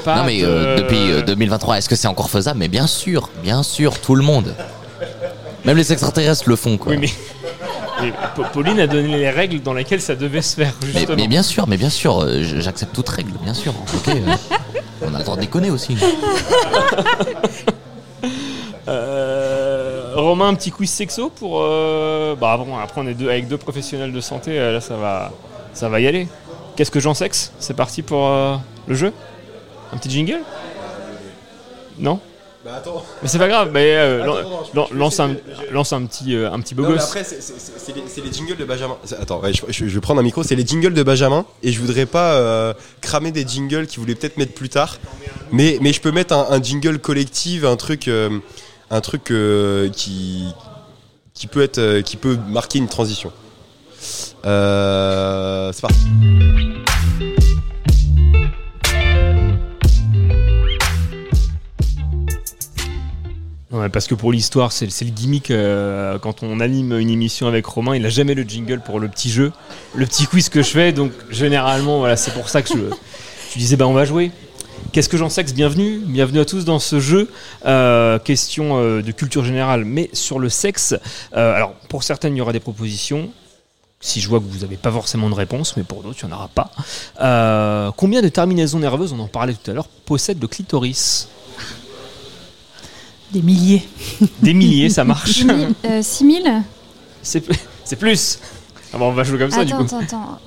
Pas 0.04 0.18
non, 0.18 0.24
mais 0.26 0.42
de- 0.42 0.46
euh, 0.48 0.78
depuis 0.78 1.12
euh, 1.12 1.22
2023, 1.22 1.78
est-ce 1.78 1.88
que 1.90 1.96
c'est 1.96 2.08
encore 2.08 2.30
faisable? 2.30 2.60
Mais 2.60 2.68
bien 2.68 2.88
sûr, 2.88 3.30
bien 3.44 3.64
sûr, 3.64 4.00
tout 4.00 4.16
le 4.16 4.24
monde. 4.24 4.56
Même 5.66 5.78
les 5.78 5.92
extraterrestres 5.94 6.50
le 6.50 6.56
font, 6.56 6.78
quoi. 6.78 6.92
Oui, 6.94 6.98
mais, 7.00 7.10
Pauline 8.54 8.80
a 8.80 8.88
donné 8.88 9.18
les 9.18 9.30
règles 9.30 9.62
dans 9.62 9.74
lesquelles 9.74 10.02
ça 10.02 10.16
devait 10.16 10.42
se 10.42 10.56
faire, 10.56 10.74
Mais, 10.82 10.88
justement. 10.94 11.16
mais 11.18 11.28
bien 11.28 11.44
sûr, 11.44 11.68
mais 11.68 11.78
bien 11.78 11.90
sûr, 11.90 12.22
euh, 12.22 12.42
j'accepte 12.44 12.94
toute 12.94 13.10
règle, 13.10 13.32
bien 13.44 13.54
sûr. 13.54 13.74
Euh, 14.08 14.36
on 15.02 15.14
a 15.14 15.18
le 15.20 15.24
droit 15.24 15.36
de 15.36 15.42
déconner 15.42 15.70
aussi. 15.72 15.98
Euh, 18.88 20.12
Romain, 20.16 20.50
un 20.50 20.56
petit 20.56 20.72
quiz 20.72 20.90
sexo 20.90 21.30
pour. 21.30 21.62
euh, 21.62 22.36
Bah, 22.36 22.58
bon, 22.58 22.78
après, 22.78 23.00
on 23.02 23.08
est 23.08 23.14
deux, 23.14 23.30
avec 23.30 23.48
deux 23.48 23.58
professionnels 23.58 24.12
de 24.12 24.20
santé, 24.22 24.58
là, 24.58 24.82
ça 24.82 24.96
va, 24.98 25.32
ça 25.74 25.88
va 25.90 26.00
y 26.02 26.08
aller. 26.08 26.28
Qu'est-ce 26.76 26.92
que 26.92 27.00
j'en 27.00 27.14
sexe 27.14 27.54
C'est 27.60 27.76
parti 27.76 28.02
pour 28.02 28.28
euh, 28.28 28.56
le 28.88 28.96
jeu? 28.96 29.14
Un 29.94 29.98
petit 29.98 30.10
jingle? 30.10 30.40
Non? 31.98 32.20
Bah 32.64 32.76
attends. 32.78 33.04
Mais 33.22 33.28
c'est 33.28 33.40
pas 33.40 33.50
grave, 33.50 33.72
mais 33.74 33.94
euh, 33.96 34.24
Attends, 34.24 34.64
non, 34.74 34.88
lance, 34.94 35.20
un, 35.20 35.36
lance 35.72 35.92
un 35.92 36.06
petit, 36.06 36.34
euh, 36.34 36.50
un 36.50 36.62
petit 36.62 36.76
beau 36.76 36.84
Non, 36.84 36.92
gosse. 36.92 37.04
après, 37.04 37.26
c'est- 37.26 38.24
les, 38.24 38.32
jingles 38.32 38.56
de 38.56 38.64
Benjamin. 38.64 38.96
Attends, 39.20 39.42
ouais, 39.42 39.52
je, 39.68 39.84
vais 39.86 40.00
prendre 40.00 40.22
un 40.22 40.24
micro. 40.24 40.44
C'est 40.44 40.56
les 40.56 40.66
jingles 40.66 40.94
de 40.94 41.04
Benjamin. 41.04 41.46
Et 41.62 41.74
je 41.74 41.82
voudrais 41.82 42.06
pas 42.06 42.36
euh, 42.36 42.74
cramer 43.02 43.32
des 43.32 43.46
jingles 43.46 43.86
qu'il 43.88 44.00
voulait 44.00 44.16
peut-être 44.16 44.38
mettre 44.38 44.54
plus 44.54 44.70
tard. 44.70 44.98
Mais, 45.52 45.78
mais 45.82 45.92
je 45.92 46.00
peux 46.00 46.12
mettre 46.12 46.34
un, 46.34 46.48
un 46.52 46.62
jingle 46.64 47.00
collectif, 47.00 47.66
un 47.66 47.76
truc, 47.76 48.08
euh, 48.08 48.40
un 48.90 49.02
truc 49.02 49.30
euh, 49.32 49.90
qui, 49.90 50.46
qui, 51.34 51.48
peut 51.48 51.62
être, 51.62 52.00
qui 52.00 52.16
peut 52.16 52.38
marquer 52.48 52.80
une 52.80 52.88
transition. 52.88 53.34
C'est 54.02 55.82
parti. 55.82 56.00
Parce 63.92 64.08
que 64.08 64.14
pour 64.14 64.32
l'histoire, 64.32 64.72
c'est 64.72 64.86
le 64.86 65.12
gimmick. 65.12 65.50
euh, 65.50 66.20
quand 66.20 66.44
on 66.44 66.60
anime 66.60 66.94
une 67.00 67.10
émission 67.10 67.48
avec 67.48 67.66
Romain, 67.66 67.96
il 67.96 68.06
a 68.06 68.10
jamais 68.10 68.36
le 68.36 68.44
jingle 68.44 68.82
pour 68.82 69.00
le 69.00 69.08
petit 69.08 69.32
jeu, 69.32 69.52
le 69.96 70.06
petit 70.06 70.28
quiz 70.28 70.50
que 70.50 70.62
je 70.62 70.70
fais. 70.70 70.92
Donc 70.92 71.12
généralement, 71.32 71.98
voilà, 71.98 72.16
c'est 72.16 72.32
pour 72.32 72.50
ça 72.50 72.62
que 72.62 72.70
je, 72.70 73.58
disais, 73.58 73.76
bah 73.76 73.88
on 73.88 73.94
va 73.94 74.06
jouer. 74.06 74.32
Qu'est-ce 74.92 75.10
que 75.10 75.18
j'en 75.18 75.30
sexe 75.30 75.54
Bienvenue, 75.54 76.02
bienvenue 76.06 76.40
à 76.40 76.46
tous 76.46 76.66
dans 76.66 76.78
ce 76.78 77.00
jeu. 77.00 77.32
Euh, 77.66 78.20
question 78.20 78.78
euh, 78.78 79.02
de 79.02 79.12
culture 79.12 79.44
générale, 79.44 79.86
mais 79.86 80.10
sur 80.14 80.38
le 80.38 80.50
sexe. 80.50 80.94
Alors 81.32 81.74
pour 81.90 82.04
certaines, 82.04 82.36
il 82.36 82.40
y 82.40 82.42
aura 82.42 82.54
des 82.54 82.60
propositions. 82.60 83.32
Si 84.00 84.22
je 84.22 84.30
vois 84.30 84.40
que 84.40 84.46
vous 84.46 84.60
n'avez 84.60 84.78
pas 84.78 84.92
forcément 84.92 85.30
de 85.30 85.36
réponse, 85.36 85.78
mais 85.78 85.84
pour 85.84 86.04
d'autres, 86.04 86.20
il 86.22 86.28
n'y 86.28 86.34
en 86.34 86.36
aura 86.36 86.50
pas. 86.50 87.92
Combien 87.98 88.22
de 88.22 88.28
terminaisons 88.28 88.80
nerveuses, 88.80 89.14
on 89.14 89.20
en 89.20 89.28
parlait 89.28 89.54
tout 89.54 89.72
à 89.72 89.74
l'heure, 89.74 89.88
possède 89.88 90.40
le 90.40 90.48
clitoris? 90.48 91.28
Des 93.34 93.42
milliers. 93.42 93.84
Des 94.42 94.54
milliers, 94.54 94.90
ça 94.90 95.04
marche. 95.04 95.44
6000 96.02 96.64
C'est 97.24 97.44
c'est 97.84 97.96
plus. 97.96 98.40
Ah 98.94 98.98
bon, 99.00 99.08
on 99.10 99.12
va 99.14 99.24
jouer 99.24 99.40
comme 99.40 99.50
ça 99.52 99.62
Attends, 99.62 99.66
du 99.82 99.88
coup. 99.90 99.96
attends, 99.96 100.40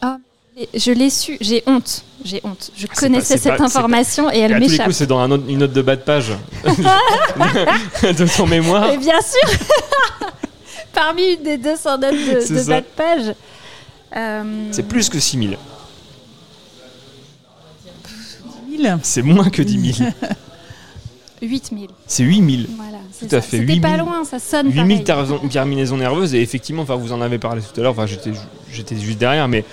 attends. 0.00 0.20
Mais 0.56 0.68
je 0.74 0.90
l'ai 0.92 1.10
su, 1.10 1.36
j'ai 1.40 1.62
honte. 1.66 2.02
J'ai 2.24 2.40
honte. 2.44 2.70
Je 2.76 2.86
Ah, 2.90 2.94
connaissais 2.96 3.34
pas- 3.34 3.40
cette 3.42 3.50
pas- 3.52 3.56
c'est 3.56 3.58
pas- 3.58 3.64
information 3.80 4.30
et 4.30 4.36
Et 4.38 4.40
elle 4.40 4.58
m'échappe. 4.58 4.86
coups, 4.86 4.96
c'est 4.96 5.06
dans 5.06 5.18
un 5.20 5.30
autre- 5.30 5.44
une 5.48 5.58
note 5.58 5.72
de 5.72 5.82
bas 5.82 5.94
de 5.96 6.00
page 6.02 6.32
de 6.64 8.36
ton 8.36 8.46
mémoire. 8.46 8.86
Mais 8.88 8.96
bien 8.98 9.20
sûr 9.20 9.58
Parmi 10.92 11.34
une 11.34 11.42
des 11.44 11.58
200 11.58 11.98
notes 11.98 12.12
de, 12.12 12.54
de 12.54 12.58
ça. 12.60 12.64
bas 12.70 12.80
de 12.80 12.86
page. 12.96 13.34
Euh, 14.16 14.68
C'est 14.72 14.82
plus 14.88 15.08
que 15.08 15.20
6000. 15.20 15.56
000. 18.80 18.98
C'est 19.02 19.22
moins 19.22 19.50
que 19.50 19.62
10 19.62 19.94
000. 19.94 20.10
8000. 21.42 21.88
C'est 22.06 22.22
8000. 22.24 22.68
Voilà, 22.76 22.98
c'est 23.12 23.28
Tout 23.28 23.36
à 23.36 23.40
ça. 23.40 23.48
fait. 23.48 23.58
C'était 23.58 23.80
pas 23.80 23.88
8000. 23.90 23.98
loin, 24.00 24.24
ça 24.24 24.38
sonne 24.38 24.70
8000 24.72 25.04
pareil. 25.04 25.48
terminaisons- 25.50 25.96
nerveuses 25.96 26.34
et 26.34 26.40
effectivement, 26.42 26.82
enfin, 26.82 26.96
vous 26.96 27.12
en 27.12 27.20
avez 27.20 27.38
parlé 27.38 27.62
tout 27.62 27.78
à 27.80 27.82
l'heure, 27.84 27.92
enfin, 27.92 28.06
j'étais, 28.06 28.30
j'étais 28.72 28.96
juste 28.96 29.18
derrière, 29.18 29.48
mais 29.48 29.64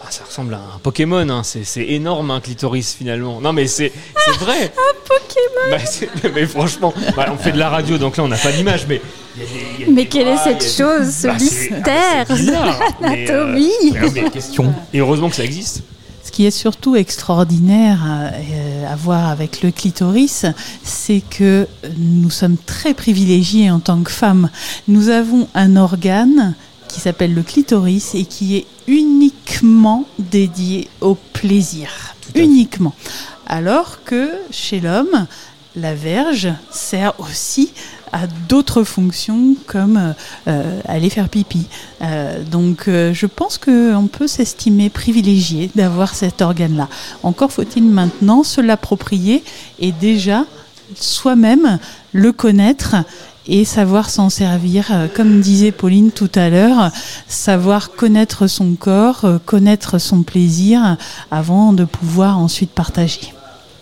ah, 0.00 0.06
ça 0.10 0.24
ressemble 0.24 0.54
à 0.54 0.58
un 0.58 0.78
Pokémon, 0.82 1.28
hein. 1.28 1.42
c'est, 1.42 1.64
c'est 1.64 1.84
énorme 1.86 2.30
un 2.30 2.40
clitoris 2.40 2.94
finalement. 2.94 3.40
Non 3.40 3.52
mais 3.52 3.66
c'est, 3.66 3.92
c'est 4.24 4.38
vrai. 4.38 4.64
un 4.64 4.94
Pokémon 5.06 5.70
Bah, 5.70 5.78
c'est- 5.84 6.08
mais 6.34 6.46
franchement, 6.46 6.94
bah, 7.16 7.26
on 7.32 7.36
fait 7.36 7.52
de 7.52 7.58
la 7.58 7.68
radio 7.68 7.98
donc 7.98 8.16
là 8.16 8.24
on 8.24 8.28
n'a 8.28 8.36
pas 8.36 8.52
d'image, 8.52 8.86
mais 8.88 9.00
il 9.36 9.42
y 9.42 9.44
a 9.44 9.48
des- 9.48 9.52
il 9.78 9.86
y 9.86 9.88
a 9.90 9.92
Mais 9.92 10.06
quelle 10.06 10.28
est 10.28 10.36
cette 10.38 10.60
des- 10.60 10.66
chose, 10.66 11.12
ce 11.12 11.26
Bah, 11.26 11.34
c'est- 11.38 11.70
mystère 11.70 12.26
c'est 12.28 12.34
bizarre, 12.34 12.78
de 12.78 13.06
mais, 13.08 13.30
euh, 13.30 13.44
l'anatomie 13.46 13.70
mais- 13.92 14.22
mais 14.22 14.30
question. 14.30 14.72
Et 14.94 15.00
heureusement 15.00 15.28
que 15.30 15.36
ça 15.36 15.44
existe. 15.44 15.82
Qui 16.38 16.46
est 16.46 16.52
surtout 16.52 16.94
extraordinaire 16.94 17.98
à, 18.04 18.26
euh, 18.26 18.92
à 18.92 18.94
voir 18.94 19.28
avec 19.28 19.60
le 19.62 19.72
clitoris, 19.72 20.46
c'est 20.84 21.20
que 21.20 21.66
nous 21.96 22.30
sommes 22.30 22.56
très 22.56 22.94
privilégiés 22.94 23.72
en 23.72 23.80
tant 23.80 24.00
que 24.04 24.12
femmes. 24.12 24.48
Nous 24.86 25.08
avons 25.08 25.48
un 25.56 25.74
organe 25.74 26.54
qui 26.86 27.00
s'appelle 27.00 27.34
le 27.34 27.42
clitoris 27.42 28.14
et 28.14 28.24
qui 28.24 28.56
est 28.56 28.66
uniquement 28.86 30.04
dédié 30.20 30.86
au 31.00 31.16
plaisir. 31.32 32.14
Uniquement. 32.36 32.94
Alors 33.48 34.04
que 34.04 34.30
chez 34.52 34.78
l'homme, 34.78 35.26
la 35.80 35.94
verge 35.94 36.48
sert 36.70 37.14
aussi 37.18 37.72
à 38.12 38.26
d'autres 38.48 38.84
fonctions 38.84 39.54
comme 39.66 40.14
euh, 40.46 40.80
aller 40.86 41.10
faire 41.10 41.28
pipi. 41.28 41.66
Euh, 42.00 42.42
donc 42.42 42.88
euh, 42.88 43.12
je 43.12 43.26
pense 43.26 43.58
qu'on 43.58 44.08
peut 44.10 44.26
s'estimer 44.26 44.88
privilégié 44.88 45.70
d'avoir 45.74 46.14
cet 46.14 46.40
organe-là. 46.40 46.88
Encore 47.22 47.52
faut-il 47.52 47.84
maintenant 47.84 48.42
se 48.44 48.60
l'approprier 48.60 49.44
et 49.78 49.92
déjà 49.92 50.44
soi-même 50.94 51.78
le 52.12 52.32
connaître 52.32 52.96
et 53.48 53.64
savoir 53.64 54.10
s'en 54.10 54.30
servir, 54.30 54.86
Euh, 54.90 55.08
comme 55.08 55.40
disait 55.40 55.72
Pauline 55.72 56.10
tout 56.10 56.30
à 56.34 56.50
l'heure, 56.50 56.90
savoir 57.26 57.90
connaître 57.90 58.46
son 58.46 58.74
corps, 58.74 59.24
euh, 59.24 59.38
connaître 59.44 59.98
son 59.98 60.22
plaisir 60.22 60.96
avant 61.30 61.72
de 61.72 61.84
pouvoir 61.84 62.38
ensuite 62.38 62.70
partager. 62.70 63.32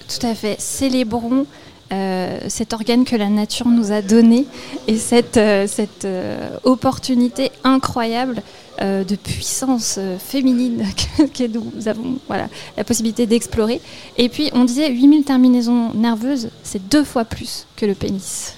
Tout 0.08 0.24
à 0.26 0.34
fait. 0.34 0.56
Célébrons 0.60 1.46
euh, 1.92 2.38
cet 2.48 2.72
organe 2.72 3.04
que 3.04 3.14
la 3.16 3.28
nature 3.28 3.68
nous 3.68 3.92
a 3.92 4.02
donné 4.02 4.46
et 4.88 4.96
cette, 4.96 5.36
euh, 5.36 5.66
cette 5.68 6.04
euh, 6.04 6.50
opportunité 6.64 7.52
incroyable 7.64 8.42
euh, 8.82 9.04
de 9.04 9.14
puissance 9.16 9.96
euh, 9.98 10.18
féminine 10.18 10.84
que, 11.18 11.22
que 11.24 11.46
nous 11.46 11.88
avons 11.88 12.18
voilà, 12.26 12.48
la 12.76 12.84
possibilité 12.84 13.26
d'explorer. 13.26 13.80
Et 14.18 14.28
puis, 14.28 14.50
on 14.52 14.64
disait 14.64 14.90
8000 14.90 15.24
terminaisons 15.24 15.92
nerveuses, 15.94 16.50
c'est 16.62 16.88
deux 16.88 17.04
fois 17.04 17.24
plus 17.24 17.66
que 17.76 17.86
le 17.86 17.94
pénis. 17.94 18.54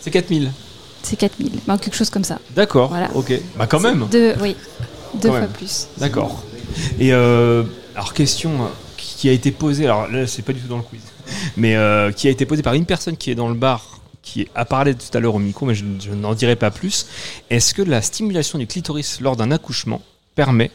C'est 0.00 0.10
4000. 0.10 0.50
C'est 1.02 1.16
4000, 1.16 1.50
ben, 1.66 1.78
quelque 1.78 1.96
chose 1.96 2.10
comme 2.10 2.24
ça. 2.24 2.38
D'accord. 2.54 2.88
Voilà. 2.90 3.10
Ok. 3.14 3.32
Bah 3.56 3.66
quand 3.66 3.80
même. 3.80 4.06
Deux, 4.10 4.34
oui, 4.40 4.56
deux 5.14 5.28
Quand 5.28 5.34
fois 5.34 5.40
même. 5.40 5.50
plus. 5.50 5.88
D'accord. 5.98 6.42
Et 6.98 7.12
euh, 7.12 7.64
alors 7.94 8.14
question 8.14 8.52
qui 8.96 9.28
a 9.28 9.32
été 9.32 9.50
posée, 9.50 9.84
alors 9.84 10.08
là 10.08 10.26
c'est 10.26 10.42
pas 10.42 10.52
du 10.52 10.60
tout 10.60 10.68
dans 10.68 10.76
le 10.78 10.82
quiz, 10.82 11.00
mais 11.56 11.76
euh, 11.76 12.12
qui 12.12 12.28
a 12.28 12.30
été 12.30 12.46
posée 12.46 12.62
par 12.62 12.74
une 12.74 12.86
personne 12.86 13.16
qui 13.16 13.30
est 13.30 13.34
dans 13.34 13.48
le 13.48 13.54
bar, 13.54 14.00
qui 14.22 14.48
a 14.54 14.64
parlé 14.64 14.94
tout 14.94 15.16
à 15.16 15.20
l'heure 15.20 15.34
au 15.34 15.38
micro, 15.40 15.66
mais 15.66 15.74
je, 15.74 15.84
n'en 16.12 16.34
dirai 16.34 16.56
pas 16.56 16.70
plus. 16.70 17.06
Est-ce 17.50 17.74
que 17.74 17.82
la 17.82 18.02
stimulation 18.02 18.58
du 18.58 18.66
clitoris 18.66 19.20
lors 19.20 19.36
d'un 19.36 19.50
accouchement 19.50 20.00
permet 20.34 20.70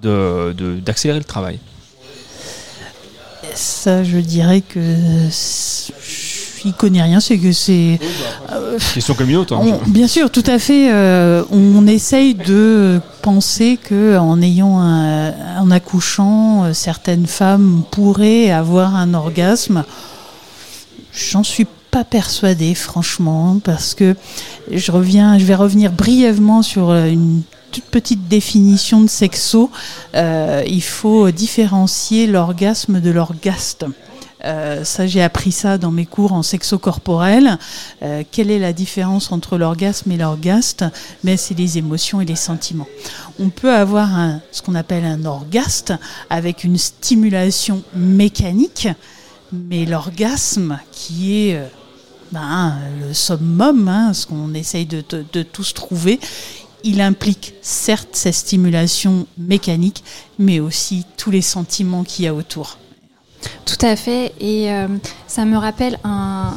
de- 0.00 0.54
de- 0.56 0.78
d'accélérer 0.80 1.18
le 1.18 1.24
travail? 1.24 1.58
Ça, 3.54 4.02
je 4.04 4.18
dirais 4.18 4.62
que 4.62 5.28
c- 6.62 6.64
je 6.64 6.68
n'y 6.68 6.74
connais 6.74 7.02
rien, 7.02 7.20
c'est 7.20 7.38
que 7.38 7.52
c'est... 7.52 7.98
euh, 8.52 8.78
Question 8.94 9.14
comme 9.14 9.30
une 9.30 9.36
autre. 9.36 9.54
hein, 9.54 9.60
On- 9.84 9.90
bien 9.90 10.06
sûr, 10.08 10.30
tout 10.30 10.44
à 10.46 10.58
fait. 10.58 10.92
euh, 10.92 11.42
on 11.50 11.86
essaye 11.86 12.34
de 12.34 13.00
penser 13.22 13.78
que 13.82 14.16
en 14.18 14.40
ayant 14.42 14.78
un, 14.80 15.32
en 15.60 15.70
accouchant, 15.70 16.64
euh, 16.64 16.72
certaines 16.72 17.26
femmes 17.26 17.82
pourraient 17.90 18.50
avoir 18.50 18.94
un 18.96 19.14
orgasme. 19.14 19.84
J'en 21.14 21.42
suis 21.42 21.66
pas 21.90 22.04
persuadée, 22.04 22.74
franchement, 22.74 23.58
parce 23.62 23.94
que 23.94 24.16
je 24.70 24.90
reviens, 24.92 25.38
je 25.38 25.44
vais 25.44 25.54
revenir 25.54 25.92
brièvement 25.92 26.62
sur 26.62 26.90
euh, 26.90 27.06
une 27.08 27.42
toute 27.70 27.84
petite 27.84 28.28
définition 28.28 29.00
de 29.02 29.08
sexo. 29.08 29.70
Euh, 30.14 30.62
il 30.66 30.82
faut 30.82 31.30
différencier 31.30 32.26
l'orgasme 32.26 33.00
de 33.00 33.10
l'orgaste. 33.10 33.84
Euh, 34.44 34.84
ça, 34.84 35.06
j'ai 35.06 35.22
appris 35.22 35.52
ça 35.52 35.78
dans 35.78 35.90
mes 35.90 36.06
cours 36.06 36.32
en 36.32 36.42
sexo 36.42 36.78
corporel. 36.78 37.58
Euh, 38.02 38.22
quelle 38.30 38.50
est 38.50 38.58
la 38.58 38.72
différence 38.72 39.30
entre 39.32 39.56
l'orgasme 39.56 40.10
et 40.10 40.16
l'orgaste? 40.16 40.84
Mais 41.24 41.36
c'est 41.36 41.54
les 41.54 41.78
émotions 41.78 42.20
et 42.20 42.24
les 42.24 42.36
sentiments. 42.36 42.88
On 43.38 43.50
peut 43.50 43.72
avoir 43.72 44.08
ce 44.50 44.62
qu'on 44.62 44.74
appelle 44.74 45.04
un 45.04 45.24
orgaste 45.24 45.94
avec 46.30 46.64
une 46.64 46.78
stimulation 46.78 47.82
mécanique, 47.94 48.88
mais 49.52 49.84
l'orgasme 49.84 50.78
qui 50.90 51.48
est 51.48 51.56
euh, 51.56 51.66
ben, 52.32 52.78
le 53.00 53.12
summum, 53.12 53.88
hein, 53.88 54.14
ce 54.14 54.26
qu'on 54.26 54.54
essaye 54.54 54.86
de, 54.86 55.02
tous 55.42 55.74
trouver, 55.74 56.18
il 56.82 57.00
implique 57.00 57.54
certes 57.60 58.10
ces 58.12 58.32
stimulations 58.32 59.26
mécaniques, 59.36 60.02
mais 60.38 60.58
aussi 60.58 61.04
tous 61.16 61.30
les 61.30 61.42
sentiments 61.42 62.02
qu'il 62.02 62.24
y 62.24 62.28
a 62.28 62.34
autour. 62.34 62.78
Tout 63.66 63.86
à 63.86 63.96
fait. 63.96 64.32
Et 64.40 64.70
euh, 64.70 64.86
ça 65.26 65.44
me 65.44 65.56
rappelle 65.56 65.98
un, 66.04 66.54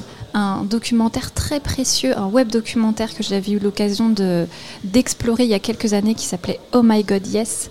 documentaire 0.70 1.32
très 1.34 1.62
précieux, 1.62 2.18
un 2.18 2.26
web 2.28 2.49
documentaire 2.49 3.16
que 3.16 3.24
j'avais 3.24 3.53
eu 3.53 3.60
l'occasion 3.60 4.10
de- 4.10 4.48
d'explorer 4.84 5.44
il 5.45 5.49
y 5.49 5.53
a 5.53 5.60
quelques 5.60 5.94
années 5.94 6.14
qui 6.14 6.26
s'appelait 6.26 6.60
Oh 6.74 6.82
My 6.84 7.03
God 7.03 7.26
Yes. 7.26 7.70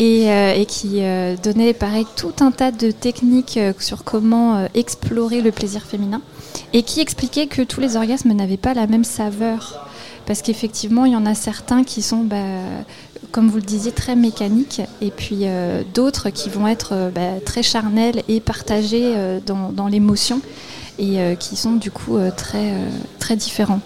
Et, 0.00 0.28
euh, 0.28 0.64
qui 0.64 1.02
euh, 1.02 1.36
donnait 1.40 1.74
pareil 1.74 2.04
tout 2.16 2.32
un 2.40 2.50
tas 2.50 2.72
de 2.72 2.90
techniques 2.90 3.58
sur 3.78 4.02
comment 4.02 4.66
explorer 4.74 5.42
le 5.42 5.52
plaisir 5.52 5.82
féminin 5.82 6.20
et 6.72 6.82
qui 6.82 7.00
expliquait 7.00 7.46
que 7.46 7.62
tous 7.62 7.80
les 7.80 7.94
orgasmes 7.96 8.32
n'avaient 8.32 8.56
pas 8.56 8.74
la 8.74 8.88
même 8.88 9.04
saveur 9.04 9.88
parce 10.26 10.42
qu'effectivement 10.42 11.04
il 11.04 11.12
y 11.12 11.16
en 11.16 11.26
a 11.26 11.34
certains 11.34 11.84
qui 11.84 12.02
sont 12.02 12.24
bah, 12.24 12.36
comme 13.32 13.48
vous 13.48 13.56
le 13.56 13.62
disiez 13.62 13.90
très 13.90 14.14
mécaniques 14.14 14.82
et 15.00 15.10
puis 15.10 15.40
euh, 15.42 15.82
d'autres 15.94 16.30
qui 16.30 16.50
vont 16.50 16.68
être 16.68 16.90
euh, 16.92 17.10
bah, 17.10 17.40
très 17.44 17.62
charnels 17.62 18.22
et 18.28 18.40
partagés 18.40 19.14
euh, 19.16 19.40
dans, 19.44 19.88
l'émotion 19.88 20.40
et 20.98 21.18
qui 21.40 21.56
sont 21.56 21.72
du 21.72 21.90
coup 21.90 22.18
très, 22.36 22.74
très 23.18 23.34
différents. 23.34 23.80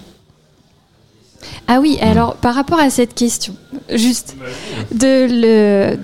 Ah 1.66 1.80
oui, 1.80 1.98
alors 2.02 2.34
par 2.34 2.54
rapport 2.54 2.78
à 2.78 2.90
cette 2.90 3.14
question, 3.14 3.54
juste 3.90 4.36
de, 4.92 5.96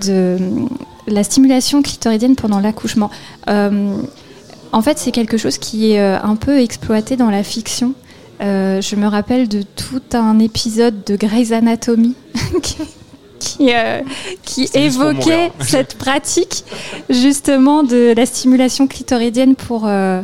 la 1.05 1.23
stimulation 1.23 1.83
clitoridienne 1.83 2.35
pendant 2.35 2.59
l'accouchement, 2.59 3.11
en 3.47 4.81
fait 4.81 4.97
c'est 4.97 5.11
quelque 5.11 5.37
chose 5.37 5.59
qui 5.59 5.91
est 5.91 5.99
un 5.99 6.35
peu 6.35 6.59
exploité 6.59 7.15
dans 7.15 7.29
la 7.29 7.43
fiction. 7.43 7.93
Je 8.39 8.95
me 8.95 9.05
rappelle 9.05 9.47
de 9.47 9.61
tout 9.61 10.01
un 10.13 10.39
épisode 10.39 11.03
de 11.03 11.15
Grey's 11.15 11.51
Anatomy 11.51 12.15
qui, 13.43 13.73
euh, 13.73 14.01
qui 14.43 14.69
évoquait 14.73 15.49
mourir. 15.49 15.51
cette 15.61 15.95
pratique 15.97 16.63
justement 17.09 17.83
de 17.83 18.13
la 18.15 18.25
stimulation 18.25 18.87
clitoridienne 18.87 19.55
pour, 19.55 19.83
euh, 19.85 20.21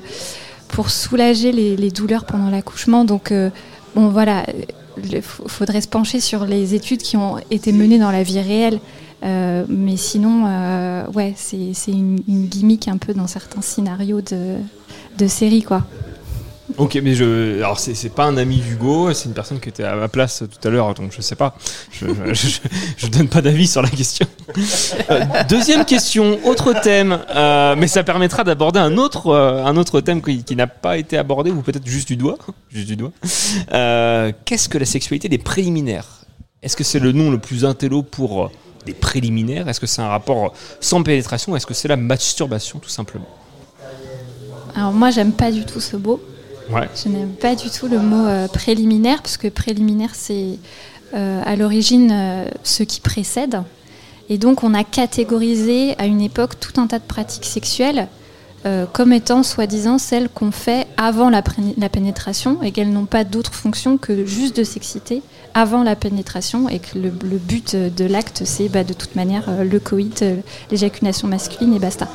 pour 0.69 0.89
soulager 0.89 1.51
les, 1.51 1.75
les 1.75 1.91
douleurs 1.91 2.25
pendant 2.25 2.49
l'accouchement. 2.49 3.03
Donc 3.05 3.31
euh, 3.31 3.49
bon 3.95 4.09
voilà, 4.09 4.45
il 5.03 5.21
faudrait 5.21 5.81
se 5.81 5.87
pencher 5.87 6.19
sur 6.19 6.45
les 6.45 6.75
études 6.75 7.01
qui 7.01 7.17
ont 7.17 7.37
été 7.51 7.71
menées 7.71 7.99
dans 7.99 8.11
la 8.11 8.23
vie 8.23 8.39
réelle. 8.39 8.79
Mais 9.21 9.97
sinon, 9.97 10.45
ouais, 11.13 11.33
c'est 11.35 11.73
c'est 11.73 11.91
une, 11.91 12.21
une 12.27 12.45
gimmick 12.45 12.87
un 12.87 12.97
peu 12.97 13.13
dans 13.13 13.27
certains 13.27 13.61
scénarios 13.61 14.21
de, 14.21 14.55
de 15.17 15.27
séries, 15.27 15.63
quoi. 15.63 15.83
Ok, 16.79 16.97
mais 17.03 17.13
je. 17.13 17.57
Alors, 17.57 17.77
c'est 17.77 18.15
pas 18.15 18.23
un 18.23 18.37
ami 18.37 18.57
d'Hugo, 18.57 19.13
c'est 19.13 19.25
une 19.27 19.33
personne 19.33 19.59
qui 19.59 19.67
était 19.67 19.83
à 19.83 19.97
ma 19.97 20.07
place 20.07 20.43
tout 20.49 20.67
à 20.67 20.71
l'heure, 20.71 20.93
donc 20.93 21.11
je 21.11 21.21
sais 21.21 21.35
pas. 21.35 21.53
Je, 21.91 23.07
donne 23.09 23.27
pas 23.27 23.41
d'avis 23.41 23.67
sur 23.67 23.81
la 23.81 23.89
question. 23.89 24.25
Euh, 25.09 25.25
deuxième 25.49 25.83
question, 25.83 26.39
autre 26.45 26.73
thème, 26.81 27.19
euh, 27.35 27.75
mais 27.77 27.87
ça 27.87 28.03
permettra 28.03 28.45
d'aborder 28.45 28.79
un 28.79 28.97
autre, 28.97 29.27
euh, 29.27 29.65
un 29.65 29.75
autre 29.75 29.99
thème 29.99 30.21
qui, 30.21 30.43
qui 30.45 30.55
n'a 30.55 30.67
pas 30.67 30.97
été 30.97 31.17
abordé, 31.17 31.51
ou 31.51 31.61
peut-être 31.61 31.85
juste 31.85 32.07
du 32.07 32.15
doigt. 32.15 32.37
Juste 32.71 32.87
du 32.87 32.95
doigt. 32.95 33.11
Qu'est-ce 34.45 34.69
que 34.69 34.77
la 34.77 34.85
sexualité 34.85 35.27
des 35.27 35.39
préliminaires? 35.39 36.21
Est-ce 36.61 36.77
que 36.77 36.83
c'est 36.83 36.99
le 36.99 37.11
nom 37.11 37.31
le 37.31 37.39
plus 37.39 37.65
intello 37.65 38.03
pour 38.03 38.51
des 38.85 38.93
préliminaires? 38.93 39.67
Est-ce 39.67 39.79
que 39.79 39.87
c'est 39.87 40.01
un 40.01 40.07
rapport 40.07 40.53
sans 40.79 41.03
pénétration? 41.03 41.55
Est-ce 41.55 41.65
que 41.65 41.73
c'est 41.73 41.87
la 41.87 41.97
masturbation, 41.97 42.79
tout 42.79 42.89
simplement? 42.89 43.27
Alors 44.75 44.93
moi, 44.93 45.09
j'aime 45.09 45.33
pas 45.33 45.51
du 45.51 45.65
tout 45.65 45.81
ce 45.81 45.97
mot. 45.97 46.21
Je 46.95 47.09
n'aime 47.09 47.33
pas 47.33 47.55
du 47.55 47.69
tout 47.69 47.87
le 47.87 47.99
mot 47.99 48.27
euh, 48.27 48.47
préliminaire, 48.47 49.21
parce 49.21 49.37
que 49.37 49.47
préliminaire, 49.47 50.11
c'est 50.13 50.59
euh, 51.13 51.41
à 51.45 51.55
l'origine 51.55 52.11
euh, 52.11 52.45
ce 52.63 52.83
qui 52.83 53.01
précède. 53.01 53.61
Et 54.29 54.37
donc, 54.37 54.63
on 54.63 54.73
a 54.73 54.83
catégorisé 54.83 55.95
à 55.97 56.05
une 56.05 56.21
époque 56.21 56.59
tout 56.59 56.79
un 56.79 56.87
tas 56.87 56.99
de 56.99 57.03
pratiques 57.03 57.45
sexuelles 57.45 58.07
comme 58.91 59.13
étant 59.13 59.41
soi-disant 59.41 59.97
celles 59.97 60.27
qu'on 60.27 60.51
fait 60.51 60.85
avant 60.97 61.29
la, 61.29 61.41
pénétration 61.41 62.61
et 62.61 62.73
qu'elles 62.73 62.91
n'ont 62.91 63.05
pas 63.05 63.23
d'autre 63.23 63.53
fonction 63.53 63.97
que 63.97 64.25
juste 64.25 64.57
de 64.57 64.65
s'exciter 64.65 65.21
avant 65.53 65.81
la 65.81 65.95
pénétration 65.95 66.67
et 66.67 66.79
que 66.79 66.99
le, 66.99 67.09
but 67.09 67.77
de 67.77 68.03
l'acte, 68.03 68.41
c'est 68.43 68.67
bah, 68.67 68.83
de 68.83 68.91
toute 68.91 69.15
manière 69.15 69.63
le 69.63 69.79
coït, 69.79 70.25
l'éjaculation 70.71 71.29
masculine 71.29 71.73
et 71.73 71.79
basta. 71.79 72.09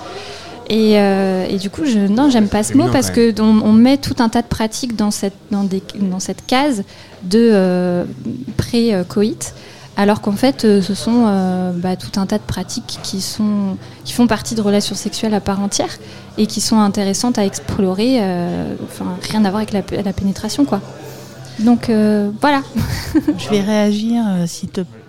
Et, 0.68 0.98
euh, 0.98 1.46
et 1.48 1.58
du 1.58 1.68
coup, 1.68 1.84
je, 1.84 1.98
non, 1.98 2.30
j'aime 2.30 2.48
pas 2.48 2.62
ce 2.62 2.74
mot 2.74 2.88
parce 2.90 3.10
que 3.10 3.38
on, 3.40 3.60
on 3.62 3.72
met 3.72 3.98
tout 3.98 4.16
un 4.18 4.28
tas 4.28 4.42
de 4.42 4.46
pratiques 4.46 4.96
dans 4.96 5.10
cette, 5.10 5.36
dans 5.50 5.64
des, 5.64 5.82
dans 6.00 6.20
cette 6.20 6.46
case 6.46 6.84
de 7.22 7.50
euh, 7.52 8.04
pré-coït, 8.56 9.54
alors 9.96 10.20
qu'en 10.20 10.32
fait, 10.32 10.64
euh, 10.64 10.80
ce 10.80 10.94
sont 10.94 11.24
euh, 11.26 11.72
bah, 11.74 11.96
tout 11.96 12.18
un 12.18 12.26
tas 12.26 12.38
de 12.38 12.42
pratiques 12.42 12.98
qui, 13.02 13.20
sont, 13.20 13.76
qui 14.04 14.12
font 14.12 14.26
partie 14.26 14.54
de 14.54 14.62
relations 14.62 14.94
sexuelles 14.94 15.34
à 15.34 15.40
part 15.40 15.60
entière 15.60 15.98
et 16.38 16.46
qui 16.46 16.60
sont 16.60 16.78
intéressantes 16.78 17.38
à 17.38 17.44
explorer, 17.44 18.18
euh, 18.20 18.74
enfin, 18.84 19.16
rien 19.30 19.44
à 19.44 19.50
voir 19.50 19.62
avec 19.62 19.72
la, 19.72 19.82
la 20.02 20.12
pénétration, 20.12 20.64
quoi. 20.64 20.80
Donc 21.60 21.88
euh, 21.88 22.30
voilà. 22.40 22.62
Je 23.38 23.48
vais 23.50 23.60
réagir 23.60 24.22
euh, 24.26 24.46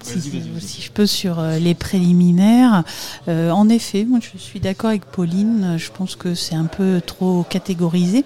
si, 0.06 0.82
je 0.82 0.92
peux 0.92 1.06
sur 1.06 1.40
euh, 1.40 1.58
les 1.58 1.74
préliminaires. 1.74 2.84
Euh, 3.28 3.50
en 3.50 3.70
effet, 3.70 4.06
moi 4.06 4.20
je 4.22 4.38
suis 4.38 4.60
d'accord 4.60 4.90
avec 4.90 5.06
Pauline. 5.06 5.76
Je 5.78 5.90
pense 5.92 6.16
que 6.16 6.36
c'est 6.36 6.56
un 6.56 6.66
peu 6.66 7.02
trop 7.06 7.44
catégorisé. 7.50 8.24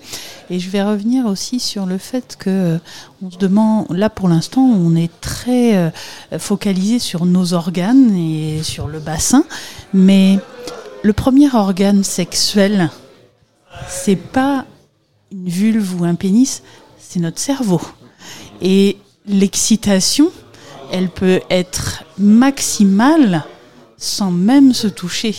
Et 0.49 0.59
je 0.59 0.69
vais 0.69 0.83
revenir 0.83 1.25
aussi 1.25 1.59
sur 1.59 1.85
le 1.85 1.97
fait 1.97 2.35
que 2.37 2.49
euh, 2.49 2.77
on 3.21 3.31
se 3.31 3.37
demande, 3.37 3.87
là 3.91 4.09
pour 4.09 4.27
l'instant, 4.27 4.61
on 4.61 4.95
est 4.95 5.11
très 5.21 5.91
focalisé 6.37 6.99
sur 6.99 7.25
nos 7.25 7.53
organes 7.53 8.15
et 8.15 8.63
sur 8.63 8.87
le 8.87 8.99
bassin, 8.99 9.43
mais 9.93 10.39
le 11.03 11.13
premier 11.13 11.53
organe 11.53 12.03
sexuel, 12.03 12.89
c'est 13.87 14.15
pas 14.15 14.65
une 15.31 15.49
vulve 15.49 16.01
ou 16.01 16.05
un 16.05 16.15
pénis, 16.15 16.63
c'est 16.97 17.19
notre 17.19 17.39
cerveau. 17.39 17.81
Et 18.61 18.97
l'excitation, 19.25 20.31
elle 20.91 21.09
peut 21.09 21.41
être 21.49 22.03
maximale 22.17 23.43
sans 23.97 24.31
même 24.31 24.73
se 24.73 24.87
toucher. 24.87 25.35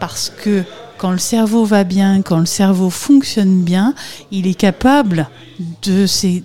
Parce 0.00 0.30
que 0.30 0.64
quand 0.98 1.12
le 1.12 1.18
cerveau 1.18 1.64
va 1.64 1.84
bien, 1.84 2.22
quand 2.22 2.38
le 2.38 2.46
cerveau 2.46 2.90
fonctionne 2.90 3.62
bien, 3.62 3.94
il 4.30 4.46
est 4.46 4.54
capable 4.54 5.28
de 5.82 6.06
ces 6.06 6.44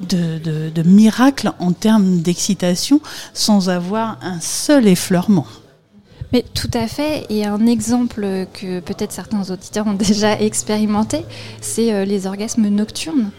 de, 0.00 0.82
miracles 0.82 1.52
en 1.58 1.72
termes 1.72 2.20
d'excitation 2.20 3.00
sans 3.32 3.70
avoir 3.70 4.18
un 4.22 4.40
seul 4.40 4.86
effleurement. 4.86 5.46
Mais 6.32 6.44
tout 6.54 6.70
à 6.74 6.88
fait. 6.88 7.24
Et 7.30 7.46
un 7.46 7.66
exemple 7.66 8.46
que 8.52 8.80
peut-être 8.80 9.12
certains 9.12 9.50
auditeurs 9.50 9.86
ont 9.86 9.94
déjà 9.94 10.38
expérimenté, 10.40 11.24
c'est 11.60 11.92
euh, 11.92 12.04
les 12.04 12.26
orgasmes 12.26 12.68
nocturnes. 12.68 13.30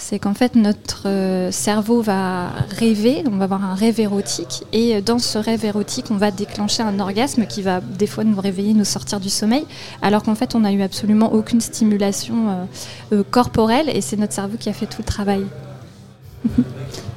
C'est 0.00 0.20
qu'en 0.20 0.32
fait, 0.32 0.54
notre 0.54 1.08
euh, 1.08 1.50
cerveau 1.50 2.02
va 2.02 2.50
rêver, 2.70 3.24
on 3.26 3.36
va 3.36 3.44
avoir 3.44 3.64
un 3.64 3.74
rêve 3.74 3.98
érotique, 3.98 4.62
et 4.72 4.94
euh, 4.94 5.00
dans 5.00 5.18
ce 5.18 5.38
rêve 5.38 5.64
érotique, 5.64 6.06
on 6.10 6.16
va 6.16 6.30
déclencher 6.30 6.84
un 6.84 7.00
orgasme 7.00 7.46
qui 7.46 7.62
va 7.62 7.80
des 7.80 8.06
fois 8.06 8.22
nous 8.22 8.40
réveiller, 8.40 8.74
nous 8.74 8.84
sortir 8.84 9.18
du 9.18 9.28
sommeil, 9.28 9.66
alors 10.00 10.22
qu'en 10.22 10.36
fait, 10.36 10.54
on 10.54 10.60
n'a 10.60 10.72
eu 10.72 10.82
absolument 10.82 11.32
aucune 11.32 11.60
stimulation 11.60 12.68
euh, 13.12 13.24
corporelle, 13.28 13.90
et 13.92 14.00
c'est 14.00 14.16
notre 14.16 14.34
cerveau 14.34 14.56
qui 14.56 14.68
a 14.68 14.72
fait 14.72 14.86
tout 14.86 15.02
le 15.02 15.04
travail. 15.04 15.44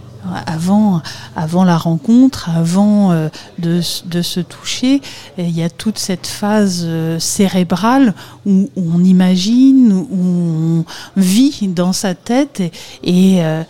Avant, 0.45 1.01
avant 1.35 1.63
la 1.63 1.77
rencontre, 1.77 2.49
avant 2.49 3.11
euh, 3.11 3.29
de, 3.59 3.81
se 3.81 4.39
toucher, 4.39 5.01
il 5.37 5.49
y 5.49 5.63
a 5.63 5.69
toute 5.69 5.97
cette 5.97 6.27
phase 6.27 6.83
euh, 6.85 7.19
cérébrale 7.19 8.13
où, 8.45 8.69
on 8.75 9.03
imagine, 9.03 9.93
où 9.93 10.15
on 10.17 10.85
vit 11.17 11.67
dans 11.67 11.93
sa 11.93 12.15
tête 12.15 12.61
euh, 13.07 13.63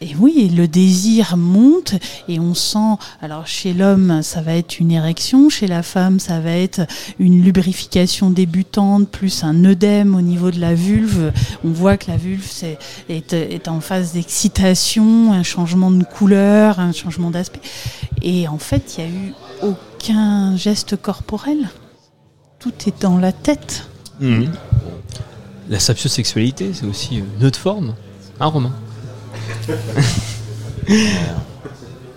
et 0.00 0.14
oui, 0.18 0.52
le 0.54 0.66
désir 0.66 1.36
monte 1.36 1.94
et 2.28 2.40
on 2.40 2.54
sent, 2.54 2.96
alors 3.22 3.46
chez 3.46 3.72
l'homme 3.72 4.22
ça 4.22 4.40
va 4.40 4.54
être 4.54 4.80
une 4.80 4.90
érection, 4.90 5.48
chez 5.48 5.66
la 5.66 5.82
femme 5.82 6.18
ça 6.20 6.40
va 6.40 6.50
être 6.50 6.82
une 7.18 7.42
lubrification 7.42 8.30
débutante 8.30 9.08
plus 9.08 9.44
un 9.44 9.64
œdème 9.64 10.14
au 10.14 10.20
niveau 10.20 10.50
de 10.50 10.60
la 10.60 10.74
vulve. 10.74 11.32
On 11.64 11.70
voit 11.70 11.96
que 11.96 12.10
la 12.10 12.16
vulve 12.16 12.46
est 13.08 13.68
en 13.68 13.80
phase 13.80 14.12
d'excitation, 14.12 15.32
un 15.32 15.42
changement 15.42 15.75
de 15.76 16.04
couleur, 16.04 16.80
un 16.80 16.92
changement 16.92 17.30
d'aspect. 17.30 17.60
Et 18.22 18.48
en 18.48 18.58
fait, 18.58 18.96
il 18.98 19.04
n'y 19.04 19.10
a 19.10 19.14
eu 19.14 19.34
aucun 19.62 20.56
geste 20.56 20.96
corporel. 20.96 21.68
Tout 22.58 22.72
est 22.86 23.02
dans 23.02 23.18
la 23.18 23.32
tête. 23.32 23.88
Mhm. 24.20 24.50
La 25.68 25.78
sapiosexualité, 25.78 26.72
c'est 26.72 26.86
aussi 26.86 27.22
une 27.38 27.44
autre 27.44 27.58
forme. 27.58 27.94
Hein, 28.40 28.46
Romain? 28.46 28.72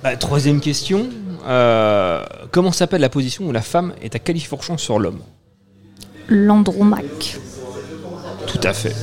Bah, 0.02 0.16
Troisième 0.16 0.62
question. 0.62 1.10
Euh, 1.46 2.24
comment 2.52 2.72
s'appelle 2.72 3.02
la 3.02 3.10
position 3.10 3.48
où 3.48 3.52
la 3.52 3.62
femme 3.62 3.94
est 4.02 4.16
à 4.16 4.20
califourchon 4.20 4.78
sur 4.78 4.98
l'homme? 4.98 5.20
L'andromaque. 6.30 7.38
Tout 8.48 8.62
à 8.64 8.72
fait. 8.72 8.96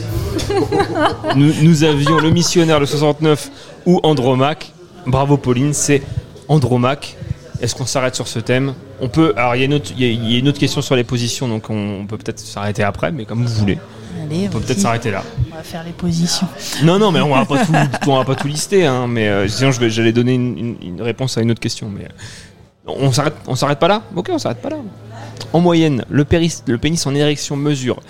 nous, 1.36 1.52
nous 1.62 1.84
avions 1.84 2.18
le 2.18 2.30
missionnaire 2.30 2.80
de 2.80 2.86
69 2.86 3.50
ou 3.86 4.00
Andromaque. 4.02 4.72
Bravo 5.06 5.36
Pauline, 5.36 5.72
c'est 5.72 6.02
Andromaque. 6.48 7.16
Est-ce 7.60 7.74
qu'on 7.74 7.86
s'arrête 7.86 8.14
sur 8.14 8.28
ce 8.28 8.38
thème? 8.38 8.74
On 9.00 9.08
peut. 9.08 9.32
Alors 9.36 9.54
il 9.54 9.60
y, 9.60 9.62
a 9.62 9.64
une 9.66 9.74
autre- 9.74 9.90
il 9.96 10.02
y 10.02 10.04
a- 10.04 10.12
il 10.12 10.32
y 10.32 10.36
a 10.36 10.38
une 10.38 10.48
autre 10.48 10.58
question 10.58 10.82
sur 10.82 10.94
les 10.96 11.04
positions, 11.04 11.48
donc 11.48 11.70
on, 11.70 12.00
on 12.00 12.06
peut 12.06 12.18
peut-être 12.18 12.38
s'arrêter 12.40 12.82
après, 12.82 13.12
mais 13.12 13.24
comme 13.24 13.44
vous 13.44 13.54
voulez. 13.54 13.78
Allez, 14.22 14.46
on 14.48 14.50
peut 14.50 14.60
peut-être 14.60 14.80
s'arrêter 14.80 15.10
là. 15.10 15.22
On 15.52 15.56
va 15.56 15.62
faire 15.62 15.84
les 15.84 15.92
positions. 15.92 16.46
Non, 16.82 16.98
non, 16.98 17.12
mais 17.12 17.20
on 17.20 17.34
va 17.34 17.44
pas 17.46 17.64
tout, 17.64 17.72
on 18.10 18.16
va 18.18 18.24
pas 18.24 18.34
tout 18.34 18.48
lister, 18.48 18.84
hein, 18.84 19.06
mais 19.06 19.28
euh, 19.28 19.48
sinon 19.48 19.70
j'allais 19.72 20.12
donner 20.12 20.34
une, 20.34 20.58
une- 20.58 20.76
une 20.82 21.02
réponse 21.02 21.38
à 21.38 21.42
une 21.42 21.50
autre 21.50 21.60
question, 21.60 21.88
mais 21.88 22.04
euh, 22.04 22.92
on 22.98 23.12
s'arrête, 23.12 23.34
on 23.46 23.54
s'arrête 23.54 23.78
pas 23.78 23.88
là? 23.88 24.02
Ok, 24.14 24.28
on 24.30 24.38
s'arrête 24.38 24.60
pas 24.60 24.70
là. 24.70 24.76
En 25.52 25.60
moyenne, 25.60 26.04
le, 26.10 26.24
péris, 26.24 26.58
le 26.66 26.78
pénis 26.78 27.06
en 27.06 27.14
érection 27.14 27.56
mesure 27.56 28.00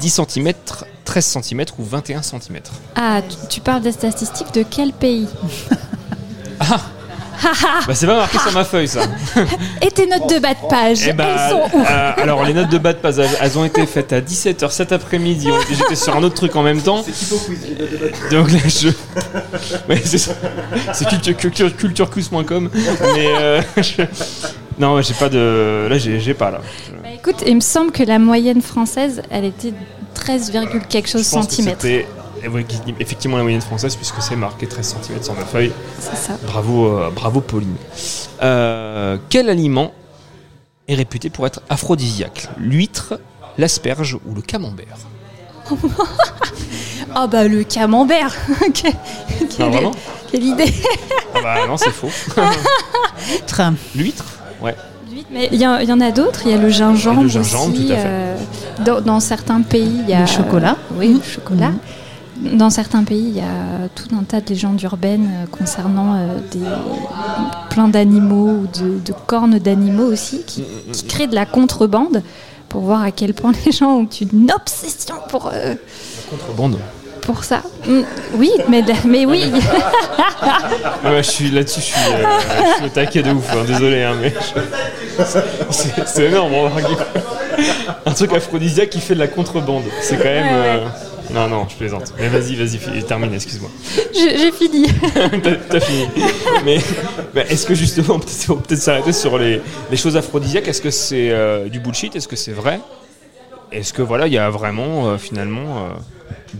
10 0.00 0.20
cm, 0.28 0.52
13 1.04 1.38
cm 1.42 1.64
ou 1.78 1.84
21 1.84 2.22
cm. 2.22 2.60
Ah, 2.94 3.20
tu, 3.28 3.36
tu 3.48 3.60
parles 3.60 3.82
des 3.82 3.92
statistiques 3.92 4.52
de 4.54 4.64
quel 4.68 4.92
pays 4.92 5.26
Bah, 7.86 7.94
c'est 7.94 8.06
pas 8.06 8.16
marqué 8.16 8.38
sur 8.38 8.52
ma 8.52 8.64
feuille, 8.64 8.88
ça. 8.88 9.00
Et 9.82 9.90
tes 9.90 10.06
notes 10.06 10.28
de 10.34 10.38
bas 10.38 10.54
de 10.54 10.68
page, 10.70 11.06
Eh 11.06 11.12
ben, 11.12 11.26
elles 11.28 11.50
sont 11.50 11.76
où 11.76 11.82
euh, 11.82 12.12
alors 12.16 12.42
les 12.44 12.54
notes 12.54 12.70
de 12.70 12.78
bas 12.78 12.94
de 12.94 12.98
page, 12.98 13.16
elles- 13.18 13.58
ont 13.58 13.64
été 13.66 13.84
faites 13.84 14.12
à 14.14 14.20
17h 14.22 14.70
cet 14.70 14.90
après-midi. 14.90 15.48
J'étais 15.70 15.96
sur 15.96 16.16
un 16.16 16.22
autre 16.22 16.34
truc 16.34 16.56
en 16.56 16.62
même 16.62 16.80
temps. 16.80 17.04
Donc 18.30 18.50
là 18.52 18.58
je. 18.66 18.88
Ouais, 19.86 20.00
c'est 20.02 20.16
ça. 20.16 20.32
C'est 20.94 21.06
culture- 21.08 21.36
culture- 21.36 21.76
culturecus.com. 21.76 22.70
Mais 22.72 23.26
euh, 23.38 23.60
je- 23.76 24.02
non, 24.78 25.00
j'ai 25.02 25.14
pas 25.14 25.28
de. 25.28 25.86
Là 25.88 25.98
j'ai 25.98 26.34
pas 26.34 26.50
là. 26.50 26.60
Bah, 27.02 27.08
Écoute, 27.14 27.42
il 27.46 27.56
me 27.56 27.60
semble 27.60 27.92
que 27.92 28.02
la 28.02 28.18
moyenne 28.18 28.62
française, 28.62 29.22
elle 29.30 29.44
était 29.44 29.72
13, 30.14 30.52
quelque 30.88 31.08
chose 31.08 31.26
centimètres. 31.26 31.84
eh 31.86 32.06
effectivement 33.00 33.36
la 33.38 33.42
moyenne 33.42 33.60
française 33.60 33.96
puisque 33.96 34.20
c'est 34.22 34.36
marqué 34.36 34.66
13 34.66 34.96
cm 35.02 35.22
sur 35.22 35.34
ma 35.34 35.44
feuille. 35.44 35.72
C'est 35.98 36.16
ça. 36.16 36.38
Bravo, 36.46 36.86
euh, 36.98 37.10
bravo 37.10 37.40
Pauline. 37.40 37.74
Euh, 38.42 39.18
quel 39.28 39.48
aliment 39.48 39.92
est 40.88 40.94
réputé 40.94 41.30
pour 41.30 41.46
être 41.46 41.60
aphrodisiaque? 41.68 42.48
L'huître, 42.58 43.18
l'asperge 43.58 44.18
ou 44.26 44.34
le 44.34 44.42
camembert? 44.42 44.96
Oh 45.70 47.26
bah 47.30 47.48
le 47.48 47.64
camembert 47.64 48.34
Que- 48.74 48.88
quelle, 49.56 49.70
vraiment? 49.70 49.90
quelle 50.30 50.44
idée 50.44 50.72
Ah 51.34 51.38
bah 51.42 51.66
non, 51.66 51.76
c'est 51.76 51.90
faux. 51.90 52.10
L'huître? 53.94 54.24
Ouais. 54.62 54.74
Mais 55.30 55.48
il 55.52 55.60
y, 55.60 55.66
en- 55.66 55.78
il 55.78 55.88
y 55.88 55.92
en 55.92 56.00
a 56.00 56.10
d'autres, 56.10 56.40
il 56.44 56.50
y 56.50 56.54
a 56.54 56.58
le 56.58 56.68
gingembre, 56.68 57.22
Le 57.22 57.28
gingembre, 57.28 57.72
aussi. 57.72 57.86
tout 57.86 57.92
à 57.92 57.96
fait. 57.96 58.02
euh, 58.06 58.36
dans, 58.84 59.00
dans 59.00 59.20
certains 59.20 59.62
pays, 59.62 60.00
il 60.04 60.10
y 60.10 60.14
a... 60.14 60.20
Le 60.22 60.26
chocolat. 60.26 60.76
oui, 60.98 61.14
le 61.14 61.22
chocolat. 61.22 61.70
Dans 62.52 62.68
certains 62.68 63.02
pays, 63.02 63.28
il 63.28 63.36
y 63.36 63.40
a 63.40 63.88
tout 63.94 64.14
un 64.14 64.22
tas 64.24 64.40
de 64.42 64.48
légendes 64.50 64.80
urbaines 64.82 65.30
euh, 65.32 65.46
concernant 65.50 66.14
euh, 66.16 66.26
des, 66.52 66.58
plein 67.70 67.88
d'animaux 67.88 68.48
ou 68.62 68.66
de, 68.78 68.98
de 68.98 69.12
cornes 69.26 69.58
d'animaux 69.58 70.04
aussi 70.12 70.42
qui, 70.46 70.64
qui 70.92 71.04
créent 71.06 71.28
de 71.28 71.34
la 71.34 71.46
contrebande 71.46 72.22
pour 72.68 72.82
voir 72.82 73.00
à 73.02 73.10
quel 73.10 73.32
point 73.32 73.52
les 73.64 73.72
gens 73.72 74.00
ont 74.00 74.08
une 74.20 74.50
obsession 74.54 75.14
pour, 75.30 75.50
euh, 75.54 75.74
Contrebande. 76.28 76.78
Pour 77.26 77.44
ça. 77.44 77.62
Mm, 77.86 78.02
oui, 78.34 78.50
mais, 78.68 78.82
mais 79.04 79.26
oui. 79.26 79.52
Ouais, 81.04 81.22
je 81.22 81.30
suis 81.30 81.50
là-dessus, 81.50 81.80
je 81.80 81.84
suis, 81.86 81.94
euh, 82.12 82.24
je 82.70 82.74
suis 82.76 82.84
au 82.86 82.88
taquet 82.88 83.22
de 83.22 83.30
ouf. 83.32 83.52
hein, 83.52 83.64
désolé, 83.66 84.02
hein, 84.02 84.14
mais 84.20 84.32
c'est 86.06 86.24
énorme. 86.24 86.52
Un 88.06 88.12
truc 88.12 88.32
aphrodisiaque 88.32 88.90
qui 88.90 89.00
fait 89.00 89.14
de 89.14 89.18
la 89.20 89.28
contrebande. 89.28 89.84
C'est 90.00 90.16
quand 90.16 90.24
même. 90.24 90.46
Euh, 90.50 90.86
Non, 91.34 91.48
non, 91.48 91.66
je 91.68 91.74
plaisante. 91.74 92.12
Mais 92.18 92.28
vas-y, 92.28 92.54
vas-y, 92.54 93.02
termine, 93.02 93.34
excuse-moi. 93.34 93.70
J'ai 94.14 94.52
fini. 94.52 94.86
T'as 95.68 95.80
fini. 95.80 96.06
Mais, 96.64 96.78
mais 97.34 97.46
est-ce 97.50 97.66
que 97.66 97.74
justement, 97.74 98.20
peut-être 98.20 98.50
on 98.50 98.54
peut 98.56 98.62
peut-être 98.68 98.80
s'arrêter 98.82 99.12
sur 99.12 99.36
les, 99.38 99.60
les 99.90 99.96
choses 99.96 100.16
aphrodisiaques? 100.16 100.68
Est-ce 100.68 100.80
que 100.80 100.90
c'est 100.90 101.30
euh, 101.30 101.68
du 101.68 101.80
bullshit? 101.80 102.14
Est-ce 102.14 102.28
que 102.28 102.36
c'est 102.36 102.52
vrai? 102.52 102.78
Est-ce 103.72 103.92
que 103.92 104.02
voilà, 104.02 104.28
il 104.28 104.32
y 104.34 104.38
a 104.38 104.48
vraiment 104.50 105.08
euh, 105.08 105.18
finalement 105.18 105.78
euh, 105.78 105.88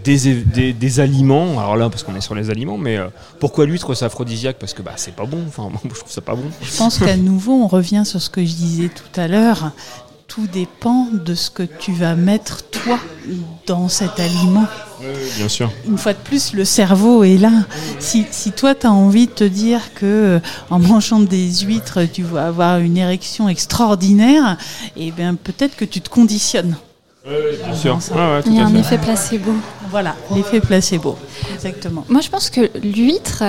des, 0.05 0.35
des, 0.43 0.73
des 0.73 1.01
aliments 1.01 1.59
Alors 1.59 1.77
là, 1.77 1.89
parce 1.89 2.03
qu'on 2.03 2.15
est 2.15 2.21
sur 2.21 2.35
les 2.35 2.51
aliments, 2.51 2.79
mais 2.79 2.97
euh, 2.97 3.09
pourquoi 3.41 3.67
l'huître 3.67 3.95
c'est 3.95 4.05
aphrodisiaque? 4.05 4.57
Parce 4.59 4.75
que 4.75 4.83
bah 4.83 4.93
c'est 4.97 5.15
pas 5.15 5.27
bon. 5.27 5.45
Enfin, 5.47 5.63
moi, 5.71 5.81
je 5.85 5.99
trouve 5.99 6.11
ça 6.11 6.21
pas 6.21 6.35
bon. 6.35 6.51
Je 6.63 6.77
pense 6.77 6.99
qu'à 6.99 7.17
nouveau, 7.17 7.53
on 7.53 7.67
revient 7.67 8.03
sur 8.05 8.21
ce 8.21 8.31
que 8.31 8.45
je 8.45 8.55
disais 8.55 8.89
tout 8.89 9.21
à 9.21 9.29
l'heure. 9.29 9.73
Tout 10.29 10.49
dépend 10.53 11.07
de 11.13 11.35
ce 11.35 11.51
que 11.51 11.63
tu 11.63 11.93
vas 11.93 12.17
mettre, 12.17 12.69
toi, 12.71 12.99
dans 13.67 13.89
cet 13.89 14.19
aliment. 14.19 14.67
Bien 15.37 15.49
sûr. 15.49 15.71
Une 15.87 15.99
fois 15.99 16.15
de 16.15 16.19
plus, 16.19 16.53
le 16.53 16.65
cerveau 16.65 17.23
est 17.23 17.39
là. 17.39 17.53
Si, 18.01 18.27
si 18.33 18.51
toi, 18.51 18.75
tu 18.75 18.87
as 18.87 18.93
envie 18.93 19.29
de 19.29 19.33
te 19.33 19.45
dire 19.45 19.95
que 19.95 20.05
euh, 20.05 20.41
en 20.69 20.81
mangeant 20.81 21.21
des 21.21 21.49
huîtres, 21.61 22.01
tu 22.13 22.23
vas 22.23 22.49
avoir 22.49 22.79
une 22.79 22.97
érection 22.97 23.49
extraordinaire, 23.49 24.59
eh 24.97 25.13
bien, 25.13 25.37
peut-être 25.37 25.77
que 25.77 25.85
tu 25.85 26.01
te 26.01 26.09
conditionnes. 26.09 26.77
Bien 27.27 27.75
sûr. 27.75 27.99
Ouais, 28.15 28.35
ouais, 28.35 28.43
tout 28.43 28.49
Il 28.51 28.57
y 28.57 28.61
a 28.61 28.65
un 28.65 28.71
fait. 28.71 28.79
effet 28.79 28.99
placebo. 28.99 29.53
Voilà, 29.91 30.15
l'effet 30.35 30.61
placebo. 30.61 31.17
Exactement. 31.55 32.05
Moi, 32.09 32.21
je 32.21 32.29
pense 32.29 32.51
que 32.51 32.71
l'huître. 32.83 33.43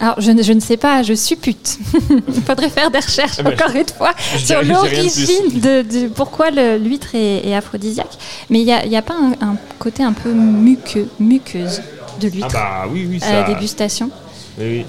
Alors, 0.00 0.20
je 0.20 0.32
ne, 0.32 0.42
je 0.42 0.52
ne 0.52 0.60
sais 0.60 0.76
pas, 0.76 1.02
je 1.04 1.14
suppute. 1.14 1.78
Il 2.28 2.42
faudrait 2.42 2.68
faire 2.68 2.90
des 2.90 2.98
recherches, 2.98 3.36
Ah 3.38 3.42
ben, 3.44 3.52
encore 3.54 3.74
une 3.76 3.86
fois, 3.88 4.12
sur 4.38 4.60
l'origine 4.62 5.60
de, 5.60 5.82
de 5.82 6.08
pourquoi 6.08 6.50
l'huître 6.50 7.14
est, 7.14 7.46
est 7.46 7.54
aphrodisiaque. 7.54 8.18
Mais 8.50 8.58
il 8.60 8.64
n'y 8.64 8.72
a, 8.72 8.84
il 8.84 8.90
y 8.90 8.96
a 8.96 9.02
pas 9.02 9.14
un, 9.14 9.32
un 9.46 9.56
côté 9.78 10.02
un 10.02 10.12
peu 10.12 10.32
muqueux, 10.32 11.08
muqueuse 11.20 11.80
de 12.20 12.28
l'huître? 12.28 12.48
Ah 12.58 12.82
bah 12.84 12.90
oui, 12.92 13.06
oui, 13.08 13.20
à 13.22 13.32
la 13.32 13.46
ça. 13.46 13.52
dégustation? 13.54 14.10
Oui. 14.58 14.84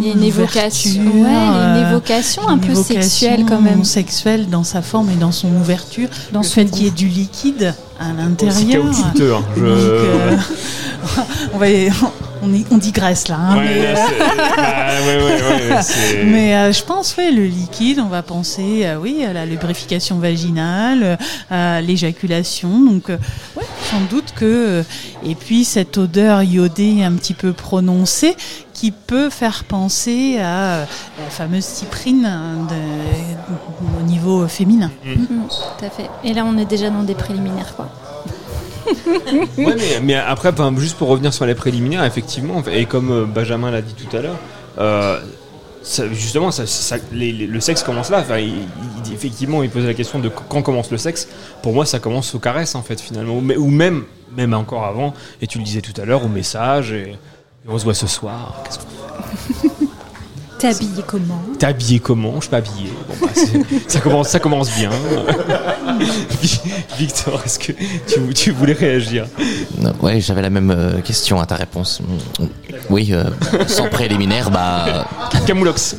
Il 0.00 0.06
y 0.06 0.10
a 0.10 0.14
une 0.14 0.22
évocation, 0.24 1.02
Ouverture, 1.02 1.22
ouais, 1.22 1.28
il 1.28 1.32
y 1.32 1.36
a 1.36 1.78
une 1.78 1.84
euh, 1.84 1.90
évocation 1.90 2.48
un 2.48 2.54
une 2.54 2.60
peu 2.60 2.70
évocation 2.72 3.00
sexuelle 3.02 3.44
quand 3.46 3.60
même. 3.60 3.84
Sexuelle 3.84 4.48
dans 4.48 4.64
sa 4.64 4.80
forme 4.82 5.10
et 5.10 5.16
dans 5.16 5.32
son 5.32 5.48
ouverture. 5.56 6.08
Dans 6.32 6.40
le 6.40 6.46
son 6.46 6.54
fait 6.54 6.64
qu'il 6.66 6.84
y 6.84 6.86
ait 6.86 6.90
du 6.90 7.06
liquide 7.08 7.74
à 7.98 8.12
l'intérieur. 8.14 8.82
caoutchouteux, 8.84 9.34
hein, 9.34 9.42
je- 9.56 9.62
euh, 9.64 10.36
on, 11.54 11.58
va, 11.58 11.66
on, 12.42 12.52
y- 12.54 12.64
on 12.70 12.78
digresse 12.78 13.28
là. 13.28 13.36
hein, 13.38 13.56
Ouais, 13.58 13.64
mais, 13.64 13.92
là, 13.92 14.06
bah, 14.56 15.06
ouais, 15.06 15.72
ouais, 15.72 16.24
mais, 16.24 16.56
euh, 16.56 16.72
je 16.72 16.82
pense, 16.84 17.16
ouais, 17.16 17.30
le 17.32 17.44
liquide, 17.44 17.98
on 18.00 18.08
va 18.08 18.22
penser 18.22 18.82
euh, 18.84 18.96
oui, 18.96 19.24
à 19.24 19.32
la 19.32 19.46
lubrification 19.46 20.18
vaginale, 20.18 21.18
euh, 21.52 21.76
à 21.78 21.80
l'éjaculation. 21.80 22.80
Donc, 22.80 23.10
euh, 23.10 23.18
ouais, 23.56 23.64
sans 23.90 24.00
doute 24.10 24.32
que. 24.36 24.44
euh, 24.44 24.82
et 25.24 25.34
puis, 25.34 25.64
cette 25.64 25.98
odeur 25.98 26.42
iodée 26.42 27.02
un 27.02 27.12
petit 27.12 27.34
peu 27.34 27.52
prononcée 27.52 28.36
qui 28.72 28.90
peut 28.92 29.28
faire 29.28 29.64
penser 29.64 30.38
à 30.38 30.86
la 31.18 31.28
fameuse 31.28 31.64
cyprine 31.64 32.24
hein, 32.24 32.66
de- 32.70 34.00
au 34.00 34.02
niveau 34.06 34.48
féminin. 34.48 34.90
Mm, 35.04 35.24
tout 35.26 35.84
à 35.84 35.90
fait. 35.90 36.08
Et 36.24 36.32
là, 36.32 36.44
on 36.46 36.56
est 36.56 36.64
déjà 36.64 36.88
dans 36.88 37.02
des 37.02 37.14
préliminaires, 37.14 37.74
quoi. 37.76 37.88
Ouais, 39.58 39.74
mais, 39.76 40.00
mais 40.02 40.14
après, 40.14 40.52
juste 40.78 40.96
pour 40.96 41.08
revenir 41.08 41.32
sur 41.32 41.46
les 41.46 41.54
préliminaires, 41.54 42.04
effectivement, 42.04 42.62
et 42.70 42.86
comme 42.86 43.10
euh, 43.10 43.24
Benjamin 43.24 43.70
l'a 43.70 43.82
dit 43.82 43.94
tout 43.94 44.16
à 44.16 44.20
l'heure, 44.20 44.36
euh, 44.78 45.20
justement, 46.12 46.50
ça, 46.50 46.64
le 47.12 47.60
sexe 47.60 47.82
commence 47.82 48.10
là. 48.10 48.20
Enfin, 48.20 48.38
effectivement, 49.12 49.62
il 49.62 49.70
pose 49.70 49.84
la 49.84 49.94
question 49.94 50.18
de 50.18 50.28
quand 50.28 50.62
commence 50.62 50.90
le 50.90 50.98
sexe. 50.98 51.28
Pour 51.62 51.72
moi, 51.72 51.86
ça 51.86 51.98
commence 51.98 52.34
aux 52.34 52.38
caresses, 52.38 52.74
en 52.74 52.82
fait, 52.82 53.00
finalement, 53.00 53.36
ou, 53.36 53.70
même, 53.70 54.04
même 54.36 54.54
encore 54.54 54.84
avant. 54.84 55.14
Et 55.40 55.46
tu 55.46 55.58
le 55.58 55.64
disais 55.64 55.80
tout 55.80 55.98
à 56.00 56.04
l'heure, 56.04 56.24
au 56.24 56.28
message. 56.28 56.92
Et, 56.92 57.10
et 57.10 57.68
on 57.68 57.78
se 57.78 57.84
voit 57.84 57.94
ce 57.94 58.06
soir. 58.06 58.62
Qu'est-ce 58.64 58.78
qu'on 58.78 59.69
T'es 60.60 60.68
habillé 60.68 61.02
comment 61.06 61.40
T'es 61.58 61.66
habillé 61.66 61.98
comment 62.00 62.34
Je 62.36 62.40
suis 62.42 62.50
pas 62.50 62.58
habillé. 62.58 62.92
Bon, 63.08 63.26
bah, 63.26 63.32
ça 63.88 64.00
commence, 64.00 64.28
ça 64.28 64.40
commence 64.40 64.70
bien. 64.76 64.90
Victor, 66.98 67.40
est-ce 67.46 67.58
que 67.58 67.72
tu, 67.72 68.34
tu 68.34 68.50
voulais 68.50 68.74
réagir? 68.74 69.26
Ouais, 70.02 70.20
j'avais 70.20 70.42
la 70.42 70.50
même 70.50 70.70
euh, 70.70 71.00
question 71.00 71.40
à 71.40 71.46
ta 71.46 71.54
réponse. 71.56 72.02
Oui, 72.90 73.08
euh, 73.12 73.24
sans 73.68 73.88
préliminaire, 73.88 74.50
bah. 74.50 75.06
Camoulox. 75.46 75.96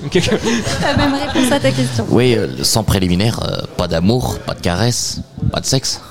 La 0.81 0.95
même 0.97 1.13
réponse 1.15 1.51
à 1.51 1.59
ta 1.59 1.71
question. 1.71 2.05
Oui, 2.09 2.35
euh, 2.35 2.47
sans 2.63 2.83
préliminaire, 2.83 3.39
euh, 3.43 3.63
pas 3.77 3.87
d'amour, 3.87 4.37
pas 4.45 4.53
de 4.53 4.61
caresse, 4.61 5.21
pas 5.51 5.59
de 5.59 5.65
sexe. 5.65 6.01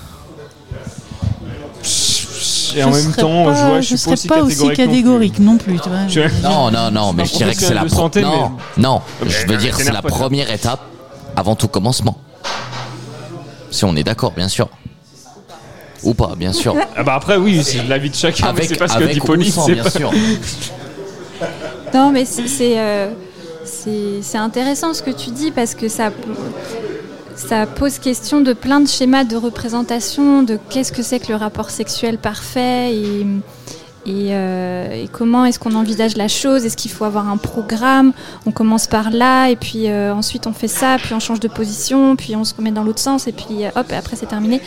Et 2.76 2.82
en 2.84 2.90
Je 2.90 2.96
même 2.96 3.10
serais 3.12 3.22
temps, 3.22 3.44
pas- 3.44 3.54
je, 3.54 3.64
vois, 3.66 3.80
je 3.80 3.80
je 3.82 3.86
suis 3.88 3.98
serais 3.98 4.10
pas 4.10 4.42
aussi 4.42 4.56
pas 4.56 4.66
aussi 4.66 4.76
catégorique. 4.76 5.38
non 5.38 5.56
plus. 5.56 5.74
non 5.74 5.78
plus. 5.78 6.06
tu 6.08 6.20
vois. 6.20 6.28
Non, 6.42 6.70
non, 6.70 6.90
non, 6.90 7.12
mais 7.12 7.24
je 7.24 7.34
dirais 7.36 7.54
que 7.54 7.60
c'est 7.60 7.74
la 7.74 7.82
de 7.82 7.88
pro- 7.88 7.96
santé, 7.96 8.22
non, 8.22 8.50
mais- 8.76 8.82
non, 8.82 9.00
Mais 9.22 9.30
je 9.30 9.46
veux 9.46 9.54
non, 9.54 9.58
dire 9.60 9.74
mais 9.78 9.84
c'est 9.84 9.90
la 9.92 10.00
t'énerve 10.00 10.02
pas, 10.02 10.08
première 10.10 10.50
étape 10.50 10.80
avant 11.36 11.54
tout 11.56 11.68
commencement. 11.68 12.16
Si 13.70 13.84
on 13.84 13.94
est 13.96 14.04
d'accord, 14.04 14.32
bien 14.32 14.48
sûr. 14.48 14.68
Ou 16.02 16.14
pas, 16.14 16.32
bien 16.36 16.52
sûr. 16.52 16.74
Ah 16.96 17.02
bah 17.02 17.14
après 17.14 17.36
oui, 17.36 17.62
c'est 17.62 17.82
l'avis 17.86 18.10
de 18.10 18.14
chacun, 18.14 18.44
mais 18.52 18.58
Avec- 18.60 18.68
c'est 18.70 18.76
pas 18.76 18.88
ce 18.88 18.94
que 18.94 19.02
avec 19.02 19.14
dit 19.14 19.20
ou 19.20 19.24
Pauline, 19.24 19.50
sans, 19.52 19.66
c'est 19.66 19.74
bien 19.74 19.82
pas- 19.84 19.90
sûr. 19.90 20.10
Non, 21.94 22.10
mais 22.10 22.24
c'est 22.24 22.46
euh, 22.78 23.08
c'est 23.64 24.38
intéressant 24.38 24.94
ce 24.94 25.02
que 25.02 25.10
tu 25.10 25.30
dis 25.30 25.50
parce 25.50 25.74
que 25.74 25.88
ça, 25.88 26.10
ça 27.40 27.66
pose 27.66 27.98
question 27.98 28.42
de 28.42 28.52
plein 28.52 28.80
de 28.80 28.88
schémas 28.88 29.24
de 29.24 29.36
représentation 29.36 30.42
de 30.42 30.58
qu'est-ce 30.68 30.92
que 30.92 31.02
c'est 31.02 31.18
que 31.20 31.28
le 31.28 31.36
rapport 31.36 31.70
sexuel 31.70 32.18
parfait 32.18 32.94
et, 32.94 33.24
euh, 34.08 35.06
comment 35.12 35.44
est-ce 35.44 35.58
qu'on 35.58 35.74
envisage 35.74 36.16
la 36.16 36.28
chose. 36.28 36.64
Est-ce 36.64 36.76
qu'il 36.76 36.90
faut 36.90 37.04
avoir 37.04 37.28
un 37.28 37.36
programme 37.36 38.12
On 38.46 38.50
commence 38.50 38.86
par 38.86 39.10
là 39.10 39.48
et 39.48 39.56
puis 39.56 39.88
euh, 39.88 40.14
ensuite 40.14 40.46
on 40.46 40.52
fait 40.52 40.68
ça, 40.68 40.96
puis 41.02 41.14
on 41.14 41.20
change 41.20 41.40
de 41.40 41.48
position, 41.48 42.14
puis 42.16 42.36
on 42.36 42.44
se 42.44 42.54
remet 42.54 42.72
dans 42.72 42.84
l'autre 42.84 43.00
sens 43.00 43.26
et 43.26 43.32
puis 43.32 43.64
euh, 43.64 43.70
hop, 43.74 43.90
et 43.90 43.96
après 43.96 44.16
c'est 44.16 44.26
terminé. 44.26 44.60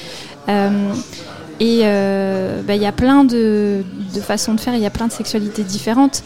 Et 1.60 1.82
bah, 1.82 2.76
il 2.76 2.82
y 2.82 2.88
a 2.88 2.92
plein 2.92 3.24
de, 3.24 3.84
de 4.16 4.20
façons 4.20 4.56
de 4.56 4.60
faire, 4.60 4.74
il 4.74 4.82
y 4.82 4.86
a 4.86 4.92
plein 4.92 5.08
de 5.08 5.14
sexualités 5.14 5.64
différentes. 5.64 6.24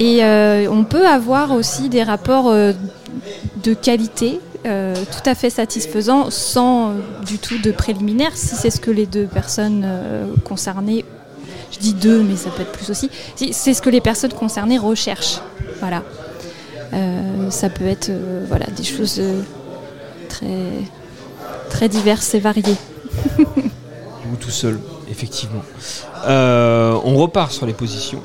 Et 0.00 0.22
on 0.24 0.84
peut 0.84 1.06
avoir 1.06 1.52
aussi 1.52 1.88
des 1.88 2.02
rapports 2.02 2.52
de 2.52 3.74
qualité 3.74 4.40
euh, 4.66 4.94
tout 4.94 5.28
à 5.28 5.34
fait 5.34 5.50
satisfaisants 5.50 6.30
sans 6.30 6.88
euh, 6.88 6.92
du 7.26 7.38
tout 7.38 7.58
de 7.58 7.70
préliminaire, 7.70 8.34
si 8.34 8.54
c'est 8.54 8.70
ce 8.70 8.80
que 8.80 8.90
les 8.90 9.04
deux 9.04 9.26
personnes 9.26 9.82
euh, 9.84 10.26
concernées, 10.42 11.04
je 11.70 11.78
dis 11.78 11.92
deux, 11.92 12.22
mais 12.22 12.36
ça 12.36 12.48
peut 12.48 12.62
être 12.62 12.72
plus 12.72 12.88
aussi, 12.90 13.10
si 13.36 13.52
c'est 13.52 13.74
ce 13.74 13.82
que 13.82 13.90
les 13.90 14.00
personnes 14.00 14.32
concernées 14.32 14.78
recherchent. 14.78 15.40
Voilà. 15.80 16.02
Ça 17.50 17.70
peut 17.70 17.86
être 17.86 18.12
voilà, 18.46 18.66
des 18.66 18.84
choses 18.84 19.20
très, 20.28 20.70
très 21.68 21.88
diverses 21.88 22.34
et 22.34 22.38
variées. 22.38 22.76
Ou 23.38 24.36
tout 24.38 24.50
seul, 24.50 24.78
effectivement. 25.10 25.62
On 26.24 27.16
repart 27.16 27.50
sur 27.50 27.66
les 27.66 27.72
positions. 27.72 28.22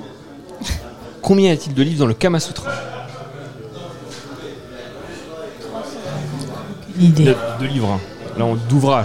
Combien 1.23 1.49
y 1.49 1.51
a-t-il 1.51 1.73
de 1.73 1.81
livres 1.81 1.99
dans 1.99 2.05
le 2.05 2.13
Kama 2.13 2.39
Sutra? 2.39 2.69
De, 6.99 7.35
de 7.61 7.65
livres. 7.65 7.89
hein. 7.89 7.99
Là, 8.37 8.45
on- 8.45 8.57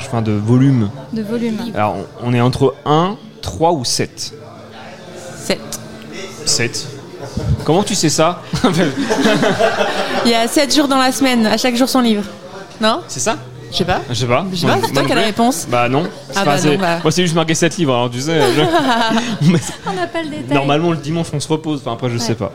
enfin 0.06 0.22
de 0.22 0.32
volumes. 0.32 0.90
De 1.12 1.22
volume. 1.22 1.56
Alors, 1.74 1.96
on, 2.22 2.30
on 2.30 2.34
est 2.34 2.40
entre 2.40 2.74
1, 2.84 3.16
3 3.42 3.72
ou 3.72 3.84
7 3.84 4.32
7. 5.44 5.60
7. 6.44 6.86
Comment 7.64 7.82
tu 7.82 7.94
sais 7.94 8.08
ça? 8.10 8.42
Il 10.24 10.30
y 10.30 10.34
a 10.34 10.46
7 10.46 10.74
jours 10.74 10.88
dans 10.88 10.98
la 10.98 11.12
semaine, 11.12 11.46
à 11.46 11.56
chaque 11.56 11.74
jour 11.76 11.88
son 11.88 12.00
livre. 12.00 12.24
Non? 12.80 13.00
C'est 13.08 13.20
ça? 13.20 13.36
Je 13.72 13.76
sais 13.78 13.84
pas. 13.84 14.00
Je 14.08 14.14
sais 14.14 14.26
pas. 14.26 14.46
Je 14.52 14.56
sais 14.56 14.66
pas, 14.66 14.78
c'est 14.84 14.92
toi 14.92 15.02
qui 15.04 15.12
as 15.12 15.16
la 15.16 15.22
réponse. 15.22 15.66
Bah 15.68 15.88
non. 15.88 16.04
Ah 16.36 16.44
bah 16.44 16.58
c'est- 16.58 16.68
non, 16.74 16.78
bah. 16.80 16.98
Moi, 17.02 17.10
c'est 17.10 17.22
juste 17.22 17.34
marqué 17.34 17.54
7 17.54 17.76
livres, 17.76 17.92
alors 17.94 18.10
tu 18.10 18.20
sais. 18.20 18.40
je- 18.56 18.60
On 19.86 19.92
n'a 19.92 20.06
pas 20.12 20.22
le 20.22 20.28
détail. 20.30 20.54
Normalement, 20.56 20.90
le 20.92 20.96
dimanche, 20.98 21.26
on 21.32 21.40
se 21.40 21.48
repose. 21.48 21.80
Enfin, 21.80 21.92
après, 21.94 22.10
je 22.10 22.18
sais 22.18 22.34
pas. 22.34 22.52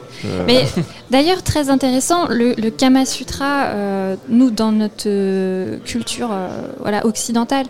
Mais 0.47 0.65
d'ailleurs, 1.11 1.43
très 1.43 1.69
intéressant, 1.69 2.27
le, 2.29 2.53
le 2.53 2.69
Kama 2.69 3.05
Sutra, 3.05 3.65
euh, 3.67 4.15
nous, 4.29 4.49
dans 4.51 4.71
notre 4.71 5.03
euh, 5.07 5.77
culture 5.85 6.29
euh, 6.31 6.47
voilà, 6.79 7.05
occidentale, 7.05 7.65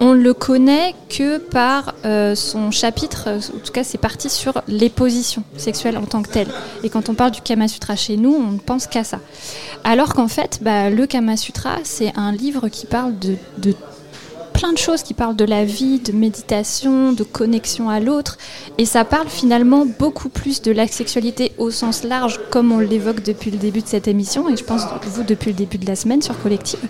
on 0.00 0.12
le 0.12 0.34
connaît 0.34 0.94
que 1.08 1.38
par 1.38 1.94
euh, 2.04 2.34
son 2.34 2.70
chapitre, 2.70 3.24
euh, 3.28 3.38
en 3.38 3.58
tout 3.64 3.72
cas 3.72 3.84
ses 3.84 3.98
parties 3.98 4.30
sur 4.30 4.62
les 4.68 4.90
positions 4.90 5.42
sexuelles 5.56 5.96
en 5.96 6.04
tant 6.04 6.22
que 6.22 6.28
telles. 6.28 6.52
Et 6.82 6.90
quand 6.90 7.08
on 7.08 7.14
parle 7.14 7.30
du 7.30 7.40
Kama 7.40 7.68
Sutra 7.68 7.96
chez 7.96 8.16
nous, 8.16 8.34
on 8.34 8.52
ne 8.52 8.58
pense 8.58 8.86
qu'à 8.86 9.04
ça. 9.04 9.20
Alors 9.84 10.14
qu'en 10.14 10.28
fait, 10.28 10.58
bah, 10.62 10.90
le 10.90 11.06
Kama 11.06 11.36
Sutra, 11.36 11.76
c'est 11.84 12.12
un 12.16 12.32
livre 12.32 12.68
qui 12.68 12.86
parle 12.86 13.18
de, 13.18 13.36
de 13.58 13.74
plein 14.56 14.72
de 14.72 14.78
choses 14.78 15.02
qui 15.02 15.12
parlent 15.12 15.36
de 15.36 15.44
la 15.44 15.64
vie, 15.66 15.98
de 15.98 16.12
méditation, 16.12 17.12
de 17.12 17.22
connexion 17.22 17.90
à 17.90 18.00
l'autre. 18.00 18.38
Et 18.78 18.86
ça 18.86 19.04
parle 19.04 19.28
finalement 19.28 19.84
beaucoup 19.98 20.30
plus 20.30 20.62
de 20.62 20.72
la 20.72 20.86
sexualité 20.86 21.52
au 21.58 21.70
sens 21.70 22.04
large, 22.04 22.40
comme 22.50 22.72
on 22.72 22.78
l'évoque 22.78 23.22
depuis 23.22 23.50
le 23.50 23.58
début 23.58 23.82
de 23.82 23.86
cette 23.86 24.08
émission, 24.08 24.48
et 24.48 24.56
je 24.56 24.64
pense 24.64 24.82
vous 25.04 25.24
depuis 25.24 25.50
le 25.50 25.56
début 25.56 25.76
de 25.76 25.86
la 25.86 25.94
semaine 25.94 26.22
sur 26.22 26.40
Collective, 26.40 26.80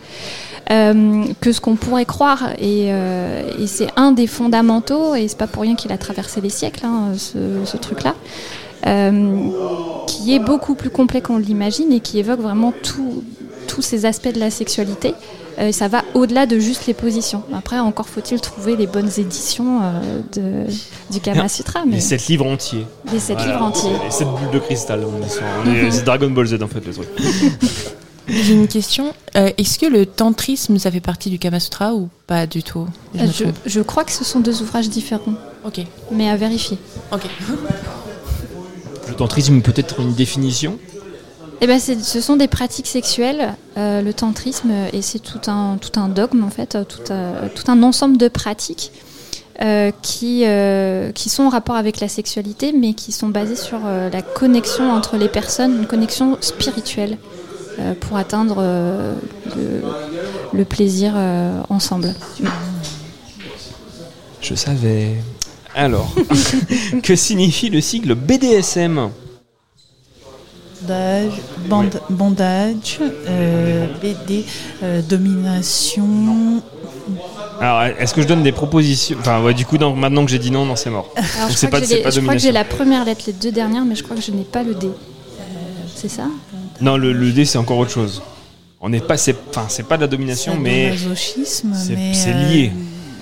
euh, 0.70 1.24
que 1.40 1.50
ce 1.50 1.60
qu'on 1.60 1.74
pourrait 1.74 2.04
croire. 2.04 2.50
Et, 2.58 2.92
euh, 2.92 3.50
et 3.58 3.66
c'est 3.66 3.88
un 3.96 4.12
des 4.12 4.28
fondamentaux, 4.28 5.16
et 5.16 5.26
c'est 5.26 5.38
pas 5.38 5.48
pour 5.48 5.62
rien 5.62 5.74
qu'il 5.74 5.90
a 5.90 5.98
traversé 5.98 6.40
les 6.40 6.50
siècles, 6.50 6.86
hein, 6.86 7.14
ce, 7.16 7.76
truc-là. 7.76 8.14
euh, 8.86 9.50
qui 10.06 10.34
est 10.34 10.38
beaucoup 10.38 10.76
plus 10.76 10.90
complet 10.90 11.20
qu'on 11.20 11.38
l'imagine 11.38 11.92
et 11.92 11.98
qui 11.98 12.20
évoque 12.20 12.40
vraiment 12.40 12.72
tous 12.84 13.82
ces 13.82 14.06
aspects 14.06 14.32
de 14.32 14.38
la 14.38 14.50
sexualité. 14.50 15.14
Euh, 15.58 15.72
ça 15.72 15.88
va 15.88 16.04
au-delà 16.14 16.44
de 16.46 16.58
juste 16.58 16.86
les 16.86 16.92
positions. 16.94 17.42
Après, 17.54 17.78
encore 17.78 18.08
faut-il 18.08 18.40
trouver 18.40 18.76
les 18.76 18.86
bonnes 18.86 19.10
éditions 19.16 19.80
euh, 19.82 20.20
de, 20.34 20.70
du 21.12 21.20
Kama 21.20 21.48
Sutra. 21.48 21.84
Mais 21.86 21.94
Les 21.96 22.00
7 22.00 22.26
livres 22.28 22.46
entiers. 22.46 22.86
Les 23.12 23.18
sept 23.18 23.38
livres 23.40 23.62
entiers. 23.62 23.90
Les 24.04 24.10
7 24.10 24.28
bulles 24.28 24.50
de 24.52 24.58
cristal. 24.58 25.00
On 25.04 25.22
est- 25.72 25.90
C'est 25.90 26.04
Dragon 26.04 26.30
Ball 26.30 26.46
Z 26.46 26.62
en 26.62 26.68
fait 26.68 26.84
le 26.86 26.92
truc. 26.92 27.08
J'ai 28.28 28.54
une 28.54 28.66
question. 28.66 29.14
Euh, 29.36 29.50
Est-ce 29.56 29.78
que 29.78 29.86
le 29.86 30.04
tantrisme, 30.04 30.78
ça 30.78 30.90
fait 30.90 31.00
partie 31.00 31.30
du 31.30 31.38
Kama 31.38 31.60
Sutra 31.60 31.94
ou 31.94 32.08
pas 32.26 32.46
du 32.46 32.62
tout? 32.62 32.86
Je 33.14 33.44
je, 33.64 33.80
crois 33.80 34.02
que 34.04 34.10
ce 34.12 34.24
sont 34.24 34.40
deux 34.40 34.62
ouvrages 34.62 34.88
différents. 34.90 35.34
Ok. 35.64 35.80
Mais 36.10 36.28
à 36.28 36.36
vérifier. 36.36 36.76
Ok. 37.12 37.22
Le 39.08 39.14
tantrisme 39.14 39.60
peut 39.62 39.72
être 39.76 40.00
une 40.00 40.12
définition? 40.12 40.78
Eh 41.62 41.66
ben, 41.66 41.78
c'est- 41.78 42.02
ce 42.02 42.20
sont 42.20 42.36
des 42.36 42.48
pratiques 42.48 42.86
sexuelles, 42.86 43.54
euh, 43.78 44.02
le 44.02 44.12
tantrisme, 44.12 44.70
euh, 44.70 44.88
et 44.92 45.00
c'est 45.02 45.18
tout 45.18 45.40
un, 45.50 45.78
tout 45.78 45.98
un 45.98 46.08
dogme, 46.08 46.44
en 46.44 46.50
fait, 46.50 46.74
euh, 46.74 46.84
tout, 46.84 47.10
un- 47.12 47.48
tout 47.54 47.70
un 47.70 47.82
ensemble 47.82 48.18
de 48.18 48.28
pratiques 48.28 48.92
euh, 49.62 49.90
qui, 50.02 50.42
euh, 50.44 51.12
qui 51.12 51.30
sont 51.30 51.44
en 51.44 51.48
rapport 51.48 51.76
avec 51.76 52.00
la 52.00 52.08
sexualité, 52.08 52.72
mais 52.72 52.92
qui 52.92 53.10
sont 53.10 53.28
basées 53.28 53.56
sur 53.56 53.78
euh, 53.86 54.10
la 54.10 54.20
connexion 54.20 54.92
entre 54.92 55.16
les 55.16 55.28
personnes, 55.28 55.78
une 55.78 55.86
connexion 55.86 56.36
spirituelle, 56.42 57.16
euh, 57.78 57.94
pour 57.98 58.18
atteindre 58.18 58.56
euh, 58.58 59.14
le, 59.56 59.82
le 60.58 60.64
plaisir 60.66 61.14
euh, 61.16 61.58
ensemble. 61.70 62.14
Je 64.42 64.54
savais. 64.54 65.14
Alors, 65.74 66.12
que 67.02 67.16
signifie 67.16 67.70
le 67.70 67.80
sigle 67.80 68.14
BDSM 68.14 69.10
Bondage, 70.82 71.32
band- 71.68 72.00
bondage, 72.10 72.98
euh, 73.00 73.86
BD, 74.00 74.44
euh, 74.82 75.00
domination. 75.02 76.62
Alors, 77.60 77.82
est-ce 77.98 78.12
que 78.12 78.20
je 78.22 78.26
donne 78.26 78.42
des 78.42 78.52
propositions? 78.52 79.16
Enfin, 79.20 79.42
ouais, 79.42 79.54
du 79.54 79.64
coup, 79.64 79.78
non, 79.78 79.94
maintenant 79.96 80.24
que 80.24 80.30
j'ai 80.30 80.38
dit 80.38 80.50
non, 80.50 80.66
non, 80.66 80.76
c'est 80.76 80.90
mort. 80.90 81.10
Alors, 81.16 81.48
Donc, 81.48 81.50
je 81.50 81.56
c'est 81.56 81.66
crois, 81.68 81.80
pas, 81.80 81.80
que 81.80 81.86
j'ai 81.86 81.88
c'est 81.92 81.96
les- 81.98 82.02
pas 82.02 82.10
je 82.10 82.20
crois 82.20 82.34
que 82.34 82.40
j'ai 82.40 82.48
domination. 82.48 82.52
la 82.70 82.76
première 82.76 83.04
lettre, 83.04 83.22
les 83.26 83.32
deux 83.32 83.52
dernières, 83.52 83.84
mais 83.84 83.94
je 83.94 84.02
crois 84.02 84.16
que 84.16 84.22
je 84.22 84.30
n'ai 84.32 84.44
pas 84.44 84.62
le 84.62 84.74
D. 84.74 84.86
Euh, 84.88 84.90
c'est 85.94 86.08
ça? 86.08 86.24
Non, 86.80 86.96
le, 86.98 87.12
le 87.12 87.32
D, 87.32 87.44
c'est 87.46 87.58
encore 87.58 87.78
autre 87.78 87.90
chose. 87.92 88.22
On 88.80 88.90
n'est 88.90 89.00
pas, 89.00 89.16
c'est, 89.16 89.34
enfin, 89.48 89.64
c'est 89.68 89.84
pas 89.84 89.96
de 89.96 90.02
la 90.02 90.08
domination, 90.08 90.56
mais 90.56 90.92
c'est, 91.14 91.64
mais, 91.64 92.12
c'est 92.12 92.32
lié. 92.34 92.72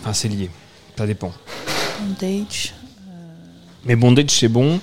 Enfin, 0.03 0.13
c'est 0.13 0.29
lié. 0.29 0.51
Ça 0.99 1.07
dépend. 1.07 1.33
Bondage. 2.01 2.75
Mais 3.85 3.95
bondage, 3.95 4.31
c'est 4.31 4.49
bon. 4.49 4.81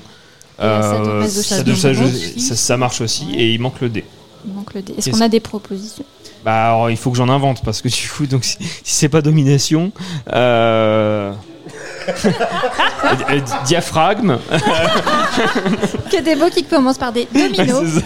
Euh, 0.62 1.26
ça, 1.28 1.42
ça- 1.42 1.56
Sadomasochisme. 1.58 2.40
ça- 2.40 2.56
ça 2.56 2.78
marche 2.78 3.02
aussi, 3.02 3.34
et 3.36 3.52
il 3.54 3.60
manque 3.60 3.82
le 3.82 3.90
D. 3.90 4.04
Il 4.46 4.54
manque 4.54 4.74
le 4.74 4.82
D. 4.82 4.94
Est-ce 4.98 5.10
qu'on 5.10 5.22
a 5.22 5.30
des 5.30 5.40
propositions? 5.40 6.06
Bah, 6.46 6.68
alors, 6.70 6.90
il 6.90 6.98
faut 6.98 7.12
que 7.12 7.18
j'en 7.18 7.30
invente 7.30 7.64
parce 7.64 7.82
que 7.82 7.88
du 7.88 8.10
coup, 8.10 8.26
donc 8.26 8.44
si, 8.44 8.58
si 8.60 8.96
c'est 8.96 9.10
pas 9.10 9.22
domination, 9.22 9.92
euh... 10.34 11.32
euh, 12.26 13.40
diaphragme. 13.66 14.38
Que 16.12 16.22
des 16.22 16.36
mots 16.36 16.50
qui 16.50 16.64
commencent 16.64 16.98
par 16.98 17.12
des 17.14 17.28
dominos. 17.34 18.02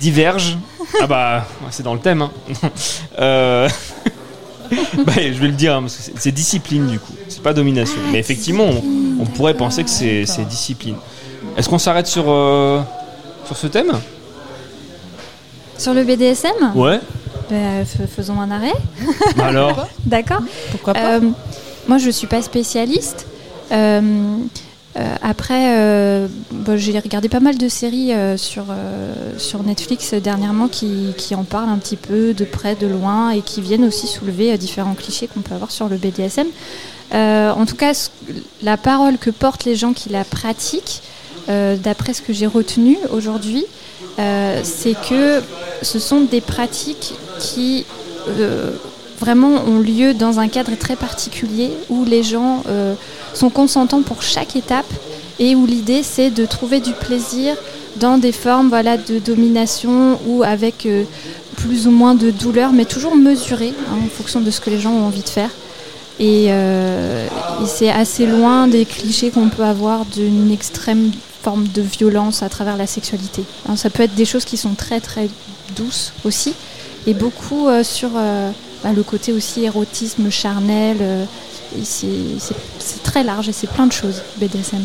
Diverge. 0.00 0.58
Ah 1.00 1.06
bah, 1.06 1.46
c'est 1.70 1.82
dans 1.82 1.94
le 1.94 2.00
thème. 2.00 2.22
hein. 2.22 2.30
Euh, 3.18 3.68
bah, 5.06 5.12
je 5.16 5.38
vais 5.38 5.46
le 5.48 5.52
dire, 5.54 5.74
hein, 5.76 5.82
parce 5.82 5.96
que 5.96 6.12
c'est- 6.18 6.32
discipline 6.32 6.86
du 6.86 6.98
coup. 6.98 7.12
C'est 7.28 7.42
pas 7.42 7.52
domination. 7.52 7.98
Mais 8.12 8.18
effectivement, 8.18 8.64
on, 8.64 9.22
on 9.22 9.26
pourrait 9.26 9.54
penser 9.54 9.84
que 9.84 9.90
c'est 9.90 10.24
discipline. 10.48 10.96
Est-ce 11.56 11.68
qu'on 11.68 11.78
s'arrête 11.78 12.06
sur, 12.06 12.24
euh, 12.28 12.80
sur 13.46 13.56
ce 13.56 13.66
thème? 13.66 13.92
Sur 15.78 15.94
le 15.94 16.04
BDSM 16.04 16.72
Ouais. 16.74 17.00
Bah, 17.50 17.84
faisons 18.14 18.40
un 18.40 18.50
arrêt. 18.50 18.72
Bah 19.36 19.46
alors 19.46 19.86
D'accord. 20.04 20.40
Pourquoi 20.70 20.94
pas? 20.94 21.20
Moi, 21.86 21.98
je 21.98 22.10
suis 22.10 22.26
pas 22.26 22.42
spécialiste. 22.42 23.26
Euh, 23.72 24.00
euh, 24.00 24.36
après, 25.22 25.76
euh, 25.76 26.28
j'ai 26.76 26.98
regardé 26.98 27.28
pas 27.28 27.40
mal 27.40 27.58
de 27.58 27.68
séries 27.68 28.12
euh, 28.12 28.36
sur, 28.36 28.64
euh, 28.70 29.12
sur 29.38 29.62
Netflix 29.62 30.12
euh, 30.12 30.20
dernièrement 30.20 30.68
qui, 30.68 31.12
qui 31.18 31.34
en 31.34 31.44
parlent 31.44 31.68
un 31.68 31.76
petit 31.78 31.96
peu 31.96 32.32
de 32.32 32.44
près, 32.44 32.74
de 32.76 32.86
loin 32.86 33.30
et 33.30 33.42
qui 33.42 33.60
viennent 33.60 33.84
aussi 33.84 34.06
soulever 34.06 34.52
euh, 34.52 34.56
différents 34.56 34.94
clichés 34.94 35.26
qu'on 35.26 35.40
peut 35.40 35.54
avoir 35.54 35.70
sur 35.70 35.88
le 35.88 35.96
BDSM. 35.96 36.46
Euh, 37.14 37.50
en 37.50 37.66
tout 37.66 37.76
cas, 37.76 38.08
la 38.62 38.76
parole 38.76 39.18
que 39.18 39.30
portent 39.30 39.64
les 39.64 39.76
gens 39.76 39.92
qui 39.92 40.08
la 40.08 40.24
pratiquent, 40.24 41.02
euh, 41.48 41.76
d'après 41.76 42.14
ce 42.14 42.22
que 42.22 42.32
j'ai 42.32 42.46
retenu 42.46 42.96
aujourd'hui, 43.10 43.64
euh, 44.18 44.60
c'est 44.64 44.94
que 45.08 45.42
ce 45.82 45.98
sont 45.98 46.22
des 46.22 46.40
pratiques 46.40 47.14
qui 47.38 47.84
euh, 48.28 48.70
vraiment 49.20 49.62
ont 49.66 49.80
lieu 49.80 50.14
dans 50.14 50.40
un 50.40 50.48
cadre 50.48 50.76
très 50.76 50.96
particulier 50.96 51.70
où 51.88 52.04
les 52.04 52.22
gens 52.22 52.62
euh, 52.68 52.94
sont 53.36 53.50
consentants 53.50 54.02
pour 54.02 54.22
chaque 54.22 54.56
étape 54.56 54.90
et 55.38 55.54
où 55.54 55.66
l'idée 55.66 56.02
c'est 56.02 56.30
de 56.30 56.46
trouver 56.46 56.80
du 56.80 56.92
plaisir 56.92 57.56
dans 57.96 58.18
des 58.18 58.32
formes 58.32 58.68
voilà, 58.68 58.96
de 58.96 59.18
domination 59.18 60.18
ou 60.26 60.42
avec 60.42 60.86
euh, 60.86 61.04
plus 61.56 61.86
ou 61.86 61.90
moins 61.90 62.14
de 62.14 62.30
douleur, 62.30 62.72
mais 62.72 62.84
toujours 62.84 63.16
mesuré 63.16 63.72
hein, 63.90 63.96
en 64.04 64.08
fonction 64.08 64.40
de 64.40 64.50
ce 64.50 64.60
que 64.60 64.70
les 64.70 64.78
gens 64.78 64.92
ont 64.92 65.06
envie 65.06 65.22
de 65.22 65.28
faire. 65.28 65.50
Et, 66.18 66.46
euh, 66.48 67.26
et 67.62 67.66
c'est 67.66 67.90
assez 67.90 68.26
loin 68.26 68.68
des 68.68 68.84
clichés 68.86 69.30
qu'on 69.30 69.48
peut 69.48 69.64
avoir 69.64 70.04
d'une 70.06 70.50
extrême 70.50 71.10
forme 71.42 71.68
de 71.68 71.82
violence 71.82 72.42
à 72.42 72.48
travers 72.48 72.76
la 72.76 72.86
sexualité. 72.86 73.44
Hein, 73.68 73.76
ça 73.76 73.90
peut 73.90 74.02
être 74.02 74.14
des 74.14 74.24
choses 74.24 74.44
qui 74.44 74.56
sont 74.56 74.74
très 74.74 75.00
très 75.00 75.28
douces 75.76 76.12
aussi, 76.24 76.54
et 77.06 77.14
beaucoup 77.14 77.68
euh, 77.68 77.84
sur 77.84 78.10
bah, 78.86 78.92
le 78.94 79.02
côté 79.02 79.32
aussi 79.32 79.64
érotisme 79.64 80.30
charnel. 80.30 80.98
euh, 81.00 81.24
c'est 82.78 83.02
très 83.02 83.24
large 83.24 83.48
et 83.48 83.52
c'est 83.52 83.68
plein 83.68 83.86
de 83.88 83.92
choses, 83.92 84.22
BDSM. 84.36 84.84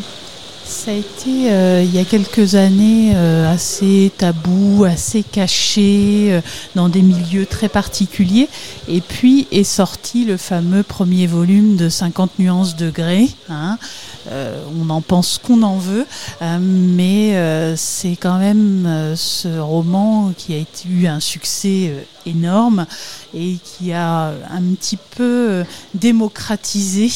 Ça 0.64 0.90
a 0.90 0.94
été 0.96 1.52
euh, 1.52 1.84
il 1.84 1.94
y 1.94 2.00
a 2.00 2.06
quelques 2.06 2.56
années 2.56 3.12
euh, 3.16 3.52
assez 3.52 4.12
tabou, 4.18 4.86
assez 4.86 5.22
caché, 5.22 6.42
dans 6.74 6.90
des 6.90 7.04
milieux 7.04 7.46
très 7.46 7.70
particuliers. 7.70 8.48
Et 8.88 9.02
puis 9.02 9.48
est 9.52 9.64
sorti 9.64 10.26
le 10.26 10.38
fameux 10.38 10.82
premier 10.82 11.28
volume 11.28 11.76
de 11.76 11.88
50 11.88 12.40
nuances 12.40 12.76
de 12.76 12.90
gré, 12.90 13.30
hein, 13.50 13.78
on 14.80 14.90
en 14.90 15.02
pense 15.02 15.38
qu'on 15.38 15.62
en 15.62 15.78
veut, 15.78 16.06
mais 16.60 17.36
c'est 17.76 18.16
quand 18.16 18.40
même 18.40 19.14
ce 19.16 19.60
roman 19.60 20.32
qui 20.38 20.56
a 20.56 20.64
eu 20.90 21.06
un 21.08 21.20
succès 21.20 21.92
énorme 22.26 22.86
et 23.34 23.58
qui 23.64 23.94
a 23.94 24.34
un 24.52 24.62
petit 24.76 24.98
peu 24.98 25.50
euh, 25.50 25.64
démocratisé 25.94 27.10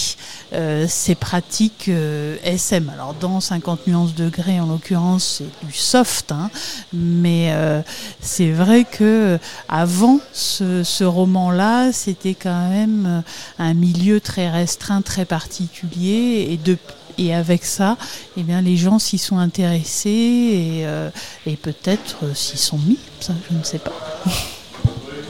euh, 0.54 0.86
ces 0.88 1.16
pratiques 1.16 1.90
euh, 1.90 2.38
SM. 2.44 2.90
Alors 2.90 3.14
dans 3.14 3.40
50 3.40 3.88
nuances 3.88 4.16
degrés 4.16 4.60
en 4.60 4.68
l'occurrence 4.68 5.40
c'est 5.40 5.66
du 5.68 5.74
soft, 5.74 6.32
hein, 6.32 6.50
mais 6.94 7.50
euh, 7.52 7.82
c'est 8.22 8.52
vrai 8.52 8.86
que 8.86 9.40
avant 9.68 10.20
ce, 10.34 10.84
ce 10.84 11.04
roman-là 11.04 11.92
c'était 11.92 12.36
quand 12.36 12.70
même 12.70 13.06
euh, 13.06 13.22
un 13.60 13.74
milieu 13.74 14.20
très 14.20 14.50
restreint, 14.50 15.02
très 15.02 15.26
particulier 15.26 16.48
et 16.50 16.58
de 16.58 16.78
et 17.18 17.34
avec 17.34 17.64
ça, 17.64 17.98
eh 18.38 18.44
bien, 18.44 18.62
les 18.62 18.76
gens 18.78 19.00
s'y 19.00 19.18
sont 19.18 19.38
intéressés 19.38 20.10
et, 20.10 20.86
euh, 20.86 21.10
et 21.46 21.56
peut-être 21.56 22.26
euh, 22.26 22.34
s'y 22.34 22.58
sont 22.58 22.78
mis. 22.78 23.00
Ça, 23.20 23.34
je 23.50 23.58
ne 23.58 23.64
sais 23.64 23.80
pas. 23.80 23.94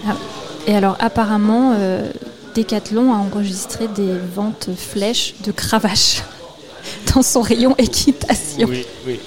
Ah, 0.07 0.15
Et 0.67 0.75
alors 0.75 0.97
apparemment, 0.99 1.73
euh, 1.77 2.09
Decathlon 2.55 3.13
a 3.13 3.17
enregistré 3.17 3.87
des 3.87 4.13
ventes 4.35 4.69
flèches 4.75 5.35
de 5.43 5.51
cravaches 5.51 6.23
dans 7.13 7.21
son 7.21 7.41
rayon 7.41 7.75
équitation. 7.77 8.67
Oui, 8.69 8.85
oui. 9.05 9.19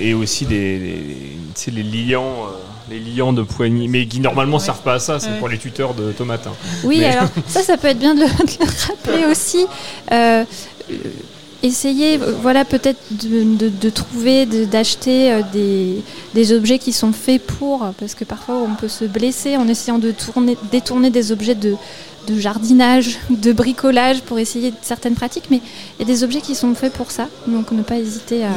Et, 0.00 0.14
aussi 0.14 0.46
des, 0.46 0.78
des- 0.78 1.70
les 1.70 1.82
liants, 1.82 2.24
euh, 2.24 2.90
les 2.90 2.98
liants 2.98 3.32
de 3.32 3.42
poignée, 3.42 3.88
mais 3.88 4.06
qui 4.06 4.20
normalement 4.20 4.58
servent 4.58 4.82
pas 4.82 4.94
à 4.94 4.98
ça, 4.98 5.18
c'est 5.20 5.30
Ouais. 5.30 5.38
pour 5.38 5.48
les 5.48 5.58
tuteurs 5.58 5.94
de 5.94 6.12
tomates. 6.12 6.46
hein. 6.46 6.52
Oui, 6.84 6.98
Mais- 6.98 7.06
alors 7.06 7.28
ça, 7.46 7.62
ça 7.62 7.76
peut 7.76 7.88
être 7.88 7.98
bien 7.98 8.14
de 8.14 8.20
le, 8.20 8.26
de 8.26 8.64
le 8.64 8.86
rappeler 8.88 9.24
aussi. 9.30 9.66
Euh, 10.12 10.44
Essayez, 11.64 12.18
voilà, 12.18 12.66
peut-être 12.66 13.00
de, 13.10 13.88
trouver, 13.88 14.44
d'acheter 14.44 15.32
euh, 15.32 15.40
des, 16.34 16.52
objets 16.52 16.78
qui 16.78 16.92
sont 16.92 17.12
faits 17.14 17.42
pour, 17.42 17.90
parce 17.98 18.14
que 18.14 18.24
parfois 18.24 18.56
on 18.56 18.74
peut 18.74 18.88
se 18.88 19.06
blesser 19.06 19.56
en 19.56 19.66
essayant 19.66 19.98
de 19.98 20.10
tourner, 20.10 20.58
détourner 20.70 21.08
des 21.08 21.32
objets 21.32 21.54
de, 21.54 21.74
de 22.26 22.38
jardinage, 22.38 23.16
de 23.30 23.52
bricolage 23.52 24.20
pour 24.20 24.38
essayer 24.38 24.74
certaines 24.82 25.14
pratiques, 25.14 25.46
mais 25.50 25.62
il 25.98 26.06
y 26.06 26.10
a 26.10 26.14
des 26.14 26.22
objets 26.22 26.42
qui 26.42 26.54
sont 26.54 26.74
faits 26.74 26.92
pour 26.92 27.10
ça, 27.10 27.28
donc 27.46 27.72
ne 27.72 27.82
pas 27.82 27.96
hésiter 27.96 28.44
à. 28.44 28.50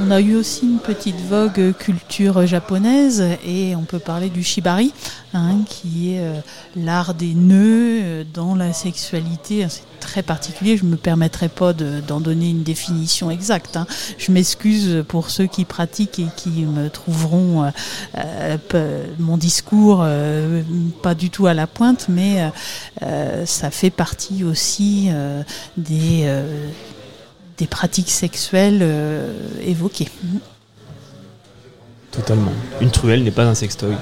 On 0.00 0.10
a 0.10 0.18
eu 0.22 0.34
aussi 0.34 0.64
une 0.64 0.78
petite 0.78 1.20
vogue 1.28 1.74
culture 1.78 2.46
japonaise 2.46 3.22
et 3.46 3.76
on 3.76 3.82
peut 3.82 3.98
parler 3.98 4.30
du 4.30 4.42
shibari, 4.42 4.94
hein, 5.34 5.60
qui 5.68 6.14
est 6.14 6.20
euh, 6.20 6.40
l'art 6.76 7.14
des 7.14 7.34
nœuds 7.34 8.00
euh, 8.02 8.24
dans 8.32 8.54
la 8.54 8.72
sexualité. 8.72 9.66
C'est 9.68 9.82
très 10.00 10.22
particulier, 10.22 10.76
je 10.76 10.84
ne 10.84 10.90
me 10.90 10.96
permettrai 10.96 11.48
pas 11.48 11.72
de- 11.72 12.00
d'en 12.06 12.20
donner 12.20 12.50
une 12.50 12.62
définition 12.62 13.30
exacte. 13.30 13.76
hein. 13.76 13.86
Je 14.18 14.32
m'excuse 14.32 15.04
pour 15.08 15.30
ceux 15.30 15.46
qui 15.46 15.64
pratiquent 15.64 16.18
et 16.18 16.26
qui 16.36 16.50
me 16.50 16.88
trouveront 16.90 17.70
euh, 18.16 18.56
mon 19.18 19.36
discours 19.36 20.04
pas 21.02 21.14
du 21.14 21.30
tout 21.30 21.46
à 21.46 21.54
la 21.54 21.66
pointe, 21.66 22.06
mais 22.08 22.50
ça 23.44 23.70
fait 23.70 23.90
partie 23.90 24.44
aussi 24.44 25.08
des, 25.76 26.26
pratiques 27.70 28.10
sexuelles 28.10 28.84
évoquées. 29.64 30.08
Totalement. 32.12 32.52
Une 32.80 32.90
truelle 32.90 33.24
n'est 33.24 33.30
pas 33.30 33.44
un 33.44 33.54
sextoy. 33.54 33.94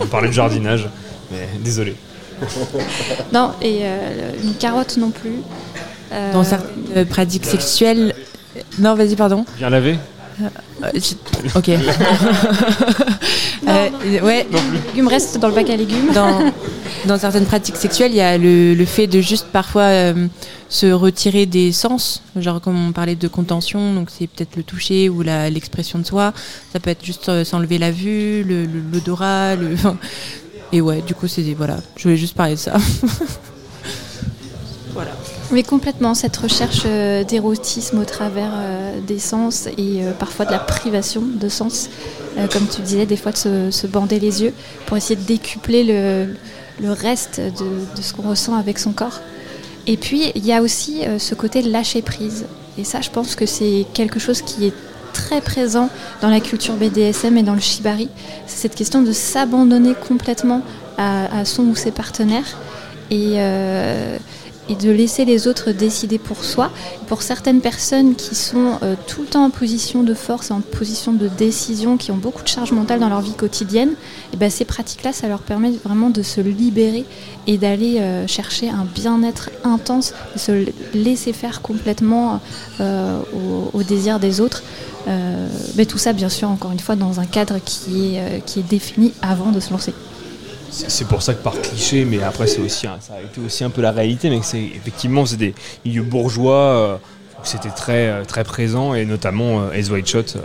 On 0.00 0.06
parlait 0.06 0.28
de 0.28 0.32
jardinage, 0.32 0.88
mais 1.30 1.48
désolé. 1.60 1.94
Non, 3.32 3.52
et 3.60 3.80
euh, 3.82 4.30
une 4.44 4.54
carotte 4.54 4.96
non 4.96 5.10
plus. 5.10 5.40
Euh, 6.12 6.32
Dans 6.32 6.44
certaines 6.44 6.84
euh, 6.96 7.04
pratiques 7.04 7.44
sexuelles. 7.44 8.14
Non, 8.78 8.94
vas-y, 8.94 9.16
pardon. 9.16 9.44
Bien 9.56 9.70
lavé 9.70 9.98
Euh, 10.40 10.90
j- 10.94 11.16
ok. 11.54 11.70
Euh, 13.66 13.88
ouais. 14.22 14.46
Les 14.50 14.78
légumes 14.88 15.08
restent 15.08 15.36
dans 15.38 15.48
le 15.48 15.54
bac 15.54 15.68
à 15.68 15.76
légumes. 15.76 16.10
Dans, 16.14 16.40
dans 17.06 17.18
certaines 17.18 17.44
pratiques 17.44 17.76
sexuelles, 17.76 18.12
il 18.12 18.16
y 18.16 18.20
a 18.20 18.38
le, 18.38 18.72
le 18.72 18.84
fait 18.86 19.06
de 19.06 19.20
juste 19.20 19.46
parfois 19.52 19.82
euh, 19.82 20.26
se 20.70 20.86
retirer 20.86 21.44
des 21.44 21.72
sens, 21.72 22.22
genre 22.36 22.60
comme 22.62 22.88
on 22.88 22.92
parlait 22.92 23.16
de 23.16 23.28
contention, 23.28 23.92
donc 23.94 24.08
c'est 24.16 24.26
peut-être 24.26 24.56
le 24.56 24.62
toucher 24.62 25.10
ou 25.10 25.20
l'expression 25.22 25.98
de 25.98 26.04
soi. 26.06 26.32
Ça 26.72 26.80
peut 26.80 26.88
être 26.90 27.04
juste 27.04 27.28
euh, 27.28 27.44
s'enlever 27.44 27.76
la 27.78 27.90
vue, 27.90 28.42
le- 28.44 28.64
l'odorat, 28.92 29.54
le, 29.56 29.74
et 30.72 30.80
ouais, 30.80 31.02
du 31.02 31.14
coup 31.14 31.26
c'est 31.28 31.42
voilà. 31.54 31.78
Je 31.96 32.04
voulais 32.04 32.16
juste 32.16 32.34
parler 32.36 32.54
de 32.54 32.60
ça. 32.60 32.74
voilà. 34.94 35.10
Mais 35.50 35.62
complètement, 35.62 36.12
cette 36.14 36.36
recherche 36.36 36.82
euh, 36.84 37.24
d'érotisme 37.24 37.98
au 37.98 38.04
travers 38.04 38.50
euh, 38.54 39.00
des 39.00 39.18
sens 39.18 39.66
et 39.66 40.04
euh, 40.04 40.12
parfois 40.12 40.44
de 40.44 40.50
la 40.50 40.58
privation 40.58 41.22
de 41.22 41.48
sens, 41.48 41.88
comme 42.52 42.66
tu 42.68 42.82
disais, 42.82 43.06
des 43.06 43.16
fois 43.16 43.32
de 43.32 43.38
se, 43.38 43.70
se 43.70 43.86
bander 43.86 44.20
les 44.20 44.42
yeux 44.42 44.52
pour 44.86 44.96
essayer 44.96 45.16
de 45.16 45.24
décupler 45.24 45.84
le, 45.84 46.34
le 46.80 46.92
reste 46.92 47.40
de, 47.40 47.96
de 47.96 48.02
ce 48.02 48.12
qu'on 48.12 48.28
ressent 48.28 48.54
avec 48.54 48.78
son 48.78 48.92
corps. 48.92 49.20
Et 49.86 49.96
puis, 49.96 50.30
il 50.34 50.46
y 50.46 50.52
a 50.52 50.62
aussi 50.62 51.02
ce 51.18 51.34
côté 51.34 51.62
lâcher 51.62 52.02
prise. 52.02 52.44
Et 52.76 52.84
ça, 52.84 53.00
je 53.00 53.10
pense 53.10 53.34
que 53.34 53.44
c'est 53.44 53.86
quelque 53.92 54.20
chose 54.20 54.42
qui 54.42 54.66
est 54.66 54.74
très 55.12 55.40
présent 55.40 55.88
dans 56.20 56.28
la 56.28 56.38
culture 56.38 56.74
BDSM 56.74 57.36
et 57.38 57.42
dans 57.42 57.54
le 57.54 57.60
shibari. 57.60 58.08
C'est 58.46 58.58
cette 58.58 58.76
question 58.76 59.02
de 59.02 59.10
s'abandonner 59.10 59.94
complètement 59.94 60.62
à, 60.96 61.40
à 61.40 61.44
son 61.44 61.64
ou 61.64 61.74
ses 61.74 61.90
partenaires. 61.90 62.56
Et, 63.10 63.38
et 64.68 64.74
de 64.74 64.90
laisser 64.90 65.24
les 65.24 65.48
autres 65.48 65.72
décider 65.72 66.18
pour 66.18 66.44
soi. 66.44 66.70
Pour 67.06 67.22
certaines 67.22 67.60
personnes 67.60 68.14
qui 68.14 68.34
sont 68.34 68.78
euh, 68.82 68.94
tout 69.06 69.22
le 69.22 69.26
temps 69.26 69.44
en 69.44 69.50
position 69.50 70.02
de 70.02 70.14
force, 70.14 70.50
en 70.50 70.60
position 70.60 71.12
de 71.12 71.28
décision, 71.28 71.96
qui 71.96 72.10
ont 72.10 72.16
beaucoup 72.16 72.42
de 72.42 72.48
charge 72.48 72.72
mentale 72.72 73.00
dans 73.00 73.08
leur 73.08 73.20
vie 73.20 73.32
quotidienne, 73.32 73.92
et 74.32 74.36
ben 74.36 74.50
ces 74.50 74.64
pratiques-là, 74.64 75.12
ça 75.12 75.28
leur 75.28 75.40
permet 75.40 75.70
vraiment 75.84 76.10
de 76.10 76.22
se 76.22 76.40
libérer 76.40 77.04
et 77.46 77.56
d'aller 77.56 77.98
euh, 77.98 78.26
chercher 78.26 78.68
un 78.68 78.86
bien-être 78.94 79.50
intense, 79.64 80.12
de 80.34 80.38
se 80.38 80.66
laisser 80.94 81.32
faire 81.32 81.62
complètement 81.62 82.40
euh, 82.80 83.20
au, 83.72 83.82
désir 83.82 84.18
des 84.18 84.40
autres. 84.40 84.62
Mais 85.76 85.86
tout 85.86 85.96
ça, 85.96 86.12
bien 86.12 86.28
sûr, 86.28 86.50
encore 86.50 86.70
une 86.70 86.80
fois, 86.80 86.94
dans 86.94 87.18
un 87.18 87.24
cadre 87.24 87.58
qui 87.64 88.16
est 88.16 88.68
défini 88.68 89.14
avant 89.22 89.52
de 89.52 89.60
se 89.60 89.70
lancer. 89.70 89.94
C'est 90.70 91.08
pour 91.08 91.22
ça 91.22 91.34
que 91.34 91.42
par 91.42 91.60
cliché, 91.60 92.04
mais 92.04 92.22
après 92.22 92.46
c'est 92.46 92.60
aussi 92.60 92.86
ça 93.00 93.14
a 93.14 93.22
été 93.22 93.40
aussi 93.40 93.64
un 93.64 93.70
peu 93.70 93.80
la 93.80 93.92
réalité, 93.92 94.30
mais 94.30 94.40
c'est 94.42 94.62
effectivement 94.62 95.24
c'est 95.26 95.36
des 95.36 95.54
milieux 95.84 96.02
bourgeois, 96.02 96.54
euh, 96.54 96.96
où 97.40 97.44
c'était 97.46 97.70
très 97.70 98.08
euh, 98.08 98.24
très 98.24 98.44
présent 98.44 98.94
et 98.94 99.04
notamment 99.04 99.60
euh, 99.60 99.72
Ace 99.72 99.90
White 99.90 100.06
Shot, 100.08 100.18
euh, 100.36 100.40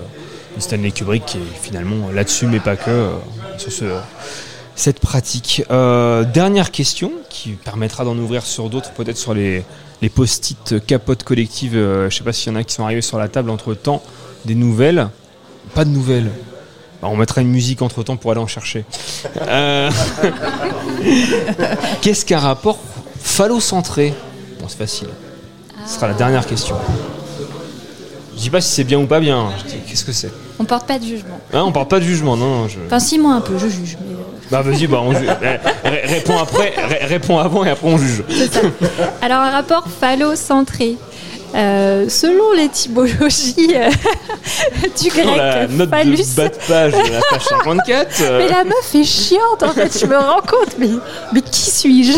Stanley 0.60 0.92
Kubrick 0.92 1.26
qui 1.26 1.38
est 1.38 1.62
finalement 1.62 2.10
là-dessus, 2.12 2.48
mais 2.48 2.60
pas 2.60 2.76
que 2.76 3.10
sur 3.58 3.72
ce 3.72 3.86
cette 4.76 5.00
pratique. 5.00 5.64
Dernière 5.70 6.72
question 6.72 7.12
qui 7.30 7.52
permettra 7.52 8.06
d'en 8.06 8.18
ouvrir 8.18 8.44
sur 8.44 8.72
d'autres, 8.72 8.92
peut-être 8.92 9.18
sur 9.18 9.36
les 9.36 9.64
les 10.02 10.10
post-it 10.10 10.86
capotes 10.86 11.24
collectives. 11.24 11.74
je 11.76 12.10
sais 12.10 12.24
pas 12.24 12.34
s'il 12.34 12.52
y 12.52 12.56
en 12.56 12.60
a 12.60 12.64
qui 12.64 12.74
sont 12.74 12.84
arrivés 12.84 13.02
sur 13.02 13.20
la 13.20 13.28
table 13.28 13.52
entre 13.52 13.76
temps, 13.76 14.02
des 14.46 14.56
nouvelles, 14.56 15.10
pas 15.76 15.86
de 15.86 15.92
nouvelles. 15.92 16.30
Bah, 17.04 17.10
on 17.12 17.18
mettra 17.18 17.42
une 17.42 17.50
musique 17.50 17.82
entre 17.82 18.02
temps 18.02 18.16
pour 18.16 18.32
aller 18.32 18.40
en 18.40 18.48
chercher. 18.48 18.86
Euh, 19.48 19.90
Qu'est-ce 22.02 22.26
qu'un 22.26 22.40
rapport 22.40 22.78
phallocentré? 23.22 24.14
Bon, 24.62 24.68
c'est 24.70 24.78
facile. 24.78 25.10
Ce 25.86 25.96
sera 25.96 26.08
la 26.08 26.14
dernière 26.14 26.46
question. 26.46 26.76
Je 28.36 28.42
dis 28.42 28.50
pas 28.50 28.62
si 28.62 28.72
c'est 28.72 28.84
bien 28.86 29.00
ou 29.00 29.06
pas 29.06 29.20
bien. 29.20 29.50
Je 29.60 29.64
dis 29.72 29.78
qu'est-ce 29.88 30.06
que 30.06 30.12
c'est? 30.14 30.32
On 30.60 30.64
porte 30.66 30.88
pas 30.88 30.98
de 30.98 31.04
jugement. 31.04 31.40
Hein, 31.54 31.64
On 31.66 31.72
parle 31.74 31.88
pas 31.88 32.00
de 32.00 32.06
jugement, 32.06 32.38
non. 32.38 32.62
non, 32.62 32.68
je... 32.70 32.78
Enfin, 32.86 33.00
si, 33.00 33.20
moi 33.20 33.34
un 33.34 33.42
peu, 33.42 33.58
je 33.58 33.68
juge. 33.68 33.98
Mais... 34.02 34.14
euh, 34.14 34.18
Bah 34.52 34.62
vas-y, 34.62 34.88
bah 34.88 35.00
on 35.02 35.14
juge. 35.14 35.28
Eh, 35.44 36.32
après, 36.40 36.74
réponds 37.02 37.38
avant 37.40 37.66
et 37.66 37.70
après 37.70 37.88
on 37.88 37.98
juge. 37.98 38.24
Alors, 39.22 39.42
un 39.42 39.52
rapport 39.52 39.88
phallocentré. 40.00 40.96
Euh, 41.56 42.10
selon 42.10 42.52
l'étymologie 42.54 43.76
euh, 43.76 43.90
du 45.02 45.10
grec 45.10 45.24
Dans 45.26 45.36
la 45.36 45.68
note 45.68 45.90
phallus. 45.90 46.18
de 46.18 46.36
bas 46.36 46.50
de 46.50 46.56
page 46.68 46.92
de 46.94 47.12
la 47.12 47.22
page 47.30 47.44
54. 47.44 48.22
euh, 48.22 48.38
Mais 48.40 48.48
la 48.50 48.64
meuf 48.64 48.96
est 48.96 49.04
chiante 49.04 49.62
en 49.62 49.72
fait, 49.72 50.00
je 50.00 50.06
me 50.08 50.18
rends 50.18 50.42
compte. 50.42 50.76
Mais, 50.80 50.90
mais 51.32 51.42
qui 51.42 51.70
suis-je? 51.70 52.18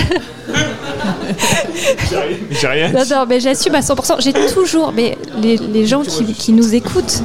J'ai 2.52 2.68
rien 2.68 2.92
Non, 2.92 3.04
non, 3.10 3.26
mais 3.28 3.40
j'assume 3.40 3.76
à 3.76 3.82
100%. 3.82 4.22
J'ai 4.22 4.34
toujours, 4.34 4.92
mais 4.96 5.18
les, 5.42 5.58
les 5.58 5.86
gens 5.86 6.02
qui, 6.04 6.26
qui 6.34 6.52
nous 6.54 6.74
écoutent, 6.76 7.22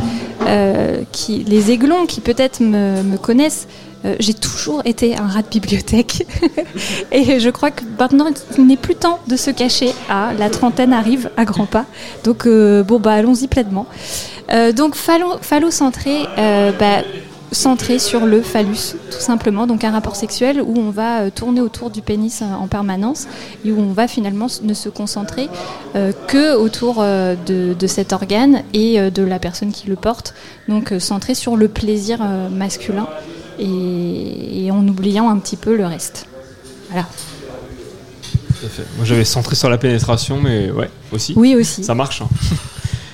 euh, 0.47 1.03
qui, 1.13 1.45
les 1.47 1.71
aiglons 1.71 2.07
qui 2.07 2.21
peut-être 2.21 2.61
me, 2.61 3.03
me 3.03 3.17
connaissent, 3.19 3.69
euh, 4.05 4.17
j'ai 4.19 4.35
toujours 4.35 4.83
été 4.85 5.17
un 5.17 5.27
rat 5.27 5.43
de 5.43 5.49
bibliothèque. 5.49 6.27
Et 7.13 7.39
je 7.39 7.51
crois 7.51 7.71
que 7.71 7.83
maintenant, 7.99 8.27
il 8.57 8.67
n'est 8.67 8.77
plus 8.77 8.95
temps 8.95 9.19
de 9.29 9.37
se 9.37 9.51
cacher. 9.51 9.93
Ah, 10.09 10.33
la 10.39 10.49
trentaine 10.51 10.93
arrive 10.93 11.31
à 11.37 11.45
grands 11.45 11.67
pas. 11.67 11.85
Donc, 12.25 12.47
euh, 12.47 12.83
bon, 12.83 12.99
bah, 12.99 13.13
allons-y 13.13 13.47
pleinement. 13.47 13.87
Euh, 14.53 14.73
donc, 14.73 14.97
phallo- 14.97 15.39
phallocentré, 15.43 16.23
bah, 16.37 17.03
centré 17.53 17.99
sur 17.99 18.27
le 18.27 18.43
phallus, 18.43 18.95
tout 19.11 19.19
simplement. 19.19 19.67
Donc 19.67 19.83
un 19.83 19.91
rapport 19.91 20.15
sexuel 20.15 20.63
où 20.63 20.79
on 20.79 20.91
va 20.91 21.33
tourner 21.33 21.61
autour 21.61 21.91
du 21.91 22.01
pénis 22.01 22.43
en 22.43 22.69
permanence 22.69 23.27
et 23.65 23.73
où 23.73 23.81
on 23.81 23.93
va 23.93 24.07
finalement 24.07 24.47
ne 24.63 24.73
se 24.73 24.89
concentrer 24.89 25.49
que 26.29 26.55
autour 26.55 27.03
de, 27.03 27.75
de 27.75 27.87
cet 27.89 28.13
organe 28.13 28.63
et 28.73 29.11
de 29.11 29.23
la 29.25 29.41
personne 29.41 29.73
qui 29.73 29.89
le 29.89 29.97
porte. 29.97 30.33
Donc 30.69 30.95
centré 31.01 31.35
sur 31.35 31.57
le 31.57 31.67
plaisir 31.67 32.21
masculin 32.53 33.09
et, 33.61 34.65
et 34.67 34.71
en 34.71 34.87
oubliant 34.89 35.29
un 35.31 35.39
petit 35.39 35.57
peu 35.57 35.77
le 35.77 35.87
reste. 35.87 36.27
Voilà. 36.91 37.07
Tout 38.49 38.67
à 38.67 38.69
fait. 38.69 38.85
Moi 38.97 39.05
j'avais 39.05 39.25
centré 39.25 39.55
sur 39.55 39.71
la 39.71 39.79
pénétration, 39.79 40.41
mais 40.41 40.71
ouais, 40.71 40.91
aussi. 41.13 41.35
Oui, 41.37 41.55
aussi. 41.55 41.85
Ça 41.85 41.95
marche. 41.95 42.23
hein. 42.23 42.29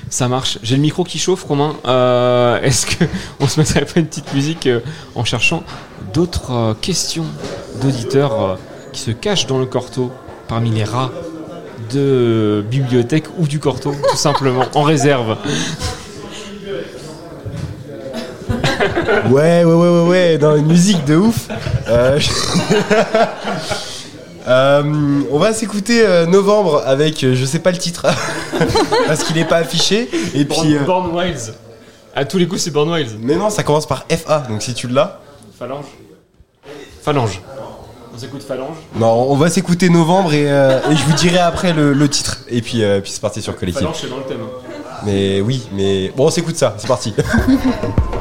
Ça 0.09 0.29
marche. 0.29 0.59
J'ai 0.63 0.77
le 0.77 0.83
micro 0.83 1.03
qui 1.03 1.19
chauffe, 1.19 1.43
Romain. 1.45 1.75
Euh, 1.87 2.61
Est-ce 2.63 2.87
que 2.87 3.05
on 3.41 3.49
se 3.49 3.59
mettrait 3.61 3.85
pas 3.85 3.99
une 4.01 4.07
petite 4.07 4.33
musique 4.33 4.67
euh, 4.69 4.81
en 5.17 5.25
cherchant 5.25 5.65
d'autres 6.15 6.53
euh, 6.53 6.75
questions 6.81 7.27
d'auditeurs 7.83 8.57
qui 8.93 9.01
se 9.01 9.11
cachent 9.11 9.47
dans 9.47 9.59
le 9.59 9.67
corto 9.67 10.13
parmi 10.49 10.71
les 10.71 10.85
rats 10.85 11.11
de 11.93 12.65
bibliothèque 12.71 13.25
ou 13.39 13.47
du 13.49 13.59
corto, 13.59 13.93
tout 14.11 14.17
simplement, 14.17 14.65
en 14.75 14.83
réserve. 14.85 15.37
Ouais, 19.31 19.65
ouais, 19.65 19.67
ouais, 19.75 19.89
ouais, 19.89 20.09
ouais, 20.09 20.39
dans 20.39 20.57
une 20.57 20.67
musique 20.67 21.05
de 21.05 21.17
ouf. 21.17 21.49
Euh, 21.89 22.19
euh, 24.49 25.21
on 25.31 25.39
va 25.39 25.53
s'écouter 25.53 26.05
euh, 26.05 26.27
Novembre 26.27 26.83
avec, 26.87 27.21
je 27.21 27.45
sais 27.45 27.59
pas 27.59 27.71
le 27.71 27.79
titre, 27.79 28.07
parce 29.07 29.25
qu'il 29.25 29.39
est 29.39 29.45
pas 29.45 29.57
affiché. 29.57 30.09
Et 30.35 30.45
Born, 30.45 30.67
puis. 30.67 30.79
Born 30.85 31.17
Wilds. 31.17 31.55
À 32.15 32.25
tous 32.25 32.39
les 32.39 32.47
coups, 32.47 32.63
c'est 32.63 32.71
Born 32.71 32.91
Wilds. 32.91 33.17
mais 33.21 33.37
non, 33.37 33.51
ça 33.51 33.63
commence 33.63 33.87
par 33.87 34.07
FA, 34.09 34.41
donc 34.49 34.63
si 34.63 34.75
tu 34.75 34.89
l'as. 34.89 35.21
Phalange. 35.59 35.87
Phalange. 37.03 37.41
On 38.15 38.19
s'écoute 38.19 38.43
Phalange. 38.43 38.77
Non, 38.95 39.31
on 39.31 39.37
va 39.37 39.51
s'écouter 39.51 39.91
Novembre 39.91 40.33
et, 40.33 40.45
et 40.45 40.97
je 40.97 41.05
vous 41.05 41.13
dirai 41.13 41.39
après 41.39 41.75
le, 41.75 41.93
le 41.93 42.09
titre. 42.09 42.39
Et 42.49 42.63
puis, 42.63 42.83
puis 43.03 43.11
c'est 43.11 43.21
parti 43.21 43.43
sur 43.43 43.55
Collectif. 43.57 43.83
Phalange, 43.83 43.99
c'est 44.01 44.09
dans 44.09 44.19
le 44.19 44.25
thème. 44.25 44.39
Mais 45.05 45.43
oui, 45.43 45.69
mais 45.73 46.11
bon, 46.17 46.27
on 46.27 46.31
s'écoute 46.31 46.57
ça, 46.57 46.75
c'est 46.79 46.89
parti. 46.89 47.13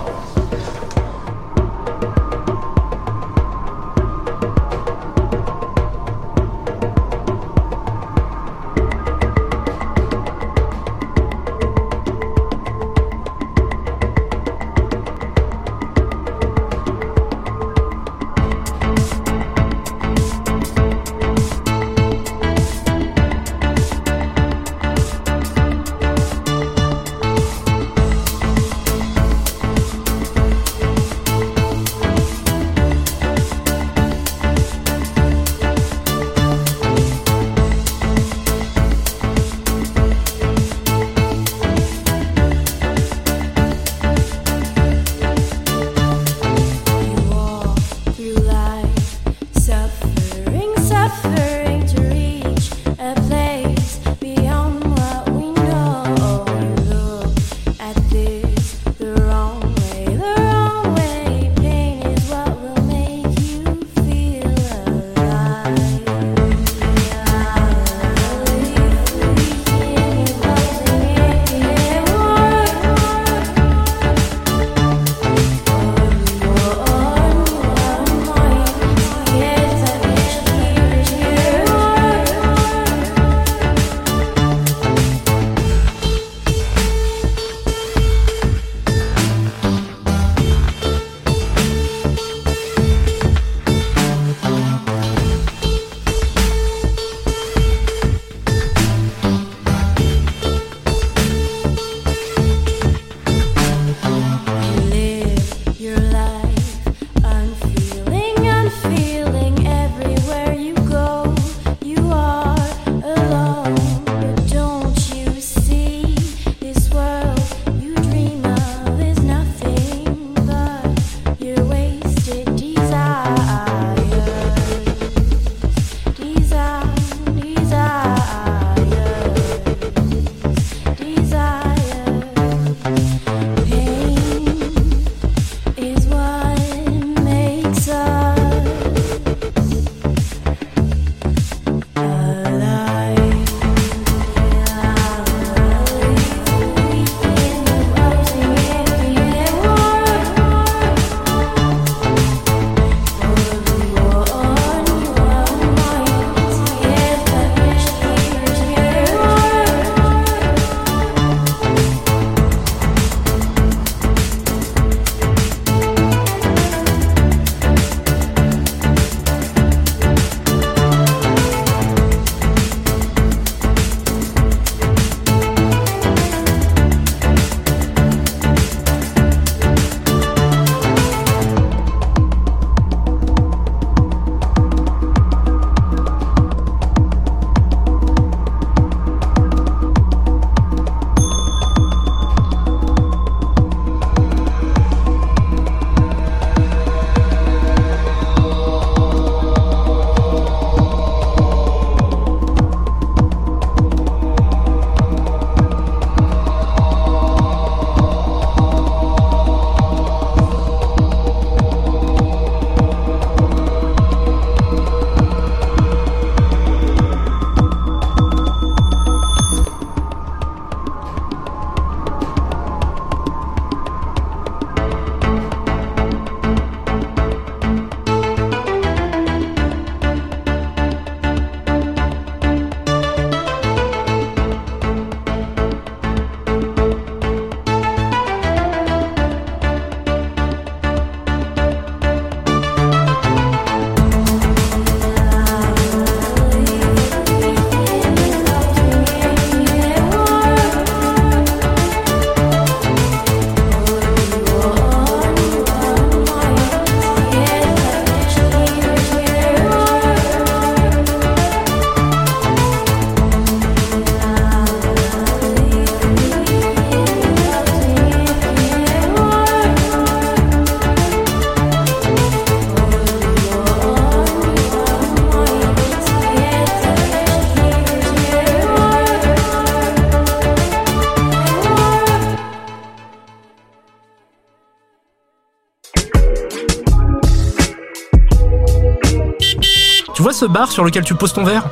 ce 290.35 290.45
bar 290.45 290.71
sur 290.71 290.83
lequel 290.83 291.03
tu 291.03 291.15
poses 291.15 291.33
ton 291.33 291.43
verre 291.43 291.63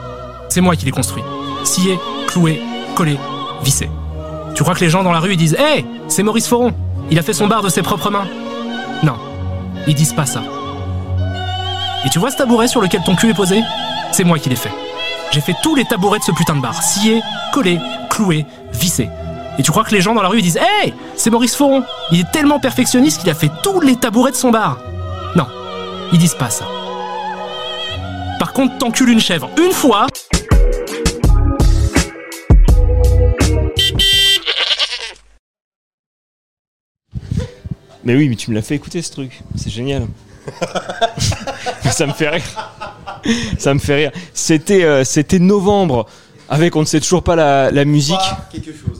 C'est 0.49 0.61
moi 0.61 0.76
qui 0.76 0.85
l'ai 0.85 0.91
construit. 0.91 1.23
Scié, 1.64 1.99
cloué, 2.27 2.61
collé, 2.95 3.18
vissé. 3.64 3.90
Tu 4.56 4.64
crois 4.64 4.73
que 4.76 4.80
les 4.80 4.90
gens 4.90 5.03
dans 5.03 5.11
la 5.11 5.19
rue 5.19 5.34
ils 5.34 5.38
disent 5.38 5.56
Hé, 5.56 5.85
c'est 6.07 6.23
Maurice 6.23 6.48
Foron 6.48 6.73
Il 7.11 7.19
a 7.19 7.22
fait 7.22 7.34
son 7.34 7.48
bar 7.48 7.61
de 7.61 7.69
ses 7.69 7.81
propres 7.81 8.10
mains 8.10 8.27
Non, 9.03 9.15
ils 9.88 9.95
disent 9.95 10.14
pas 10.14 10.26
ça. 10.26 10.41
Et 12.06 12.10
tu 12.10 12.19
vois 12.19 12.31
ce 12.31 12.38
tabouret 12.38 12.68
sur 12.68 12.81
lequel 12.81 13.02
ton 13.03 13.15
cul 13.15 13.30
est 13.30 13.34
posé 13.35 13.61
C'est 14.11 14.23
moi 14.23 14.40
qui 14.40 14.49
l'ai 14.49 14.56
fait. 14.56 14.72
J'ai 15.31 15.41
fait 15.41 15.56
tous 15.64 15.76
les 15.76 15.85
tabourets 15.85 16.19
de 16.19 16.23
ce 16.23 16.31
putain 16.31 16.56
de 16.56 16.61
bar. 16.61 16.81
Scié, 16.81 17.22
collé, 17.52 17.80
cloué, 18.10 18.45
vissé. 18.73 19.10
Et 19.57 19.64
tu 19.64 19.72
crois 19.72 19.84
que 19.84 19.91
les 19.91 20.02
gens 20.02 20.14
dans 20.15 20.22
la 20.22 20.30
rue 20.30 20.40
ils 20.40 20.44
disent 20.44 20.60
Hé, 20.84 20.94
c'est 21.15 21.30
Maurice 21.30 21.56
Foron 21.56 21.84
Il 22.11 22.19
est 22.19 22.31
tellement 22.31 22.60
perfectionniste 22.60 23.22
qu'il 23.22 23.30
a 23.30 23.35
fait 23.35 23.52
tous 23.61 23.81
les 23.81 23.95
tabourets 23.95 24.31
de 24.31 24.35
son 24.38 24.52
bar. 24.52 24.77
Non, 25.35 25.48
ils 26.11 26.19
disent 26.19 26.35
pas 26.35 26.49
ça. 26.49 26.65
Par 28.53 28.67
contre, 28.67 28.77
t'encules 28.77 29.09
une 29.09 29.19
chèvre 29.19 29.49
une 29.59 29.71
fois. 29.71 30.05
Mais 38.03 38.15
oui, 38.15 38.30
mais 38.30 38.35
tu 38.35 38.51
me 38.51 38.55
l'as 38.55 38.61
fait 38.61 38.75
écouter 38.75 39.01
ce 39.01 39.11
truc. 39.11 39.41
C'est 39.55 39.71
génial. 39.71 40.05
ça 41.91 42.05
me 42.05 42.13
fait 42.13 42.30
rire. 42.30 42.43
Ça 43.57 43.73
me 43.73 43.80
fait 43.80 43.95
rire. 43.95 44.11
C'était 44.35 44.84
euh, 44.84 45.03
c'était 45.03 45.39
novembre 45.39 46.05
avec 46.47 46.75
on 46.75 46.81
ne 46.81 46.85
sait 46.85 46.99
toujours 46.99 47.23
pas 47.23 47.35
la, 47.35 47.71
la 47.71 47.85
musique. 47.85 48.15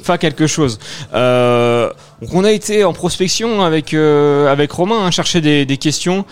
Enfin 0.02 0.18
quelque 0.18 0.48
chose. 0.48 0.80
Euh, 1.14 1.92
donc 2.24 2.34
on 2.34 2.44
a 2.44 2.52
été 2.52 2.84
en 2.84 2.94
prospection 2.94 3.62
avec 3.62 3.94
euh, 3.94 4.52
avec 4.52 4.72
Romain, 4.72 5.06
hein, 5.06 5.12
chercher 5.12 5.42
des, 5.42 5.68
des 5.68 5.78
questions. 5.78 6.26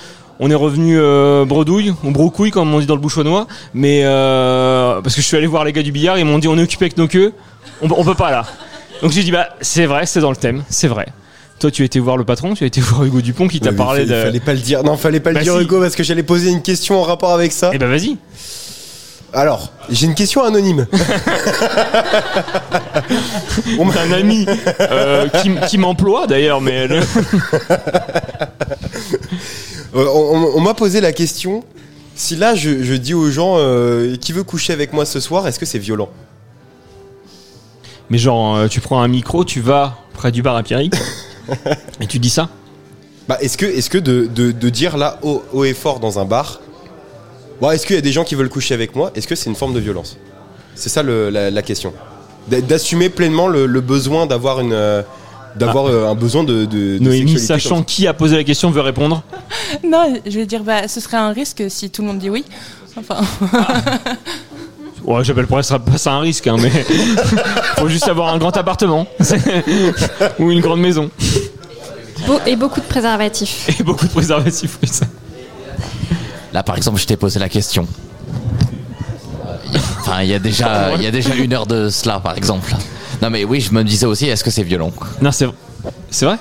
On 0.43 0.49
est 0.49 0.55
revenu 0.55 0.97
euh, 0.99 1.45
bredouille, 1.45 1.93
ou 2.03 2.09
brocouille 2.11 2.49
comme 2.49 2.73
on 2.73 2.79
dit 2.79 2.87
dans 2.87 2.95
le 2.95 2.99
bouchonnois, 3.01 3.45
mais 3.75 4.01
euh, 4.03 4.99
parce 5.01 5.13
que 5.15 5.21
je 5.21 5.27
suis 5.27 5.37
allé 5.37 5.45
voir 5.45 5.63
les 5.63 5.71
gars 5.71 5.83
du 5.83 5.91
billard, 5.91 6.17
ils 6.17 6.25
m'ont 6.25 6.39
dit 6.39 6.47
on 6.47 6.57
est 6.57 6.63
occupé 6.63 6.85
avec 6.85 6.97
nos 6.97 7.07
queues, 7.07 7.31
on, 7.81 7.87
on 7.91 8.03
peut 8.03 8.15
pas 8.15 8.31
là. 8.31 8.43
Donc 9.03 9.11
j'ai 9.11 9.21
dit 9.23 9.31
bah 9.31 9.49
c'est 9.61 9.85
vrai, 9.85 10.07
c'est 10.07 10.19
dans 10.19 10.31
le 10.31 10.35
thème, 10.35 10.63
c'est 10.67 10.87
vrai. 10.87 11.05
Toi, 11.59 11.69
tu 11.69 11.83
as 11.83 11.85
été 11.85 11.99
voir 11.99 12.17
le 12.17 12.23
patron, 12.23 12.55
tu 12.55 12.63
as 12.63 12.67
été 12.67 12.81
voir 12.81 13.03
Hugo 13.05 13.21
Dupont 13.21 13.47
qui 13.47 13.59
t'a 13.59 13.69
Ouais, 13.69 13.75
parlé 13.75 14.01
il 14.01 14.09
de. 14.09 14.15
Fallait 14.15 14.39
pas 14.39 14.53
le 14.53 14.59
dire. 14.59 14.83
Non, 14.83 14.97
fallait 14.97 15.19
pas 15.19 15.29
le 15.29 15.35
Bah 15.35 15.43
dire, 15.43 15.53
si. 15.53 15.61
Hugo, 15.61 15.79
parce 15.79 15.95
que 15.95 16.01
j'allais 16.01 16.23
poser 16.23 16.49
une 16.49 16.63
question 16.63 16.99
en 16.99 17.03
rapport 17.03 17.33
avec 17.33 17.51
ça. 17.51 17.69
Eh 17.71 17.77
ben 17.77 17.87
vas-y. 17.87 18.17
Alors, 19.33 19.71
j'ai 19.89 20.07
une 20.07 20.15
question 20.15 20.43
anonyme. 20.43 20.87
On 23.79 23.89
un 23.89 24.11
ami 24.11 24.45
euh, 24.81 25.29
qui, 25.41 25.51
qui 25.69 25.77
m'emploie 25.77 26.27
d'ailleurs, 26.27 26.59
mais 26.59 26.87
on 29.93 29.99
on- 30.01 30.51
on 30.55 30.59
m'a 30.61 30.73
posé 30.73 31.01
la 31.01 31.11
question 31.11 31.63
si 32.15 32.35
là 32.35 32.55
je, 32.55 32.83
je 32.83 32.93
dis 32.93 33.13
aux 33.13 33.29
gens 33.31 33.55
euh, 33.57 34.15
qui 34.17 34.31
veut 34.33 34.43
coucher 34.43 34.73
avec 34.73 34.93
moi 34.93 35.05
ce 35.05 35.19
soir, 35.19 35.47
est-ce 35.47 35.59
que 35.59 35.65
c'est 35.65 35.79
violent 35.79 36.09
mais 38.09 38.17
genre 38.17 38.55
euh, 38.57 38.67
tu 38.67 38.81
prends 38.81 39.01
un 39.01 39.07
micro, 39.07 39.45
tu 39.45 39.61
vas 39.61 39.97
près 40.13 40.31
du 40.31 40.41
bar 40.41 40.55
à 40.55 40.63
Pierrick 40.63 40.93
et 42.01 42.07
tu 42.07 42.19
dis 42.19 42.29
ça. 42.29 42.49
Bah, 43.27 43.37
est-ce 43.41 43.57
que, 43.57 43.65
est-ce 43.65 43.89
que 43.89 43.97
de, 43.97 44.25
de- 44.25 44.51
de 44.51 44.69
dire 44.69 44.97
là 44.97 45.17
haut, 45.21 45.41
haut 45.53 45.63
et 45.63 45.73
fort 45.73 45.99
dans 45.99 46.19
un 46.19 46.25
bar, 46.25 46.59
est-ce 47.71 47.85
qu'il 47.85 47.95
y 47.95 47.99
a 47.99 48.01
des 48.01 48.11
gens 48.11 48.23
qui 48.25 48.35
veulent 48.35 48.49
coucher 48.49 48.73
avec 48.73 48.95
moi 48.95 49.11
Est-ce 49.15 49.27
que 49.27 49.35
c'est 49.35 49.49
une 49.49 49.55
forme 49.55 49.73
de 49.73 49.79
violence? 49.79 50.17
C'est 50.75 50.89
ça 50.89 51.03
le- 51.03 51.29
la, 51.29 51.49
la 51.51 51.61
question. 51.61 51.93
D'a- 52.49 52.59
D'assumer 52.61 53.09
pleinement 53.09 53.47
le, 53.47 53.65
le 53.65 53.81
besoin 53.81 54.25
d'avoir 54.25 54.59
une, 54.59 54.73
euh, 54.73 55.03
d'avoir 55.55 55.85
euh, 55.87 56.07
un 56.07 56.15
besoin 56.15 56.43
de, 56.43 56.65
de, 56.65 56.97
de 56.97 57.03
Noémie, 57.03 57.31
sexualité 57.31 57.45
sachant 57.45 57.83
qui 57.83 58.07
a 58.07 58.13
posé 58.13 58.35
la 58.35 58.43
question, 58.43 58.69
veut 58.71 58.81
répondre. 58.81 59.23
Non, 59.83 60.13
je 60.25 60.37
vais 60.37 60.45
dire, 60.45 60.63
bah, 60.63 60.87
ce 60.87 60.99
serait 60.99 61.17
un 61.17 61.31
risque 61.31 61.63
si 61.69 61.89
tout 61.89 62.01
le 62.01 62.09
monde 62.09 62.19
dit 62.19 62.29
oui. 62.29 62.43
Enfin, 62.97 63.21
Ouais, 65.03 65.23
j'appelle 65.23 65.47
pas 65.47 65.63
ça, 65.63 65.79
pas 65.79 65.97
ça 65.97 66.11
un 66.11 66.19
risque, 66.19 66.45
hein, 66.47 66.57
mais 66.59 66.69
faut 67.77 67.87
juste 67.87 68.07
avoir 68.07 68.33
un 68.33 68.37
grand 68.37 68.55
appartement 68.55 69.07
ou 70.39 70.51
une 70.51 70.59
grande 70.59 70.79
maison 70.81 71.09
et 72.45 72.55
beaucoup 72.55 72.79
de 72.79 72.85
préservatifs. 72.85 73.67
et 73.79 73.83
beaucoup 73.83 74.05
de 74.05 74.11
préservatifs. 74.11 74.77
oui, 74.81 74.87
ça. 74.87 75.05
Là, 76.53 76.63
par 76.63 76.77
exemple, 76.77 76.99
je 76.99 77.07
t'ai 77.07 77.17
posé 77.17 77.39
la 77.39 77.49
question. 77.49 77.87
Enfin, 79.99 80.21
il 80.21 80.29
y 80.29 80.33
a 80.33 80.39
déjà, 80.39 80.93
il 80.95 81.01
y 81.01 81.07
a 81.07 81.11
déjà 81.11 81.33
une 81.35 81.53
heure 81.53 81.65
de 81.65 81.89
cela, 81.89 82.19
par 82.19 82.37
exemple. 82.37 82.75
Non, 83.21 83.29
mais 83.29 83.43
oui, 83.43 83.61
je 83.61 83.73
me 83.73 83.83
disais 83.83 84.05
aussi, 84.05 84.27
est-ce 84.27 84.43
que 84.43 84.49
c'est 84.51 84.63
violent 84.63 84.91
Non, 85.21 85.31
c'est 85.31 85.47
c'est 86.09 86.25
vrai. 86.25 86.37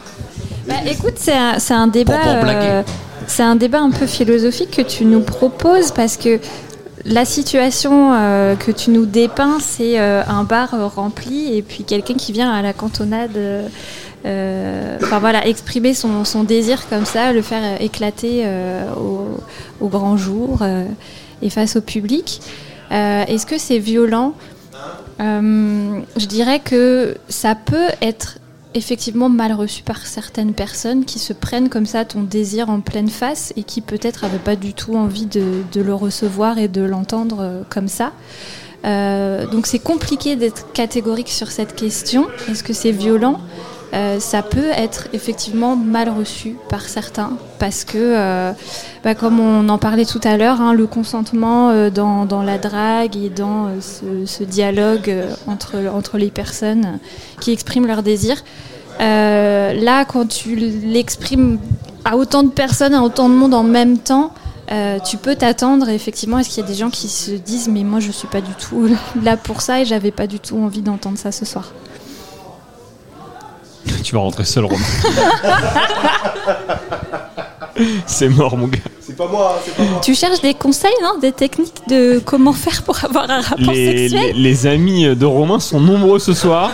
Bah, 0.68 0.74
écoute, 0.86 1.14
c'est 1.16 1.36
un, 1.36 1.58
c'est 1.58 1.74
un 1.74 1.86
débat. 1.86 2.18
Pour- 2.18 2.32
pour 2.32 2.42
blaguer. 2.42 2.58
euh, 2.66 2.82
c'est 3.26 3.42
un 3.42 3.56
débat 3.56 3.80
un 3.80 3.90
peu 3.90 4.06
philosophique 4.06 4.70
que 4.72 4.82
tu 4.82 5.04
nous 5.04 5.20
proposes 5.20 5.92
parce 5.92 6.16
que 6.16 6.40
la 7.04 7.24
situation 7.24 8.12
euh, 8.14 8.56
que 8.56 8.70
tu 8.72 8.90
nous 8.90 9.06
dépeins, 9.06 9.58
c'est 9.60 10.00
euh, 10.00 10.22
un 10.26 10.44
bar 10.44 10.74
euh, 10.74 10.86
rempli 10.86 11.56
et 11.56 11.62
puis 11.62 11.84
quelqu'un 11.84 12.14
qui 12.14 12.32
vient 12.32 12.50
à 12.50 12.60
la 12.62 12.72
cantonade. 12.72 13.36
euh, 13.36 13.66
euh, 14.26 14.96
Enfin 15.02 15.18
voilà, 15.18 15.46
exprimer 15.46 15.94
son, 15.94 16.24
son 16.24 16.44
désir 16.44 16.88
comme 16.88 17.04
ça, 17.06 17.32
le 17.32 17.42
faire 17.42 17.80
éclater 17.80 18.42
euh, 18.44 18.84
au, 18.94 19.40
au 19.84 19.88
grand 19.88 20.16
jour 20.16 20.58
euh, 20.62 20.84
et 21.42 21.50
face 21.50 21.76
au 21.76 21.80
public. 21.80 22.40
Euh, 22.92 23.24
Est-ce 23.26 23.46
que 23.46 23.56
c'est 23.58 23.78
violent 23.78 24.34
Euh, 25.20 26.00
Je 26.16 26.26
dirais 26.26 26.60
que 26.60 27.16
ça 27.28 27.54
peut 27.54 27.88
être 28.00 28.38
effectivement 28.74 29.28
mal 29.28 29.52
reçu 29.52 29.82
par 29.82 30.06
certaines 30.06 30.54
personnes 30.54 31.04
qui 31.04 31.18
se 31.18 31.32
prennent 31.32 31.68
comme 31.68 31.86
ça 31.86 32.04
ton 32.04 32.22
désir 32.22 32.70
en 32.70 32.80
pleine 32.80 33.08
face 33.08 33.52
et 33.56 33.64
qui 33.64 33.80
peut-être 33.80 34.22
n'avaient 34.22 34.38
pas 34.38 34.56
du 34.56 34.74
tout 34.74 34.94
envie 34.94 35.26
de, 35.26 35.64
le 35.74 35.94
recevoir 35.94 36.58
et 36.58 36.68
de 36.68 36.82
l'entendre 36.82 37.38
euh, 37.40 37.62
comme 37.68 37.88
ça. 37.88 38.12
Euh, 38.84 39.46
donc 39.46 39.66
c'est 39.66 39.78
compliqué 39.78 40.36
d'être 40.36 40.72
catégorique 40.72 41.28
sur 41.28 41.50
cette 41.50 41.74
question. 41.74 42.28
Est-ce 42.48 42.62
que 42.62 42.72
c'est 42.72 42.92
violent? 42.92 43.40
Euh, 43.92 44.20
ça 44.20 44.42
peut 44.42 44.70
être 44.76 45.08
effectivement 45.12 45.74
mal 45.74 46.08
reçu 46.08 46.56
par 46.68 46.82
certains 46.82 47.32
parce 47.58 47.84
que, 47.84 47.98
euh, 47.98 48.52
bah, 49.02 49.16
comme 49.16 49.40
on 49.40 49.68
en 49.68 49.78
parlait 49.78 50.04
tout 50.04 50.20
à 50.22 50.36
l'heure, 50.36 50.60
hein, 50.60 50.72
le 50.74 50.86
consentement 50.86 51.70
euh, 51.70 51.90
dans, 51.90 52.42
la 52.42 52.58
drague 52.58 53.16
et 53.16 53.30
dans 53.30 53.68
ce, 53.80 54.44
dialogue 54.44 55.12
entre, 55.46 56.18
les 56.18 56.30
personnes 56.30 56.98
qui 57.40 57.52
expriment 57.52 57.86
leurs 57.86 58.02
désirs, 58.02 58.44
là, 58.98 60.04
quand 60.04 60.28
tu 60.28 60.54
l'exprimes 60.54 61.58
à 62.04 62.16
autant 62.16 62.42
de 62.42 62.50
personnes, 62.50 62.94
à 62.94 63.02
autant 63.02 63.28
de 63.28 63.34
monde 63.34 63.54
en 63.54 63.64
même 63.64 63.98
temps, 63.98 64.32
tu 65.04 65.16
peux 65.16 65.34
t'attendre 65.34 65.88
effectivement 65.88 66.36
à 66.36 66.44
ce 66.44 66.48
qu'il 66.48 66.62
y 66.62 66.66
a 66.66 66.68
des 66.68 66.76
gens 66.76 66.90
qui 66.90 67.08
se 67.08 67.32
disent 67.32 67.68
mais 67.68 67.82
moi 67.82 67.98
je 67.98 68.12
suis 68.12 68.28
pas 68.28 68.40
du 68.40 68.52
tout 68.52 68.88
là 69.22 69.36
pour 69.36 69.62
ça 69.62 69.80
et 69.80 69.84
j'avais 69.84 70.12
pas 70.12 70.28
du 70.28 70.38
tout 70.38 70.56
envie 70.58 70.82
d'entendre 70.82 71.18
ça 71.18 71.32
ce 71.32 71.44
soir. 71.44 71.72
Tu 74.04 74.14
vas 74.14 74.20
rentrer 74.20 74.44
seul, 74.44 74.64
Romain. 74.64 74.84
c'est 78.06 78.28
mort, 78.28 78.56
mon 78.56 78.66
gars. 78.66 78.78
C'est 79.00 79.16
pas 79.16 79.26
moi, 79.26 79.60
c'est 79.64 79.74
pas 79.74 79.82
moi. 79.84 80.00
Tu 80.02 80.14
cherches 80.14 80.40
des 80.40 80.54
conseils, 80.54 80.94
non 81.02 81.18
Des 81.18 81.32
techniques 81.32 81.82
de 81.88 82.20
comment 82.24 82.52
faire 82.52 82.82
pour 82.82 83.04
avoir 83.04 83.30
un 83.30 83.40
rapport 83.40 83.72
Les, 83.72 83.92
les, 83.92 84.08
sexuel 84.08 84.36
les 84.36 84.66
amis 84.66 85.16
de 85.16 85.26
Romain 85.26 85.60
sont 85.60 85.80
nombreux 85.80 86.18
ce 86.18 86.32
soir. 86.32 86.70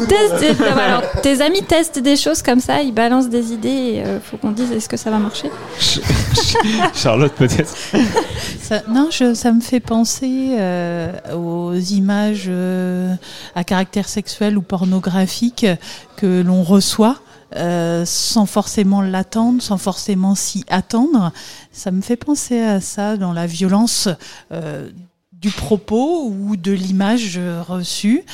Tu 0.00 0.06
testes 0.06 0.60
alors, 0.76 1.02
tes 1.22 1.40
amis 1.40 1.62
testent 1.62 1.98
des 2.00 2.16
choses 2.16 2.42
comme 2.42 2.60
ça, 2.60 2.82
ils 2.82 2.92
balancent 2.92 3.28
des 3.28 3.52
idées 3.52 3.68
et 3.68 4.04
euh, 4.04 4.18
faut 4.20 4.36
qu'on 4.36 4.50
dise 4.50 4.70
est-ce 4.72 4.88
que 4.88 4.96
ça 4.96 5.10
va 5.10 5.18
marcher 5.18 5.50
Charlotte, 6.94 7.32
peut-être. 7.32 7.74
Ça- 8.60 8.82
non, 8.88 9.08
je- 9.10 9.34
ça 9.34 9.52
me 9.52 9.60
fait 9.60 9.80
penser 9.80 10.56
euh, 10.58 11.12
aux 11.34 11.74
images 11.74 12.46
euh, 12.48 13.14
à 13.54 13.64
caractère 13.64 14.08
sexuel 14.08 14.56
ou 14.58 14.62
pornographique 14.62 15.66
que 16.16 16.42
l'on 16.42 16.62
reçoit. 16.62 17.16
euh, 17.54 18.02
sans 18.04 18.44
forcément 18.44 19.00
l'attendre, 19.02 19.62
sans 19.62 19.78
forcément 19.78 20.34
s'y 20.34 20.64
attendre. 20.68 21.30
Ça 21.70 21.92
me 21.92 22.02
fait 22.02 22.16
penser 22.16 22.58
à 22.60 22.80
ça 22.80 23.16
dans 23.16 23.32
la 23.32 23.46
violence 23.46 24.08
euh, 24.52 24.88
du 25.32 25.50
propos 25.50 26.24
ou 26.28 26.56
de 26.56 26.72
l'image 26.72 27.34
euh, 27.38 27.62
reçue. 27.66 28.24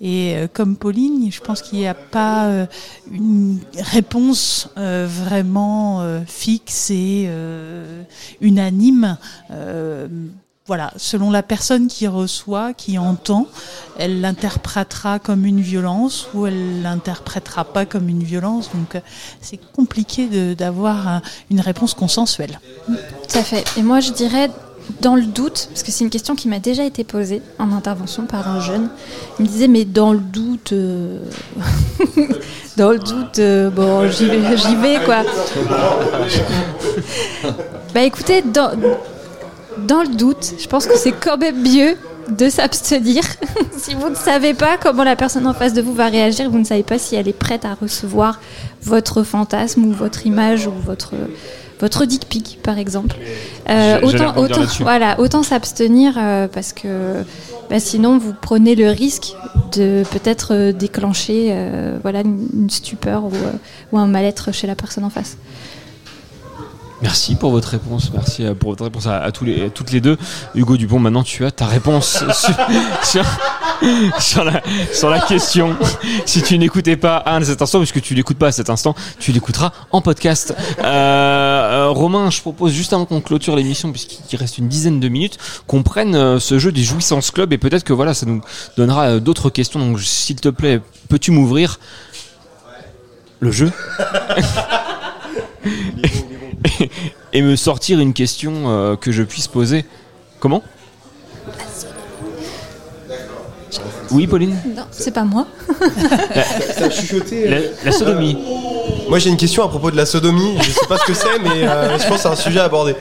Et 0.00 0.34
euh, 0.36 0.46
comme 0.52 0.76
Pauline, 0.76 1.30
je 1.30 1.40
pense 1.40 1.62
qu'il 1.62 1.78
n'y 1.78 1.86
a 1.86 1.94
pas 1.94 2.46
euh, 2.46 2.66
une 3.10 3.58
réponse 3.78 4.68
euh, 4.76 5.06
vraiment 5.08 6.02
fixe 6.26 6.90
et 6.90 7.28
unanime. 8.40 9.16
Voilà, 10.66 10.94
selon 10.96 11.30
la 11.30 11.42
personne 11.42 11.88
qui 11.88 12.06
reçoit, 12.06 12.72
qui 12.72 12.96
entend, 12.96 13.46
elle 13.98 14.22
l'interprétera 14.22 15.18
comme 15.18 15.44
une 15.44 15.60
violence 15.60 16.26
ou 16.32 16.46
elle 16.46 16.80
l'interprétera 16.80 17.64
pas 17.66 17.84
comme 17.84 18.08
une 18.08 18.22
violence. 18.22 18.70
Donc 18.72 18.98
c'est 19.42 19.60
compliqué 19.72 20.54
d'avoir 20.54 21.06
un- 21.06 21.22
une 21.50 21.60
réponse 21.60 21.92
consensuelle. 21.92 22.58
Tout 22.86 23.38
à 23.38 23.42
fait. 23.42 23.62
Et 23.76 23.82
moi, 23.82 24.00
je 24.00 24.12
dirais, 24.12 24.50
dans 25.00 25.16
le 25.16 25.22
doute, 25.22 25.68
parce 25.70 25.82
que 25.82 25.90
c'est 25.90 26.04
une 26.04 26.10
question 26.10 26.34
qui 26.34 26.48
m'a 26.48 26.58
déjà 26.58 26.84
été 26.84 27.04
posée 27.04 27.42
en 27.58 27.72
intervention 27.72 28.26
par 28.26 28.48
un 28.48 28.60
jeune, 28.60 28.88
il 29.38 29.44
me 29.44 29.50
disait, 29.50 29.68
mais 29.68 29.84
dans 29.84 30.12
le 30.12 30.18
doute, 30.18 30.72
euh, 30.72 31.18
dans 32.76 32.90
le 32.90 32.98
doute, 32.98 33.38
euh, 33.38 33.70
bon, 33.70 34.08
j'y 34.10 34.26
vais, 34.26 34.56
j'y 34.56 34.76
vais, 34.76 34.98
quoi. 35.04 35.22
Bah 37.94 38.02
écoutez, 38.02 38.42
dans, 38.42 38.72
dans 39.86 40.02
le 40.02 40.16
doute, 40.16 40.54
je 40.58 40.66
pense 40.66 40.86
que 40.86 40.98
c'est 40.98 41.12
quand 41.12 41.36
même 41.36 41.62
mieux 41.62 41.96
de 42.28 42.48
s'abstenir. 42.48 43.22
si 43.76 43.94
vous 43.94 44.10
ne 44.10 44.16
savez 44.16 44.52
pas 44.52 44.76
comment 44.78 45.04
la 45.04 45.14
personne 45.14 45.46
en 45.46 45.54
face 45.54 45.74
de 45.74 45.82
vous 45.82 45.94
va 45.94 46.08
réagir, 46.08 46.50
vous 46.50 46.58
ne 46.58 46.64
savez 46.64 46.82
pas 46.82 46.98
si 46.98 47.14
elle 47.14 47.28
est 47.28 47.38
prête 47.38 47.64
à 47.64 47.74
recevoir 47.74 48.40
votre 48.82 49.22
fantasme 49.22 49.84
ou 49.84 49.92
votre 49.92 50.26
image 50.26 50.66
ou 50.66 50.72
votre 50.84 51.12
votre 51.84 52.06
dick 52.06 52.26
pic 52.30 52.58
par 52.62 52.78
exemple. 52.78 53.16
Euh, 53.68 54.00
autant 54.00 54.28
rebondir 54.28 54.38
autant 54.38 54.60
là-dessus. 54.60 54.82
voilà, 54.82 55.20
autant 55.20 55.42
s'abstenir 55.42 56.14
euh, 56.16 56.48
parce 56.48 56.72
que 56.72 57.22
bah, 57.68 57.78
sinon 57.78 58.16
vous 58.16 58.32
prenez 58.40 58.74
le 58.74 58.88
risque 58.88 59.34
de 59.76 60.02
peut-être 60.10 60.54
euh, 60.54 60.72
déclencher 60.72 61.48
euh, 61.50 61.98
voilà 62.00 62.20
une, 62.22 62.48
une 62.54 62.70
stupeur 62.70 63.24
ou, 63.24 63.32
ou 63.92 63.98
un 63.98 64.06
mal-être 64.06 64.50
chez 64.50 64.66
la 64.66 64.74
personne 64.74 65.04
en 65.04 65.10
face. 65.10 65.36
Merci 67.04 67.34
pour 67.34 67.50
votre 67.50 67.68
réponse. 67.68 68.10
Merci 68.14 68.46
euh, 68.46 68.54
pour 68.54 68.70
votre 68.70 68.84
réponse 68.84 69.06
à, 69.06 69.30
toutes 69.30 69.92
les 69.92 70.00
deux. 70.00 70.16
Hugo 70.54 70.78
Dupont, 70.78 70.98
maintenant 70.98 71.22
tu 71.22 71.44
as 71.44 71.50
ta 71.50 71.66
réponse 71.66 72.24
sur, 74.18 74.42
la, 74.42 75.20
question. 75.20 75.76
Si 76.24 76.42
tu 76.42 76.56
n'écoutais 76.56 76.96
pas 76.96 77.18
à 77.18 77.44
cet 77.44 77.60
instant, 77.60 77.80
puisque 77.80 78.00
tu 78.00 78.14
l'écoutes 78.14 78.38
pas 78.38 78.46
à 78.46 78.52
cet 78.52 78.70
instant, 78.70 78.94
tu 79.18 79.32
l'écouteras 79.32 79.72
en 79.92 80.00
podcast. 80.00 80.54
Euh, 80.78 80.82
euh, 80.82 81.88
Romain, 81.90 82.30
je 82.30 82.40
propose 82.40 82.72
juste 82.72 82.94
avant 82.94 83.04
qu'on 83.04 83.20
clôture 83.20 83.54
l'émission, 83.54 83.92
puisqu'il 83.92 84.36
reste 84.36 84.56
une 84.56 84.68
dizaine 84.68 84.98
de 84.98 85.08
minutes, 85.08 85.36
qu'on 85.66 85.82
prenne 85.82 86.40
ce 86.40 86.58
jeu 86.58 86.72
des 86.72 86.84
jouissances 86.84 87.30
club 87.30 87.52
et 87.52 87.58
peut-être 87.58 87.84
que 87.84 87.92
voilà, 87.92 88.14
ça 88.14 88.24
nous 88.24 88.40
donnera 88.78 89.20
d'autres 89.20 89.50
questions. 89.50 89.78
Donc 89.78 90.00
s'il 90.00 90.36
te 90.36 90.48
plaît, 90.48 90.80
peux-tu 91.10 91.32
m'ouvrir 91.32 91.78
le 93.40 93.52
jeu? 93.52 93.70
et 97.32 97.42
me 97.42 97.56
sortir 97.56 98.00
une 98.00 98.12
question 98.12 98.52
euh, 98.66 98.96
que 98.96 99.12
je 99.12 99.22
puisse 99.22 99.48
poser. 99.48 99.84
Comment? 100.40 100.62
Oui, 104.10 104.26
Pauline? 104.26 104.56
Non, 104.76 104.84
c'est 104.90 105.12
pas 105.12 105.24
moi. 105.24 105.46
Ça 106.76 106.84
a 106.84 106.90
chuchoté. 106.90 107.48
La, 107.48 107.58
la 107.84 107.92
sodomie. 107.92 108.38
Moi 109.08 109.18
j'ai 109.18 109.30
une 109.30 109.36
question 109.36 109.64
à 109.64 109.68
propos 109.68 109.90
de 109.90 109.96
la 109.96 110.06
sodomie. 110.06 110.56
Je 110.62 110.70
sais 110.70 110.86
pas 110.86 110.98
ce 110.98 111.04
que 111.04 111.14
c'est, 111.14 111.38
mais 111.40 111.66
euh, 111.66 111.98
je 111.98 112.06
pense 112.06 112.18
que 112.18 112.22
c'est 112.22 112.28
un 112.28 112.36
sujet 112.36 112.60
à 112.60 112.64
aborder. 112.64 112.94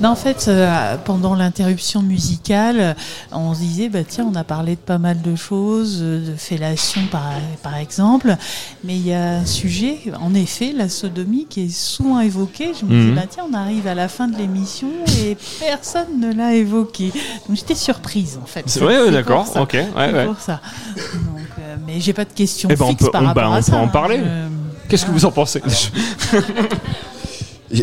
Non, 0.00 0.10
en 0.10 0.14
fait, 0.16 0.44
euh, 0.48 0.96
pendant 1.06 1.34
l'interruption 1.34 2.02
musicale, 2.02 2.94
on 3.32 3.54
se 3.54 3.60
disait, 3.60 3.88
bah, 3.88 4.00
tiens, 4.06 4.26
on 4.30 4.34
a 4.34 4.44
parlé 4.44 4.72
de 4.72 4.80
pas 4.80 4.98
mal 4.98 5.22
de 5.22 5.34
choses, 5.36 6.00
euh, 6.02 6.32
de 6.32 6.36
fellation 6.36 7.00
par, 7.10 7.30
par 7.62 7.76
exemple, 7.76 8.36
mais 8.84 8.94
il 8.96 9.06
y 9.06 9.14
a 9.14 9.38
un 9.38 9.46
sujet, 9.46 9.98
en 10.20 10.34
effet, 10.34 10.74
la 10.76 10.90
sodomie, 10.90 11.46
qui 11.48 11.62
est 11.64 11.74
souvent 11.74 12.20
évoquée. 12.20 12.72
Je 12.78 12.84
me 12.84 12.92
Mhm. 12.94 13.00
disais, 13.00 13.12
bah, 13.14 13.26
tiens, 13.28 13.44
on 13.50 13.54
arrive 13.54 13.86
à 13.86 13.94
la 13.94 14.08
fin 14.08 14.28
de 14.28 14.36
l'émission 14.36 14.88
et 15.22 15.34
personne 15.60 16.20
ne 16.20 16.30
l'a 16.34 16.52
évoqué. 16.54 17.10
Donc 17.48 17.56
j'étais 17.56 17.74
surprise, 17.74 18.38
en 18.42 18.46
fait. 18.46 18.64
C'est- 18.66 18.82
ouais, 18.84 19.10
d'accord, 19.10 19.46
ok, 19.56 19.72
ouais, 19.72 19.86
C'est 19.96 20.12
ouais. 20.12 20.26
pour 20.26 20.40
ça. 20.40 20.60
Donc, 20.94 21.46
euh, 21.58 21.76
mais 21.86 22.00
j'ai 22.00 22.12
pas 22.12 22.26
de 22.26 22.32
question 22.34 22.68
Eh 22.70 22.76
ben, 22.76 22.84
on 22.84 22.88
fixe 22.88 23.04
peut, 23.06 23.10
par 23.10 23.22
on, 23.22 23.26
rapport 23.28 23.44
bah, 23.50 23.56
à 23.56 23.58
on 23.60 23.62
ça. 23.62 23.72
peut 23.72 23.78
en 23.78 23.84
hein. 23.84 23.88
parler. 23.88 24.20
Qu'est-ce 24.90 25.06
que 25.06 25.10
vous 25.10 25.24
en 25.24 25.32
pensez 25.32 25.62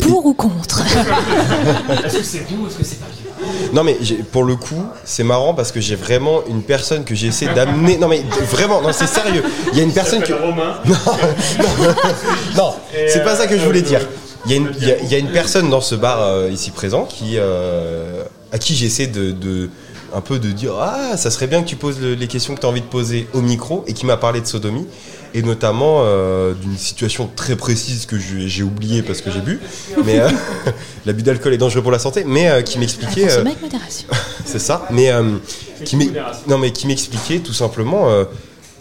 Pour 0.02 0.24
ou 0.26 0.32
contre 0.34 0.80
Est-ce 2.04 2.16
que 2.18 2.22
c'est 2.22 2.46
bien 2.48 2.56
ou 2.58 2.66
est-ce 2.66 2.76
que 2.76 2.84
c'est 2.84 3.00
pas 3.00 3.06
bien 3.06 3.46
Non 3.74 3.84
mais 3.84 3.98
j'ai- 4.00 4.16
pour 4.16 4.44
le 4.44 4.56
coup, 4.56 4.82
c'est 5.04 5.24
marrant 5.24 5.52
parce 5.52 5.72
que 5.72 5.80
j'ai 5.80 5.94
vraiment 5.96 6.40
une 6.48 6.62
personne 6.62 7.04
que 7.04 7.14
j'ai 7.14 7.26
essayé 7.26 7.52
d'amener. 7.52 7.98
Non 7.98 8.08
mais 8.08 8.22
vraiment, 8.50 8.80
non 8.80 8.90
c'est 8.92 9.06
sérieux. 9.06 9.42
Il 9.72 9.78
y 9.78 9.80
a 9.82 9.84
une 9.84 9.92
personne 9.92 10.22
que. 10.22 10.32
Romain. 10.32 10.76
Non, 10.86 10.94
non, 11.78 11.94
non, 12.56 12.74
c'est 13.08 13.22
pas 13.24 13.36
ça 13.36 13.46
que 13.46 13.58
je 13.58 13.64
voulais 13.64 13.82
dire. 13.82 14.00
Il 14.46 14.50
y, 14.52 14.54
a 14.54 14.56
une, 14.58 14.72
il 14.78 14.86
y 14.88 14.92
a- 14.92 14.98
il 14.98 15.08
y 15.10 15.14
a 15.14 15.18
une 15.18 15.30
personne 15.32 15.70
dans 15.70 15.80
ce 15.80 15.94
bar 15.94 16.20
euh, 16.20 16.50
ici 16.50 16.70
présent 16.70 17.04
qui, 17.06 17.34
euh, 17.36 18.24
à 18.52 18.58
qui 18.58 18.74
j'essaie 18.76 19.06
de, 19.06 19.30
de- 19.32 19.70
un 20.14 20.20
peu 20.20 20.38
de 20.38 20.50
dire 20.52 20.74
ah 20.80 21.16
ça 21.16 21.30
serait 21.30 21.46
bien 21.46 21.62
que 21.62 21.68
tu 21.68 21.76
poses 21.76 22.00
le- 22.00 22.14
les 22.14 22.26
questions 22.28 22.54
que 22.54 22.60
tu 22.60 22.66
as 22.66 22.68
envie 22.68 22.80
de 22.80 22.86
poser 22.86 23.26
au 23.32 23.40
micro 23.40 23.84
et 23.86 23.92
qui 23.92 24.06
m'a 24.06 24.16
parlé 24.16 24.40
de 24.40 24.46
sodomie 24.46 24.86
et 25.34 25.42
notamment 25.42 26.02
euh, 26.04 26.54
d'une 26.54 26.76
situation 26.78 27.28
très 27.34 27.56
précise 27.56 28.06
que 28.06 28.16
j'ai 28.18 28.62
oubliée 28.62 29.02
parce 29.02 29.20
que 29.20 29.30
j'ai 29.30 29.40
bu 29.40 29.58
mais 30.04 30.20
euh, 30.20 30.28
l'abus 31.06 31.22
d'alcool 31.22 31.52
est 31.54 31.58
dangereux 31.58 31.82
pour 31.82 31.90
la 31.92 31.98
santé 31.98 32.22
mais 32.26 32.48
euh, 32.48 32.62
qui 32.62 32.78
m'expliquait 32.78 33.22
Consommer 33.24 33.50
avec 33.50 33.62
modération. 33.62 34.08
c'est 34.44 34.58
ça. 34.60 34.86
Mais 34.90 35.10
qui 35.84 35.96
non 36.46 36.58
mais 36.58 36.70
qui 36.70 36.86
m'expliquait 36.86 37.40
tout 37.40 37.52
simplement 37.52 38.08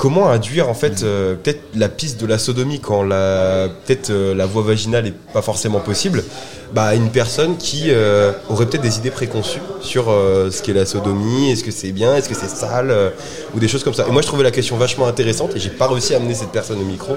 comment 0.04 0.30
induire 0.30 0.68
en 0.68 0.74
fait 0.74 1.02
euh, 1.04 1.36
peut-être 1.36 1.62
la 1.76 1.88
piste 1.88 2.20
de 2.20 2.26
la 2.26 2.38
sodomie 2.38 2.82
quand 2.82 3.04
la 3.04 3.70
peut-être 3.86 4.10
euh, 4.10 4.36
la 4.36 4.46
voie 4.46 4.62
vaginale 4.62 5.08
est 5.08 5.16
pas 5.32 5.42
forcément 5.42 5.80
possible. 5.80 6.26
Bah, 6.74 6.86
à 6.88 6.96
une 6.96 7.10
personne 7.10 7.56
qui 7.56 7.86
euh, 7.88 8.34
aurait 8.50 8.66
peut-être 8.66 8.82
des 8.82 8.98
idées 8.98 9.12
préconçues 9.12 9.62
sur 9.80 10.10
euh, 10.10 10.52
ce 10.52 10.62
qu'est 10.62 10.74
la 10.74 10.86
sodomie, 10.86 11.52
est-ce 11.52 11.64
que 11.64 11.72
c'est 11.72 11.94
bien, 11.94 12.18
est-ce 12.18 12.28
que 12.28 12.36
c'est 12.36 12.50
sale, 12.50 12.92
euh, 12.92 13.12
ou 13.56 13.62
des 13.62 13.70
choses 13.70 13.86
comme 13.86 13.94
ça. 13.94 14.06
Et 14.06 14.12
moi 14.12 14.22
je 14.22 14.28
trouvais 14.28 14.44
la 14.44 14.52
question 14.52 14.76
vachement 14.76 15.08
intéressante 15.08 15.56
et 15.56 15.60
j'ai 15.60 15.70
pas 15.70 15.88
réussi 15.88 16.14
à 16.14 16.18
amener 16.18 16.34
cette 16.34 16.52
personne 16.52 16.82
au 16.82 16.84
micro. 16.84 17.16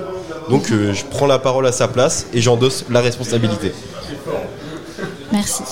Donc 0.49 0.71
euh, 0.71 0.93
je 0.93 1.05
prends 1.07 1.27
la 1.27 1.41
parole 1.41 1.67
à 1.67 1.73
sa 1.73 1.89
place 1.89 2.27
et 2.33 2.41
j'endosse 2.41 2.85
la 2.89 3.01
responsabilité. 3.01 3.73
Merci. 5.33 5.65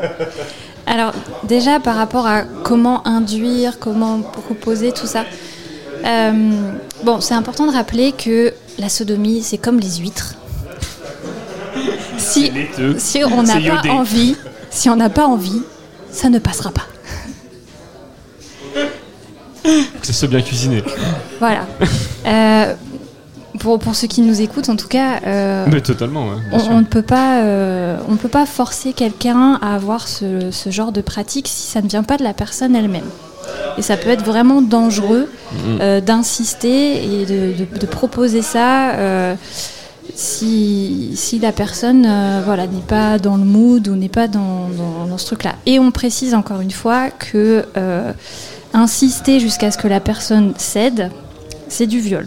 Alors 0.86 1.12
déjà 1.44 1.78
par 1.78 1.94
rapport 1.94 2.26
à 2.26 2.42
comment 2.64 3.06
induire, 3.06 3.78
comment 3.78 4.20
proposer 4.20 4.90
tout 4.90 5.06
ça. 5.06 5.24
Euh, 6.04 6.72
bon, 7.04 7.20
c'est 7.20 7.34
important 7.34 7.66
de 7.66 7.72
rappeler 7.72 8.12
que 8.12 8.52
la 8.78 8.88
sodomie, 8.88 9.42
c'est 9.42 9.58
comme 9.58 9.80
les 9.80 9.96
huîtres. 9.96 10.34
Si, 12.18 12.50
on 13.24 13.42
n'a 13.42 13.54
pas 13.54 13.60
iodé. 13.60 13.90
envie, 13.90 14.36
si 14.70 14.88
on 14.90 14.96
n'a 14.96 15.08
pas 15.08 15.26
envie, 15.26 15.62
ça 16.10 16.28
ne 16.28 16.38
passera 16.38 16.70
pas. 16.70 16.86
Que 19.62 20.06
ça 20.06 20.12
soit 20.12 20.28
bien 20.28 20.42
cuisiné. 20.42 20.82
Voilà. 21.38 21.66
Euh, 22.26 22.74
pour, 23.58 23.78
pour 23.78 23.94
ceux 23.94 24.06
qui 24.06 24.20
nous 24.20 24.40
écoutent, 24.40 24.68
en 24.68 24.76
tout 24.76 24.88
cas, 24.88 25.20
euh, 25.26 25.66
Mais 25.70 25.80
totalement, 25.80 26.28
ouais, 26.28 26.36
on, 26.52 26.80
ne 26.80 26.84
peut 26.84 27.02
pas, 27.02 27.42
euh, 27.42 27.98
on 28.08 28.12
ne 28.12 28.16
peut 28.16 28.28
pas 28.28 28.46
forcer 28.46 28.92
quelqu'un 28.92 29.58
à 29.60 29.74
avoir 29.74 30.08
ce, 30.08 30.50
ce 30.50 30.70
genre 30.70 30.92
de 30.92 31.00
pratique 31.00 31.48
si 31.48 31.66
ça 31.66 31.82
ne 31.82 31.88
vient 31.88 32.02
pas 32.02 32.16
de 32.16 32.22
la 32.24 32.34
personne 32.34 32.76
elle-même. 32.76 33.08
Et 33.76 33.82
ça 33.82 33.96
peut 33.96 34.10
être 34.10 34.24
vraiment 34.24 34.60
dangereux 34.62 35.28
euh, 35.80 36.00
d'insister 36.00 37.04
et 37.04 37.26
de, 37.26 37.64
de- 37.64 37.78
de 37.78 37.86
proposer 37.86 38.42
ça 38.42 38.90
euh, 38.94 39.34
si, 40.14 41.12
si 41.14 41.38
la 41.38 41.52
personne 41.52 42.04
euh, 42.06 42.42
voilà, 42.44 42.66
n'est 42.66 42.80
pas 42.80 43.18
dans 43.18 43.36
le 43.36 43.44
mood 43.44 43.86
ou 43.88 43.94
n'est 43.94 44.08
pas 44.08 44.26
dans, 44.28 44.68
dans- 44.76 45.06
dans 45.08 45.18
ce 45.18 45.26
truc-là. 45.26 45.52
Et 45.66 45.78
on 45.78 45.90
précise 45.90 46.34
encore 46.34 46.60
une 46.60 46.70
fois 46.70 47.10
que 47.10 47.64
euh, 47.76 48.12
insister 48.74 49.38
jusqu'à 49.40 49.70
ce 49.70 49.78
que 49.78 49.88
la 49.88 50.00
personne 50.00 50.54
cède, 50.56 51.10
c'est 51.68 51.86
du 51.86 52.00
viol. 52.00 52.26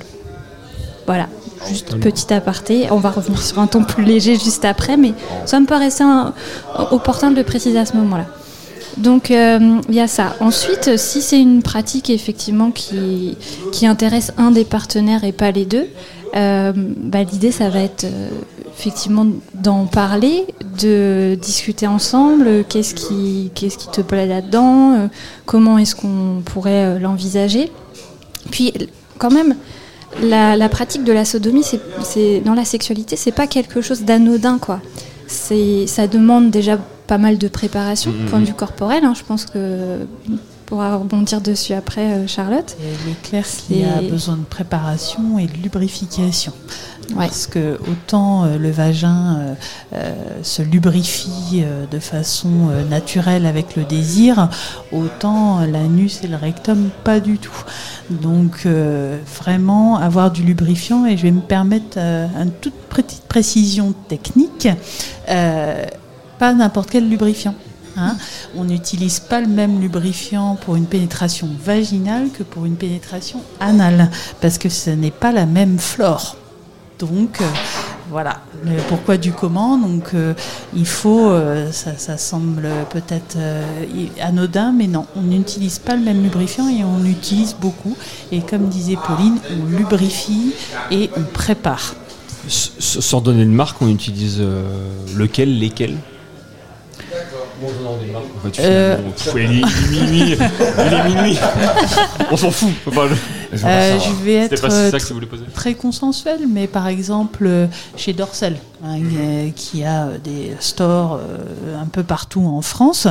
Voilà, 1.07 1.27
juste 1.67 1.97
petit 1.99 2.33
aparté. 2.33 2.87
On 2.91 2.97
va 2.97 3.09
revenir 3.09 3.41
sur 3.41 3.59
un 3.59 3.67
ton 3.67 3.83
plus 3.83 4.03
léger 4.05 4.35
juste 4.35 4.63
après, 4.65 4.95
mais 4.97 5.13
ça 5.45 5.59
me 5.59 5.65
paraissait 5.65 6.03
un- 6.03 6.33
opportun 6.91 7.31
de 7.31 7.35
le 7.35 7.43
préciser 7.43 7.79
à 7.79 7.85
ce 7.85 7.97
moment-là. 7.97 8.25
Donc 8.97 9.31
euh, 9.31 9.79
il 9.89 9.95
y 9.95 9.99
a 9.99 10.07
ça. 10.07 10.35
Ensuite, 10.39 10.97
si 10.97 11.21
c'est 11.21 11.39
une 11.39 11.61
pratique 11.63 12.09
effectivement 12.09 12.71
qui, 12.71 13.37
qui 13.71 13.85
intéresse 13.85 14.31
un 14.37 14.51
des 14.51 14.65
partenaires 14.65 15.23
et 15.23 15.31
pas 15.31 15.51
les 15.51 15.65
deux, 15.65 15.87
euh, 16.35 16.71
bah, 16.75 17.23
l'idée 17.23 17.51
ça 17.51 17.69
va 17.69 17.79
être 17.79 18.05
euh, 18.05 18.29
effectivement 18.77 19.25
d'en 19.53 19.85
parler, 19.85 20.45
de 20.81 21.37
discuter 21.41 21.87
ensemble, 21.87 22.63
qu'est-ce 22.67 22.95
qui, 22.95 23.51
qu'est-ce 23.53 23.77
qui 23.77 23.89
te 23.89 24.01
plaît 24.01 24.25
là-dedans, 24.25 24.93
euh, 24.93 25.07
comment 25.45 25.77
est-ce 25.77 25.95
qu'on 25.95 26.41
pourrait 26.43 26.85
euh, 26.85 26.99
l'envisager. 26.99 27.71
Puis 28.49 28.73
quand 29.17 29.31
même, 29.31 29.55
la, 30.23 30.57
la 30.57 30.69
pratique 30.69 31.03
de 31.03 31.13
la 31.13 31.25
sodomie, 31.25 31.63
c'est, 32.03 32.41
dans 32.41 32.53
la 32.53 32.65
sexualité, 32.65 33.15
c'est 33.15 33.31
pas 33.31 33.47
quelque 33.47 33.81
chose 33.81 34.01
d'anodin, 34.01 34.57
quoi. 34.57 34.79
Ça 35.27 36.07
demande 36.07 36.49
déjà 36.49 36.77
pas 37.11 37.17
mal 37.17 37.37
de 37.37 37.49
préparation, 37.49 38.09
Mhm. 38.11 38.25
point 38.29 38.39
de 38.39 38.45
vue 38.45 38.53
corporel. 38.53 39.03
hein. 39.03 39.13
je 39.19 39.23
pense 39.23 39.43
que 39.43 40.07
pourra 40.65 40.95
rebondir 40.95 41.41
dessus 41.41 41.73
après, 41.73 42.07
euh, 42.13 42.25
Charlotte. 42.27 42.77
Il 42.79 43.11
est 43.11 43.21
clair 43.21 43.45
qu'il 43.45 43.79
y 43.79 43.83
a 43.83 43.99
besoin 44.09 44.37
de 44.37 44.45
préparation 44.45 45.37
et 45.37 45.45
de 45.47 45.57
lubrification. 45.61 46.53
Parce 47.17 47.45
que 47.47 47.77
autant 47.91 48.45
euh, 48.45 48.57
le 48.57 48.71
vagin 48.71 49.21
euh, 49.39 49.53
euh, 49.95 50.13
se 50.43 50.61
lubrifie 50.61 51.55
euh, 51.65 51.85
de 51.91 51.99
façon 51.99 52.69
euh, 52.69 52.87
naturelle 52.87 53.45
avec 53.45 53.75
le 53.75 53.83
désir, 53.83 54.47
autant 54.93 55.59
l'anus 55.65 56.21
et 56.23 56.27
le 56.27 56.37
rectum 56.37 56.89
pas 57.03 57.19
du 57.19 57.37
tout. 57.37 57.61
Donc 58.09 58.61
euh, 58.65 59.17
vraiment 59.43 59.97
avoir 59.97 60.31
du 60.31 60.43
lubrifiant 60.43 61.05
et 61.05 61.17
je 61.17 61.23
vais 61.23 61.31
me 61.31 61.41
permettre 61.41 61.97
euh, 61.97 62.27
une 62.41 62.51
toute 62.51 62.79
petite 62.89 63.23
précision 63.23 63.93
technique. 64.07 64.69
N'importe 66.41 66.89
quel 66.89 67.07
lubrifiant. 67.07 67.53
hein. 67.97 68.17
On 68.57 68.63
n'utilise 68.63 69.19
pas 69.19 69.41
le 69.41 69.47
même 69.47 69.79
lubrifiant 69.79 70.55
pour 70.55 70.75
une 70.75 70.87
pénétration 70.87 71.47
vaginale 71.63 72.29
que 72.35 72.41
pour 72.41 72.65
une 72.65 72.77
pénétration 72.77 73.41
anale, 73.59 74.09
parce 74.41 74.57
que 74.57 74.67
ce 74.67 74.89
n'est 74.89 75.11
pas 75.11 75.31
la 75.31 75.45
même 75.45 75.77
flore. 75.77 76.37
Donc, 76.97 77.41
euh, 77.41 77.45
voilà, 78.09 78.41
pourquoi 78.89 79.17
du 79.17 79.31
comment. 79.33 79.77
Donc 79.77 80.15
euh, 80.15 80.33
il 80.75 80.87
faut, 80.87 81.29
euh, 81.29 81.71
ça, 81.71 82.17
semble 82.17 82.67
peut-être 82.89 83.37
anodin, 84.19 84.71
mais 84.71 84.87
non, 84.87 85.05
on 85.15 85.21
n'utilise 85.21 85.77
pas 85.77 85.95
le 85.95 86.01
même 86.01 86.23
lubrifiant 86.23 86.69
et 86.69 86.83
on 86.83 87.05
utilise 87.05 87.53
beaucoup. 87.53 87.95
Et 88.31 88.41
comme 88.41 88.67
disait 88.67 88.97
Pauline, 89.05 89.37
on 89.51 89.77
lubrifie 89.77 90.53
et 90.89 91.11
on 91.15 91.21
prépare. 91.21 91.95
Sans 92.47 93.21
donner 93.21 93.45
de 93.45 93.51
marque, 93.51 93.79
on 93.83 93.87
utilise 93.87 94.41
lequel, 95.15 95.59
lesquels 95.59 95.97
Bon, 97.01 97.19
non, 97.19 97.19
des 97.19 97.19
marques, 97.19 97.35
en 97.35 97.39
fait, 97.43 97.50
Euh. 98.59 98.97
finalement, 98.97 99.11
pff, 99.11 99.33
il, 99.35 99.41
est, 99.41 99.45
il 99.45 99.97
est 99.97 100.01
minuit, 100.01 100.37
il 100.37 100.93
est 100.93 101.03
minuit. 101.15 101.37
On 102.31 102.37
s'en 102.37 102.51
fout. 102.51 102.69
Euh, 103.65 103.99
je 103.99 104.23
vais 104.23 104.33
être 104.35 104.61
pas 104.61 104.69
ça 104.69 104.77
euh, 104.77 104.91
que 104.91 105.25
poser. 105.25 105.43
très 105.53 105.73
consensuel, 105.73 106.39
mais 106.49 106.67
par 106.67 106.87
exemple 106.87 107.43
euh, 107.45 107.67
chez 107.97 108.13
Dorsel, 108.13 108.55
hein, 108.83 108.97
euh, 109.01 109.49
qui 109.53 109.83
a 109.83 110.07
des 110.23 110.55
stores 110.61 111.19
un 111.77 111.85
peu 111.87 112.03
partout 112.03 112.45
en 112.45 112.61
France, 112.61 113.07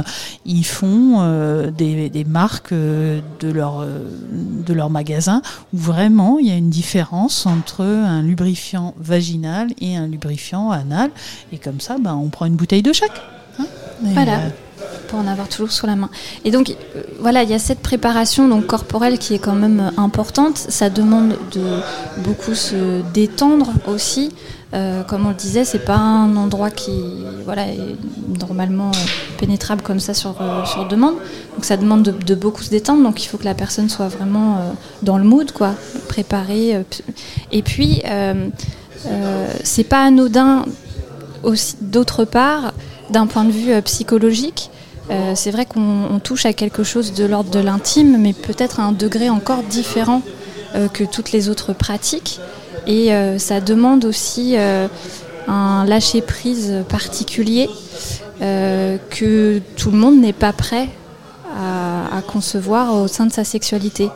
ils 0.47 0.64
font 0.64 1.16
euh, 1.20 1.70
des, 1.70 2.09
des 2.09 2.24
marques 2.24 2.72
de 2.72 3.22
leur 3.52 3.85
de 3.85 4.72
leur 4.72 4.89
magasin 4.89 5.43
où 5.74 5.77
vraiment 5.78 6.39
il 6.39 6.47
y 6.48 6.51
a 6.51 6.56
une 6.56 6.70
différence 6.70 7.44
entre 7.44 7.85
un 7.85 8.22
lubrifiant 8.22 8.94
vaginal 8.98 9.68
et 9.81 9.97
un 9.97 10.06
lubrifiant 10.06 10.70
anal, 10.70 11.10
et 11.52 11.59
comme 11.59 11.81
ça, 11.81 11.97
ben, 12.01 12.14
on 12.14 12.28
prend 12.28 12.47
une 12.47 12.56
bouteille 12.56 12.82
de 12.82 12.93
chaque. 12.94 13.20
Et, 14.06 14.12
Voilà. 14.14 14.32
euh, 14.35 14.48
pour 15.09 15.18
en 15.18 15.27
avoir 15.27 15.48
toujours 15.48 15.72
sous 15.72 15.86
la 15.86 15.97
main. 15.97 16.09
Et 16.44 16.51
donc, 16.51 16.70
euh, 16.70 17.02
voilà, 17.20 17.43
il 17.43 17.51
y 17.51 17.55
a 17.55 17.59
cette 17.59 17.81
préparation 17.81 18.48
donc 18.48 18.66
corporelle 18.66 19.18
qui 19.18 19.35
est 19.35 19.39
quand 19.39 19.55
même 19.55 19.81
euh, 19.81 20.01
importante. 20.01 20.56
Ça 20.56 20.89
demande 20.89 21.36
de 21.52 21.62
beaucoup 22.24 22.55
se 22.55 23.02
détendre 23.12 23.70
aussi. 23.86 24.32
Euh, 24.72 25.02
comme 25.02 25.27
on 25.27 25.31
le 25.31 25.35
disait, 25.35 25.64
c'est 25.64 25.85
pas 25.85 25.97
un 25.97 26.36
endroit 26.36 26.70
qui 26.70 26.93
voilà, 27.44 27.66
est 27.66 27.97
normalement 28.39 28.93
pénétrable 29.36 29.82
comme 29.82 29.98
ça 29.98 30.14
sur, 30.14 30.40
euh, 30.40 30.64
sur 30.64 30.86
demande. 30.86 31.16
Donc 31.56 31.64
ça 31.64 31.77
demande 31.77 32.05
de, 32.05 32.12
de 32.12 32.35
beaucoup 32.36 32.62
se 32.62 32.70
détendre. 32.70 33.02
Donc 33.02 33.22
il 33.24 33.27
faut 33.27 33.36
que 33.36 33.44
la 33.44 33.55
personne 33.55 33.89
soit 33.89 34.06
vraiment 34.06 34.59
euh, 34.59 34.70
dans 35.02 35.18
le 35.18 35.24
mood, 35.24 35.51
quoi, 35.51 35.74
préparée. 36.09 36.85
et 37.51 37.62
puis, 37.62 38.02
c'est 39.64 39.85
pas 39.85 40.05
anodin 40.05 40.64
aussi 41.43 41.74
d'autre 41.81 42.24
part 42.24 42.72
d'un 43.10 43.26
point 43.26 43.44
de 43.44 43.50
vue 43.50 43.72
euh, 43.72 43.80
psychologique. 43.82 44.70
euh, 45.10 45.32
c'est 45.34 45.50
vrai 45.50 45.66
qu'on 45.66 46.04
on 46.10 46.18
touche 46.20 46.46
à 46.46 46.52
quelque 46.52 46.84
chose 46.84 47.12
de 47.12 47.24
l'ordre 47.24 47.50
de 47.50 47.58
l'intime, 47.58 48.16
mais 48.18 48.32
peut-être 48.32 48.80
à 48.80 48.84
un 48.84 48.92
degré 48.92 49.28
encore 49.28 49.62
différent 49.64 50.22
euh, 50.74 50.88
que 50.88 51.04
toutes 51.04 51.32
les 51.32 51.48
autres 51.48 51.72
pratiques. 51.72 52.40
Et 52.86 53.10
ça 53.38 53.60
demande 53.60 54.04
aussi 54.06 54.56
un 54.56 55.84
lâcher-prise 55.84 56.82
particulier 56.88 57.68
que 58.40 59.60
tout 59.76 59.90
le 59.90 59.98
monde 59.98 60.18
n'est 60.18 60.32
pas 60.32 60.54
prêt 60.54 60.88
à 61.54 62.22
concevoir 62.26 62.94
au 62.94 63.06
sein 63.06 63.26
de 63.26 63.32
sa 63.32 63.44
sexualité. 63.44 64.08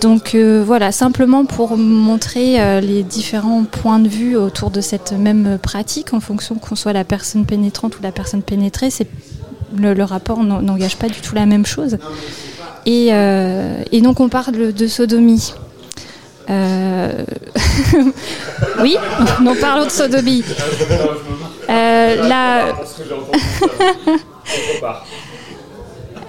Donc 0.00 0.34
euh, 0.34 0.62
voilà, 0.64 0.92
simplement 0.92 1.44
pour 1.46 1.76
montrer 1.76 2.60
euh, 2.60 2.80
les 2.80 3.02
différents 3.02 3.64
points 3.64 3.98
de 3.98 4.08
vue 4.08 4.36
autour 4.36 4.70
de 4.70 4.80
cette 4.80 5.12
même 5.12 5.58
pratique, 5.60 6.12
en 6.12 6.20
fonction 6.20 6.56
qu'on 6.56 6.76
soit 6.76 6.92
la 6.92 7.04
personne 7.04 7.46
pénétrante 7.46 7.98
ou 7.98 8.02
la 8.02 8.12
personne 8.12 8.42
pénétrée, 8.42 8.90
le, 9.76 10.02
rapport 10.02 10.42
n'en- 10.44 10.60
n'engage 10.60 10.96
pas 10.96 11.08
du 11.08 11.20
tout 11.20 11.34
la 11.34 11.46
même 11.46 11.64
chose. 11.64 11.96
Et, 12.84 13.08
euh, 13.12 13.82
donc 14.02 14.20
on 14.20 14.28
parle 14.28 14.72
de 14.72 14.86
sodomie. 14.86 15.52
Oui, 18.80 18.96
nous 19.40 19.54
parlons 19.54 19.84
de 19.84 19.90
sodomie. 19.90 20.42
La- 21.68 22.74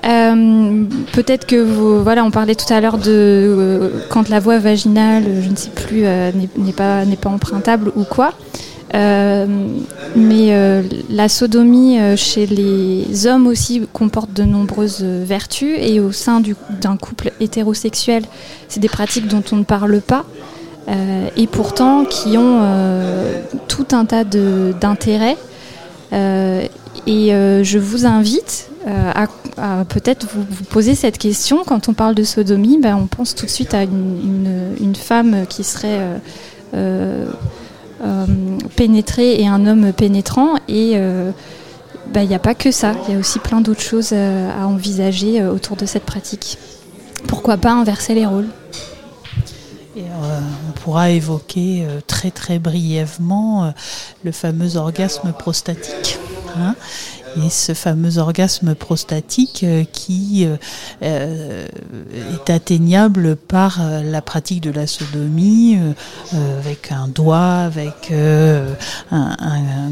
Euh, 0.06 0.84
Peut-être 1.14 1.45
que 1.45 1.56
vous, 1.61 2.02
voilà, 2.03 2.23
on 2.23 2.32
parlait 2.32 2.56
tout 2.56 2.72
à 2.73 2.82
l'heure 2.82 2.98
de 2.98 3.03
euh, 3.07 3.90
quand 4.10 4.30
la 4.30 4.40
voie 4.40 4.57
vaginale, 4.60 5.23
je 5.44 5.49
ne 5.49 5.56
sais 5.56 5.69
plus, 5.69 6.02
euh, 6.06 6.32
n'est 6.57 6.72
pas 6.73 7.06
n'est 7.06 7.18
pas 7.18 7.30
empruntable 7.30 7.91
ou 7.95 8.03
quoi. 8.03 8.34
Mais 8.94 10.53
la 11.10 11.30
sodomie 11.30 11.98
chez 12.18 12.45
les 12.45 13.26
hommes 13.28 13.48
aussi 13.48 13.88
comporte 13.94 14.34
de 14.34 14.44
nombreuses 14.44 15.02
vertus 15.03 15.78
et 15.80 15.99
au 16.02 16.11
sein 16.11 16.41
du- 16.41 16.56
d'un 16.82 16.98
couple 16.98 17.32
hétérosexuel, 17.40 18.23
c'est 18.68 18.82
des 18.82 18.90
pratiques 18.90 19.28
dont 19.28 19.44
on 19.53 19.57
ne 19.57 19.64
parle 19.64 20.02
pas 20.02 20.26
et 21.38 21.48
pourtant 21.48 22.03
qui 22.03 22.38
ont 22.38 22.60
tout 23.69 23.86
un 23.94 24.03
tas 24.03 24.26
d'intérêts. 24.26 25.38
Et 27.07 27.34
euh, 27.34 27.64
je 27.64 27.80
vous 27.80 28.06
invite 28.06 28.69
euh, 28.88 29.11
à, 29.57 29.86
peut-être 29.86 30.28
vous, 30.34 30.64
poser 30.65 30.95
cette 30.95 31.18
question. 31.18 31.64
Quand 31.65 31.90
on 31.90 31.94
parle 31.94 32.15
de 32.15 32.23
sodomie, 32.23 32.80
ben, 32.80 32.95
on 32.95 33.07
pense 33.07 33.36
tout 33.36 33.45
de 33.45 33.52
suite 33.52 33.73
à 33.73 33.84
une, 33.84 34.95
femme 34.95 35.45
qui 35.48 35.64
serait 35.64 35.99
euh, 36.73 37.26
pénétrée 38.76 39.41
et 39.41 39.48
un 39.48 39.65
homme 39.65 39.94
pénétrant. 39.94 40.56
Et 40.68 40.95
ben, 42.07 42.22
il 42.22 42.28
n'y 42.28 42.36
a 42.36 42.40
pas 42.40 42.56
que 42.56 42.72
ça. 42.72 42.94
Il 43.07 43.14
y 43.14 43.18
a 43.18 43.19
aussi 43.19 43.40
plein 43.40 43.61
d'autres 43.61 43.82
choses 43.82 44.14
à 44.14 44.68
envisager 44.68 45.44
autour 45.44 45.76
de 45.76 45.86
cette 45.86 46.03
pratique. 46.03 46.57
Pourquoi 47.28 47.57
pas 47.57 47.72
inverser 47.72 48.14
les 48.14 48.26
rôles? 48.26 48.48
On 49.98 50.72
pourra 50.84 51.11
évoquer 51.11 51.86
très 52.07 52.32
très 52.32 52.60
brièvement 52.60 53.73
le 54.23 54.32
fameux 54.32 54.78
orgasme 54.78 55.32
prostatique. 55.38 56.19
Hein. 56.57 56.76
et 57.38 57.49
ce 57.49 57.73
fameux 57.73 58.18
orgasme 58.18 58.76
prostatique 58.76 59.64
euh, 59.64 59.84
qui 59.91 60.45
euh, 60.45 60.57
euh, 61.03 61.68
est 62.34 62.49
atteignable 62.49 63.36
par 63.36 63.80
la 64.03 64.22
pratique 64.22 64.61
de 64.61 64.72
la 64.72 64.88
sodomie 64.88 65.78
avec 66.60 66.91
un 66.91 67.07
doigt, 67.07 67.60
avec 67.60 68.11
un, 68.11 68.65
un, 69.11 69.91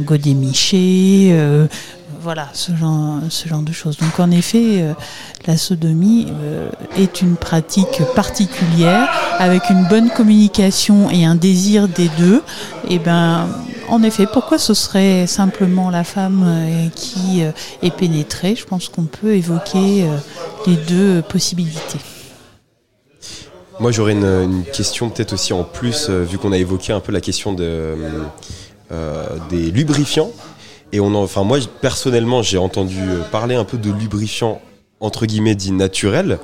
voilà, 2.22 2.50
ce 2.54 2.72
genre, 2.76 3.62
de 3.62 3.72
choses. 3.72 3.98
Donc 3.98 4.20
en 4.20 4.32
effet, 4.32 4.82
euh, 4.82 4.94
la 5.48 5.58
sodomie 5.58 6.28
euh, 6.30 6.70
est 6.98 7.22
une 7.22 7.36
pratique 7.36 8.02
particulière 8.16 9.10
avec 9.38 9.70
une 9.70 9.86
bonne 9.88 10.10
communication 10.10 11.10
et 11.10 11.26
un 11.26 11.36
désir 11.36 11.88
des 11.88 12.10
deux. 12.18 12.44
Et 12.90 13.00
ben, 13.00 13.48
en 13.88 14.04
effet, 14.04 14.28
pourquoi 14.32 14.58
ce 14.58 14.74
serait 14.74 15.28
simplement 15.28 15.90
la 15.90 16.04
femme 16.04 16.44
euh, 16.46 16.90
qui 16.96 17.41
est 17.82 17.91
pénétrée? 17.91 18.56
Je 18.56 18.66
pense 18.66 18.90
qu'on 18.90 19.06
peut 19.06 19.36
évoquer 19.36 20.06
les 20.68 20.76
deux 20.76 21.22
possibilités. 21.22 22.00
Moi, 23.80 23.91
j'aurais 23.91 24.12
une, 24.12 24.64
question 24.74 25.10
peut-être 25.10 25.34
aussi 25.34 25.54
en 25.54 25.64
plus, 25.64 26.10
vu 26.10 26.38
qu'on 26.38 26.52
a 26.52 26.58
évoqué 26.58 26.91
un 26.91 27.00
peu 27.00 27.14
la 27.14 27.22
question 27.22 27.54
de, 27.54 27.96
des 29.50 29.72
lubrifiants. 29.72 30.32
Et 30.91 30.99
enfin, 30.99 31.44
moi, 31.44 31.60
personnellement, 31.82 32.41
j'ai 32.41 32.57
entendu 32.57 33.02
parler 33.32 33.56
un 33.56 33.66
peu 33.66 33.78
de 33.78 33.91
lubrifiants 33.91 34.61
entre 34.99 35.26
guillemets 35.26 35.56
dits 35.56 35.72
naturels. 35.72 36.40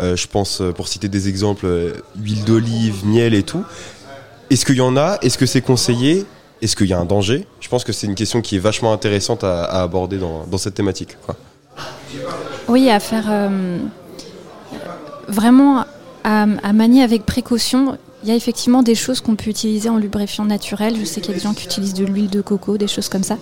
Euh, 0.00 0.16
je 0.16 0.28
pense, 0.28 0.60
euh, 0.60 0.72
pour 0.72 0.86
citer 0.86 1.08
des 1.08 1.28
exemples, 1.28 1.66
euh, 1.66 1.92
huile 2.20 2.44
d'olive, 2.44 3.04
miel 3.04 3.34
et 3.34 3.42
tout. 3.42 3.64
Est-ce 4.50 4.64
qu'il 4.64 4.76
y 4.76 4.80
en 4.80 4.96
a? 4.96 5.18
Est-ce 5.22 5.36
que 5.36 5.46
c'est 5.46 5.60
conseillé? 5.60 6.24
Est-ce 6.62 6.76
qu'il 6.76 6.86
y 6.86 6.92
a 6.92 6.98
un 6.98 7.04
danger? 7.04 7.46
Je 7.60 7.68
pense 7.68 7.84
que 7.84 7.92
c'est 7.92 8.06
une 8.06 8.14
question 8.14 8.40
qui 8.40 8.56
est 8.56 8.60
vachement 8.60 8.92
intéressante 8.92 9.44
à, 9.44 9.64
aborder 9.82 10.18
dans, 10.18 10.58
cette 10.58 10.74
thématique. 10.74 11.16
Oui, 12.68 12.90
à 12.90 13.00
faire 13.00 13.26
euh, 13.28 13.78
vraiment 15.28 15.84
à 16.24 16.72
manier 16.72 17.02
avec 17.02 17.24
précaution. 17.24 17.96
Il 18.22 18.28
y 18.28 18.32
a 18.32 18.34
effectivement 18.34 18.82
des 18.82 18.94
choses 18.94 19.20
qu'on 19.20 19.36
peut 19.36 19.50
utiliser 19.50 19.88
en 19.88 19.96
lubrifiant 19.96 20.44
naturel. 20.44 20.96
Je 20.98 21.04
sais 21.04 21.20
qu'il 21.20 21.30
y 21.30 21.34
a 21.34 21.38
des 21.38 21.44
gens 21.44 21.54
qui 21.54 21.64
utilisent 21.64 21.94
de 21.94 22.04
l'huile 22.04 22.28
de 22.28 22.40
coco, 22.40 22.76
des 22.76 22.88
choses 22.88 23.08
comme 23.08 23.22
ça. 23.22 23.38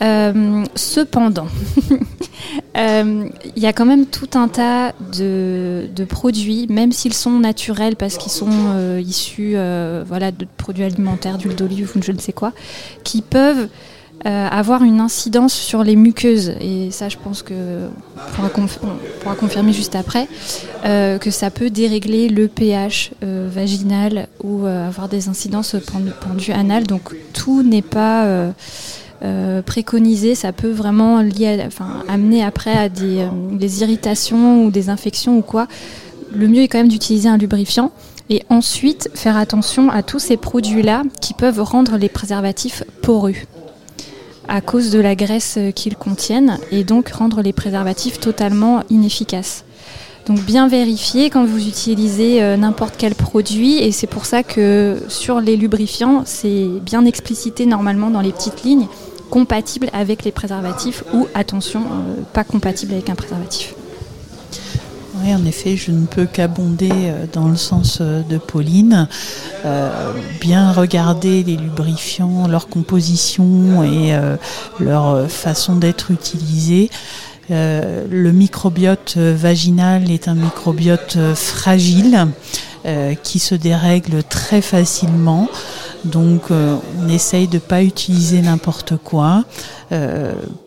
Euh, 0.00 0.64
cependant, 0.76 1.48
euh, 2.76 3.28
il 3.56 3.62
y 3.62 3.66
a 3.66 3.72
quand 3.72 3.84
même 3.84 4.06
tout 4.06 4.30
un 4.34 4.46
tas 4.46 4.92
de, 5.16 5.88
produits, 6.08 6.66
même 6.68 6.92
s'ils 6.92 7.14
sont 7.14 7.38
naturels 7.40 7.96
parce 7.96 8.16
qu'ils 8.16 8.32
sont 8.32 8.48
euh, 8.50 9.02
issus 9.04 9.56
voilà, 10.06 10.30
de 10.30 10.46
produits 10.56 10.84
alimentaires, 10.84 11.38
d'huile 11.38 11.56
d'olive 11.56 11.92
ou 11.96 12.02
je 12.02 12.12
ne 12.12 12.18
sais 12.18 12.32
quoi, 12.32 12.52
qui 13.04 13.22
peuvent 13.22 13.68
avoir 14.24 14.82
une 14.82 15.00
incidence 15.00 15.54
sur 15.54 15.84
les 15.84 15.94
muqueuses. 15.94 16.52
Et 16.60 16.90
ça, 16.90 17.08
je 17.08 17.16
pense 17.16 17.42
que 17.42 17.54
on 18.16 18.48
pourra, 18.48 18.66
pourra 19.20 19.34
confirmer 19.36 19.72
juste 19.72 19.94
après, 19.94 20.26
que 20.84 21.30
ça 21.30 21.50
peut 21.50 21.70
dérégler 21.70 22.28
le 22.28 22.48
pH 22.48 23.12
vaginal 23.22 24.28
ou 24.42 24.66
avoir 24.66 25.08
des 25.08 25.28
incidences 25.28 25.74
au 25.74 25.80
point 25.80 26.00
de, 26.00 26.10
point 26.10 26.34
de 26.34 26.40
vue 26.40 26.52
anal. 26.52 26.84
Donc 26.84 27.14
tout 27.32 27.62
n'est 27.62 27.82
pas 27.82 28.52
euh, 29.22 29.62
préconisé, 29.62 30.34
ça 30.34 30.52
peut 30.52 30.70
vraiment 30.70 31.18
amener 32.08 32.44
après 32.44 32.72
à 32.72 32.88
des, 32.88 33.20
euh, 33.20 33.28
des 33.52 33.82
irritations 33.82 34.64
ou 34.64 34.70
des 34.70 34.90
infections 34.90 35.38
ou 35.38 35.42
quoi. 35.42 35.66
Le 36.32 36.46
mieux 36.46 36.62
est 36.62 36.68
quand 36.68 36.78
même 36.78 36.88
d'utiliser 36.88 37.28
un 37.28 37.38
lubrifiant. 37.38 37.90
Et 38.30 38.42
ensuite, 38.50 39.08
faire 39.14 39.38
attention 39.38 39.90
à 39.90 40.02
tous 40.02 40.18
ces 40.18 40.36
produits-là 40.36 41.02
qui 41.20 41.32
peuvent 41.32 41.62
rendre 41.62 41.96
les 41.96 42.10
préservatifs 42.10 42.82
poreux 43.00 43.34
à 44.48 44.60
cause 44.62 44.90
de 44.90 44.98
la 44.98 45.14
graisse 45.14 45.58
qu'ils 45.74 45.96
contiennent 45.96 46.58
et 46.72 46.82
donc 46.82 47.10
rendre 47.10 47.42
les 47.42 47.52
préservatifs 47.52 48.18
totalement 48.18 48.82
inefficaces. 48.90 49.64
Donc 50.26 50.40
bien 50.40 50.68
vérifier 50.68 51.30
quand 51.30 51.46
vous 51.46 51.68
utilisez 51.68 52.42
euh, 52.42 52.58
n'importe 52.58 52.96
quel 52.98 53.14
produit 53.14 53.78
et 53.78 53.92
c'est 53.92 54.06
pour 54.06 54.26
ça 54.26 54.42
que 54.42 54.98
sur 55.08 55.40
les 55.40 55.56
lubrifiants, 55.56 56.22
c'est 56.26 56.66
bien 56.82 57.06
explicité 57.06 57.64
normalement 57.64 58.10
dans 58.10 58.20
les 58.20 58.32
petites 58.32 58.62
lignes 58.62 58.88
compatible 59.30 59.88
avec 59.92 60.24
les 60.24 60.32
préservatifs 60.32 61.04
ou 61.12 61.26
attention, 61.34 61.80
euh, 61.80 62.22
pas 62.32 62.44
compatible 62.44 62.92
avec 62.92 63.10
un 63.10 63.14
préservatif. 63.14 63.74
Oui, 65.24 65.34
en 65.34 65.44
effet, 65.46 65.76
je 65.76 65.90
ne 65.90 66.06
peux 66.06 66.26
qu'abonder 66.26 66.90
euh, 66.92 67.26
dans 67.32 67.48
le 67.48 67.56
sens 67.56 67.98
euh, 68.00 68.22
de 68.22 68.38
Pauline. 68.38 69.08
Euh, 69.64 70.12
bien 70.40 70.70
regarder 70.72 71.42
les 71.42 71.56
lubrifiants, 71.56 72.46
leur 72.46 72.68
composition 72.68 73.82
et 73.82 74.16
leur 74.78 75.28
façon 75.28 75.76
d'être 75.76 76.10
utilisés. 76.12 76.90
le 77.50 78.30
microbiote 78.30 79.16
vaginal 79.16 80.10
est 80.10 80.28
un 80.28 80.34
microbiote 80.34 81.18
fragile 81.34 82.28
qui 83.22 83.38
se 83.38 83.54
dérègle 83.56 84.22
très 84.22 84.62
facilement. 84.62 85.48
Donc 86.04 86.50
on 86.50 87.08
essaye 87.08 87.48
de 87.48 87.54
ne 87.54 87.60
pas 87.60 87.82
utiliser 87.82 88.40
n'importe 88.40 88.96
quoi 88.96 89.44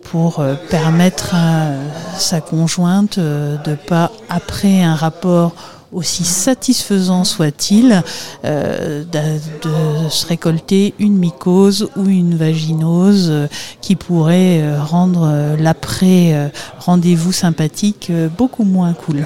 pour 0.04 0.44
permettre 0.70 1.36
à 1.36 1.70
sa 2.18 2.42
conjointe 2.42 3.18
de 3.20 3.76
pas, 3.88 4.12
après 4.30 4.84
un 4.84 4.96
rapport 4.96 5.54
aussi 5.94 6.24
satisfaisant 6.24 7.24
soit-il, 7.24 8.02
euh, 8.46 9.04
de, 9.04 9.68
de, 9.68 10.10
se 10.10 10.26
récolter 10.26 10.94
une 11.00 11.18
mycose 11.18 11.90
ou 11.98 12.06
une 12.06 12.36
vaginose 12.36 13.48
qui 13.82 13.96
pourrait 13.96 14.78
rendre 14.80 15.56
l'après 15.60 16.52
rendez-vous 16.80 17.32
sympathique 17.32 18.12
beaucoup 18.38 18.64
moins 18.64 18.94
cool. 18.94 19.26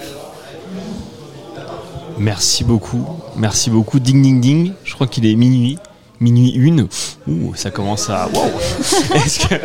Merci 2.18 2.64
beaucoup, 2.64 3.06
merci 3.36 3.69
beaucoup. 3.69 3.99
Ding 3.99 4.22
ding 4.22 4.40
ding, 4.40 4.72
je 4.84 4.94
crois 4.94 5.07
qu'il 5.07 5.26
est 5.26 5.36
minuit 5.36 5.77
minuit 6.19 6.51
une. 6.51 6.87
Ouh, 7.27 7.53
ça 7.55 7.71
commence 7.71 8.09
à. 8.09 8.27
Wow. 8.33 8.51
Est-ce 9.15 9.47
que, 9.47 9.55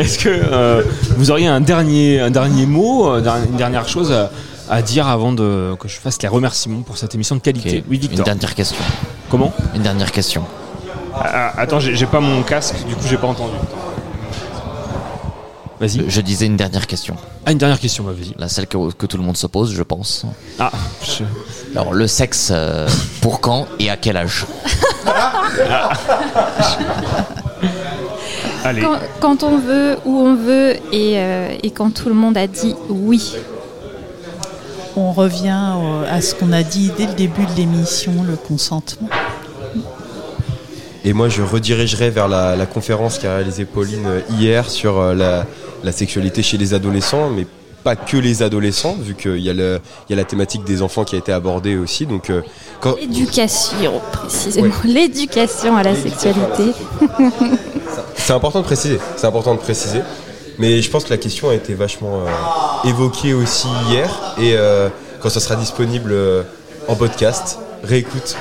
est 0.00 0.22
que 0.22 0.28
euh, 0.28 0.82
vous 1.16 1.30
auriez 1.30 1.46
un 1.46 1.60
dernier, 1.60 2.20
un 2.20 2.30
dernier 2.30 2.66
mot, 2.66 3.08
euh, 3.08 3.22
une 3.50 3.56
dernière 3.56 3.88
chose 3.88 4.12
à, 4.12 4.30
à, 4.70 4.82
dire 4.82 5.06
avant 5.06 5.32
de, 5.32 5.74
que 5.78 5.88
je 5.88 5.98
fasse 5.98 6.20
les 6.22 6.28
remerciements 6.28 6.82
pour 6.82 6.98
cette 6.98 7.14
émission 7.14 7.36
de 7.36 7.40
qualité? 7.40 7.68
Okay. 7.68 7.84
Oui, 7.88 7.98
Victor. 7.98 8.18
Une 8.18 8.24
dernière 8.24 8.54
question. 8.54 8.82
Comment? 9.30 9.52
Une 9.74 9.82
dernière 9.82 10.12
question. 10.12 10.44
Ah, 11.14 11.52
attends, 11.60 11.80
j'ai 11.80 12.06
pas 12.06 12.20
mon 12.20 12.42
casque, 12.42 12.76
du 12.86 12.94
coup 12.94 13.04
j'ai 13.08 13.18
pas 13.18 13.26
entendu. 13.26 13.54
Vas-y. 15.82 16.08
Je 16.08 16.20
disais 16.20 16.46
une 16.46 16.56
dernière 16.56 16.86
question. 16.86 17.16
Ah, 17.44 17.50
une 17.50 17.58
dernière 17.58 17.80
question, 17.80 18.04
bah, 18.04 18.12
vas-y. 18.16 18.34
La 18.38 18.48
celle 18.48 18.68
que, 18.68 18.92
que, 18.92 19.04
tout 19.04 19.16
le 19.16 19.24
monde 19.24 19.36
se 19.36 19.48
pose, 19.48 19.74
je 19.74 19.82
pense. 19.82 20.24
Ah, 20.60 20.70
je... 21.02 21.24
Alors, 21.76 21.92
le 21.92 22.06
sexe, 22.06 22.52
euh, 22.52 22.86
pour 23.20 23.40
quand 23.40 23.66
et 23.80 23.90
à 23.90 23.96
quel 23.96 24.16
âge? 24.16 24.46
Allez. 28.64 28.80
Quand, 28.80 28.96
quand, 29.18 29.42
on 29.42 29.58
veut, 29.58 29.96
où 30.04 30.18
on 30.18 30.36
veut 30.36 30.76
et, 30.92 31.18
euh, 31.18 31.52
et, 31.64 31.72
quand 31.72 31.90
tout 31.90 32.08
le 32.08 32.14
monde 32.14 32.36
a 32.36 32.46
dit 32.46 32.76
oui. 32.88 33.34
On 34.94 35.10
revient 35.10 35.72
à 36.08 36.20
ce 36.20 36.36
qu'on 36.36 36.52
a 36.52 36.62
dit 36.62 36.92
dès 36.96 37.06
le 37.06 37.14
début 37.14 37.44
de 37.44 37.56
l'émission, 37.56 38.22
le 38.22 38.36
consentement. 38.36 39.08
Et 41.04 41.12
moi, 41.12 41.28
je 41.28 41.42
redirigerai 41.42 42.10
vers 42.10 42.28
la, 42.28 42.54
la 42.54 42.66
conférence 42.66 43.18
qu'a 43.18 43.34
réalisée 43.34 43.64
Pauline 43.64 44.22
hier 44.38 44.70
sur 44.70 45.00
euh, 45.00 45.14
la, 45.14 45.44
la, 45.82 45.92
sexualité 45.92 46.42
chez 46.42 46.58
les 46.58 46.74
adolescents, 46.74 47.30
mais 47.30 47.46
pas 47.82 47.96
que 47.96 48.16
les 48.16 48.42
adolescents, 48.42 48.96
vu 49.00 49.14
qu'il 49.14 49.38
y, 49.38 49.48
y, 49.48 49.50
a 49.50 49.80
la 50.16 50.24
thématique 50.24 50.64
des 50.64 50.82
enfants 50.82 51.04
qui 51.04 51.16
a 51.16 51.18
été 51.18 51.32
abordée 51.32 51.76
aussi. 51.76 52.06
Donc, 52.06 52.30
euh, 52.30 52.42
quand... 52.80 52.96
L'éducation, 52.96 54.00
précisément. 54.12 54.68
Ouais. 54.68 54.72
L'éducation 54.84 55.76
à 55.76 55.82
la 55.82 55.94
sexualité. 55.94 56.72
C'est 58.14 58.32
important 58.32 58.60
de 58.60 58.64
préciser. 58.64 58.98
C'est 59.16 59.26
important 59.26 59.54
de 59.54 59.60
préciser. 59.60 60.00
Mais 60.58 60.80
je 60.80 60.90
pense 60.90 61.04
que 61.04 61.10
la 61.10 61.16
question 61.16 61.50
a 61.50 61.54
été 61.54 61.74
vachement 61.74 62.20
euh, 62.20 62.88
évoquée 62.88 63.34
aussi 63.34 63.66
hier. 63.88 64.08
Et 64.38 64.54
euh, 64.54 64.88
quand 65.20 65.30
ça 65.30 65.40
sera 65.40 65.56
disponible 65.56 66.14
en 66.88 66.94
podcast, 66.94 67.58
réécoute 67.82 68.36